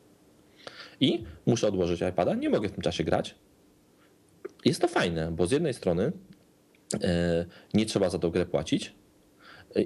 I 1.00 1.24
muszę 1.46 1.68
odłożyć 1.68 2.02
iPada, 2.02 2.36
nie 2.36 2.50
mogę 2.50 2.70
w 2.70 2.72
tym 2.72 2.82
czasie 2.82 3.04
grać, 3.04 3.36
jest 4.66 4.82
to 4.82 4.88
fajne, 4.88 5.32
bo 5.32 5.48
z 5.48 5.52
jednej 5.52 5.74
strony 5.74 6.12
e, 7.04 7.46
nie 7.74 7.86
trzeba 7.86 8.10
za 8.10 8.20
tą 8.20 8.30
grę 8.30 8.46
płacić, 8.46 8.96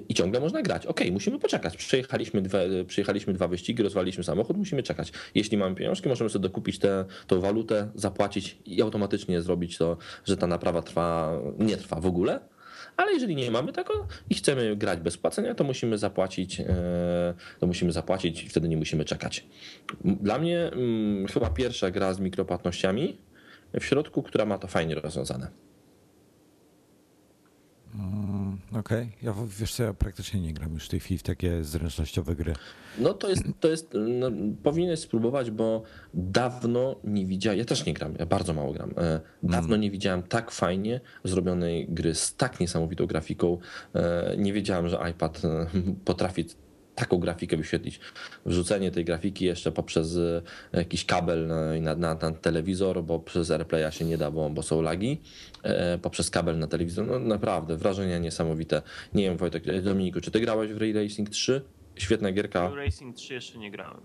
i 0.08 0.14
ciągle 0.14 0.40
można 0.40 0.62
grać. 0.62 0.86
Ok, 0.86 1.00
musimy 1.12 1.38
poczekać. 1.38 1.76
Przyjechaliśmy 1.76 2.42
dwa, 2.42 2.58
przyjechaliśmy 2.86 3.32
dwa 3.32 3.48
wyścigi, 3.48 3.82
rozwaliliśmy 3.82 4.24
samochód, 4.24 4.56
musimy 4.56 4.82
czekać. 4.82 5.12
Jeśli 5.34 5.56
mamy 5.58 5.74
pieniążki, 5.74 6.08
możemy 6.08 6.30
sobie 6.30 6.42
dokupić 6.42 6.78
tę 6.78 7.04
walutę, 7.30 7.88
zapłacić 7.94 8.58
i 8.66 8.82
automatycznie 8.82 9.42
zrobić 9.42 9.78
to, 9.78 9.96
że 10.24 10.36
ta 10.36 10.46
naprawa 10.46 10.82
trwa, 10.82 11.38
nie 11.58 11.76
trwa 11.76 12.00
w 12.00 12.06
ogóle. 12.06 12.40
Ale 12.96 13.12
jeżeli 13.12 13.36
nie 13.36 13.50
mamy 13.50 13.72
tego 13.72 14.06
i 14.30 14.34
chcemy 14.34 14.76
grać 14.76 15.00
bez 15.00 15.16
płacenia, 15.16 15.54
to 15.54 15.64
musimy 15.64 15.98
zapłacić, 15.98 16.60
e, 16.60 16.64
to 17.60 17.66
musimy 17.66 17.92
zapłacić 17.92 18.44
i 18.44 18.48
wtedy 18.48 18.68
nie 18.68 18.76
musimy 18.76 19.04
czekać. 19.04 19.46
Dla 20.04 20.38
mnie 20.38 20.58
mm, 20.60 21.26
chyba 21.26 21.50
pierwsza 21.50 21.90
gra 21.90 22.14
z 22.14 22.20
mikropłatnościami, 22.20 23.18
w 23.80 23.84
środku, 23.84 24.22
która 24.22 24.44
ma 24.44 24.58
to 24.58 24.68
fajnie 24.68 24.94
rozwiązane. 24.94 25.50
Mm, 27.94 28.58
okej, 28.70 28.80
okay. 28.80 29.08
ja 29.22 29.34
wiesz 29.60 29.74
co, 29.74 29.82
ja 29.82 29.94
praktycznie 29.94 30.40
nie 30.40 30.52
gram 30.52 30.74
już 30.74 30.84
w 30.84 30.88
tej 30.88 31.00
chwili 31.00 31.18
w 31.18 31.22
takie 31.22 31.64
zręcznościowe 31.64 32.36
gry. 32.36 32.54
No 32.98 33.14
to 33.14 33.28
jest, 33.28 33.42
to 33.60 33.68
jest 33.68 33.90
no, 33.94 34.30
powinieneś 34.62 35.00
spróbować, 35.00 35.50
bo 35.50 35.82
dawno 36.14 36.96
nie 37.04 37.26
widziałem, 37.26 37.58
ja 37.58 37.64
też 37.64 37.86
nie 37.86 37.94
gram, 37.94 38.14
ja 38.18 38.26
bardzo 38.26 38.54
mało 38.54 38.72
gram, 38.72 38.90
e, 38.96 39.20
dawno 39.42 39.68
mm. 39.68 39.80
nie 39.80 39.90
widziałem 39.90 40.22
tak 40.22 40.50
fajnie 40.50 41.00
zrobionej 41.24 41.86
gry 41.88 42.14
z 42.14 42.36
tak 42.36 42.60
niesamowitą 42.60 43.06
grafiką. 43.06 43.58
E, 43.94 44.34
nie 44.38 44.52
wiedziałem, 44.52 44.88
że 44.88 44.98
iPad 45.10 45.42
e, 45.44 45.66
potrafi 46.04 46.44
taką 46.94 47.18
grafikę 47.18 47.56
wyświetlić. 47.56 48.00
Wrzucenie 48.46 48.90
tej 48.90 49.04
grafiki 49.04 49.44
jeszcze 49.44 49.72
poprzez 49.72 50.16
e, 50.16 50.42
jakiś 50.72 51.04
kabel 51.04 51.46
na, 51.80 51.94
na, 51.94 52.14
na 52.14 52.32
telewizor, 52.32 53.04
bo 53.04 53.18
przez 53.18 53.50
AirPlaya 53.50 53.90
się 53.90 54.04
nie 54.04 54.18
da, 54.18 54.30
bo, 54.30 54.50
bo 54.50 54.62
są 54.62 54.82
lagi, 54.82 55.20
e, 55.62 55.98
poprzez 55.98 56.30
kabel 56.30 56.58
na 56.58 56.66
telewizor, 56.66 57.06
no 57.06 57.18
naprawdę, 57.18 57.76
wrażenia 57.76 58.18
niesamowite. 58.18 58.82
Nie 59.14 59.22
wiem 59.22 59.36
Wojtek, 59.36 59.82
Dominiku, 59.82 60.20
czy 60.20 60.30
ty 60.30 60.40
grałeś 60.40 60.72
w 60.72 60.78
Ray 60.78 60.92
Racing 60.92 61.30
3? 61.30 61.62
Świetna 61.96 62.32
gierka. 62.32 62.68
Ray 62.68 62.84
Racing 62.84 63.16
3 63.16 63.34
jeszcze 63.34 63.58
nie 63.58 63.70
grałem. 63.70 64.00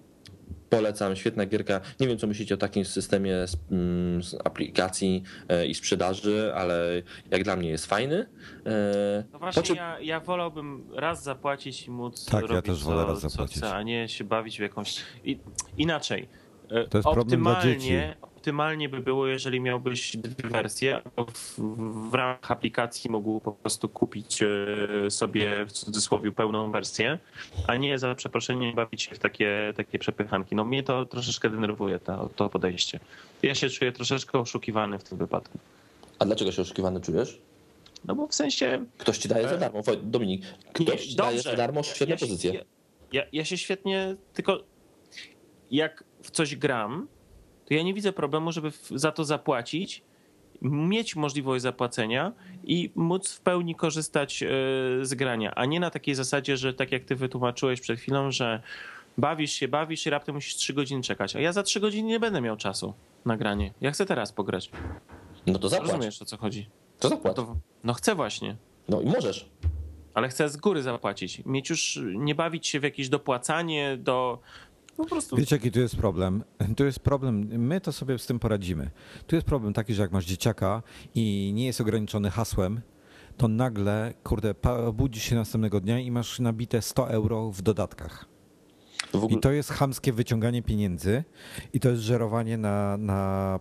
Polecam, 0.70 1.16
świetna 1.16 1.46
gierka. 1.46 1.82
Nie 2.00 2.08
wiem, 2.08 2.18
co 2.18 2.28
myślicie 2.28 2.56
o 2.56 2.58
takim 2.58 2.86
systemie 2.86 3.48
z, 3.48 3.58
mm, 3.72 4.24
z 4.24 4.36
aplikacji 4.44 5.24
e, 5.48 5.68
i 5.68 5.76
sprzedaży, 5.76 6.52
ale 6.56 7.02
jak 7.32 7.44
dla 7.44 7.56
mnie 7.56 7.70
jest 7.70 7.86
fajny. 7.86 8.30
E, 8.66 9.24
no 9.34 9.40
właśnie, 9.40 9.76
ja, 9.76 10.00
ja 10.00 10.20
wolałbym 10.20 10.84
raz 10.96 11.24
zapłacić 11.24 11.88
i 11.88 11.92
móc 11.92 12.26
tak, 12.26 12.42
robić 12.42 12.56
ja 12.56 12.62
też 12.62 12.84
wolę 12.84 13.06
raz 13.06 13.20
zapłacić. 13.20 13.58
Chce, 13.58 13.74
a 13.74 13.84
nie 13.84 14.08
się 14.08 14.24
bawić 14.24 14.58
w 14.58 14.62
jakąś... 14.62 14.98
I, 15.24 15.40
inaczej. 15.78 16.28
To 16.90 16.98
jest 16.98 17.10
problem 17.10 17.44
dla 17.44 17.62
dzieci 17.62 17.94
optymalnie 18.40 18.90
by 18.90 19.00
było, 19.00 19.28
jeżeli 19.28 19.60
miałbyś 19.60 20.18
dwie 20.18 20.50
wersje, 20.50 21.02
w, 21.34 21.60
w 22.10 22.14
ramach 22.14 22.52
aplikacji 22.52 23.12
mógł 23.12 23.40
po 23.40 23.52
prostu 23.52 23.90
kupić 23.90 24.42
e, 24.42 25.12
sobie 25.12 25.66
w 25.66 25.72
cudzysłowie 25.72 26.32
pełną 26.32 26.72
wersję, 26.72 27.20
a 27.68 27.76
nie 27.76 28.00
za 28.00 28.16
przeproszeniem 28.16 28.76
bawić 28.76 29.02
się 29.02 29.16
w 29.16 29.20
takie, 29.20 29.74
takie 29.78 30.00
przepychanki. 30.00 30.56
No 30.56 30.66
mnie 30.66 30.84
to 30.84 31.06
troszeczkę 31.06 31.50
denerwuje 31.50 32.00
to, 32.00 32.30
to 32.36 32.50
podejście. 32.50 33.00
Ja 33.44 33.56
się 33.56 33.70
czuję 33.70 33.92
troszeczkę 33.92 34.40
oszukiwany 34.40 35.00
w 35.00 35.04
tym 35.04 35.18
wypadku. 35.18 35.60
A 36.20 36.26
dlaczego 36.26 36.52
się 36.52 36.62
oszukiwany 36.62 37.02
czujesz? 37.02 37.42
No 38.06 38.16
bo 38.16 38.28
w 38.28 38.36
sensie... 38.36 38.86
Ktoś 38.98 39.18
ci 39.18 39.30
daje 39.30 39.50
za 39.50 39.56
e, 39.56 39.58
darmo. 39.58 39.82
Dominik, 40.04 40.42
ktoś 40.74 40.88
nie, 40.88 40.98
ci 40.98 41.16
dobrze. 41.16 41.32
daje 41.32 41.42
za 41.42 41.56
darmo 41.56 41.84
świetne 41.84 42.16
ja 42.16 42.20
pozycje. 42.20 42.54
Ja, 42.54 42.62
ja, 43.14 43.24
ja 43.34 43.46
się 43.46 43.58
świetnie... 43.58 44.16
Tylko 44.34 44.64
jak 45.72 46.04
w 46.24 46.32
coś 46.32 46.56
gram, 46.56 47.08
to 47.66 47.74
ja 47.74 47.84
nie 47.84 47.94
widzę 47.94 48.14
problemu, 48.14 48.52
żeby 48.52 48.72
za 48.96 49.12
to 49.12 49.24
zapłacić, 49.26 50.02
mieć 50.62 51.16
możliwość 51.16 51.62
zapłacenia 51.64 52.32
i 52.64 52.92
móc 52.96 53.32
w 53.34 53.42
pełni 53.42 53.76
korzystać 53.76 54.44
e, 54.44 54.48
z 55.02 55.14
grania, 55.14 55.56
a 55.56 55.66
nie 55.66 55.80
na 55.80 55.90
takiej 55.90 56.16
zasadzie, 56.16 56.58
że 56.58 56.74
tak 56.74 56.92
jak 56.92 57.04
ty 57.04 57.16
wytłumaczyłeś 57.16 57.82
przed 57.82 58.00
chwilą, 58.00 58.32
że 58.32 58.62
bawisz 59.18 59.52
się, 59.52 59.68
bawisz 59.68 60.06
i 60.06 60.10
raptem 60.10 60.36
musisz 60.36 60.56
3 60.56 60.74
godziny 60.74 61.04
czekać, 61.04 61.36
a 61.36 61.40
ja 61.40 61.54
za 61.54 61.64
3 61.64 61.80
godziny 61.80 62.10
nie 62.10 62.20
będę 62.20 62.42
miał 62.42 62.58
czasu 62.58 62.94
na 63.26 63.38
granie. 63.38 63.74
Ja 63.82 63.92
chcę 63.92 64.06
teraz 64.06 64.32
pograć. 64.32 64.72
No 65.48 65.60
to 65.60 65.70
zapłać. 65.70 65.92
Rozumiesz 65.92 66.22
o 66.22 66.26
co 66.26 66.38
chodzi? 66.38 66.70
To 67.00 67.10
zapłać. 67.10 67.36
To, 67.36 67.56
no 67.84 67.94
chcę 67.94 68.16
właśnie, 68.16 68.56
No 68.90 69.02
i 69.02 69.06
możesz. 69.06 69.50
ale 70.14 70.30
chcę 70.30 70.50
z 70.50 70.58
góry 70.58 70.82
zapłacić. 70.84 71.42
Mieć 71.46 71.70
już, 71.70 72.00
nie 72.16 72.36
bawić 72.36 72.68
się 72.68 72.80
w 72.80 72.84
jakieś 72.84 73.10
dopłacanie 73.10 73.98
do... 73.98 74.40
Po 75.00 75.06
prostu 75.06 75.36
Wiecie, 75.36 75.56
jaki 75.56 75.72
tu 75.72 75.80
jest 75.80 75.96
problem? 75.96 76.44
Tu 76.78 76.86
jest 76.86 77.00
problem, 77.00 77.48
my 77.58 77.82
to 77.82 77.92
sobie 77.92 78.18
z 78.18 78.26
tym 78.26 78.40
poradzimy. 78.40 78.90
Tu 79.28 79.36
jest 79.36 79.48
problem 79.48 79.74
taki, 79.74 79.94
że 79.94 80.02
jak 80.02 80.12
masz 80.12 80.26
dzieciaka 80.26 80.84
i 81.16 81.52
nie 81.56 81.66
jest 81.66 81.82
ograniczony 81.82 82.30
hasłem, 82.30 82.82
to 83.38 83.48
nagle, 83.48 84.14
kurde, 84.24 84.56
budzisz 84.94 85.24
się 85.24 85.36
następnego 85.36 85.80
dnia 85.80 86.00
i 86.00 86.12
masz 86.12 86.40
nabite 86.40 86.82
100 86.82 87.10
euro 87.10 87.52
w 87.52 87.62
dodatkach. 87.62 88.26
Ogóle, 89.16 89.38
I 89.38 89.42
to 89.42 89.52
jest 89.52 89.70
chamskie 89.72 90.14
wyciąganie 90.14 90.62
pieniędzy 90.64 91.24
i 91.74 91.80
to 91.80 91.90
jest 91.90 92.02
żerowanie 92.02 92.58
na, 92.58 92.98
na 92.98 93.60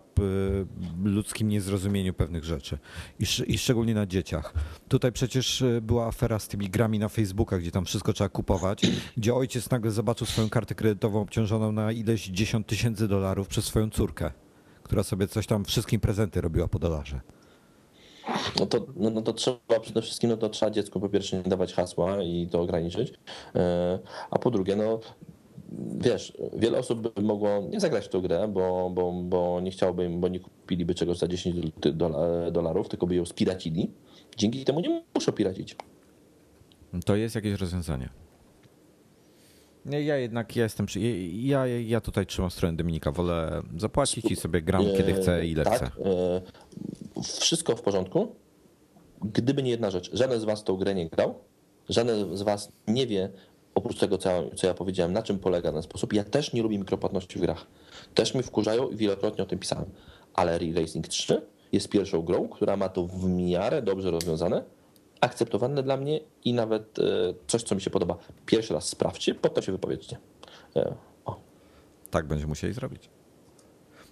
ludzkim 1.03 1.47
niezrozumieniu 1.49 2.13
pewnych 2.13 2.43
rzeczy 2.43 2.77
I, 3.19 3.23
sz- 3.23 3.49
i 3.49 3.57
szczególnie 3.57 3.93
na 3.93 4.05
dzieciach. 4.05 4.53
Tutaj 4.87 5.11
przecież 5.11 5.61
y, 5.61 5.81
była 5.81 6.07
afera 6.07 6.39
z 6.39 6.47
tymi 6.47 6.69
grami 6.69 6.99
na 6.99 7.09
Facebookach, 7.09 7.59
gdzie 7.61 7.71
tam 7.71 7.85
wszystko 7.85 8.13
trzeba 8.13 8.29
kupować, 8.29 8.81
gdzie 9.17 9.33
ojciec 9.35 9.69
nagle 9.69 9.91
zobaczył 9.91 10.27
swoją 10.27 10.49
kartę 10.49 10.75
kredytową 10.75 11.21
obciążoną 11.21 11.71
na 11.71 11.91
ileś 11.91 12.25
10 12.27 12.67
tysięcy 12.67 13.07
dolarów 13.07 13.47
przez 13.47 13.65
swoją 13.65 13.89
córkę, 13.89 14.31
która 14.83 15.03
sobie 15.03 15.27
coś 15.27 15.47
tam, 15.47 15.65
wszystkim 15.65 15.99
prezenty 16.01 16.41
robiła 16.41 16.67
po 16.67 16.79
dolarze. 16.79 17.21
no, 18.59 18.65
to, 18.65 18.85
no, 18.95 19.09
no 19.09 19.21
to 19.21 19.33
trzeba 19.33 19.79
przede 19.81 20.01
wszystkim, 20.01 20.29
no 20.29 20.37
to 20.37 20.49
trzeba 20.49 20.71
dziecku 20.71 20.99
po 20.99 21.09
pierwsze 21.09 21.37
nie 21.37 21.43
dawać 21.43 21.73
hasła 21.73 22.23
i 22.23 22.47
to 22.51 22.61
ograniczyć, 22.61 23.13
e, 23.55 23.99
a 24.31 24.39
po 24.39 24.51
drugie, 24.51 24.75
no 24.75 24.99
wiesz, 25.97 26.37
wiele 26.53 26.77
osób 26.79 27.13
by 27.13 27.21
mogło 27.21 27.49
nie 27.69 27.79
zagrać 27.79 28.05
w 28.05 28.09
tę 28.09 28.21
grę, 28.21 28.47
bo, 28.47 28.89
bo, 28.93 29.11
bo 29.23 29.61
nie 29.61 29.71
chciałoby, 29.71 30.05
im- 30.05 30.21
bo 30.21 30.27
nie 30.27 30.39
kupiliby 30.39 30.95
czegoś 30.95 31.17
za 31.17 31.27
10 31.27 31.55
dola- 31.81 32.51
dolarów, 32.51 32.89
tylko 32.89 33.07
by 33.07 33.15
ją 33.15 33.25
spiracili. 33.25 33.91
Dzięki 34.37 34.65
temu 34.65 34.79
nie 34.79 35.03
muszą 35.15 35.31
piracić. 35.31 35.75
To 37.05 37.15
jest 37.15 37.35
jakieś 37.35 37.59
rozwiązanie. 37.59 38.09
Nie, 39.85 40.01
Ja 40.01 40.17
jednak 40.17 40.55
ja 40.55 40.63
jestem. 40.63 40.85
Przy, 40.85 40.99
ja, 41.33 41.67
ja 41.67 42.01
tutaj 42.01 42.25
trzymam 42.25 42.51
stronę 42.51 42.77
Dominika. 42.77 43.11
Wolę 43.11 43.61
zapłacić 43.77 44.31
i 44.31 44.35
sobie 44.35 44.61
gram 44.61 44.83
kiedy 44.97 45.13
chcę 45.13 45.45
i 45.45 45.51
ile 45.51 45.63
tak, 45.63 45.73
chcę. 45.75 45.85
e, 45.85 46.41
Wszystko 47.39 47.75
w 47.75 47.81
porządku. 47.81 48.35
Gdyby 49.21 49.63
nie 49.63 49.71
jedna 49.71 49.91
rzecz, 49.91 50.09
żaden 50.13 50.39
z 50.39 50.43
was 50.43 50.61
w 50.61 50.63
tą 50.63 50.75
grę 50.77 50.95
nie 50.95 51.09
grał, 51.09 51.35
żaden 51.89 52.37
z 52.37 52.41
was 52.41 52.71
nie 52.87 53.07
wie, 53.07 53.29
oprócz 53.79 53.99
tego, 53.99 54.17
co, 54.17 54.29
co 54.55 54.67
ja 54.67 54.73
powiedziałem, 54.73 55.13
na 55.13 55.23
czym 55.23 55.39
polega 55.39 55.71
ten 55.71 55.81
sposób. 55.81 56.13
Ja 56.13 56.23
też 56.23 56.53
nie 56.53 56.61
lubię 56.63 56.77
mikropłatności 56.79 57.37
w 57.39 57.41
grach. 57.41 57.65
Też 58.13 58.33
mi 58.35 58.43
wkurzają 58.43 58.89
i 58.89 58.95
wielokrotnie 58.95 59.43
o 59.43 59.47
tym 59.47 59.59
pisałem. 59.59 59.85
Ale 60.33 60.57
Re-Racing 60.59 61.07
3 61.07 61.41
jest 61.71 61.89
pierwszą 61.89 62.21
grą, 62.21 62.47
która 62.47 62.77
ma 62.77 62.89
to 62.89 63.07
w 63.07 63.29
miarę 63.29 63.81
dobrze 63.81 64.11
rozwiązane, 64.11 64.63
akceptowalne 65.21 65.83
dla 65.83 65.97
mnie 65.97 66.19
i 66.45 66.53
nawet 66.53 66.99
e, 66.99 67.03
coś, 67.47 67.63
co 67.63 67.75
mi 67.75 67.81
się 67.81 67.89
podoba. 67.89 68.17
Pierwszy 68.45 68.73
raz 68.73 68.87
sprawdźcie, 68.87 69.35
potem 69.35 69.63
się 69.63 69.71
wypowiedzcie. 69.71 70.17
E, 70.75 70.93
O. 71.25 71.39
Tak 72.11 72.27
będziemy 72.27 72.49
musieli 72.49 72.73
zrobić. 72.73 73.09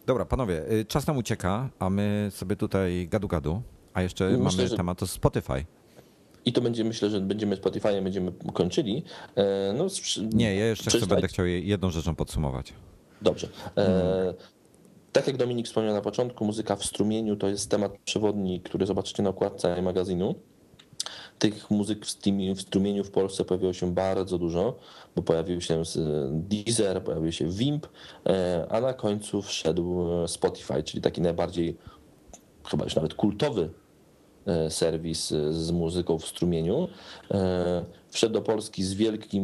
Dobra, 0.05 0.25
panowie, 0.25 0.71
y, 0.71 0.85
czas 0.85 1.07
nam 1.07 1.17
ucieka, 1.17 1.69
a 1.79 1.89
my 1.89 2.27
sobie 2.33 2.55
tutaj 2.55 3.07
gadu-gadu. 3.11 3.61
A 3.93 4.01
jeszcze 4.01 4.25
Myślę, 4.29 4.43
mamy 4.43 4.67
że- 4.67 4.77
temat 4.77 4.97
to 4.97 5.07
Spotify. 5.07 5.65
I 6.47 6.53
to 6.53 6.61
będzie, 6.61 6.83
myślę, 6.83 7.09
że 7.09 7.19
będziemy 7.21 7.55
Spotify, 7.55 8.01
będziemy 8.01 8.31
kończyli. 8.53 9.03
E, 9.35 9.73
No, 9.77 9.87
Nie, 10.33 10.55
ja 10.55 10.65
jeszcze 10.65 10.89
chcę, 10.89 11.07
będę 11.07 11.27
chciał 11.27 11.45
je- 11.45 11.59
jedną 11.61 11.89
rzeczą 11.89 12.15
podsumować. 12.15 12.73
Dobrze. 13.21 13.47
E, 13.77 14.33
tak 15.11 15.27
jak 15.27 15.37
Dominik 15.37 15.65
wspomniał 15.65 15.93
na 15.93 16.01
początku, 16.01 16.45
muzyka 16.45 16.75
w 16.75 16.85
strumieniu 16.85 17.35
to 17.35 17.47
jest 17.47 17.71
temat 17.71 17.97
przewodni, 18.05 18.61
który 18.61 18.85
zobaczycie 18.85 19.23
na 19.23 19.29
okładce 19.29 19.81
magazynu. 19.81 20.35
Tych 21.39 21.71
muzyk 21.71 22.05
w, 22.05 22.61
strumieniu 22.61 23.03
w 23.03 23.11
Polsce 23.11 23.45
pojawiło 23.45 23.73
się 23.73 23.93
bardzo 23.93 24.37
dużo, 24.37 24.77
bo 25.15 25.21
pojawił 25.21 25.61
się 25.61 25.81
Deezer, 26.31 27.03
pojawił 27.03 27.31
się 27.31 27.49
Wimp, 27.49 27.87
e, 28.25 28.67
a 28.69 28.81
na 28.81 28.93
końcu 28.93 29.41
wszedł 29.41 30.05
Spotify, 30.27 30.83
czyli 30.83 31.01
taki 31.01 31.21
najbardziej 31.21 31.77
chyba 32.65 32.83
już 32.83 32.95
nawet 32.95 33.13
kultowy 33.13 33.69
serwis 34.69 35.31
e, 35.31 35.53
z 35.53 35.71
muzyką 35.71 36.19
w 36.19 36.25
strumieniu. 36.25 36.87
E, 37.31 37.85
Wszedł 38.09 38.33
do 38.33 38.41
Polski 38.41 38.83
z 38.83 38.93
wielkim 38.93 39.43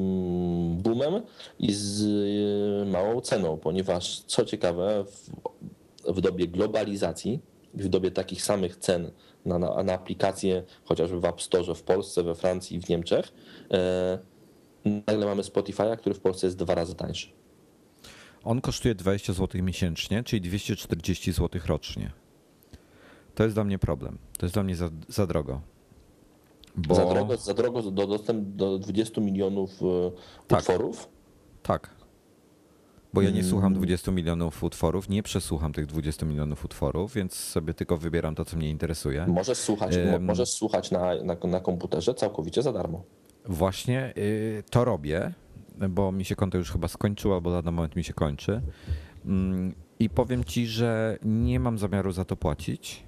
boomem 0.78 1.22
i 1.60 1.74
z 1.74 2.04
e, 2.04 2.92
małą 2.92 3.22
ceną, 3.22 3.58
ponieważ 3.58 4.20
co 4.20 4.46
ciekawe, 4.46 5.06
w, 5.06 5.30
w 6.14 6.22
dobie 6.22 6.48
globalizacji, 6.48 7.40
w 7.74 7.88
dobie 7.88 8.12
takich 8.12 8.44
samych 8.44 8.76
cen 8.78 9.12
na, 9.46 9.60
na, 9.60 9.84
na 9.84 9.94
aplikacje, 9.94 10.64
chociażby 10.86 11.20
w 11.20 11.26
App 11.26 11.42
Store 11.42 11.76
w 11.76 11.84
Polsce, 11.84 12.24
we 12.24 12.36
Francji, 12.36 12.80
w 12.80 12.90
Niemczech, 12.90 13.34
e, 13.72 14.20
nagle 15.08 15.26
mamy 15.26 15.42
Spotify'a, 15.42 15.98
który 15.98 16.16
w 16.16 16.20
Polsce 16.20 16.48
jest 16.48 16.58
dwa 16.58 16.76
razy 16.76 16.96
tańszy. 16.96 17.28
On 18.44 18.62
kosztuje 18.62 18.96
20 18.96 19.34
zł 19.34 19.64
miesięcznie, 19.64 20.24
czyli 20.24 20.42
240 20.42 21.32
zł 21.32 21.62
rocznie. 21.68 22.23
To 23.36 23.44
jest 23.44 23.56
dla 23.56 23.64
mnie 23.64 23.80
problem. 23.80 24.18
To 24.38 24.46
jest 24.46 24.54
dla 24.56 24.64
mnie 24.64 24.76
za, 24.76 24.90
za 25.08 25.28
drogo. 25.28 25.62
Bo... 26.76 26.96
Za 26.96 27.06
drogo, 27.06 27.38
za 27.38 27.54
drogo 27.54 27.82
do 27.92 28.08
dostęp 28.08 28.48
do 28.56 28.80
20 28.80 29.22
milionów 29.22 29.72
e, 29.82 30.12
Tak. 30.48 30.60
utworów. 30.60 31.10
Tak. 31.64 31.90
Bo 33.14 33.22
ja 33.22 33.30
nie 33.30 33.40
Mm. 33.40 33.50
słucham 33.50 33.74
20 33.74 34.12
milionów 34.12 34.64
utworów, 34.64 35.10
nie 35.10 35.24
przesłucham 35.24 35.74
tych 35.74 35.86
20 35.86 36.26
milionów 36.26 36.66
utworów, 36.66 37.14
więc 37.14 37.34
sobie 37.34 37.74
tylko 37.74 37.98
wybieram 37.98 38.36
to, 38.36 38.46
co 38.46 38.58
mnie 38.58 38.70
interesuje. 38.70 39.28
Możesz 39.28 39.58
słuchać, 39.58 39.96
Ym. 39.96 40.26
możesz 40.26 40.50
słuchać 40.50 40.92
na, 40.92 41.24
na, 41.24 41.36
na 41.48 41.60
komputerze 41.60 42.14
całkowicie 42.14 42.62
za 42.62 42.74
darmo. 42.74 43.04
Właśnie 43.46 44.14
y, 44.18 44.64
to 44.70 44.86
robię, 44.86 45.34
bo 45.90 46.12
mi 46.12 46.26
się 46.26 46.36
konto 46.36 46.58
już 46.58 46.72
chyba 46.72 46.88
skończyło, 46.88 47.36
albo 47.36 47.50
lada 47.50 47.72
moment 47.72 47.96
mi 47.96 48.04
się 48.04 48.14
kończy. 48.14 48.62
Mm, 49.26 49.74
I 50.00 50.10
powiem 50.10 50.44
ci, 50.44 50.68
że 50.68 51.18
nie 51.24 51.60
mam 51.60 51.78
zamiaru 51.78 52.12
za 52.12 52.26
to 52.26 52.36
płacić, 52.36 53.04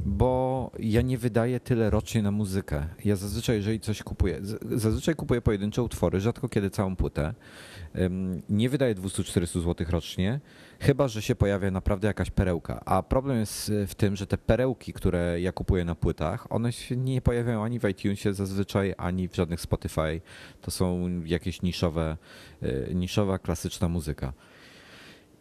bo 0.00 0.70
ja 0.78 1.02
nie 1.02 1.18
wydaję 1.18 1.60
tyle 1.60 1.90
rocznie 1.90 2.22
na 2.22 2.30
muzykę. 2.30 2.88
Ja 3.04 3.16
zazwyczaj, 3.16 3.56
jeżeli 3.56 3.80
coś 3.80 4.02
kupuję, 4.02 4.40
zazwyczaj 4.70 5.14
kupuję 5.14 5.40
pojedyncze 5.42 5.82
utwory, 5.82 6.20
rzadko 6.20 6.48
kiedy 6.48 6.70
całą 6.70 6.96
płytę. 6.96 7.34
Nie 8.48 8.68
wydaję 8.68 8.94
200-400 8.94 9.60
zł 9.60 9.86
rocznie, 9.90 10.40
chyba 10.80 11.08
że 11.08 11.22
się 11.22 11.34
pojawia 11.34 11.70
naprawdę 11.70 12.08
jakaś 12.08 12.30
perełka. 12.30 12.80
A 12.84 13.02
problem 13.02 13.38
jest 13.38 13.68
y, 13.68 13.86
w 13.86 13.94
tym, 13.94 14.16
że 14.16 14.26
te 14.26 14.38
perełki, 14.38 14.92
które 14.92 15.40
ja 15.40 15.52
kupuję 15.52 15.84
na 15.84 15.94
płytach, 15.94 16.52
one 16.52 16.72
się 16.72 16.96
nie 16.96 17.22
pojawiają 17.22 17.64
ani 17.64 17.78
w 17.78 17.88
iTunesie 17.88 18.34
zazwyczaj, 18.34 18.94
ani 18.98 19.28
w 19.28 19.36
żadnych 19.36 19.60
Spotify. 19.60 20.20
To 20.60 20.70
są 20.70 21.08
jakieś 21.24 21.62
niszowe, 21.62 22.16
y, 22.62 22.94
niszowa, 22.94 23.38
klasyczna 23.38 23.88
muzyka. 23.88 24.32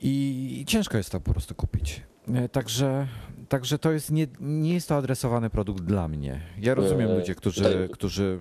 I 0.01 0.63
ciężko 0.67 0.97
jest 0.97 1.09
to 1.09 1.21
po 1.21 1.31
prostu 1.31 1.55
kupić. 1.55 2.01
E, 2.33 2.49
Także, 2.49 3.07
także 3.49 3.77
to 3.79 3.91
jest 3.91 4.11
nie, 4.11 4.27
nie 4.41 4.73
jest 4.73 4.89
to 4.89 4.95
adresowany 4.95 5.49
produkt 5.49 5.83
dla 5.83 6.07
mnie. 6.07 6.41
Ja 6.61 6.73
rozumiem 6.73 7.09
E, 7.11 7.15
ludzi, 7.15 7.35
którzy, 7.35 7.61
tutaj- 7.63 7.89
którzy 7.89 8.39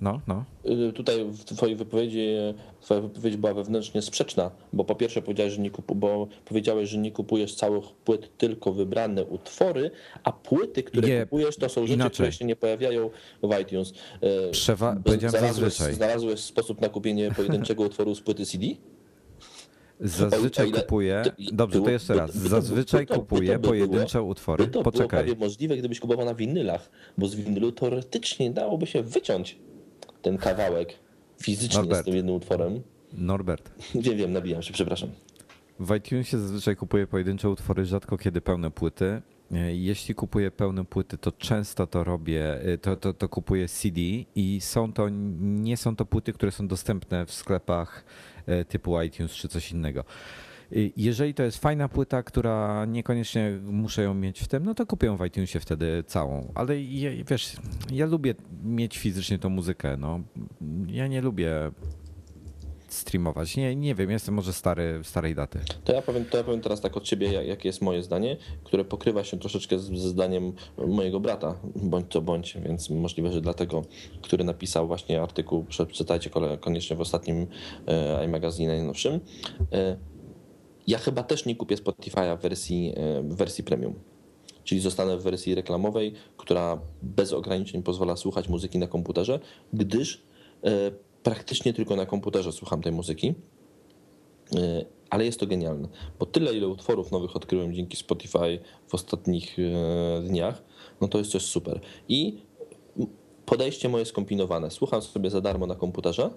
no, 0.00 0.20
no. 0.26 0.44
Y, 0.88 0.92
Tutaj 0.92 1.24
w 1.24 1.44
twojej 1.44 1.76
wypowiedzi, 1.76 2.28
twoja 2.80 3.00
wypowiedź 3.00 3.36
była 3.36 3.54
wewnętrznie 3.54 4.02
sprzeczna, 4.02 4.50
bo 4.72 4.84
po 4.84 4.94
pierwsze 4.94 5.22
powiedziałeś, 5.22 5.52
że 5.52 5.60
nie 5.62 5.70
kupu, 5.70 5.94
bo 5.94 6.28
powiedziałeś, 6.44 6.88
że 6.88 6.98
nie 6.98 7.12
kupujesz 7.12 7.54
całych 7.54 7.84
płyt, 8.04 8.38
tylko 8.38 8.72
wybrane 8.72 9.24
utwory, 9.24 9.90
a 10.24 10.32
płyty, 10.32 10.82
które 10.82 11.08
Nie, 11.08 11.22
kupujesz, 11.22 11.56
to 11.56 11.68
są 11.68 11.80
rzeczy, 11.82 11.94
inaczej. 11.94 12.12
które 12.14 12.32
się 12.32 12.44
nie 12.44 12.56
pojawiają 12.56 13.10
w 13.42 13.60
iTunes. 13.62 13.92
Przewa- 14.50 14.96
znalazłeś, 15.28 15.74
znalazłeś 15.74 16.40
sposób 16.40 16.80
na 16.80 16.88
kupienie 16.88 17.30
pojedynczego 17.36 17.82
utworu 17.82 18.14
z 18.14 18.20
płyty 18.20 18.46
CD? 18.46 18.66
Zazwyczaj 20.00 20.72
kupuję. 20.72 21.22
Dobrze, 21.52 21.78
to 21.78 21.82
było- 21.82 21.90
jeszcze 21.92 22.14
raz. 22.14 22.34
Zazwyczaj 22.34 23.06
kupuję 23.06 23.58
było- 23.58 23.70
pojedyncze 23.72 24.22
utwory. 24.22 24.64
To 24.64 24.70
było 24.70 24.84
Poczekaj. 24.84 25.08
prawie 25.08 25.34
możliwe, 25.40 25.76
gdybyś 25.76 26.00
kupował 26.00 26.24
na 26.26 26.34
winylach, 26.34 26.90
bo 27.18 27.26
z 27.28 27.34
winylu 27.34 27.72
teoretycznie 27.72 28.50
dałoby 28.50 28.86
się 28.86 29.02
wyciąć 29.02 29.58
ten 30.22 30.38
kawałek 30.38 30.94
fizycznie 31.42 31.78
Norbert. 31.78 32.02
z 32.02 32.04
tym 32.04 32.14
jednym 32.14 32.34
utworem. 32.34 32.82
Norbert. 33.12 33.70
Wiem, 33.94 34.16
wiem, 34.16 34.32
nabijam 34.32 34.62
się, 34.62 34.72
przepraszam. 34.72 35.08
W 35.80 35.94
iTunesie 35.96 36.38
zazwyczaj 36.38 36.76
kupuję 36.76 37.06
pojedyncze 37.06 37.50
utwory, 37.50 37.84
rzadko 37.84 38.18
kiedy 38.18 38.40
pełne 38.40 38.70
płyty. 38.70 39.22
E, 39.52 39.76
Jeśli 39.76 40.14
kupuję 40.14 40.50
pełne 40.50 40.84
płyty, 40.84 41.18
to 41.18 41.32
często 41.32 41.86
to 41.86 42.04
robię, 42.04 42.60
e, 42.62 42.78
to, 42.78 42.96
to, 42.96 43.12
to 43.12 43.28
kupuję 43.28 43.68
CD 43.68 44.00
i 44.34 44.60
są 44.60 44.92
to, 44.92 45.08
nie 45.40 45.76
są 45.76 45.96
to 45.96 46.04
płyty, 46.04 46.32
które 46.32 46.52
są 46.52 46.68
dostępne 46.68 47.26
w 47.26 47.32
sklepach 47.32 48.04
typu 48.68 49.02
iTunes 49.02 49.32
czy 49.32 49.48
coś 49.48 49.72
innego. 49.72 50.00
E, 50.00 50.74
Jeżeli 50.96 51.34
to 51.34 51.42
jest 51.42 51.58
fajna 51.58 51.88
płyta, 51.88 52.22
która 52.22 52.84
niekoniecznie 52.84 53.58
muszę 53.62 54.02
ją 54.02 54.14
mieć 54.14 54.40
w 54.40 54.48
tym, 54.48 54.64
no 54.64 54.74
to 54.74 54.86
kupię 54.86 55.16
w 55.16 55.24
iTunesie 55.26 55.60
wtedy 55.60 56.04
całą. 56.06 56.52
Ale 56.54 56.74
wiesz, 57.28 57.56
ja 57.92 58.06
lubię 58.06 58.34
mieć 58.64 58.98
fizycznie 58.98 59.38
tą 59.38 59.48
muzykę. 59.48 59.96
No. 59.96 60.20
Ja 60.86 61.06
nie 61.06 61.20
lubię 61.20 61.70
streamować. 62.94 63.56
Nie, 63.56 63.76
nie 63.76 63.94
wiem, 63.94 64.10
jestem 64.10 64.34
może 64.34 64.52
stary, 64.52 65.00
starej 65.02 65.34
daty. 65.34 65.58
To 65.84 65.92
ja 65.92 66.02
powiem, 66.02 66.24
to 66.24 66.36
ja 66.36 66.44
powiem 66.44 66.60
teraz 66.60 66.80
tak 66.80 66.96
od 66.96 67.04
ciebie, 67.04 67.32
jakie 67.32 67.68
jest 67.68 67.82
moje 67.82 68.02
zdanie, 68.02 68.36
które 68.64 68.84
pokrywa 68.84 69.24
się 69.24 69.38
troszeczkę 69.38 69.78
z, 69.78 69.84
ze 69.84 70.08
zdaniem 70.08 70.52
mojego 70.86 71.20
brata, 71.20 71.54
bądź 71.76 72.06
co 72.12 72.22
bądź, 72.22 72.56
więc 72.64 72.90
możliwe, 72.90 73.32
że 73.32 73.40
dlatego, 73.40 73.82
który 74.22 74.44
napisał 74.44 74.86
właśnie 74.86 75.22
artykuł, 75.22 75.64
przeczytajcie 75.64 76.30
koniecznie 76.60 76.96
w 76.96 77.00
ostatnim 77.00 77.46
e, 77.86 78.24
iMagazine 78.24 78.76
najnowszym. 78.76 79.20
E, 79.72 79.96
ja 80.86 80.98
chyba 80.98 81.22
też 81.22 81.46
nie 81.46 81.56
kupię 81.56 81.76
Spotify'a 81.76 82.38
w 82.38 82.42
wersji, 82.42 82.92
e, 82.96 83.22
w 83.22 83.36
wersji 83.36 83.64
premium. 83.64 83.94
Czyli 84.64 84.80
zostanę 84.80 85.16
w 85.16 85.22
wersji 85.22 85.54
reklamowej, 85.54 86.14
która 86.36 86.80
bez 87.02 87.32
ograniczeń 87.32 87.82
pozwala 87.82 88.16
słuchać 88.16 88.48
muzyki 88.48 88.78
na 88.78 88.86
komputerze, 88.86 89.40
gdyż 89.72 90.22
praktycznie 91.24 91.72
tylko 91.72 91.96
na 91.96 92.06
komputerze 92.06 92.52
słucham 92.52 92.82
tej 92.82 92.92
muzyki. 92.92 93.34
Ale 95.10 95.24
jest 95.24 95.40
to 95.40 95.46
genialne, 95.46 95.88
bo 96.18 96.26
tyle, 96.26 96.54
ile 96.54 96.68
utworów 96.68 97.12
nowych 97.12 97.36
odkryłem 97.36 97.74
dzięki 97.74 97.96
Spotify 97.96 98.58
w 98.88 98.94
ostatnich 98.94 99.56
dniach, 100.22 100.62
no 101.00 101.08
to 101.08 101.18
jest 101.18 101.30
coś 101.30 101.42
super. 101.42 101.80
I 102.08 102.42
podejście 103.46 103.88
moje 103.88 104.04
skombinowane. 104.04 104.70
Słucham 104.70 105.02
sobie 105.02 105.30
za 105.30 105.40
darmo 105.40 105.66
na 105.66 105.74
komputerze, 105.74 106.30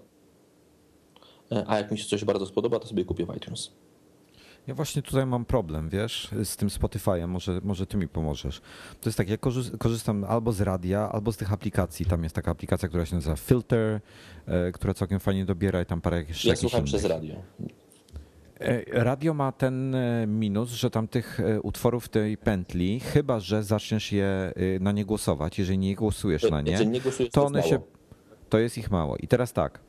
a 1.68 1.78
jak 1.78 1.92
mi 1.92 1.98
się 1.98 2.06
coś 2.06 2.26
bardzo 2.26 2.46
spodoba, 2.46 2.80
to 2.80 2.88
sobie 2.88 3.06
kupię 3.06 3.26
w 3.26 3.36
iTunes. 3.38 3.72
Ja 4.68 4.74
właśnie 4.76 5.02
tutaj 5.02 5.26
mam 5.26 5.46
problem, 5.46 5.90
wiesz, 5.90 6.30
z 6.44 6.58
tym 6.58 6.70
Spotify'em, 6.70 7.28
może, 7.28 7.62
może 7.64 7.86
ty 7.86 7.98
mi 7.98 8.08
pomożesz. 8.08 8.62
To 9.02 9.10
jest 9.10 9.18
tak, 9.18 9.30
ja 9.30 9.38
korzystam 9.80 10.24
albo 10.24 10.52
z 10.52 10.62
radia, 10.62 11.10
albo 11.12 11.32
z 11.32 11.38
tych 11.38 11.54
aplikacji. 11.54 12.06
Tam 12.06 12.24
jest 12.24 12.36
taka 12.36 12.52
aplikacja, 12.52 12.90
która 12.90 13.06
się 13.06 13.16
nazywa 13.16 13.36
Filter, 13.36 14.02
e, 14.46 14.72
która 14.72 14.94
całkiem 14.94 15.20
fajnie 15.20 15.46
dobiera 15.46 15.82
i 15.82 15.86
tam 15.86 16.02
parę 16.02 16.18
jakichś 16.18 16.46
Ja 16.46 16.56
słucham 16.56 16.80
innych. 16.80 16.90
przez 16.90 17.06
radio. 17.06 17.36
E, 18.60 19.04
radio 19.04 19.34
ma 19.34 19.52
ten 19.52 19.96
e, 19.96 20.28
minus, 20.28 20.70
że 20.70 20.90
tam 20.90 21.08
tych 21.08 21.42
utworów 21.64 22.10
tej 22.10 22.38
pętli, 22.38 23.00
chyba 23.00 23.40
że 23.40 23.64
zaczniesz 23.64 24.12
je 24.12 24.54
na 24.80 24.92
nie 24.92 25.06
głosować, 25.06 25.60
jeżeli 25.60 25.78
nie 25.78 25.96
głosujesz 25.96 26.52
na 26.52 26.62
nie, 26.62 26.86
nie 26.86 27.02
to 27.32 27.46
one 27.46 27.64
się. 27.64 27.80
To 28.50 28.60
jest 28.60 28.78
ich 28.78 28.92
mało. 28.92 29.18
I 29.18 29.28
teraz 29.28 29.54
tak 29.54 29.87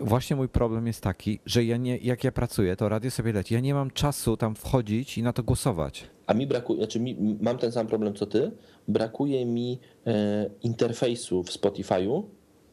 właśnie 0.00 0.36
mój 0.36 0.48
problem 0.48 0.86
jest 0.86 1.00
taki, 1.02 1.40
że 1.46 1.64
ja 1.64 1.76
nie, 1.76 1.96
jak 1.96 2.24
ja 2.24 2.32
pracuję, 2.32 2.76
to 2.76 2.88
radio 2.88 3.10
sobie 3.10 3.32
leci. 3.32 3.54
Ja 3.54 3.60
nie 3.60 3.74
mam 3.74 3.90
czasu 3.90 4.36
tam 4.36 4.54
wchodzić 4.54 5.18
i 5.18 5.22
na 5.22 5.32
to 5.32 5.42
głosować. 5.42 6.04
A 6.26 6.34
mi 6.34 6.46
brakuje, 6.46 6.78
znaczy 6.78 7.00
mi, 7.00 7.36
mam 7.40 7.58
ten 7.58 7.72
sam 7.72 7.86
problem 7.86 8.14
co 8.14 8.26
ty, 8.26 8.50
brakuje 8.88 9.46
mi 9.46 9.78
e, 10.06 10.50
interfejsu 10.62 11.42
w 11.42 11.50
Spotify'u 11.50 12.22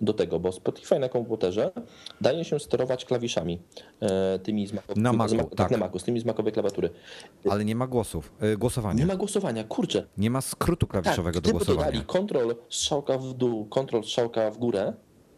do 0.01 0.13
tego, 0.13 0.39
bo 0.39 0.51
Spotify 0.51 0.99
na 0.99 1.09
komputerze 1.09 1.71
daje 2.21 2.45
się 2.45 2.59
sterować 2.59 3.05
klawiszami 3.05 3.59
e, 4.01 4.39
tymi 4.39 4.67
z 4.67 4.73
Macu, 4.73 4.93
na 4.95 5.13
Macu, 5.13 5.35
z, 5.35 5.37
tak, 5.37 5.55
tak. 5.55 5.71
na 5.71 5.77
Macu, 5.77 5.99
z 5.99 6.03
tymi 6.03 6.19
z 6.19 6.25
Macowej 6.25 6.53
klawiatury. 6.53 6.89
Ale 7.49 7.65
nie 7.65 7.75
ma 7.75 7.87
głosów, 7.87 8.33
e, 8.39 8.57
głosowania. 8.57 8.99
Nie 8.99 9.05
ma 9.05 9.15
głosowania, 9.15 9.63
kurczę. 9.63 10.07
Nie 10.17 10.29
ma 10.29 10.41
skrótu 10.41 10.87
klawiszowego 10.87 11.41
tak, 11.41 11.43
do 11.43 11.51
głosowania. 11.51 11.89
Gdyby 11.89 11.97
dodali 11.97 12.05
kontrol 12.05 12.55
strzałka 12.69 13.17
w 13.17 13.33
dół, 13.33 13.65
kontrol 13.65 14.03
strzałka 14.03 14.51
w 14.51 14.57
górę, 14.57 14.93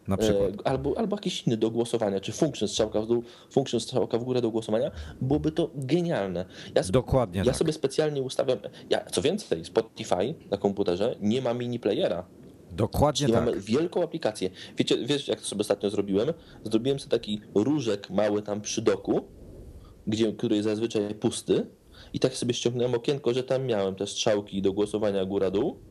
na 0.09 0.17
przykład. 0.17 0.53
E, 0.53 0.67
albo, 0.67 0.97
albo 0.97 1.15
jakiś 1.15 1.47
inny 1.47 1.57
do 1.57 1.71
głosowania, 1.71 2.19
czy 2.19 2.31
function 2.31 2.67
strzałka 2.67 3.01
w 3.01 3.07
dół, 3.07 3.23
function 3.51 3.79
strzałka 3.79 4.17
w 4.17 4.23
górę 4.23 4.41
do 4.41 4.51
głosowania, 4.51 4.91
byłoby 5.21 5.51
to 5.51 5.69
genialne. 5.75 6.45
Ja 6.75 6.83
sobie, 6.83 6.93
Dokładnie 6.93 7.39
Ja 7.39 7.45
tak. 7.45 7.55
sobie 7.55 7.73
specjalnie 7.73 8.21
ustawiam, 8.21 8.59
ja, 8.89 9.05
co 9.05 9.21
więcej, 9.21 9.65
Spotify 9.65 10.35
na 10.51 10.57
komputerze 10.57 11.15
nie 11.21 11.41
ma 11.41 11.53
mini 11.53 11.79
playera. 11.79 12.25
Dokładnie 12.71 13.19
Czyli 13.19 13.33
tak. 13.33 13.45
mamy 13.45 13.59
wielką 13.59 14.03
aplikację. 14.03 14.49
Wiecie, 14.77 15.05
wiesz, 15.05 15.27
jak 15.27 15.41
to 15.41 15.45
sobie 15.47 15.61
ostatnio 15.61 15.89
zrobiłem? 15.89 16.33
Zrobiłem 16.63 16.99
sobie 16.99 17.11
taki 17.11 17.41
różek 17.55 18.09
mały 18.09 18.41
tam 18.41 18.61
przy 18.61 18.81
doku, 18.81 19.21
gdzie, 20.07 20.33
który 20.33 20.55
jest 20.55 20.67
zazwyczaj 20.67 21.15
pusty 21.15 21.65
i 22.13 22.19
tak 22.19 22.35
sobie 22.35 22.53
ściągnąłem 22.53 22.93
okienko, 22.93 23.33
że 23.33 23.43
tam 23.43 23.65
miałem 23.65 23.95
te 23.95 24.07
strzałki 24.07 24.61
do 24.61 24.73
głosowania 24.73 25.25
góra-dół 25.25 25.88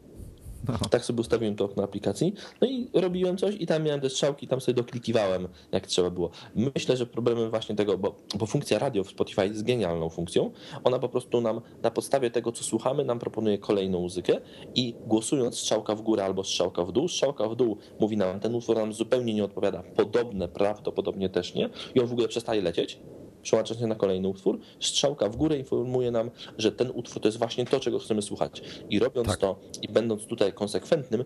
Tak 0.90 1.04
sobie 1.04 1.20
ustawiłem 1.20 1.56
to 1.56 1.64
okno 1.64 1.82
aplikacji, 1.82 2.34
no 2.60 2.68
i 2.68 2.90
robiłem 2.94 3.36
coś 3.36 3.54
i 3.60 3.66
tam 3.66 3.82
miałem 3.82 4.00
te 4.00 4.10
strzałki, 4.10 4.48
tam 4.48 4.60
sobie 4.60 4.74
doklikiwałem 4.74 5.48
jak 5.72 5.86
trzeba 5.86 6.10
było. 6.10 6.30
Myślę, 6.54 6.96
że 6.96 7.06
problemem 7.06 7.50
właśnie 7.50 7.76
tego, 7.76 7.98
bo, 7.98 8.16
bo 8.38 8.46
funkcja 8.46 8.78
radio 8.78 9.04
w 9.04 9.08
Spotify 9.08 9.46
jest 9.46 9.64
genialną 9.64 10.08
funkcją, 10.08 10.50
ona 10.84 10.98
po 10.98 11.08
prostu 11.08 11.40
nam 11.40 11.60
na 11.82 11.90
podstawie 11.90 12.30
tego, 12.30 12.52
co 12.52 12.64
słuchamy, 12.64 13.04
nam 13.04 13.18
proponuje 13.18 13.58
kolejną 13.58 14.00
muzykę 14.00 14.40
i 14.74 14.94
głosując 15.06 15.58
strzałka 15.58 15.94
w 15.94 16.02
górę 16.02 16.24
albo 16.24 16.44
strzałka 16.44 16.84
w 16.84 16.92
dół, 16.92 17.08
strzałka 17.08 17.48
w 17.48 17.56
dół 17.56 17.78
mówi 18.00 18.16
nam, 18.16 18.40
ten 18.40 18.54
utwór 18.54 18.76
nam 18.76 18.92
zupełnie 18.92 19.34
nie 19.34 19.44
odpowiada, 19.44 19.82
podobne 19.96 20.48
prawdopodobnie 20.48 21.28
też 21.28 21.54
nie. 21.54 21.70
I 21.94 22.00
on 22.00 22.06
w 22.06 22.12
ogóle 22.12 22.28
przestaje 22.28 22.62
lecieć 22.62 22.98
przełącza 23.42 23.74
się 23.74 23.86
na 23.86 23.94
kolejny 23.94 24.28
utwór, 24.28 24.58
strzałka 24.80 25.28
w 25.28 25.36
górę 25.36 25.58
informuje 25.58 26.10
nam, 26.10 26.30
że 26.58 26.72
ten 26.72 26.90
utwór 26.94 27.22
to 27.22 27.28
jest 27.28 27.38
właśnie 27.38 27.66
to, 27.66 27.80
czego 27.80 27.98
chcemy 27.98 28.22
słuchać. 28.22 28.62
I 28.90 28.98
robiąc 28.98 29.28
tak. 29.28 29.36
to 29.36 29.60
i 29.82 29.88
będąc 29.88 30.26
tutaj 30.26 30.52
konsekwentnym, 30.52 31.24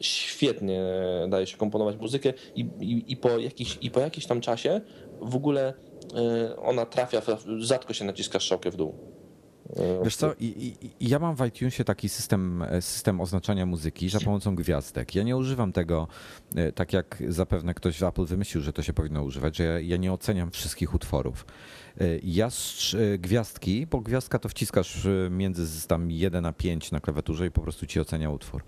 świetnie 0.00 0.84
daje 1.28 1.46
się 1.46 1.56
komponować 1.56 1.96
muzykę 1.96 2.32
i, 2.54 2.60
i, 2.80 3.12
i, 3.12 3.16
po 3.16 3.38
jakiś, 3.38 3.78
i 3.80 3.90
po 3.90 4.00
jakimś 4.00 4.26
tam 4.26 4.40
czasie 4.40 4.80
w 5.20 5.36
ogóle 5.36 5.74
e, 6.16 6.56
ona 6.56 6.86
trafia, 6.86 7.22
rzadko 7.58 7.92
się 7.92 8.04
naciska 8.04 8.40
strzałkę 8.40 8.70
w 8.70 8.76
dół. 8.76 8.94
Wiesz 10.04 10.16
co, 10.16 10.34
i, 10.40 10.74
i, 11.00 11.08
ja 11.08 11.18
mam 11.18 11.36
w 11.36 11.46
iTunesie 11.46 11.84
taki 11.84 12.08
system, 12.08 12.64
system 12.80 13.20
oznaczania 13.20 13.66
muzyki 13.66 14.08
za 14.08 14.20
pomocą 14.20 14.54
gwiazdek. 14.54 15.14
Ja 15.14 15.22
nie 15.22 15.36
używam 15.36 15.72
tego, 15.72 16.08
e, 16.54 16.72
tak 16.72 16.92
jak 16.92 17.22
zapewne 17.28 17.74
ktoś 17.74 17.98
w 17.98 18.02
Apple 18.02 18.24
wymyślił, 18.24 18.62
że 18.62 18.72
to 18.72 18.82
się 18.82 18.92
powinno 18.92 19.22
używać, 19.22 19.56
że 19.56 19.64
ja, 19.64 19.80
ja 19.80 19.96
nie 19.96 20.12
oceniam 20.12 20.50
wszystkich 20.50 20.94
utworów. 20.94 21.46
E, 22.00 22.04
ja 22.22 22.48
e, 22.48 23.18
gwiazdki, 23.18 23.86
bo 23.86 24.00
gwiazdka 24.00 24.38
to 24.38 24.48
wciskasz 24.48 25.06
między 25.30 25.88
tam 25.88 26.10
1 26.10 26.46
a 26.46 26.52
5 26.52 26.92
na 26.92 27.00
klawiaturze 27.00 27.46
i 27.46 27.50
po 27.50 27.60
prostu 27.60 27.86
ci 27.86 28.00
ocenia 28.00 28.30
utwór. 28.30 28.62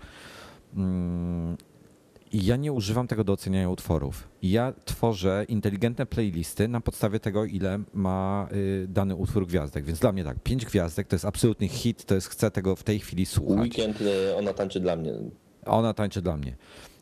Ja 2.33 2.55
nie 2.55 2.73
używam 2.73 3.07
tego 3.07 3.23
do 3.23 3.33
oceniania 3.33 3.69
utworów. 3.69 4.27
Ja 4.41 4.73
tworzę 4.85 5.45
inteligentne 5.47 6.05
playlisty 6.05 6.67
na 6.67 6.81
podstawie 6.81 7.19
tego, 7.19 7.45
ile 7.45 7.79
ma 7.93 8.47
y, 8.51 8.87
dany 8.89 9.15
utwór 9.15 9.47
gwiazdek. 9.47 9.85
Więc 9.85 9.99
dla 9.99 10.11
mnie 10.11 10.23
tak, 10.23 10.39
pięć 10.43 10.65
gwiazdek 10.65 11.07
to 11.07 11.15
jest 11.15 11.25
absolutny 11.25 11.67
hit, 11.67 12.05
to 12.05 12.15
jest 12.15 12.27
chcę 12.27 12.51
tego 12.51 12.75
w 12.75 12.83
tej 12.83 12.99
chwili 12.99 13.25
słuchać. 13.25 13.77
Weekend 13.77 14.01
y, 14.01 14.35
ona 14.35 14.53
tańczy 14.53 14.79
dla 14.79 14.95
mnie. 14.95 15.13
Ona 15.65 15.93
tańczy 15.93 16.21
dla 16.21 16.37
mnie. 16.37 16.55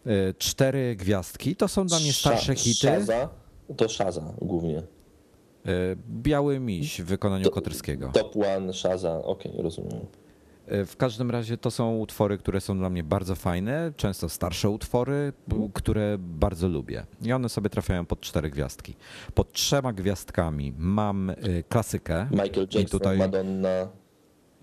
Y, 0.08 0.34
cztery 0.38 0.96
gwiazdki 0.96 1.56
to 1.56 1.68
są 1.68 1.86
dla 1.86 2.00
mnie 2.00 2.14
starsze 2.14 2.56
hity. 2.56 2.88
Szaza 2.88 3.30
to 3.78 3.90
Szaza 3.90 4.34
głównie. 4.42 4.84
Biały 6.10 6.60
miś 6.60 7.02
w 7.02 7.06
wykonaniu 7.06 7.50
Koterskiego. 7.50 8.12
Top 8.14 8.36
One, 8.58 8.74
Szaza, 8.74 9.18
okej, 9.24 9.52
okay, 9.52 9.64
rozumiem. 9.64 10.06
E, 10.68 10.86
w 10.86 10.98
każdym 10.98 11.32
razie 11.32 11.58
to 11.58 11.72
są 11.72 11.98
utwory, 11.98 12.38
które 12.38 12.62
są 12.62 12.78
dla 12.78 12.90
mnie 12.90 13.04
bardzo 13.04 13.36
fajne, 13.36 13.94
często 13.98 14.30
starsze 14.30 14.70
utwory, 14.70 15.34
które 15.74 16.18
bardzo 16.20 16.68
lubię. 16.68 17.06
I 17.22 17.34
one 17.34 17.50
sobie 17.50 17.70
trafiają 17.70 18.06
pod 18.06 18.22
cztery 18.22 18.50
gwiazdki. 18.50 18.96
Pod 19.34 19.52
trzema 19.52 19.94
gwiazdkami 19.94 20.74
mam 20.78 21.30
e, 21.30 21.36
klasykę. 21.70 22.28
Michael 22.32 22.54
Jackson, 22.60 22.82
I 22.82 22.86
tutaj... 22.86 23.18
Madonna. 23.18 23.88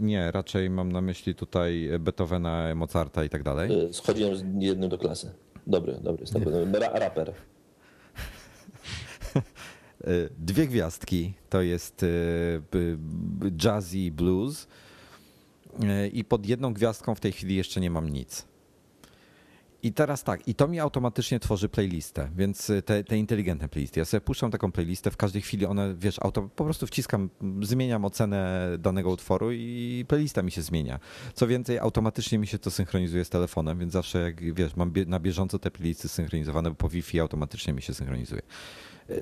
Nie, 0.00 0.30
raczej 0.30 0.70
mam 0.70 0.92
na 0.92 1.00
myśli 1.00 1.34
tutaj 1.34 1.90
Beethovena, 2.00 2.74
Mozarta 2.74 3.24
i 3.24 3.28
tak 3.28 3.42
dalej. 3.42 3.86
E, 3.88 3.92
schodziłem 3.92 4.36
z 4.36 4.44
jednym 4.58 4.90
do 4.90 4.98
klasy. 4.98 5.32
Dobry, 5.66 5.98
dobry, 6.02 6.24
dobry. 6.32 6.80
Ra 6.80 6.88
raper. 6.98 7.32
Dwie 10.38 10.66
gwiazdki 10.66 11.34
to 11.50 11.62
jest 11.62 12.04
jazzy 13.64 14.10
blues 14.10 14.66
i 16.12 16.24
pod 16.24 16.46
jedną 16.46 16.72
gwiazdką 16.72 17.14
w 17.14 17.20
tej 17.20 17.32
chwili 17.32 17.56
jeszcze 17.56 17.80
nie 17.80 17.90
mam 17.90 18.08
nic. 18.08 18.52
I 19.84 19.92
teraz 19.92 20.24
tak, 20.24 20.48
i 20.48 20.54
to 20.54 20.68
mi 20.68 20.80
automatycznie 20.80 21.40
tworzy 21.40 21.68
playlistę, 21.68 22.30
więc 22.36 22.72
te, 22.84 23.04
te 23.04 23.18
inteligentne 23.18 23.68
playlisty. 23.68 24.00
Ja 24.00 24.04
sobie 24.04 24.20
puszczam 24.20 24.50
taką 24.50 24.72
playlistę, 24.72 25.10
w 25.10 25.16
każdej 25.16 25.42
chwili 25.42 25.66
one, 25.66 25.94
wiesz, 25.94 26.18
auto, 26.20 26.42
po 26.42 26.64
prostu 26.64 26.86
wciskam, 26.86 27.30
zmieniam 27.62 28.04
ocenę 28.04 28.70
danego 28.78 29.10
utworu 29.10 29.52
i 29.52 30.04
playlista 30.08 30.42
mi 30.42 30.50
się 30.50 30.62
zmienia. 30.62 30.98
Co 31.34 31.46
więcej, 31.46 31.78
automatycznie 31.78 32.38
mi 32.38 32.46
się 32.46 32.58
to 32.58 32.70
synchronizuje 32.70 33.24
z 33.24 33.28
telefonem, 33.28 33.78
więc 33.78 33.92
zawsze 33.92 34.18
jak, 34.18 34.54
wiesz, 34.54 34.76
mam 34.76 34.92
na 35.06 35.20
bieżąco 35.20 35.58
te 35.58 35.70
playlisty 35.70 36.08
synchronizowane, 36.08 36.70
bo 36.70 36.76
po 36.76 36.88
Wi-Fi 36.88 37.20
automatycznie 37.20 37.72
mi 37.72 37.82
się 37.82 37.94
synchronizuje 37.94 38.42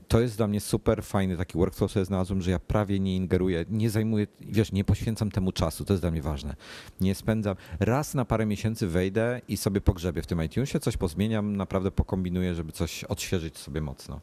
to 0.09 0.21
jest 0.21 0.37
dla 0.37 0.47
mnie 0.47 0.61
super 0.61 1.05
fajny 1.05 1.37
taki 1.37 1.59
workflow 1.59 1.93
sobie 1.93 2.05
znalazłem, 2.05 2.43
że 2.43 2.51
ja 2.51 2.59
prawie 2.59 3.01
nie 3.01 3.17
ingeruję, 3.17 3.65
nie 3.71 3.91
zajmuję, 3.91 4.27
wiesz, 4.41 4.73
nie 4.73 4.85
poświęcam 4.85 5.31
temu 5.31 5.53
czasu, 5.53 5.85
to 5.85 5.93
jest 5.93 6.03
dla 6.03 6.11
mnie 6.11 6.23
ważne. 6.23 6.57
Nie 7.01 7.15
spędzam, 7.15 7.57
raz 7.81 8.15
na 8.15 8.25
parę 8.25 8.47
miesięcy 8.47 8.87
wejdę 8.87 9.41
i 9.49 9.57
sobie 9.57 9.81
pogrzebię 9.81 10.23
w 10.23 10.27
tym 10.27 10.45
iTunesie, 10.45 10.81
coś 10.81 10.97
pozmieniam, 10.97 11.57
naprawdę 11.57 11.91
pokombinuję, 11.91 12.55
żeby 12.55 12.73
coś 12.73 13.05
odświeżyć 13.05 13.59
sobie 13.59 13.81
mocno. 13.81 14.21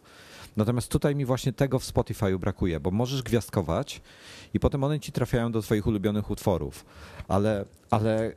Natomiast 0.57 0.91
tutaj 0.91 1.15
mi 1.15 1.25
właśnie 1.25 1.53
tego 1.53 1.79
w 1.79 1.83
Spotify'u 1.83 2.39
brakuje, 2.39 2.79
bo 2.79 2.91
możesz 2.91 3.23
gwiazdkować 3.23 4.01
i 4.53 4.59
potem 4.59 4.83
one 4.83 4.99
ci 4.99 5.11
trafiają 5.11 5.51
do 5.51 5.61
twoich 5.61 5.87
ulubionych 5.87 6.31
utworów, 6.31 6.85
ale 7.27 7.65
Ale 7.89 8.25
e, 8.25 8.33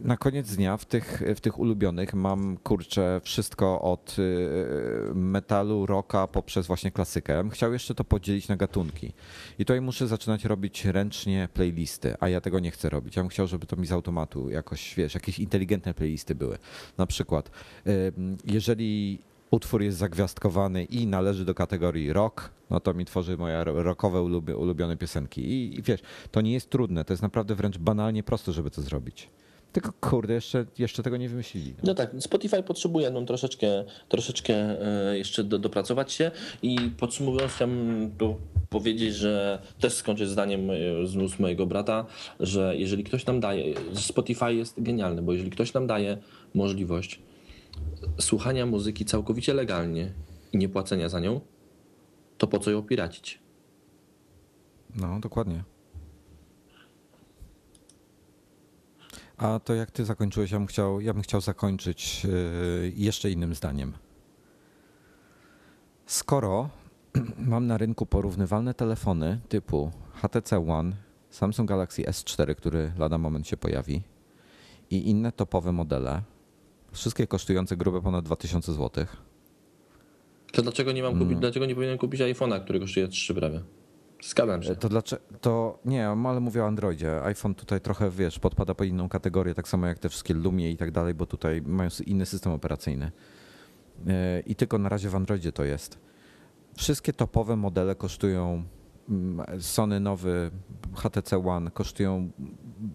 na 0.00 0.16
koniec 0.16 0.56
dnia 0.56 0.76
w 0.76 0.84
tych, 0.84 1.22
w 1.36 1.40
tych 1.40 1.58
ulubionych 1.58 2.14
mam 2.14 2.56
kurczę 2.56 3.20
wszystko 3.24 3.80
od 3.80 4.16
e, 4.18 5.14
metalu, 5.14 5.86
rocka 5.86 6.26
poprzez 6.26 6.66
właśnie 6.66 6.90
klasykę. 6.90 7.48
Chciał 7.50 7.72
jeszcze 7.72 7.94
to 7.94 8.04
podzielić 8.04 8.48
na 8.48 8.56
gatunki. 8.56 9.12
I 9.58 9.64
tutaj 9.64 9.80
muszę 9.80 10.06
zaczynać 10.06 10.44
robić 10.44 10.84
ręcznie 10.84 11.48
playlisty, 11.54 12.14
a 12.20 12.28
ja 12.28 12.40
tego 12.40 12.60
nie 12.60 12.70
chcę 12.70 12.88
robić. 12.88 13.16
Ja 13.16 13.22
bym 13.22 13.28
chciał, 13.28 13.46
żeby 13.46 13.66
to 13.66 13.76
mi 13.76 13.86
z 13.86 13.92
automatu 13.92 14.50
jakoś, 14.50 14.94
wiesz, 14.94 15.14
jakieś 15.14 15.38
inteligentne 15.38 15.94
playlisty 15.94 16.34
były. 16.34 16.58
Na 16.98 17.06
przykład, 17.06 17.50
e, 17.86 17.90
jeżeli 18.44 19.18
utwór 19.50 19.82
jest 19.82 19.98
zagwiazdkowany 19.98 20.84
i 20.84 21.06
należy 21.06 21.44
do 21.44 21.54
kategorii 21.54 22.12
rock, 22.12 22.50
no 22.70 22.80
to 22.80 22.94
mi 22.94 23.04
tworzy 23.04 23.36
moje 23.36 23.64
rockowe 23.64 24.22
ulubione 24.56 24.96
piosenki. 24.96 25.40
I, 25.40 25.78
I, 25.78 25.82
wiesz, 25.82 26.00
to 26.30 26.40
nie 26.40 26.52
jest 26.52 26.70
trudne, 26.70 27.04
to 27.04 27.12
jest 27.12 27.22
naprawdę 27.22 27.54
wręcz 27.54 27.78
banalnie 27.78 28.22
proste, 28.22 28.52
żeby 28.52 28.70
to 28.70 28.82
zrobić. 28.82 29.28
Tylko 29.72 29.92
kurde, 30.00 30.34
jeszcze, 30.34 30.66
jeszcze 30.78 31.02
tego 31.02 31.16
nie 31.16 31.28
wymyślili. 31.28 31.74
No 31.82 31.94
tak, 31.94 32.10
Spotify 32.18 32.62
potrzebuje 32.62 33.10
no, 33.10 33.22
troszeczkę, 33.22 33.84
troszeczkę 34.08 34.54
e, 34.54 35.18
jeszcze 35.18 35.44
do, 35.44 35.58
dopracować 35.58 36.12
się 36.12 36.30
i 36.62 36.78
podsumowując 36.98 37.52
chciałbym 37.52 38.10
powiedzieć, 38.70 39.14
że 39.14 39.62
też 39.80 39.92
skończę 39.92 40.26
zdaniem 40.26 40.70
e, 40.70 40.74
z 41.28 41.38
mojego 41.38 41.66
brata, 41.66 42.06
że 42.40 42.76
jeżeli 42.76 43.04
ktoś 43.04 43.26
nam 43.26 43.40
daje, 43.40 43.74
Spotify 43.94 44.54
jest 44.54 44.82
genialny, 44.82 45.22
bo 45.22 45.32
jeżeli 45.32 45.50
ktoś 45.50 45.72
nam 45.72 45.86
daje 45.86 46.18
możliwość 46.54 47.20
słuchania 48.20 48.66
muzyki 48.66 49.04
całkowicie 49.04 49.54
legalnie 49.54 50.12
i 50.52 50.58
nie 50.58 50.68
płacenia 50.68 51.08
za 51.08 51.20
nią, 51.20 51.40
to 52.38 52.46
po 52.46 52.58
co 52.58 52.70
ją 52.70 52.82
piracić? 52.82 53.40
No, 54.94 55.20
dokładnie. 55.20 55.64
A 59.36 59.60
to 59.64 59.74
jak 59.74 59.90
ty 59.90 60.04
zakończyłeś, 60.04 60.50
ja 60.50 60.58
bym 60.58 60.66
chciał, 60.66 61.00
ja 61.00 61.14
bym 61.14 61.22
chciał 61.22 61.40
zakończyć 61.40 62.24
yy, 62.24 62.92
jeszcze 62.96 63.30
innym 63.30 63.54
zdaniem. 63.54 63.92
Skoro 66.06 66.68
mam 67.38 67.66
na 67.66 67.78
rynku 67.78 68.06
porównywalne 68.06 68.74
telefony 68.74 69.40
typu 69.48 69.90
HTC 70.14 70.68
One, 70.68 70.96
Samsung 71.30 71.68
Galaxy 71.68 72.02
S4, 72.02 72.54
który 72.54 72.92
lada 72.98 73.18
moment 73.18 73.48
się 73.48 73.56
pojawi, 73.56 74.02
i 74.90 75.10
inne 75.10 75.32
topowe 75.32 75.72
modele, 75.72 76.22
wszystkie 76.96 77.26
kosztujące 77.26 77.76
grube 77.76 78.02
ponad 78.02 78.24
2000 78.24 78.72
zł. 78.72 79.06
To 80.52 80.62
dlaczego 80.62 80.92
nie 80.92 81.02
mam 81.02 81.12
kupić, 81.12 81.26
hmm. 81.26 81.40
dlaczego 81.40 81.66
nie 81.66 81.74
powinienem 81.74 81.98
kupić 81.98 82.20
iPhone'a, 82.20 82.64
który 82.64 82.80
kosztuje 82.80 83.08
3 83.08 83.34
prawie? 83.34 83.60
Zgadzam 84.22 84.62
się. 84.62 84.76
To 84.76 84.88
dlaczego, 84.88 85.22
to 85.40 85.78
nie, 85.84 86.08
ale 86.08 86.40
mówię 86.40 86.64
o 86.64 86.66
Androidzie. 86.66 87.22
iPhone 87.22 87.54
tutaj 87.54 87.80
trochę, 87.80 88.10
wiesz, 88.10 88.38
podpada 88.38 88.74
po 88.74 88.84
inną 88.84 89.08
kategorię, 89.08 89.54
tak 89.54 89.68
samo 89.68 89.86
jak 89.86 89.98
te 89.98 90.08
wszystkie 90.08 90.34
Lumie 90.34 90.70
i 90.70 90.76
tak 90.76 90.90
dalej, 90.90 91.14
bo 91.14 91.26
tutaj 91.26 91.62
mają 91.62 91.90
inny 92.06 92.26
system 92.26 92.52
operacyjny. 92.52 93.12
E, 94.06 94.40
I 94.40 94.54
tylko 94.54 94.78
na 94.78 94.88
razie 94.88 95.08
w 95.08 95.14
Androidzie 95.14 95.52
to 95.52 95.64
jest. 95.64 95.98
Wszystkie 96.76 97.12
topowe 97.12 97.56
modele 97.56 97.94
kosztują 97.94 98.52
mm, 98.52 98.66
Sony 99.60 100.00
nowy 100.00 100.50
HTC 100.94 101.46
One 101.46 101.70
kosztują 101.70 102.30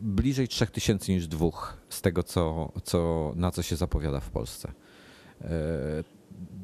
bliżej 0.02 0.48
3000 0.48 1.12
niż 1.12 1.28
dwóch 1.28 1.78
z 1.90 2.02
tego, 2.02 2.24
co, 2.24 2.72
co, 2.84 3.32
na 3.36 3.52
co 3.52 3.62
się 3.62 3.76
zapowiada 3.76 4.20
w 4.20 4.30
Polsce. 4.30 4.72
E, 5.42 5.48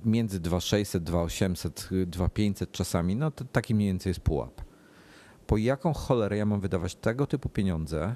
między 0.06 0.40
2600, 0.40 1.04
2800, 1.04 1.90
2500 2.08 2.72
czasami, 2.72 3.16
no 3.16 3.32
to 3.32 3.46
taki 3.46 3.76
mniej 3.76 3.90
więcej 3.90 4.10
jest 4.10 4.20
pułap. 4.20 4.62
Po 5.48 5.58
jaką 5.58 5.94
cholerę 5.94 6.38
ja 6.38 6.46
mam 6.46 6.60
wydawać 6.60 6.96
tego 6.96 7.28
typu 7.28 7.50
pieniądze, 7.50 8.16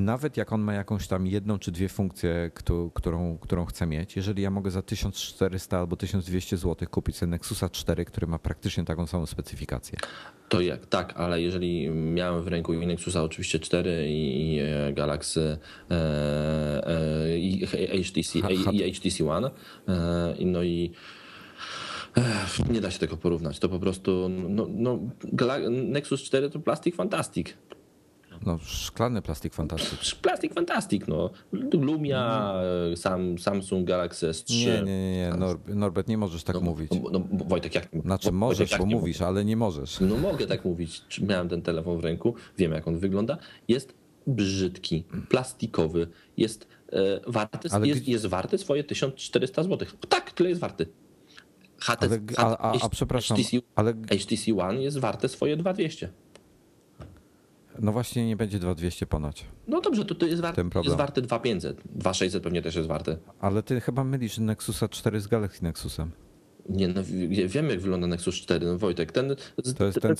nawet 0.00 0.36
jak 0.36 0.52
on 0.52 0.60
ma 0.60 0.74
jakąś 0.74 1.06
tam 1.06 1.26
jedną 1.26 1.58
czy 1.58 1.72
dwie 1.72 1.88
funkcje, 1.88 2.50
którą, 2.94 3.38
którą 3.38 3.64
chcę 3.64 3.86
mieć, 3.86 4.16
jeżeli 4.16 4.42
ja 4.42 4.50
mogę 4.50 4.70
za 4.70 4.82
1400 4.82 5.78
albo 5.78 5.96
1200 5.96 6.56
zł 6.56 6.88
kupić 6.90 7.16
sobie 7.16 7.30
Nexusa 7.30 7.68
4, 7.68 8.04
który 8.04 8.26
ma 8.26 8.38
praktycznie 8.38 8.84
taką 8.84 9.06
samą 9.06 9.26
specyfikację. 9.26 9.98
To 10.48 10.60
jak, 10.60 10.86
tak, 10.86 11.12
ale 11.16 11.42
jeżeli 11.42 11.88
miałem 11.90 12.42
w 12.42 12.48
ręku 12.48 12.74
i 12.74 12.86
Nexusa 12.86 13.22
oczywiście 13.22 13.58
4 13.58 14.06
i, 14.08 14.58
e, 14.58 14.92
Galaxy 14.92 15.58
e, 15.90 16.86
e, 16.86 17.38
i 17.38 17.66
HTC, 18.04 18.38
i 18.72 18.92
HTC 18.92 19.30
One, 19.30 19.50
no 20.40 20.62
i 20.62 20.90
nie 22.70 22.80
da 22.80 22.90
się 22.90 22.98
tego 22.98 23.16
porównać. 23.16 23.58
To 23.58 23.68
po 23.68 23.78
prostu 23.78 24.28
no, 24.28 24.66
no, 24.70 24.98
Nexus 25.70 26.22
4 26.22 26.50
to 26.50 26.60
plastik 26.60 26.96
fantastik. 26.96 27.56
No, 28.46 28.58
szklany 28.62 29.22
plastik 29.22 29.54
fantastik. 29.54 30.20
Plastik 30.22 30.54
fantastik, 30.54 31.08
no. 31.08 31.30
Lumia, 31.72 32.54
sam, 32.96 33.38
Samsung 33.38 33.88
Galaxy 33.88 34.26
S3. 34.26 34.66
Nie, 34.66 34.82
nie, 34.82 35.12
nie, 35.12 35.32
nie. 35.68 35.74
Norbert, 35.74 36.08
nie 36.08 36.18
możesz 36.18 36.44
tak 36.44 36.54
no, 36.54 36.60
mówić. 36.60 36.90
No, 36.92 37.10
no, 37.10 37.22
Wojtek, 37.46 37.74
jak... 37.74 37.88
Znaczy 38.04 38.32
możesz, 38.32 38.78
bo 38.78 38.86
mówisz, 38.86 39.20
ale 39.20 39.44
nie 39.44 39.56
możesz. 39.56 40.00
No 40.00 40.16
mogę 40.16 40.46
tak 40.46 40.64
mówić. 40.64 41.02
Miałem 41.28 41.48
ten 41.48 41.62
telefon 41.62 41.98
w 41.98 42.04
ręku, 42.04 42.34
wiem 42.58 42.72
jak 42.72 42.88
on 42.88 42.98
wygląda. 42.98 43.38
Jest 43.68 43.94
brzydki, 44.26 45.04
plastikowy, 45.28 46.08
jest 46.36 46.66
e, 46.92 47.20
warty, 47.26 47.68
jest, 47.82 48.08
jest 48.08 48.26
warty 48.26 48.58
swoje 48.58 48.84
1400 48.84 49.62
zł. 49.62 49.88
Tak, 50.08 50.32
tyle 50.32 50.48
jest 50.48 50.60
warty. 50.60 50.86
HTC, 51.80 52.20
ale, 52.36 52.58
a, 52.58 52.72
a, 52.72 52.80
a, 52.82 52.88
przepraszam, 52.88 53.36
HTC, 53.36 53.56
ale... 53.74 53.92
HTC 53.92 54.52
One 54.58 54.82
jest 54.82 54.98
warte 54.98 55.28
swoje 55.28 55.56
2200. 55.56 56.08
No 57.80 57.92
właśnie 57.92 58.26
nie 58.26 58.36
będzie 58.36 58.58
2200 58.58 59.06
ponoć. 59.06 59.44
No 59.68 59.80
dobrze, 59.80 60.04
to, 60.04 60.14
to 60.14 60.26
jest, 60.26 60.42
war, 60.42 60.54
jest 60.84 60.96
warte 60.96 61.22
2500. 61.22 61.82
2600 61.84 62.42
pewnie 62.42 62.62
też 62.62 62.74
jest 62.74 62.88
warte. 62.88 63.16
Ale 63.40 63.62
ty 63.62 63.80
chyba 63.80 64.04
mylisz 64.04 64.38
Nexusa 64.38 64.88
4 64.88 65.20
z 65.20 65.26
Galaxy 65.26 65.64
Nexusem. 65.64 66.10
Nie, 66.68 66.88
no 66.88 67.02
wiem 67.46 67.70
jak 67.70 67.80
wygląda 67.80 68.06
Nexus 68.06 68.34
4, 68.34 68.66
no 68.66 68.78
Wojtek, 68.78 69.12
ten... 69.12 69.36
To 69.78 69.84
jest 69.84 70.00
ten, 70.00 70.16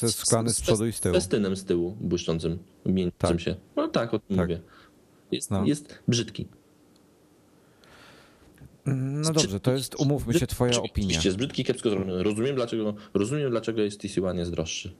z 0.52 0.60
przodu 0.60 0.86
i 0.86 0.92
z 0.92 1.00
tyłu. 1.00 1.14
Z 1.14 1.18
festynem 1.18 1.56
z 1.56 1.64
tyłu, 1.64 1.96
błyszczącym, 2.00 2.58
mięciem 2.86 3.12
tak. 3.18 3.40
się. 3.40 3.56
No 3.76 3.88
tak, 3.88 4.14
o 4.14 4.18
tym 4.18 4.36
tak. 4.36 4.48
mówię. 4.48 4.60
Jest, 5.32 5.50
no. 5.50 5.64
jest 5.64 5.98
brzydki. 6.08 6.48
No 8.86 9.32
dobrze, 9.32 9.60
to 9.60 9.72
jest, 9.72 9.94
umówmy 10.00 10.34
się, 10.34 10.46
twoja 10.46 10.78
opinia. 10.78 11.08
Oczywiście, 11.08 11.32
brzydki, 11.32 11.64
kiepsko 11.64 11.90
zrobiony. 11.90 12.22
Rozumiem, 12.22 12.54
dlaczego, 12.54 12.94
rozumiem, 13.14 13.50
dlaczego 13.50 13.82
jest 13.82 14.00
TC1 14.00 14.38
jest 14.38 14.50
droższy. 14.50 14.94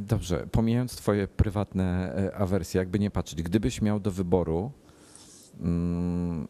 Dobrze, 0.00 0.46
pomijając 0.52 0.96
twoje 0.96 1.28
prywatne 1.28 2.14
e, 2.16 2.36
awersje, 2.36 2.78
jakby 2.78 2.98
nie 2.98 3.10
patrzeć, 3.10 3.42
gdybyś 3.42 3.82
miał 3.82 4.00
do 4.00 4.10
wyboru 4.10 4.72
um, 5.60 6.48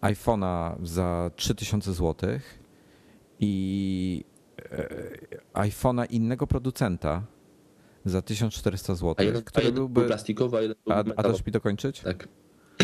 iPhone'a 0.00 0.74
za 0.82 1.30
3000 1.36 1.92
zł 1.92 2.30
i 3.40 4.24
e, 4.70 4.88
iPhone'a 5.54 6.06
innego 6.10 6.46
producenta 6.46 7.22
za 8.04 8.22
1400 8.22 8.94
zł, 8.94 9.14
a 9.18 9.22
jeden, 9.22 9.42
który 9.42 9.64
a 9.64 9.66
jeden 9.66 9.74
byłby... 9.74 10.06
plastikowy, 10.06 10.74
a, 10.90 10.94
a 11.16 11.22
dasz 11.22 11.46
mi 11.46 11.52
dokończyć? 11.52 12.00
Tak 12.00 12.28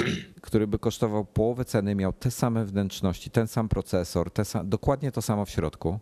który 0.48 0.66
by 0.66 0.78
kosztował 0.78 1.24
połowę 1.24 1.64
ceny, 1.64 1.94
miał 1.94 2.12
te 2.12 2.30
same 2.30 2.64
wnętrzności, 2.64 3.30
ten 3.30 3.48
sam 3.48 3.68
procesor, 3.68 4.30
sam, 4.44 4.68
dokładnie 4.68 5.12
to 5.12 5.22
samo 5.22 5.44
w 5.44 5.50
środku, 5.50 5.98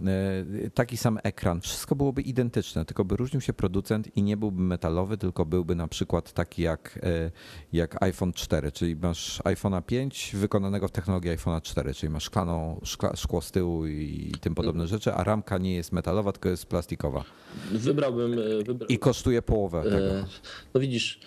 e, 0.00 0.70
taki 0.70 0.96
sam 0.96 1.18
ekran, 1.22 1.60
wszystko 1.60 1.96
byłoby 1.96 2.22
identyczne, 2.22 2.84
tylko 2.84 3.04
by 3.04 3.16
różnił 3.16 3.40
się 3.40 3.52
producent 3.52 4.16
i 4.16 4.22
nie 4.22 4.36
byłby 4.36 4.62
metalowy, 4.62 5.18
tylko 5.18 5.46
byłby 5.46 5.74
na 5.74 5.88
przykład 5.88 6.32
taki 6.32 6.62
jak, 6.62 6.98
e, 7.02 7.30
jak 7.72 8.02
iPhone 8.02 8.32
4, 8.32 8.72
czyli 8.72 8.96
masz 8.96 9.40
iPhone'a 9.44 9.82
5 9.82 10.36
wykonanego 10.36 10.88
w 10.88 10.90
technologii 10.92 11.30
iPhone'a 11.30 11.62
4, 11.62 11.94
czyli 11.94 12.10
masz 12.10 12.24
szklaną, 12.24 12.80
szkla, 12.82 13.16
szkło 13.16 13.40
z 13.40 13.50
tyłu 13.50 13.86
i 13.86 14.32
tym 14.40 14.54
podobne 14.54 14.86
rzeczy, 14.86 15.12
a 15.12 15.24
ramka 15.24 15.58
nie 15.58 15.74
jest 15.74 15.92
metalowa, 15.92 16.32
tylko 16.32 16.48
jest 16.48 16.66
plastikowa. 16.66 17.24
Wybrałbym... 17.72 18.32
E, 18.32 18.64
wybra... 18.64 18.86
I 18.86 18.98
kosztuje 18.98 19.42
połowę 19.42 19.82
tego. 19.82 20.28
No 20.74 20.80
widzisz, 20.80 21.20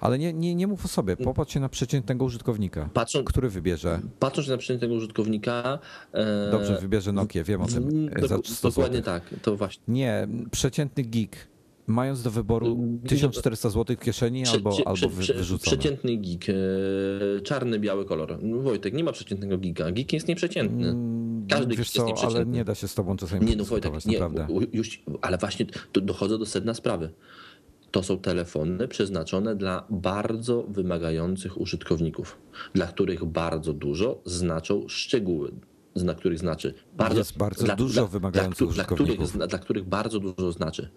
ale 0.00 0.18
nie, 0.18 0.32
nie, 0.32 0.54
nie 0.54 0.66
mów 0.66 0.84
o 0.84 0.88
sobie, 0.88 1.16
popatrz 1.16 1.54
się 1.54 1.60
na 1.60 1.68
przeciętnego 1.68 2.24
użytkownika, 2.24 2.88
który 3.24 3.48
wybierze. 3.48 4.00
Patrząc 4.18 4.48
na 4.48 4.56
przeciętnego 4.56 4.94
użytkownika... 4.94 5.78
E, 6.12 6.50
Dobrze, 6.50 6.78
wybierze 6.80 7.12
Nokia, 7.12 7.44
wiem 7.44 7.62
o 7.62 7.66
tym. 7.66 8.10
Do, 8.20 8.28
za 8.28 8.38
dokładnie 8.62 9.02
tak, 9.02 9.22
to 9.42 9.56
właśnie. 9.56 9.82
Nie, 9.88 10.28
przeciętny 10.50 11.02
geek, 11.02 11.48
mając 11.86 12.22
do 12.22 12.30
wyboru 12.30 12.98
1400 13.06 13.70
zł 13.70 13.96
w 13.96 14.00
kieszeni 14.00 14.42
prze, 14.42 14.52
albo, 14.52 14.70
prze, 14.70 14.88
albo 14.88 15.08
wy, 15.08 15.34
wyrzucone. 15.34 15.76
Przeciętny 15.76 16.16
geek, 16.16 16.46
e, 16.48 17.40
czarny, 17.40 17.78
biały 17.78 18.04
kolor. 18.04 18.38
No, 18.42 18.58
Wojtek, 18.58 18.94
nie 18.94 19.04
ma 19.04 19.12
przeciętnego 19.12 19.58
geeka. 19.58 19.92
Geek 19.92 20.12
jest 20.12 20.28
nieprzeciętny. 20.28 20.88
Mm, 20.88 21.46
Każdy 21.50 21.76
Wiesz 21.76 21.90
co, 21.90 22.08
jest 22.08 22.24
ale 22.24 22.46
nie 22.46 22.64
da 22.64 22.74
się 22.74 22.88
z 22.88 22.94
tobą 22.94 23.16
czasami 23.16 23.46
Nie, 23.46 23.56
no 23.56 23.64
Wojtek, 23.64 24.06
nie, 24.06 24.18
naprawdę. 24.18 24.46
Już, 24.72 25.02
ale 25.20 25.38
właśnie 25.38 25.66
dochodzę 25.92 26.38
do 26.38 26.46
sedna 26.46 26.74
sprawy 26.74 27.10
to 27.94 28.02
są 28.02 28.18
telefony 28.18 28.88
przeznaczone 28.88 29.56
dla 29.56 29.86
bardzo 29.90 30.62
wymagających 30.62 31.60
użytkowników, 31.60 32.38
dla 32.72 32.86
których 32.86 33.24
bardzo 33.24 33.72
dużo 33.72 34.20
znaczą 34.24 34.88
szczegóły, 34.88 35.52
dla 35.94 36.14
których 36.14 36.38
znaczy 36.38 36.74
bardzo, 36.96 37.18
Jest 37.18 37.36
bardzo 37.36 37.64
dla, 37.64 37.76
dużo 37.76 38.00
dla, 38.00 38.06
wymagających 38.06 38.58
dla, 38.58 38.66
użytkowników. 38.66 39.28
Których, 39.28 39.48
dla 39.48 39.58
których 39.58 39.84
bardzo 39.84 40.20
dużo 40.20 40.52
znaczy 40.52 40.88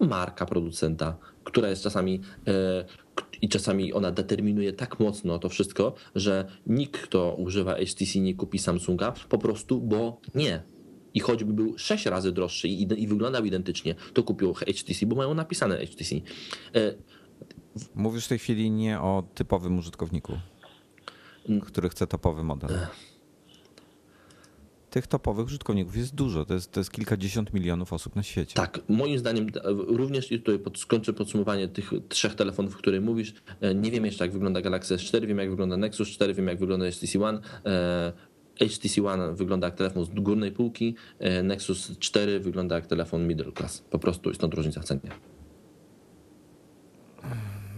marka 0.00 0.46
producenta, 0.46 1.16
która 1.44 1.68
jest 1.68 1.82
czasami 1.82 2.20
e, 2.46 2.84
i 3.42 3.48
czasami 3.48 3.92
ona 3.92 4.10
determinuje 4.10 4.72
tak 4.72 5.00
mocno 5.00 5.38
to 5.38 5.48
wszystko, 5.48 5.94
że 6.14 6.48
nikt, 6.66 7.00
kto 7.00 7.34
używa 7.34 7.74
HTC, 7.74 8.18
nie 8.18 8.34
kupi 8.34 8.58
Samsunga 8.58 9.12
po 9.28 9.38
prostu, 9.38 9.80
bo 9.80 10.20
nie. 10.34 10.62
I 11.16 11.20
choćby 11.20 11.52
był 11.52 11.78
6 11.78 12.06
razy 12.06 12.32
droższy 12.32 12.68
i, 12.68 13.02
i 13.02 13.06
wyglądał 13.08 13.44
identycznie, 13.44 13.94
to 14.12 14.22
kupił 14.22 14.54
HTC, 14.54 15.06
bo 15.06 15.16
mają 15.16 15.34
napisane 15.34 15.86
HTC. 15.86 16.14
E, 16.74 16.94
Mówisz 17.94 18.24
w 18.24 18.28
tej 18.28 18.38
chwili 18.38 18.70
nie 18.70 19.00
o 19.00 19.24
typowym 19.34 19.78
użytkowniku, 19.78 20.32
Mm. 21.48 21.60
który 21.60 21.88
chce 21.88 22.06
topowy 22.06 22.42
model. 22.42 22.70
Tych 24.90 25.06
topowych 25.06 25.46
użytkowników 25.46 25.96
jest 25.96 26.14
dużo, 26.14 26.44
to 26.44 26.54
jest, 26.54 26.72
to 26.72 26.80
jest 26.80 26.90
kilkadziesiąt 26.92 27.54
milionów 27.54 27.92
osób 27.92 28.16
na 28.16 28.22
świecie. 28.22 28.54
Tak, 28.54 28.80
moim 28.88 29.18
zdaniem 29.18 29.46
e, 29.46 29.60
również 29.72 30.32
i 30.32 30.38
tutaj 30.38 30.58
pod, 30.58 30.78
skończę 30.78 31.12
podsumowanie 31.12 31.68
tych 31.68 31.90
trzech 32.08 32.34
telefonów, 32.34 32.74
o 32.74 32.78
których 32.78 33.02
mówisz. 33.02 33.34
E, 33.60 33.74
Nie 33.74 33.90
wiem 33.90 34.04
jeszcze 34.06 34.24
jak 34.24 34.32
wygląda 34.32 34.60
Galaxy 34.60 34.96
S4, 34.96 35.26
wiem 35.26 35.38
jak 35.38 35.50
wygląda 35.50 35.76
Nexus 35.76 36.08
4, 36.08 36.34
wiem 36.34 36.46
jak 36.46 36.58
wygląda 36.58 36.90
HTC 36.90 37.24
One. 37.24 37.40
HTC 38.60 39.06
One 39.06 39.32
wygląda 39.32 39.66
jak 39.66 39.76
telefon 39.76 40.04
z 40.04 40.08
górnej 40.08 40.52
półki, 40.52 40.94
e, 41.18 41.42
Nexus 41.42 41.98
4 41.98 42.40
wygląda 42.40 42.74
jak 42.74 42.86
telefon 42.86 43.26
middle 43.26 43.52
class. 43.52 43.80
Po 43.90 43.98
prostu 43.98 44.34
stąd 44.34 44.54
różnica 44.54 44.80
w 44.80 44.84
cenie. 44.84 45.10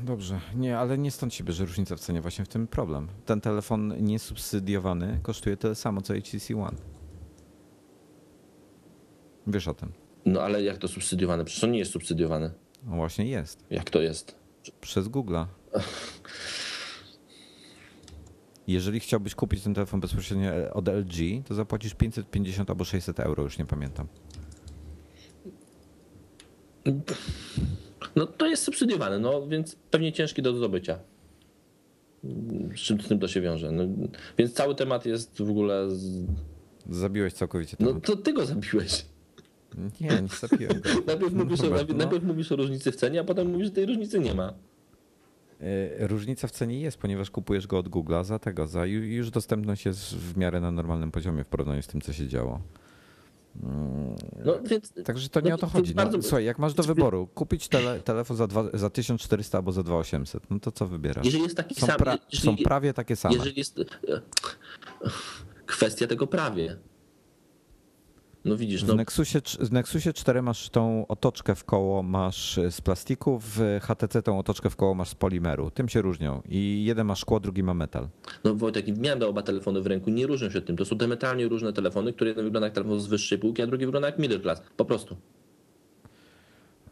Dobrze, 0.04 0.40
nie, 0.56 0.78
ale 0.78 0.98
nie 0.98 1.10
stąd 1.10 1.34
się 1.34 1.44
bierze 1.44 1.64
różnica 1.64 1.96
w 1.96 2.00
cenie, 2.00 2.20
właśnie 2.20 2.44
w 2.44 2.48
tym 2.48 2.66
problem. 2.66 3.08
Ten 3.26 3.40
telefon 3.40 3.94
niesubsydiowany 4.00 5.20
kosztuje 5.22 5.56
tyle 5.56 5.74
samo 5.74 6.00
co 6.02 6.14
HTC 6.14 6.54
One. 6.56 6.76
Wiesz 9.46 9.68
o 9.68 9.74
tym. 9.74 9.92
No 10.24 10.40
ale 10.42 10.62
jak 10.62 10.78
to 10.78 10.88
subsydiowane? 10.88 11.44
Przecież 11.44 11.64
on 11.64 11.70
nie 11.70 11.78
jest 11.78 11.92
subsydiowany. 11.92 12.50
No 12.84 12.96
właśnie 12.96 13.26
jest. 13.26 13.64
Jak 13.70 13.90
to 13.90 14.00
jest? 14.00 14.34
Przez 14.80 15.08
Google'a. 15.08 15.46
Jeżeli 18.68 19.00
chciałbyś 19.00 19.34
kupić 19.34 19.62
ten 19.62 19.74
telefon 19.74 20.00
bezpośrednio 20.00 20.50
od 20.72 20.88
LG, 20.88 21.14
to 21.48 21.54
zapłacisz 21.54 21.94
550 21.94 22.70
albo 22.70 22.84
600 22.84 23.20
euro, 23.20 23.42
już 23.42 23.58
nie 23.58 23.64
pamiętam. 23.66 24.06
No 28.16 28.26
to 28.26 28.46
jest 28.46 28.62
subsydiowane, 28.62 29.18
no 29.18 29.46
więc 29.46 29.76
pewnie 29.90 30.12
ciężki 30.12 30.42
do 30.42 30.54
zdobycia. 30.56 30.98
Z 32.76 32.80
czym 32.80 33.00
z 33.00 33.08
tym 33.08 33.18
to 33.18 33.28
się 33.28 33.40
wiąże? 33.40 33.72
No, 33.72 33.82
więc 34.38 34.52
cały 34.52 34.74
temat 34.74 35.06
jest 35.06 35.42
w 35.42 35.50
ogóle. 35.50 35.90
Z... 35.90 36.26
Zabiłeś 36.90 37.32
całkowicie 37.32 37.76
No 37.80 37.86
temat. 37.86 38.04
to 38.06 38.16
ty 38.16 38.32
go 38.32 38.46
zabiłeś. 38.46 39.06
Nie, 40.00 40.08
nie 40.08 40.28
zabiłem 40.40 40.80
go. 40.80 40.88
Najpierw 41.06 41.32
mówisz, 41.32 41.60
o, 41.60 41.62
Dobra, 41.62 41.76
najpierw, 41.76 41.98
no. 41.98 42.04
najpierw 42.04 42.24
mówisz 42.24 42.52
o 42.52 42.56
różnicy 42.56 42.92
w 42.92 42.96
cenie, 42.96 43.20
a 43.20 43.24
potem 43.24 43.50
mówisz, 43.50 43.66
że 43.66 43.72
tej 43.72 43.86
różnicy 43.86 44.20
nie 44.20 44.34
ma. 44.34 44.54
E, 45.60 46.06
Różnica 46.06 46.48
w 46.48 46.50
cenie 46.50 46.80
jest, 46.80 46.98
ponieważ 46.98 47.30
kupujesz 47.30 47.66
go 47.66 47.78
od 47.78 47.88
Google'a 47.88 48.24
za 48.24 48.38
tego, 48.38 48.66
za 48.66 48.80
ju- 48.80 49.02
już 49.04 49.30
dostępność 49.30 49.86
jest 49.86 50.14
w 50.16 50.36
miarę 50.36 50.60
na 50.60 50.70
normalnym 50.70 51.10
poziomie 51.10 51.44
w 51.44 51.46
porównaniu 51.46 51.82
z 51.82 51.86
tym, 51.86 52.00
co 52.00 52.12
się 52.12 52.28
działo. 52.28 52.60
Mm, 53.62 54.14
No 54.44 54.52
więc. 54.64 54.92
Także 55.04 55.28
to 55.28 55.40
nie 55.40 55.48
no, 55.50 55.54
o 55.54 55.58
to 55.58 55.66
chodzi. 55.66 55.94
No, 55.94 56.02
bardzo- 56.02 56.22
Słuchaj, 56.22 56.44
jak 56.44 56.58
masz 56.58 56.74
do 56.74 56.82
wyboru 56.82 57.26
kupić 57.34 57.68
tele, 57.68 58.00
telefon 58.00 58.36
za, 58.36 58.46
dwa, 58.46 58.64
za 58.74 58.90
1400 58.90 59.58
albo 59.58 59.72
za 59.72 59.82
2800, 59.82 60.50
no 60.50 60.60
to 60.60 60.72
co 60.72 60.86
wybierasz? 60.86 61.24
Jeżeli 61.26 61.42
jest 61.44 61.56
taki 61.56 61.74
Są, 61.74 61.86
sam. 61.86 61.96
pra, 61.98 62.18
jeżeli, 62.32 62.58
są 62.58 62.64
prawie 62.64 62.94
takie 62.94 63.16
same. 63.16 63.34
jeżeli 63.34 63.58
jest. 63.58 63.78
e, 63.78 63.84
Kwestia 65.66 66.06
tego 66.06 66.26
prawie. 66.26 66.76
No 68.44 68.56
widzisz, 68.56 68.84
W 68.84 68.88
no. 68.88 68.94
Nexusie, 68.94 69.38
cz- 69.38 69.64
w 69.64 69.72
Nexusie 69.72 70.12
4 70.12 70.42
masz 70.42 70.68
tą 70.70 71.06
otoczkę 71.06 71.54
w 71.54 71.64
koło 71.64 72.02
masz 72.02 72.60
z 72.70 72.80
plastiku, 72.80 73.38
w 73.42 73.60
HTC 73.82 74.22
tą 74.22 74.38
otoczkę 74.38 74.70
w 74.70 74.76
koło 74.76 74.94
masz 74.94 75.08
z 75.08 75.14
polimeru. 75.14 75.70
Tym 75.70 75.88
się 75.88 76.02
różnią. 76.02 76.42
I 76.48 76.84
jeden 76.84 77.06
ma 77.06 77.14
szkło, 77.14 77.40
drugi 77.40 77.62
ma 77.62 77.74
metal. 77.74 78.08
No 78.44 78.54
Wojtek, 78.54 78.86
w 78.86 78.98
miarę 78.98 79.26
oba 79.26 79.42
telefony 79.42 79.80
w 79.82 79.86
ręku 79.86 80.10
nie 80.10 80.26
różnią 80.26 80.50
się 80.50 80.60
tym. 80.60 80.76
To 80.76 80.84
są 80.84 80.96
diametralnie 80.96 81.48
różne 81.48 81.72
telefony, 81.72 82.12
które 82.12 82.30
jeden 82.30 82.44
wygląda 82.44 82.66
jak 82.66 82.74
telefon 82.74 83.00
z 83.00 83.06
wyższej 83.06 83.38
półki, 83.38 83.62
a 83.62 83.66
drugi 83.66 83.84
wygląda 83.86 84.08
jak 84.08 84.18
middle 84.18 84.40
class. 84.40 84.62
Po 84.76 84.84
prostu. 84.84 85.16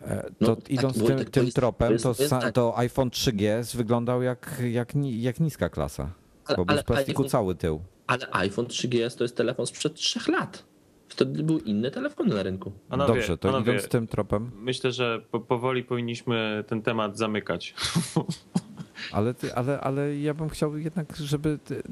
E, 0.01 0.23
To 0.23 0.31
No, 0.40 0.56
tak, 0.56 0.70
idąc 0.70 0.98
Wojtek, 0.98 1.16
tym, 1.18 1.24
to 1.27 1.31
tym 1.31 1.44
jest- 1.44 1.56
tropem, 1.56 1.89
to 1.89 1.93
jest- 1.93 2.05
to, 2.05 2.14
jest 2.23 2.31
tak. 2.31 2.52
to 2.55 2.78
iPhone 2.78 3.10
3GS 3.10 3.77
wyglądał 3.77 4.23
jak, 4.23 4.62
jak, 4.70 4.93
jak 5.05 5.40
niska 5.40 5.68
klasa. 5.68 6.12
Ale- 6.44 6.56
Bo 6.56 6.64
był 6.64 6.77
z 6.78 6.82
plastiku 6.82 7.24
cały 7.24 7.55
tył. 7.55 7.81
Ale 8.06 8.31
iPhone 8.32 8.66
3GS 8.66 9.16
to 9.16 9.24
jest 9.24 9.36
telefon 9.36 9.66
sprzed 9.66 9.94
3 9.94 10.31
lat. 10.32 10.64
Wtedy 11.09 11.43
były 11.43 11.61
inne 11.61 11.91
telefony 11.91 12.35
na 12.35 12.43
rynku. 12.43 12.73
Panowie, 12.89 13.15
Dobrze, 13.15 13.39
to 13.39 13.49
panowie, 13.53 13.73
idąc 13.73 13.89
tym 13.89 14.07
tropem, 14.07 14.51
Myślę, 14.55 14.93
że 14.93 15.23
po, 15.31 15.41
powoli 15.41 15.85
powinniśmy 15.85 16.65
ten 16.66 16.83
temat 16.83 17.19
zamykać. 17.19 17.74
ale, 19.12 19.35
ty, 19.35 19.55
ale, 19.55 19.81
ale 19.81 20.16
ja 20.19 20.35
bym 20.35 20.49
chciał 20.49 20.78
jednak, 20.78 21.16
żeby 21.16 21.59
ty, 21.65 21.83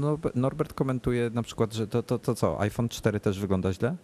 Norb- 0.00 0.30
Norbert 0.34 0.72
komentuje 0.72 1.30
na 1.34 1.42
przykład, 1.42 1.72
że 1.74 1.86
to, 1.86 2.02
to, 2.02 2.18
to 2.18 2.34
co, 2.34 2.60
iPhone 2.60 2.88
4 2.88 3.20
też 3.20 3.38
wygląda 3.40 3.72
źle? 3.72 3.96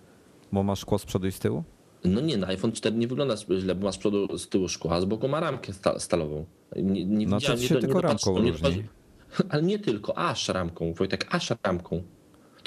Bo 0.53 0.63
ma 0.63 0.77
szkło 0.77 0.99
z 0.99 1.05
przodu 1.05 1.27
i 1.27 1.33
z 1.33 1.39
tyłu? 1.39 1.65
No 2.05 2.21
nie, 2.21 2.37
na 2.37 2.47
iPhone 2.47 2.73
4 2.73 2.97
nie 2.97 3.09
wygląda 3.09 3.35
źle, 3.37 3.75
bo 3.75 3.85
ma 3.85 3.93
z 3.93 3.99
przodu, 3.99 4.39
z 4.39 4.49
tyłu 4.49 4.69
szkła, 4.69 4.95
a 4.95 5.01
z 5.01 5.05
boku 5.05 5.29
ma 5.29 5.41
ramkę 5.41 5.73
sta- 5.73 5.99
stalową. 5.99 6.45
Nie, 6.77 7.05
nie 7.07 7.27
No 7.27 7.41
to 7.41 7.57
się 7.57 7.75
do- 7.75 7.81
tylko 7.81 7.99
dopatrz- 8.01 8.27
ramką 8.27 8.43
nie 8.43 8.51
różni. 8.53 8.69
dopatrz- 8.71 9.45
Ale 9.51 9.63
nie 9.63 9.79
tylko, 9.79 10.19
aż 10.19 10.49
ramką, 10.49 10.93
Wojtek, 10.93 11.27
aż 11.31 11.53
ramką. 11.65 12.03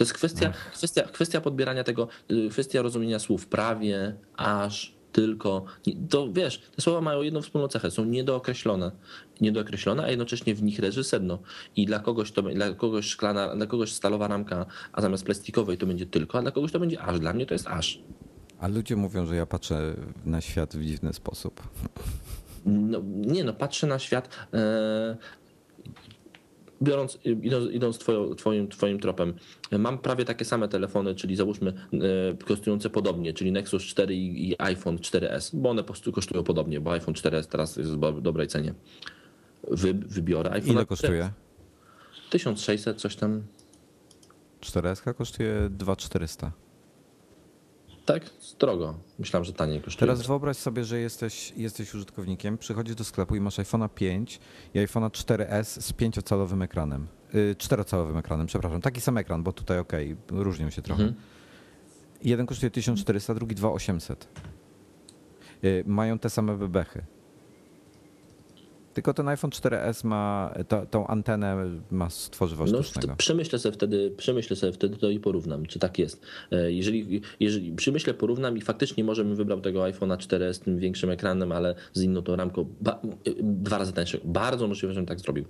To 0.02 0.03
jest 0.03 0.14
kwestia, 0.14 0.53
kwestia, 0.73 1.03
kwestia 1.03 1.41
podbierania 1.41 1.84
tego, 1.84 2.07
y, 2.32 2.49
kwestia 2.49 2.82
rozumienia 2.82 3.19
słów 3.19 3.48
prawie, 3.48 4.15
aż, 4.38 4.95
tylko. 5.11 5.65
To 6.10 6.34
wiesz, 6.34 6.61
te 6.76 6.82
słowa 6.82 7.02
mają 7.02 7.22
jedną 7.22 7.41
wspólną 7.41 7.68
cechę, 7.68 7.91
są 7.91 8.06
niedookreślone. 8.06 8.91
Niedookreślone, 9.41 10.03
a 10.03 10.10
jednocześnie 10.10 10.56
w 10.56 10.64
nich 10.64 10.80
leży 10.80 11.03
sedno. 11.03 11.40
I 11.76 11.86
dla 11.86 11.99
kogoś 11.99 12.32
to 12.32 12.41
dla 12.41 12.73
kogoś 12.73 13.06
szklana, 13.06 13.56
dla 13.56 13.65
kogoś 13.65 13.94
stalowa 13.94 14.28
ramka, 14.28 14.65
a 14.94 15.02
zamiast 15.02 15.26
plastikowej 15.26 15.78
to 15.78 15.86
będzie 15.86 16.06
tylko, 16.06 16.38
a 16.38 16.41
dla 16.41 16.52
kogoś 16.52 16.72
to 16.72 16.80
będzie 16.80 17.02
aż. 17.02 17.19
Dla 17.19 17.34
mnie 17.34 17.45
to 17.45 17.53
jest 17.53 17.68
aż. 17.68 17.99
A 18.60 18.68
ludzie 18.68 18.95
mówią, 18.95 19.26
że 19.26 19.36
ja 19.36 19.45
patrzę 19.45 19.94
na 20.26 20.41
świat 20.41 20.76
w 20.76 20.84
dziwny 20.84 21.14
sposób. 21.14 21.61
No, 22.65 23.02
nie 23.06 23.44
no, 23.44 23.53
patrzę 23.53 23.88
na 23.88 23.99
świat. 23.99 24.30
Biorąc, 26.81 27.19
idąc, 27.25 27.71
idąc 27.71 27.97
twoją, 27.97 28.35
twoim, 28.35 28.67
twoim 28.67 28.99
tropem, 28.99 29.33
mam 29.71 29.97
prawie 29.97 30.25
takie 30.25 30.45
same 30.45 30.67
telefony, 30.67 31.15
czyli 31.15 31.35
załóżmy 31.35 31.73
e, 31.93 31.97
kosztujące 32.45 32.89
podobnie, 32.89 33.33
czyli 33.33 33.51
Nexus 33.51 33.83
4 33.83 34.15
i, 34.15 34.49
i 34.49 34.55
iPhone 34.61 34.97
4S, 34.97 35.55
bo 35.55 35.69
one 35.69 35.81
po 35.81 35.87
prostu 35.87 36.11
kosztują 36.11 36.43
podobnie, 36.43 36.81
bo 36.81 36.91
iPhone 36.91 37.13
4S 37.13 37.45
teraz 37.45 37.77
jest 37.77 37.91
w 37.91 38.21
dobrej 38.21 38.47
cenie. 38.47 38.73
Wy, 39.67 39.93
wybiorę 39.93 40.51
iPhone. 40.51 40.73
Ile 40.73 40.85
kosztuje? 40.85 41.31
1600, 42.29 43.01
coś 43.01 43.15
tam. 43.15 43.43
4S 44.61 45.13
kosztuje 45.13 45.69
2400. 45.69 46.51
Tak, 48.06 48.23
drogo. 48.60 48.94
Myślałem, 49.19 49.45
że 49.45 49.53
taniej 49.53 49.82
kosztuje. 49.82 49.99
Teraz 49.99 50.28
wyobraź 50.28 50.57
sobie, 50.57 50.84
że 50.84 50.99
jesteś, 50.99 51.53
jesteś 51.57 51.94
użytkownikiem, 51.94 52.57
przychodzisz 52.57 52.95
do 52.95 53.03
sklepu 53.03 53.36
i 53.36 53.41
masz 53.41 53.57
iPhone'a 53.57 53.90
5 53.90 54.40
i 54.73 54.80
iPhone'a 54.80 55.10
4S 55.10 55.82
z 55.82 55.94
5-calowym 55.94 56.64
ekranem. 56.64 57.07
Yy, 57.34 57.56
4-calowym 57.57 58.18
ekranem, 58.18 58.48
przepraszam. 58.48 58.82
Taki 58.82 59.02
sam 59.02 59.18
ekran, 59.18 59.44
bo 59.44 59.53
tutaj 59.53 59.80
okej, 59.80 60.15
różnią 60.30 60.69
się 60.69 60.82
trochę. 60.82 61.03
Mhm. 61.03 61.22
Jeden 62.23 62.45
kosztuje 62.45 62.72
1400, 62.72 63.34
drugi 63.34 63.56
2800. 63.56 64.28
Yy, 65.61 65.84
mają 65.88 66.19
te 66.19 66.30
same 66.30 66.57
bebechy. 66.57 67.03
Tylko 68.93 69.13
ten 69.13 69.27
iPhone 69.27 69.51
4S 69.51 70.05
ma 70.05 70.53
ta, 70.68 70.85
tą 70.85 71.07
antenę 71.07 71.57
ma 71.91 72.09
z 72.09 72.30
tworzywa 72.30 72.65
No, 72.65 72.84
sztucznego. 72.84 73.15
przemyślę 73.15 73.59
sobie 73.59 73.73
wtedy, 73.73 74.11
przemyślę 74.18 74.55
sobie 74.55 74.73
wtedy 74.73 74.97
to 74.97 75.09
i 75.09 75.19
porównam, 75.19 75.65
czy 75.65 75.80
tak 75.80 75.99
jest. 75.99 76.22
E, 76.51 76.72
Jeżeli, 76.72 77.22
jeżeli 77.39 77.72
przemyślę, 77.76 78.13
porównam 78.13 78.57
i 78.57 78.61
faktycznie 78.61 79.03
może 79.03 79.23
bym 79.23 79.35
wybrał 79.35 79.61
tego 79.61 79.80
iPhone'a 79.84 80.18
4S 80.18 80.53
z 80.53 80.59
tym 80.59 80.77
większym 80.80 81.09
ekranem, 81.09 81.51
ale 81.51 81.76
z 81.93 82.01
inną 82.03 82.22
tą 82.22 82.35
ramką, 82.35 82.65
ba, 82.81 83.01
dwa 83.41 83.77
razy 83.77 83.93
tańszego. 83.93 84.23
Bardzo 84.27 84.68
możliwe, 84.68 84.93
żebym 84.93 85.07
tak 85.07 85.19
zrobił. 85.19 85.45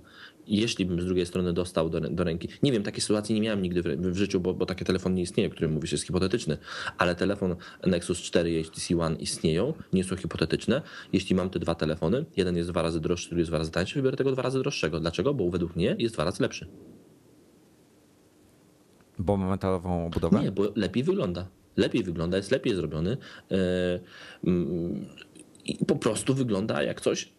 Jeśli 0.46 0.86
bym 0.86 1.00
z 1.00 1.04
drugiej 1.04 1.26
strony 1.26 1.52
dostał 1.52 1.90
do, 1.90 2.00
do 2.00 2.24
ręki. 2.24 2.48
Nie 2.62 2.72
wiem, 2.72 2.82
takiej 2.82 3.00
sytuacji 3.00 3.34
nie 3.34 3.40
miałem 3.40 3.62
nigdy 3.62 3.82
w, 3.82 3.86
w 4.12 4.16
życiu, 4.16 4.40
bo, 4.40 4.54
bo 4.54 4.66
taki 4.66 4.84
telefon 4.84 5.14
nie 5.14 5.22
istnieje, 5.22 5.48
o 5.48 5.52
którym 5.52 5.72
mówisz, 5.72 5.92
jest 5.92 6.04
hipotetyczny, 6.04 6.58
ale 6.98 7.14
telefon 7.14 7.56
Nexus 7.86 8.18
4 8.18 8.60
i 8.60 8.64
HTC 8.64 9.00
One 9.00 9.16
istnieją, 9.16 9.74
nie 9.92 10.04
są 10.04 10.16
hipotetyczne. 10.16 10.82
Jeśli 11.12 11.36
mam 11.36 11.50
te 11.50 11.58
dwa 11.58 11.74
telefony, 11.74 12.24
jeden 12.36 12.56
jest 12.56 12.68
dwa 12.68 12.82
razy 12.82 13.00
droższy, 13.00 13.28
drugi 13.28 13.40
jest 13.40 13.50
dwa 13.50 13.58
razy 13.58 13.70
tańszy, 13.70 13.94
wybiorę 13.94 14.16
tego 14.16 14.32
dwa 14.32 14.42
razy 14.42 14.58
droższego. 14.58 15.00
Dlaczego? 15.00 15.34
Bo 15.34 15.50
według 15.50 15.76
mnie 15.76 15.96
jest 15.98 16.14
dwa 16.14 16.24
razy 16.24 16.42
lepszy. 16.42 16.68
Bo 19.18 19.36
ma 19.36 19.50
metalową 19.50 20.06
obudowę? 20.06 20.42
Nie, 20.42 20.52
bo 20.52 20.72
lepiej 20.76 21.02
wygląda. 21.02 21.48
Lepiej 21.76 22.02
wygląda, 22.02 22.36
jest 22.36 22.50
lepiej 22.50 22.74
zrobiony 22.74 23.16
mm, 24.44 25.06
i 25.64 25.84
po 25.86 25.96
prostu 25.96 26.34
wygląda 26.34 26.82
jak 26.82 27.00
coś 27.00 27.32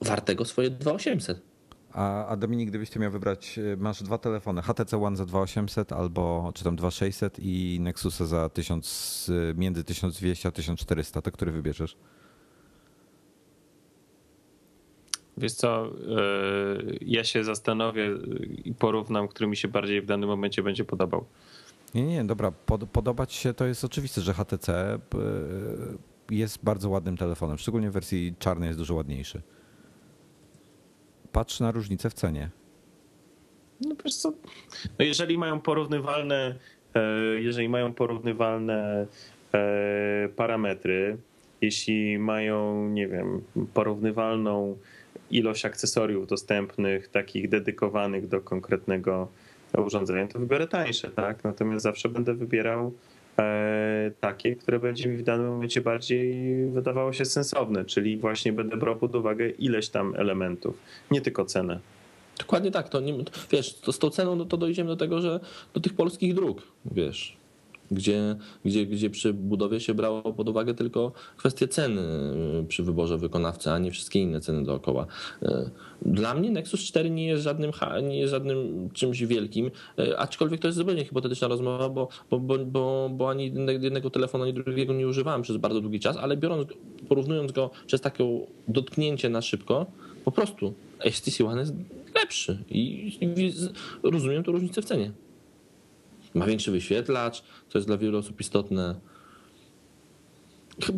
wartego 0.00 0.44
swoje 0.44 0.70
2800. 0.70 1.47
A, 1.92 2.26
a 2.26 2.36
Dominik, 2.36 2.68
gdybyś 2.68 2.90
ty 2.90 2.98
miał 2.98 3.10
wybrać, 3.10 3.58
y, 3.58 3.76
masz 3.76 4.02
dwa 4.02 4.18
telefony, 4.18 4.62
HTC 4.62 5.02
One 5.02 5.16
za 5.16 5.24
2800 5.24 5.92
albo, 5.92 6.52
czy 6.54 6.64
tam 6.64 6.76
2600 6.76 7.38
i 7.38 7.78
Nexusa 7.80 8.26
za 8.26 8.48
1000, 8.48 9.28
y, 9.28 9.54
między 9.56 9.84
1200 9.84 10.48
a 10.48 10.52
1400, 10.52 11.22
to 11.22 11.32
który 11.32 11.52
wybierzesz? 11.52 11.96
Wiesz 15.38 15.52
co, 15.52 15.86
e, 15.86 15.90
ja 17.00 17.24
się 17.24 17.44
zastanowię 17.44 18.10
i 18.64 18.74
porównam, 18.74 19.28
który 19.28 19.46
mi 19.46 19.56
się 19.56 19.68
bardziej 19.68 20.02
w 20.02 20.06
danym 20.06 20.28
momencie 20.28 20.62
będzie 20.62 20.84
podobał. 20.84 21.24
Nie, 21.94 22.06
nie, 22.06 22.24
dobra, 22.24 22.50
pod, 22.50 22.84
podobać 22.84 23.32
się 23.32 23.54
to 23.54 23.66
jest 23.66 23.84
oczywiste, 23.84 24.20
że 24.20 24.34
HTC 24.34 24.72
e, 24.72 24.98
jest 26.30 26.64
bardzo 26.64 26.90
ładnym 26.90 27.16
telefonem, 27.16 27.58
szczególnie 27.58 27.90
w 27.90 27.92
wersji 27.92 28.34
czarnej 28.38 28.66
jest 28.66 28.78
dużo 28.78 28.94
ładniejszy. 28.94 29.42
Patrz 31.32 31.60
na 31.60 31.70
różnicę 31.70 32.10
w 32.10 32.14
cenie. 32.14 32.50
No 33.80 33.94
wiesz 34.04 34.16
co, 34.16 34.32
no 34.98 35.04
jeżeli 35.04 35.38
mają 35.38 35.60
porównywalne, 35.60 36.54
e, 36.94 37.00
jeżeli 37.40 37.68
mają 37.68 37.94
porównywalne 37.94 39.06
parametry, 40.36 41.18
jeśli 41.60 42.18
mają, 42.18 42.88
nie 42.88 43.08
wiem, 43.08 43.42
porównywalną 43.74 44.78
ilość 45.30 45.64
akcesoriów 45.64 46.26
dostępnych, 46.26 47.08
takich 47.08 47.48
dedykowanych 47.48 48.28
do 48.28 48.40
konkretnego 48.40 49.28
urządzenia, 49.86 50.26
to 50.26 50.38
wybiorę 50.38 50.68
tańsze, 50.68 51.10
tak? 51.10 51.44
Natomiast 51.44 51.82
zawsze 51.82 52.08
będę 52.08 52.34
wybierał 52.34 52.86
e, 52.86 52.92
takie, 54.20 54.56
które 54.56 54.78
będzie 54.78 55.08
mi 55.08 55.16
w 55.16 55.22
danym 55.22 55.48
momencie 55.48 55.80
bardziej 55.80 56.54
wydawało 56.70 57.12
się 57.12 57.24
sensowne, 57.24 57.84
czyli 57.84 58.16
właśnie 58.16 58.52
będę 58.52 58.76
brał 58.76 58.96
pod 58.96 59.14
uwagę 59.14 59.50
ileś 59.50 59.88
tam 59.88 60.14
elementów, 60.16 60.78
nie 61.10 61.20
tylko 61.20 61.44
cenę. 61.44 61.80
Dokładnie 62.38 62.70
tak, 62.70 62.88
to 62.88 63.00
nie, 63.00 63.14
wiesz, 63.50 63.74
to 63.74 63.92
z 63.92 63.98
tą 63.98 64.10
ceną 64.10 64.36
no 64.36 64.44
to 64.44 64.56
dojdziemy 64.56 64.90
do 64.90 64.96
tego, 64.96 65.20
że 65.20 65.40
do 65.74 65.80
tych 65.80 65.94
polskich 65.94 66.34
dróg, 66.34 66.62
wiesz, 66.84 67.37
gdzie, 67.90 68.36
gdzie, 68.64 68.86
gdzie 68.86 69.10
przy 69.10 69.32
budowie 69.32 69.80
się 69.80 69.94
brało 69.94 70.32
pod 70.32 70.48
uwagę 70.48 70.74
tylko 70.74 71.12
kwestię 71.36 71.68
ceny 71.68 72.02
y, 72.62 72.66
przy 72.68 72.82
wyborze 72.82 73.18
wykonawcy, 73.18 73.70
a 73.70 73.78
nie 73.78 73.90
wszystkie 73.90 74.20
inne 74.20 74.40
ceny 74.40 74.64
dookoła. 74.64 75.06
Y, 75.42 75.70
dla 76.02 76.34
mnie 76.34 76.50
Nexus 76.50 76.80
4 76.80 77.10
nie 77.10 77.26
jest 77.26 77.42
żadnym, 77.42 77.70
nie 78.02 78.18
jest 78.18 78.30
żadnym 78.30 78.88
czymś 78.92 79.22
wielkim, 79.22 79.70
y, 79.98 80.18
aczkolwiek 80.18 80.60
to 80.60 80.68
jest 80.68 80.78
zupełnie 80.78 81.04
hipotetyczna 81.04 81.48
rozmowa, 81.48 81.88
bo, 81.88 82.08
bo, 82.30 82.38
bo, 82.38 82.58
bo, 82.58 83.10
bo 83.12 83.30
ani 83.30 83.52
jednego 83.80 84.10
telefonu, 84.10 84.44
ani 84.44 84.52
drugiego 84.52 84.92
nie 84.92 85.08
używałem 85.08 85.42
przez 85.42 85.56
bardzo 85.56 85.80
długi 85.80 86.00
czas, 86.00 86.16
ale 86.16 86.36
biorąc, 86.36 86.68
porównując 87.08 87.52
go 87.52 87.70
przez 87.86 88.00
takie 88.00 88.46
dotknięcie 88.68 89.28
na 89.28 89.42
szybko, 89.42 89.86
po 90.24 90.32
prostu 90.32 90.74
HTC 91.00 91.44
One 91.44 91.60
jest 91.60 91.74
lepszy 92.14 92.58
i, 92.70 93.18
rozumiem 94.02 94.44
tę 94.44 94.52
różnicę 94.52 94.82
w 94.82 94.84
cenie. 94.84 95.12
Ma 96.34 96.46
większy 96.46 96.70
wyświetlacz, 96.70 97.42
co 97.68 97.78
jest 97.78 97.88
dla 97.88 97.96
wielu 97.96 98.18
osób 98.18 98.40
istotne. 98.40 99.00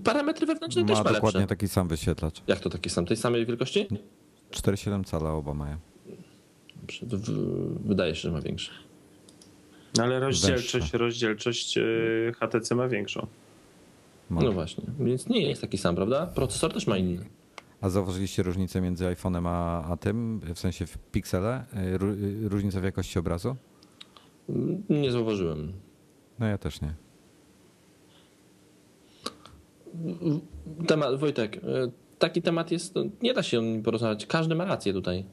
Parametry 0.05 0.47
wewnętrzne 0.47 0.83
ma 0.83 0.89
też 0.89 0.99
ma 0.99 1.05
dokładnie 1.05 1.41
lepsze. 1.41 1.57
taki 1.57 1.69
sam 1.69 1.89
wyświetlacz. 1.89 2.43
Jak 2.47 2.61
to 2.61 2.71
taki 2.71 2.91
sam? 2.91 3.07
Tej 3.07 3.17
samej 3.17 3.47
wielkości? 3.47 3.87
4,7 4.51 5.05
cala 5.05 5.33
oba 5.33 5.55
mają. 5.55 5.77
Wydaje 7.85 8.15
się, 8.15 8.21
że 8.21 8.33
ma 8.33 8.41
większy. 8.41 8.71
No 9.97 10.05
ale 10.05 10.21
rozdzielczość, 10.21 10.93
rozdzielczość 10.93 11.79
e, 11.79 11.83
HTC 12.41 12.75
ma 12.75 12.89
większą. 12.89 13.27
Ma. 14.31 14.43
No 14.43 14.53
właśnie, 14.53 14.85
więc 15.01 15.29
nie 15.29 15.49
jest 15.49 15.61
taki 15.61 15.79
sam, 15.79 15.97
prawda? 15.97 16.27
Procesor 16.27 16.73
też 16.73 16.87
ma 16.87 16.97
inny. 16.97 17.25
A 17.81 17.89
zauważyliście 17.89 18.43
różnicę 18.43 18.81
między 18.81 19.05
iPhone'em 19.05 19.49
a, 19.49 19.85
a 19.85 19.97
tym, 19.97 20.41
w 20.55 20.59
sensie 20.59 20.87
w 20.87 20.99
piksele? 20.99 21.65
Różnica 22.43 22.81
w 22.81 22.85
jakości 22.85 23.19
obrazu? 23.19 23.57
Nie 24.89 25.13
zauważyłem. 25.13 25.73
No 26.39 26.47
ja 26.47 26.59
też 26.59 26.81
nie. 26.81 26.95
Temat, 30.87 31.19
Wojtek, 31.19 31.57
e, 31.57 31.61
taki 32.19 32.43
temat 32.43 32.71
jest, 32.71 32.95
no, 32.95 33.05
nie 33.23 33.35
da 33.35 33.43
się 33.43 33.59
o 33.59 33.63
nim 33.63 33.83
porozmawiać. 33.83 34.27
Każdy 34.27 34.55
ma 34.55 34.65
rację 34.65 34.93
tutaj. 34.93 35.25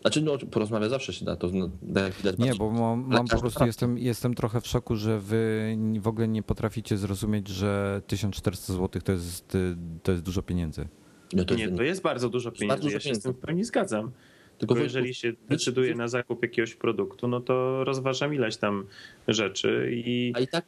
Znaczy, 0.00 0.22
no, 0.22 0.38
porozmawiać 0.50 0.90
zawsze 0.90 1.12
się 1.12 1.24
da. 1.24 1.36
To, 1.36 1.48
no, 1.52 1.70
jak 2.02 2.12
widać, 2.12 2.38
nie, 2.38 2.54
bo 2.54 2.70
mam, 2.70 3.04
mam 3.08 3.26
po 3.26 3.38
prostu 3.40 3.66
jestem, 3.66 3.98
jestem 3.98 4.34
trochę 4.34 4.60
w 4.60 4.66
szoku, 4.66 4.96
że 4.96 5.20
wy 5.20 5.76
w 6.00 6.08
ogóle 6.08 6.28
nie 6.28 6.42
potraficie 6.42 6.96
zrozumieć, 6.96 7.48
że 7.48 8.02
1400 8.06 8.72
zł 8.72 9.02
to 9.02 9.12
jest, 9.12 9.56
to 10.02 10.12
jest 10.12 10.24
dużo 10.24 10.42
pieniędzy. 10.42 10.88
No 11.32 11.44
to 11.44 11.54
nie, 11.54 11.68
to 11.68 11.82
jest 11.82 12.02
bardzo 12.02 12.28
dużo 12.28 12.52
pieniędzy. 12.52 12.68
Bardzo 12.68 12.88
ja 12.88 13.00
się 13.00 13.04
pieniędzy. 13.04 13.20
z 13.20 13.24
tym 13.24 13.32
w 13.32 13.38
pełni 13.38 13.64
zgadzam. 13.64 14.10
Tylko 14.58 14.78
jeżeli 14.78 15.14
się 15.14 15.32
decyduje 15.48 15.94
na 15.94 16.08
zakup 16.08 16.42
jakiegoś 16.42 16.74
produktu, 16.74 17.28
no 17.28 17.40
to 17.40 17.84
rozważam 17.84 18.34
ileś 18.34 18.56
tam 18.56 18.86
rzeczy 19.28 19.90
i... 19.92 20.32
A 20.36 20.40
i 20.40 20.48
tak 20.48 20.64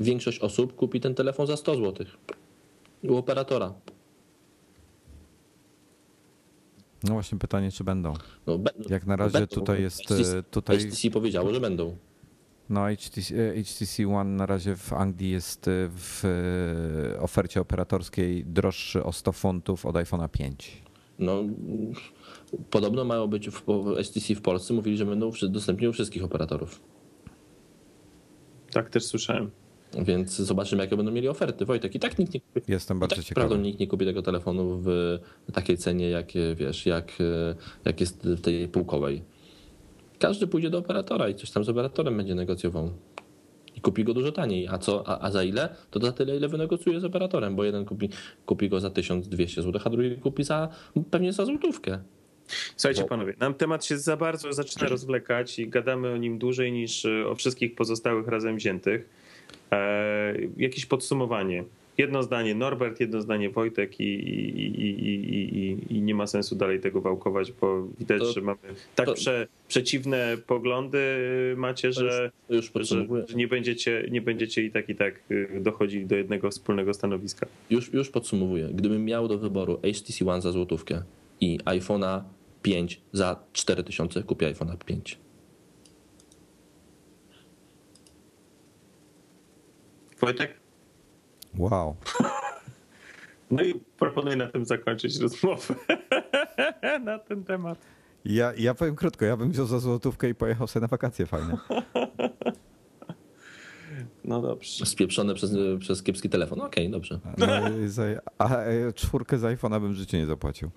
większość 0.00 0.38
osób 0.38 0.76
kupi 0.76 1.00
ten 1.00 1.14
telefon 1.14 1.46
za 1.46 1.56
100 1.56 1.74
zł 1.74 2.06
u 3.02 3.16
operatora. 3.16 3.74
No 7.04 7.12
właśnie 7.12 7.38
pytanie, 7.38 7.72
czy 7.72 7.84
będą. 7.84 8.14
No, 8.46 8.58
Jak 8.90 9.06
na 9.06 9.16
razie 9.16 9.32
będą. 9.32 9.54
tutaj 9.54 9.82
jest... 9.82 10.02
HTC, 10.02 10.42
tutaj... 10.42 10.78
HTC 10.78 11.10
powiedziało, 11.10 11.54
że 11.54 11.60
będą. 11.60 11.96
No 12.70 12.84
HTC, 12.96 13.34
HTC 13.64 14.08
One 14.08 14.30
na 14.30 14.46
razie 14.46 14.76
w 14.76 14.92
Anglii 14.92 15.30
jest 15.30 15.70
w 15.88 16.22
ofercie 17.20 17.60
operatorskiej 17.60 18.44
droższy 18.44 19.04
o 19.04 19.12
100 19.12 19.32
funtów 19.32 19.86
od 19.86 19.94
iPhone'a 19.94 20.28
5. 20.28 20.82
No 21.18 21.44
Podobno 22.70 23.04
mają 23.04 23.26
być 23.26 23.50
w 23.50 23.62
STC 24.02 24.34
w 24.34 24.42
Polsce. 24.42 24.74
Mówili, 24.74 24.96
że 24.96 25.06
będą 25.06 25.30
dostępni 25.48 25.88
u 25.88 25.92
wszystkich 25.92 26.24
operatorów. 26.24 26.80
Tak 28.70 28.90
też 28.90 29.04
słyszałem. 29.04 29.50
Więc 29.98 30.36
zobaczymy, 30.36 30.82
jakie 30.82 30.96
będą 30.96 31.12
mieli 31.12 31.28
oferty. 31.28 31.64
Wojtek, 31.64 31.94
i 31.94 31.98
tak 31.98 32.18
nikt 32.18 32.34
nie 32.34 32.40
kupi. 32.40 32.72
Jestem 32.72 32.98
bardzo 32.98 33.16
tak 33.16 33.24
ciekawy. 33.24 33.48
Prawdą 33.48 33.64
nikt 33.64 33.80
nie 33.80 33.86
kupi 33.86 34.04
tego 34.04 34.22
telefonu 34.22 34.78
w 34.78 35.18
takiej 35.52 35.76
cenie, 35.76 36.10
jak 36.10 36.32
wiesz, 36.56 36.86
jak, 36.86 37.18
jak 37.84 38.00
jest 38.00 38.28
w 38.28 38.40
tej 38.40 38.68
półkowej. 38.68 39.22
Każdy 40.18 40.46
pójdzie 40.46 40.70
do 40.70 40.78
operatora 40.78 41.28
i 41.28 41.34
coś 41.34 41.50
tam 41.50 41.64
z 41.64 41.68
operatorem 41.68 42.16
będzie 42.16 42.34
negocjował. 42.34 42.90
I 43.76 43.80
kupi 43.80 44.04
go 44.04 44.14
dużo 44.14 44.32
taniej. 44.32 44.68
A, 44.68 44.78
co, 44.78 45.08
a, 45.08 45.26
a 45.26 45.30
za 45.30 45.44
ile? 45.44 45.68
To 45.90 46.00
za 46.00 46.12
tyle, 46.12 46.36
ile 46.36 46.48
wynegocjuje 46.48 47.00
z 47.00 47.04
operatorem, 47.04 47.56
bo 47.56 47.64
jeden 47.64 47.84
kupi, 47.84 48.08
kupi 48.46 48.68
go 48.68 48.80
za 48.80 48.90
1200 48.90 49.62
zł, 49.62 49.80
a 49.84 49.90
drugi 49.90 50.16
kupi 50.16 50.44
za 50.44 50.68
pewnie 51.10 51.32
za 51.32 51.44
złotówkę. 51.44 51.98
Słuchajcie 52.76 53.02
Bo... 53.02 53.08
panowie, 53.08 53.34
nam 53.40 53.54
temat 53.54 53.84
się 53.84 53.98
za 53.98 54.16
bardzo 54.16 54.52
zaczyna 54.52 54.88
rozwlekać 54.88 55.58
i 55.58 55.68
gadamy 55.68 56.12
o 56.12 56.16
nim 56.16 56.38
dłużej 56.38 56.72
niż 56.72 57.04
e, 57.04 57.28
o 57.28 57.34
wszystkich 57.34 57.74
pozostałych 57.74 58.28
razem 58.28 58.56
wziętych. 58.56 59.08
E, 59.72 60.34
jakieś 60.56 60.86
podsumowanie. 60.86 61.64
Jedno 61.98 62.22
zdanie 62.22 62.54
Norbert, 62.54 63.00
jedno 63.00 63.20
zdanie 63.20 63.50
Wojtek 63.50 64.00
i, 64.00 64.04
i, 64.04 64.80
i, 64.80 65.96
i, 65.96 66.02
nie 66.02 66.14
ma 66.14 66.26
sensu 66.26 66.56
dalej 66.56 66.80
tego 66.80 67.00
wałkować, 67.00 67.52
bo 67.52 67.86
widać, 67.98 68.20
to, 68.20 68.32
że 68.32 68.40
mamy 68.40 68.58
tak 68.94 69.06
to, 69.06 69.14
prze, 69.14 69.46
przeciwne 69.68 70.36
poglądy 70.46 70.98
macie, 71.56 71.92
że, 71.92 72.30
już, 72.48 72.70
już 72.74 72.88
że, 72.88 73.06
że, 73.28 73.34
nie, 73.34 73.48
będziecie, 73.48 74.08
nie 74.10 74.20
będziecie 74.20 74.62
i 74.62 74.70
tak 74.70 74.88
i 74.88 74.94
tak 74.94 75.14
y, 75.30 75.60
dochodzili 75.60 76.06
do 76.06 76.16
jednego 76.16 76.50
wspólnego 76.50 76.94
stanowiska. 76.94 77.46
Już, 77.70 77.92
już 77.92 78.10
podsumowuję. 78.10 78.68
Gdybym 78.74 79.04
miał 79.04 79.28
do 79.28 79.38
wyboru 79.38 79.80
HTC 79.94 80.26
One 80.26 80.42
za 80.42 80.52
złotówkę 80.52 81.02
i 81.40 81.58
iPhone'a 81.64 82.22
5 82.62 83.00
za 83.12 83.44
4000 83.52 84.22
kupię 84.22 84.54
iPhone'a 84.54 84.76
5. 84.76 85.18
Wojtek? 90.20 90.54
Wow. 91.58 91.96
No 93.50 93.62
i 93.62 93.74
proponuję 93.98 94.36
na 94.36 94.46
tym 94.46 94.64
zakończyć 94.64 95.18
rozmowę 95.18 95.74
na 97.04 97.18
ten 97.18 97.44
temat. 97.44 97.78
Ja, 98.24 98.52
ja 98.56 98.74
powiem 98.74 98.96
krótko, 98.96 99.24
ja 99.24 99.36
bym 99.36 99.50
wziął 99.50 99.66
za 99.66 99.78
złotówkę 99.78 100.28
i 100.28 100.34
pojechał 100.34 100.66
sobie 100.66 100.80
na 100.82 100.88
wakacje 100.88 101.26
fajne. 101.26 101.56
No 104.24 104.42
dobrze. 104.42 104.86
Spieprzone 104.86 105.34
przez, 105.34 105.56
przez 105.80 106.02
kiepski 106.02 106.28
telefon. 106.28 106.60
Okej, 106.60 106.84
okay, 106.86 106.90
dobrze. 106.90 107.20
No, 107.38 107.46
a 108.38 108.56
e, 108.56 108.92
czwórkę 108.92 109.38
z 109.38 109.42
iPhone'a 109.42 109.80
bym 109.80 109.92
w 109.92 109.96
życiu 109.96 110.16
nie 110.16 110.26
zapłacił. 110.26 110.70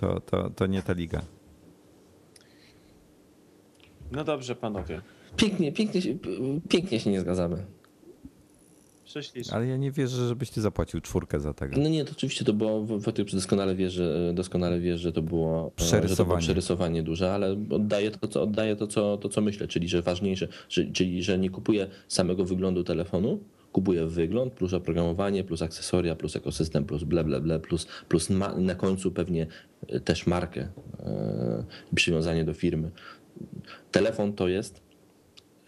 To, 0.00 0.20
to, 0.20 0.50
to 0.50 0.66
nie 0.66 0.82
ta 0.82 0.92
liga. 0.92 1.22
No 4.12 4.24
dobrze, 4.24 4.56
panowie. 4.56 5.00
Pięknie, 5.36 5.72
pięknie, 5.72 6.02
się, 6.02 6.14
pięknie 6.68 7.00
się 7.00 7.10
nie 7.10 7.20
zgadzamy. 7.20 7.66
Prześlicznie. 9.04 9.54
Ale 9.54 9.66
ja 9.66 9.76
nie 9.76 9.90
wierzę, 9.90 10.28
żebyś 10.28 10.50
ty 10.50 10.60
zapłacił 10.60 11.00
czwórkę 11.00 11.40
za 11.40 11.54
tego. 11.54 11.76
No 11.80 11.88
nie, 11.88 12.04
to 12.04 12.12
oczywiście 12.12 12.44
to 12.44 12.52
było, 12.52 12.84
Wojtek 12.84 13.30
doskonale 13.30 13.74
wie, 13.74 13.90
że, 13.90 14.32
doskonale 14.34 14.80
wie, 14.80 14.98
że 14.98 15.12
to 15.12 15.22
było 15.22 15.70
przerysowanie, 15.76 16.08
że 16.08 16.16
to 16.16 16.24
było 16.24 16.38
przerysowanie 16.38 17.02
duże, 17.02 17.32
ale 17.32 17.56
oddaję 17.70 18.10
to, 18.10 18.28
co, 18.28 18.42
oddaję 18.42 18.76
to, 18.76 18.86
co, 18.86 19.16
to, 19.16 19.28
co 19.28 19.40
myślę, 19.40 19.68
czyli 19.68 19.88
że 19.88 20.02
ważniejsze, 20.02 20.48
że, 20.68 20.84
czyli 20.84 21.22
że 21.22 21.38
nie 21.38 21.50
kupuję 21.50 21.86
samego 22.08 22.44
wyglądu 22.44 22.84
telefonu, 22.84 23.40
kupuję 23.72 24.06
wygląd, 24.06 24.52
plus 24.52 24.74
oprogramowanie, 24.74 25.44
plus 25.44 25.62
akcesoria, 25.62 26.16
plus 26.16 26.36
ekosystem, 26.36 26.84
plus 26.84 27.04
ble, 27.04 27.24
ble, 27.24 27.40
ble, 27.40 27.60
plus, 27.60 27.86
plus 28.08 28.30
na 28.56 28.74
końcu 28.74 29.10
pewnie 29.10 29.46
e, 29.88 30.00
też 30.00 30.26
markę, 30.26 30.60
yy, 30.60 31.64
przywiązanie 31.94 32.44
do 32.44 32.54
firmy. 32.54 32.90
Telefon 33.90 34.32
to 34.32 34.48
jest, 34.48 34.82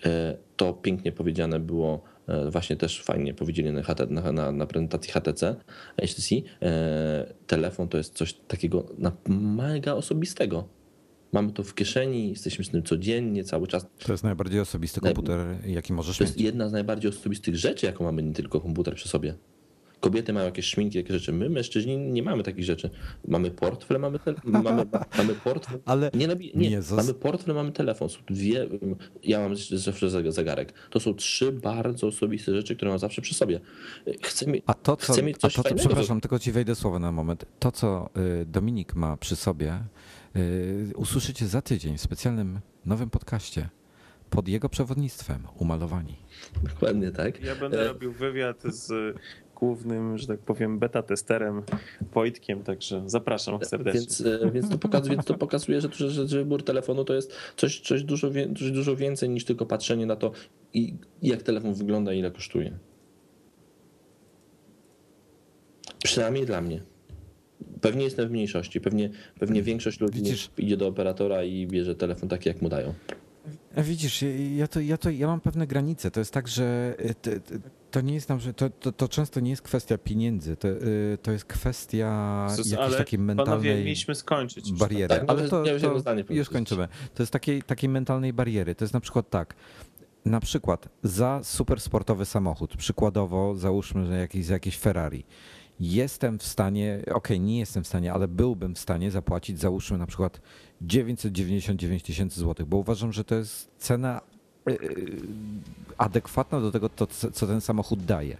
yy, 0.04 0.10
to 0.56 0.72
pięknie 0.72 1.12
powiedziane 1.12 1.60
było, 1.60 2.02
e, 2.26 2.50
właśnie 2.50 2.76
też 2.76 3.02
fajnie 3.02 3.34
powiedzieli 3.34 3.72
na, 3.72 3.82
na, 4.10 4.32
na, 4.32 4.52
na 4.52 4.66
prezentacji 4.66 5.12
HTC, 5.12 5.56
HTC, 6.00 6.34
e, 6.62 7.34
telefon 7.46 7.88
to 7.88 7.98
jest 7.98 8.14
coś 8.14 8.34
takiego 8.34 8.86
mega 9.28 9.92
osobistego. 9.92 10.68
Mamy 11.32 11.52
to 11.52 11.62
w 11.62 11.74
kieszeni, 11.74 12.28
jesteśmy 12.30 12.64
z 12.64 12.70
tym 12.70 12.82
codziennie, 12.82 13.44
cały 13.44 13.66
czas. 13.66 13.86
To 14.06 14.12
jest 14.12 14.24
najbardziej 14.24 14.60
osobisty 14.60 15.00
komputer, 15.00 15.38
jaki 15.66 15.92
możesz 15.92 16.18
To 16.18 16.24
mieć. 16.24 16.30
jest 16.30 16.40
jedna 16.40 16.68
z 16.68 16.72
najbardziej 16.72 17.10
osobistych 17.10 17.56
rzeczy, 17.56 17.86
jaką 17.86 18.04
mamy, 18.04 18.22
nie 18.22 18.32
tylko 18.32 18.60
komputer 18.60 18.94
przy 18.94 19.08
sobie. 19.08 19.34
Kobiety 20.00 20.32
mają 20.32 20.46
jakieś 20.46 20.66
szminki, 20.66 20.98
jakieś 20.98 21.12
rzeczy. 21.12 21.32
My, 21.32 21.50
mężczyźni, 21.50 21.96
nie 21.96 22.22
mamy 22.22 22.42
takich 22.42 22.64
rzeczy. 22.64 22.90
Mamy 23.28 23.50
portfel, 23.50 24.00
mamy, 24.00 24.18
te, 24.18 24.34
mamy, 24.44 24.86
mamy 25.18 25.34
portfel. 25.34 25.80
Ale 25.84 26.10
nie, 26.14 26.28
nabi- 26.28 26.56
nie, 26.56 26.70
nie, 26.70 26.82
zas- 26.82 26.96
mamy 26.96 27.14
portfel, 27.14 27.54
mamy 27.54 27.72
telefon. 27.72 28.08
Są 28.08 28.18
dwie, 28.30 28.68
ja 29.24 29.40
mam 29.40 29.56
zawsze 29.72 30.32
zegarek. 30.32 30.72
To 30.90 31.00
są 31.00 31.14
trzy 31.14 31.52
bardzo 31.52 32.06
osobiste 32.06 32.54
rzeczy, 32.54 32.76
które 32.76 32.90
mam 32.90 32.98
zawsze 32.98 33.22
przy 33.22 33.34
sobie. 33.34 33.60
Chcę, 34.22 34.46
mi, 34.46 34.62
A 34.66 34.74
to, 34.74 34.96
co, 34.96 35.12
chcę 35.12 35.22
mieć 35.22 35.36
a 35.36 35.40
coś 35.40 35.54
to, 35.54 35.62
co 35.62 35.68
fajnego. 35.68 35.88
przepraszam, 35.88 36.20
tylko 36.20 36.38
ci 36.38 36.52
wejdę 36.52 36.74
słowo 36.74 36.98
na 36.98 37.12
moment. 37.12 37.44
To, 37.58 37.72
co 37.72 38.10
y, 38.42 38.46
Dominik 38.46 38.94
ma 38.94 39.16
przy 39.16 39.36
sobie, 39.36 39.78
usłyszycie 40.96 41.46
za 41.46 41.62
tydzień 41.62 41.98
w 41.98 42.00
specjalnym 42.00 42.60
nowym 42.86 43.10
podcaście 43.10 43.68
pod 44.30 44.48
jego 44.48 44.68
przewodnictwem, 44.68 45.42
umalowani. 45.58 46.16
Dokładnie 46.62 47.10
tak. 47.10 47.44
Ja 47.44 47.56
będę 47.56 47.80
E, 47.80 47.88
robił 47.88 48.12
wywiad 48.12 48.62
z 48.62 49.16
głównym, 49.56 50.18
że 50.18 50.26
tak 50.26 50.40
powiem, 50.40 50.78
beta-testerem 50.78 51.62
Wojtkiem, 52.12 52.62
także 52.62 53.02
zapraszam 53.06 53.64
serdecznie. 53.64 54.00
Więc, 54.00 54.20
e, 54.20 54.50
więc, 54.50 54.68
to 54.68 54.78
pokazuje, 54.78 55.16
więc 55.16 55.26
to 55.26 55.34
pokazuje, 55.34 55.80
że, 55.80 55.88
że, 55.92 56.10
że 56.10 56.38
wybór 56.38 56.64
telefonu 56.64 57.04
to 57.04 57.14
jest 57.14 57.34
coś, 57.56 57.80
coś, 57.80 58.02
dużo, 58.02 58.30
coś 58.58 58.70
dużo 58.70 58.96
więcej 58.96 59.28
niż 59.28 59.44
tylko 59.44 59.66
patrzenie 59.66 60.06
na 60.06 60.16
to, 60.16 60.32
i, 60.74 60.94
jak 61.22 61.42
telefon 61.42 61.74
wygląda 61.74 62.12
i 62.12 62.18
ile 62.18 62.30
kosztuje. 62.30 62.78
Przynajmniej 66.04 66.46
dla 66.46 66.60
mnie. 66.60 66.91
Pewnie 67.82 68.04
jestem 68.04 68.28
w 68.28 68.30
mniejszości. 68.30 68.80
Pewnie, 68.80 69.10
pewnie 69.40 69.62
większość 69.62 70.00
ludzi 70.00 70.18
Widzisz- 70.22 70.50
idzie 70.58 70.76
do 70.76 70.88
operatora 70.88 71.44
i 71.44 71.66
bierze 71.66 71.94
telefon 71.94 72.28
taki, 72.28 72.48
jak 72.48 72.62
mu 72.62 72.68
dają. 72.68 72.94
Widzisz, 73.76 74.24
ja- 74.56 74.66
to, 74.68 74.80
ja 74.80 74.96
to 74.96 75.10
ja 75.10 75.26
mam 75.26 75.40
pewne 75.40 75.66
granice. 75.66 76.10
To 76.10 76.20
jest 76.20 76.32
tak, 76.32 76.48
że 76.48 76.94
y, 77.00 77.14
to, 77.14 77.30
to 77.90 78.00
nie 78.00 78.14
jest 78.14 78.28
nam, 78.28 78.40
że 78.40 78.54
to, 78.54 78.70
to, 78.70 78.92
to 78.92 79.08
często 79.08 79.40
nie 79.40 79.50
jest 79.50 79.62
kwestia 79.62 79.98
pieniędzy. 79.98 80.56
To, 80.56 80.68
y, 80.68 81.18
to 81.22 81.32
jest 81.32 81.44
kwestia 81.44 82.46
Sus, 82.56 82.70
jakiejś 82.70 82.88
ale 82.88 82.98
takiej 82.98 83.18
panowie, 83.18 83.34
mentalnej 83.34 83.84
mieliśmy 83.84 84.14
skończyć. 84.14 84.72
bariery. 84.72 85.08
Tak, 85.08 85.24
Ale 85.28 85.38
może 85.42 85.48
to, 85.50 85.64
to 85.92 86.00
zdanie 86.00 86.24
już 86.30 86.50
kończymy. 86.50 86.88
To 87.14 87.22
jest 87.22 87.32
takiej, 87.32 87.62
takiej 87.62 87.88
mentalnej 87.88 88.32
bariery. 88.32 88.74
To 88.74 88.84
jest 88.84 88.94
na 88.94 89.00
przykład 89.00 89.30
tak. 89.30 89.54
Na 90.24 90.40
przykład 90.40 90.88
za 91.02 91.40
super 91.44 91.80
sportowy 91.80 92.24
samochód, 92.24 92.76
przykładowo 92.76 93.54
załóżmy, 93.54 94.06
że 94.06 94.18
jakiś, 94.18 94.44
za 94.46 94.54
jakieś 94.54 94.78
Ferrari, 94.78 95.24
jestem 95.80 96.38
w 96.38 96.42
stanie, 96.42 97.02
okej, 97.14 97.40
nie 97.40 97.58
jestem 97.58 97.84
w 97.84 97.86
stanie, 97.86 98.12
ale 98.12 98.28
byłbym 98.28 98.74
w 98.74 98.78
stanie 98.78 99.10
zapłacić 99.10 99.58
załóżmy 99.58 99.98
na 99.98 100.06
przykład 100.06 100.40
999 100.82 102.02
tysięcy 102.02 102.40
złotych, 102.40 102.66
bo 102.66 102.76
uważam, 102.76 103.12
że 103.12 103.24
to 103.24 103.34
jest 103.34 103.70
cena 103.78 104.20
yy, 104.66 104.78
adekwatna 105.98 106.60
do 106.60 106.72
tego, 106.72 106.88
to, 106.88 107.06
co 107.06 107.46
ten 107.46 107.60
samochód 107.60 108.04
daje. 108.04 108.36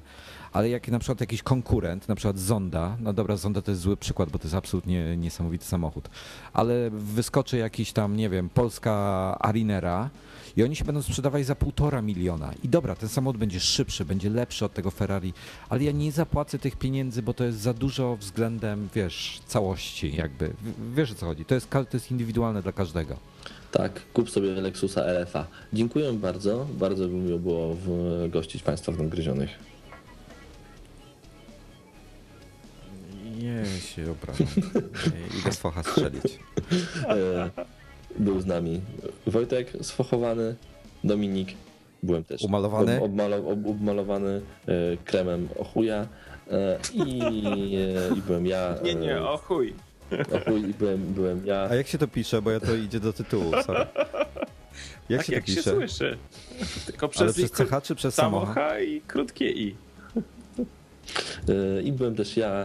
Ale 0.53 0.69
jak 0.69 0.89
na 0.89 0.99
przykład 0.99 1.21
jakiś 1.21 1.43
konkurent, 1.43 2.09
na 2.09 2.15
przykład 2.15 2.39
Zonda, 2.39 2.97
no 3.01 3.13
dobra, 3.13 3.37
Zonda 3.37 3.63
to 3.63 3.71
jest 3.71 3.83
zły 3.83 3.97
przykład, 3.97 4.31
bo 4.31 4.39
to 4.39 4.45
jest 4.45 4.55
absolutnie 4.55 5.17
niesamowity 5.17 5.65
samochód, 5.65 6.11
ale 6.53 6.91
wyskoczy 6.91 7.57
jakiś 7.57 7.93
tam, 7.93 8.17
nie 8.17 8.29
wiem, 8.31 8.49
polska 8.49 8.93
Arinera 9.41 10.11
i 10.57 10.63
oni 10.63 10.77
się 10.77 10.85
będą 10.85 11.03
sprzedawać 11.03 11.47
za 11.47 11.55
półtora 11.55 12.03
miliona. 12.03 12.53
I 12.63 12.69
dobra, 12.69 12.95
ten 12.95 13.09
samochód 13.09 13.41
będzie 13.41 13.61
szybszy, 13.61 14.05
będzie 14.05 14.31
lepszy 14.31 14.65
od 14.65 14.75
tego 14.75 14.91
Ferrari, 14.91 15.33
ale 15.69 15.85
ja 15.85 15.93
nie 15.93 16.13
zapłacę 16.13 16.59
tych 16.59 16.77
pieniędzy, 16.77 17.23
bo 17.23 17.35
to 17.35 17.45
jest 17.45 17.59
za 17.59 17.75
dużo 17.75 18.17
względem, 18.17 18.89
wiesz, 18.95 19.41
całości 19.47 20.17
jakby. 20.17 20.53
Wiesz 20.95 21.13
o 21.13 21.15
co 21.15 21.27
chodzi, 21.27 21.45
to 21.45 21.55
jest, 21.55 21.71
to 21.71 21.87
jest 21.93 22.11
indywidualne 22.11 22.63
dla 22.63 22.73
każdego. 22.73 23.17
Tak, 23.73 24.01
kup 24.13 24.31
sobie 24.31 24.49
Lexusa 24.49 25.01
LFA. 25.01 25.47
Dziękuję 25.73 26.13
bardzo. 26.13 26.67
Bardzo 26.79 27.09
by 27.09 27.15
miło 27.15 27.39
było 27.39 27.77
gościć 28.29 28.63
Państwa 28.63 28.93
w 28.93 28.99
Nadgryzionych. 28.99 29.51
Nie 33.39 33.81
się 33.81 34.11
obrażam. 34.11 34.47
Idę 35.41 35.53
z 35.53 35.57
focha 35.57 35.83
strzelić. 35.83 36.39
Był 38.19 38.41
z 38.41 38.47
nami 38.47 38.81
Wojtek 39.27 39.73
sfochowany, 39.83 40.55
Dominik, 41.05 41.49
byłem 42.03 42.25
też. 42.25 42.43
Umalowany? 42.43 42.97
Ob, 42.97 43.03
obmalo, 43.03 43.37
ob, 43.37 43.67
obmalowany 43.67 44.41
e, 44.67 44.97
kremem 45.05 45.49
o 45.59 45.65
chuja 45.65 46.07
e, 46.51 46.79
i, 46.95 47.23
e, 47.23 48.17
i 48.17 48.23
byłem 48.27 48.47
ja. 48.47 48.75
Nie, 48.85 48.95
nie, 48.95 49.15
e, 49.15 49.29
o 49.29 49.37
chuj. 49.37 49.75
o 50.33 50.51
chuj, 50.51 50.71
i 50.71 50.75
byłem, 50.75 51.15
byłem 51.15 51.47
ja. 51.47 51.69
A 51.71 51.75
jak 51.75 51.87
się 51.87 51.99
to 51.99 52.09
pisze, 52.09 52.43
bo 52.43 52.51
ja 52.51 52.61
to 52.61 52.75
idzie 52.75 53.01
do 53.01 53.13
tytułu, 53.13 53.53
sorry. 53.67 53.87
Jak 55.09 55.19
tak 55.21 55.27
się 55.27 55.33
jak 55.33 55.45
to 55.45 55.47
pisze? 55.47 55.63
się 55.63 55.71
słyszy. 55.71 56.19
Tylko 56.87 57.09
przez, 57.09 57.23
Ale 57.23 57.33
przez 57.33 57.51
CH 57.53 57.83
czy 57.83 57.95
przez 57.95 58.15
samocha? 58.15 58.81
i 58.81 59.01
krótkie 59.01 59.51
i. 59.51 59.75
I 61.85 61.93
byłem 61.93 62.15
też 62.17 62.37
ja, 62.37 62.65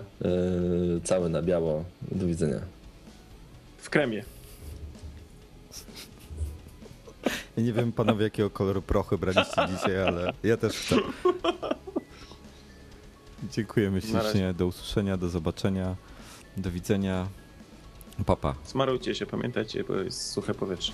cały 1.03 1.29
na 1.29 1.41
biało. 1.41 1.83
Do 2.11 2.25
widzenia. 2.25 2.59
W 3.77 3.89
kremie. 3.89 4.23
Ja 7.57 7.63
nie 7.63 7.73
wiem, 7.73 7.91
panowie, 7.91 8.23
jakiego 8.23 8.49
koloru 8.49 8.81
prochy 8.81 9.17
braliście 9.17 9.67
dzisiaj, 9.75 10.03
ale 10.03 10.33
ja 10.43 10.57
też 10.57 10.77
chcę. 10.77 10.95
Dziękujemy 13.51 14.01
ślicznie. 14.01 14.53
Do 14.53 14.67
usłyszenia, 14.67 15.17
do 15.17 15.29
zobaczenia, 15.29 15.95
do 16.57 16.71
widzenia. 16.71 17.27
Papa. 18.25 18.55
Smarujcie 18.63 19.15
się, 19.15 19.25
pamiętajcie, 19.25 19.83
bo 19.83 19.95
jest 19.95 20.31
suche 20.31 20.53
powietrze. 20.53 20.93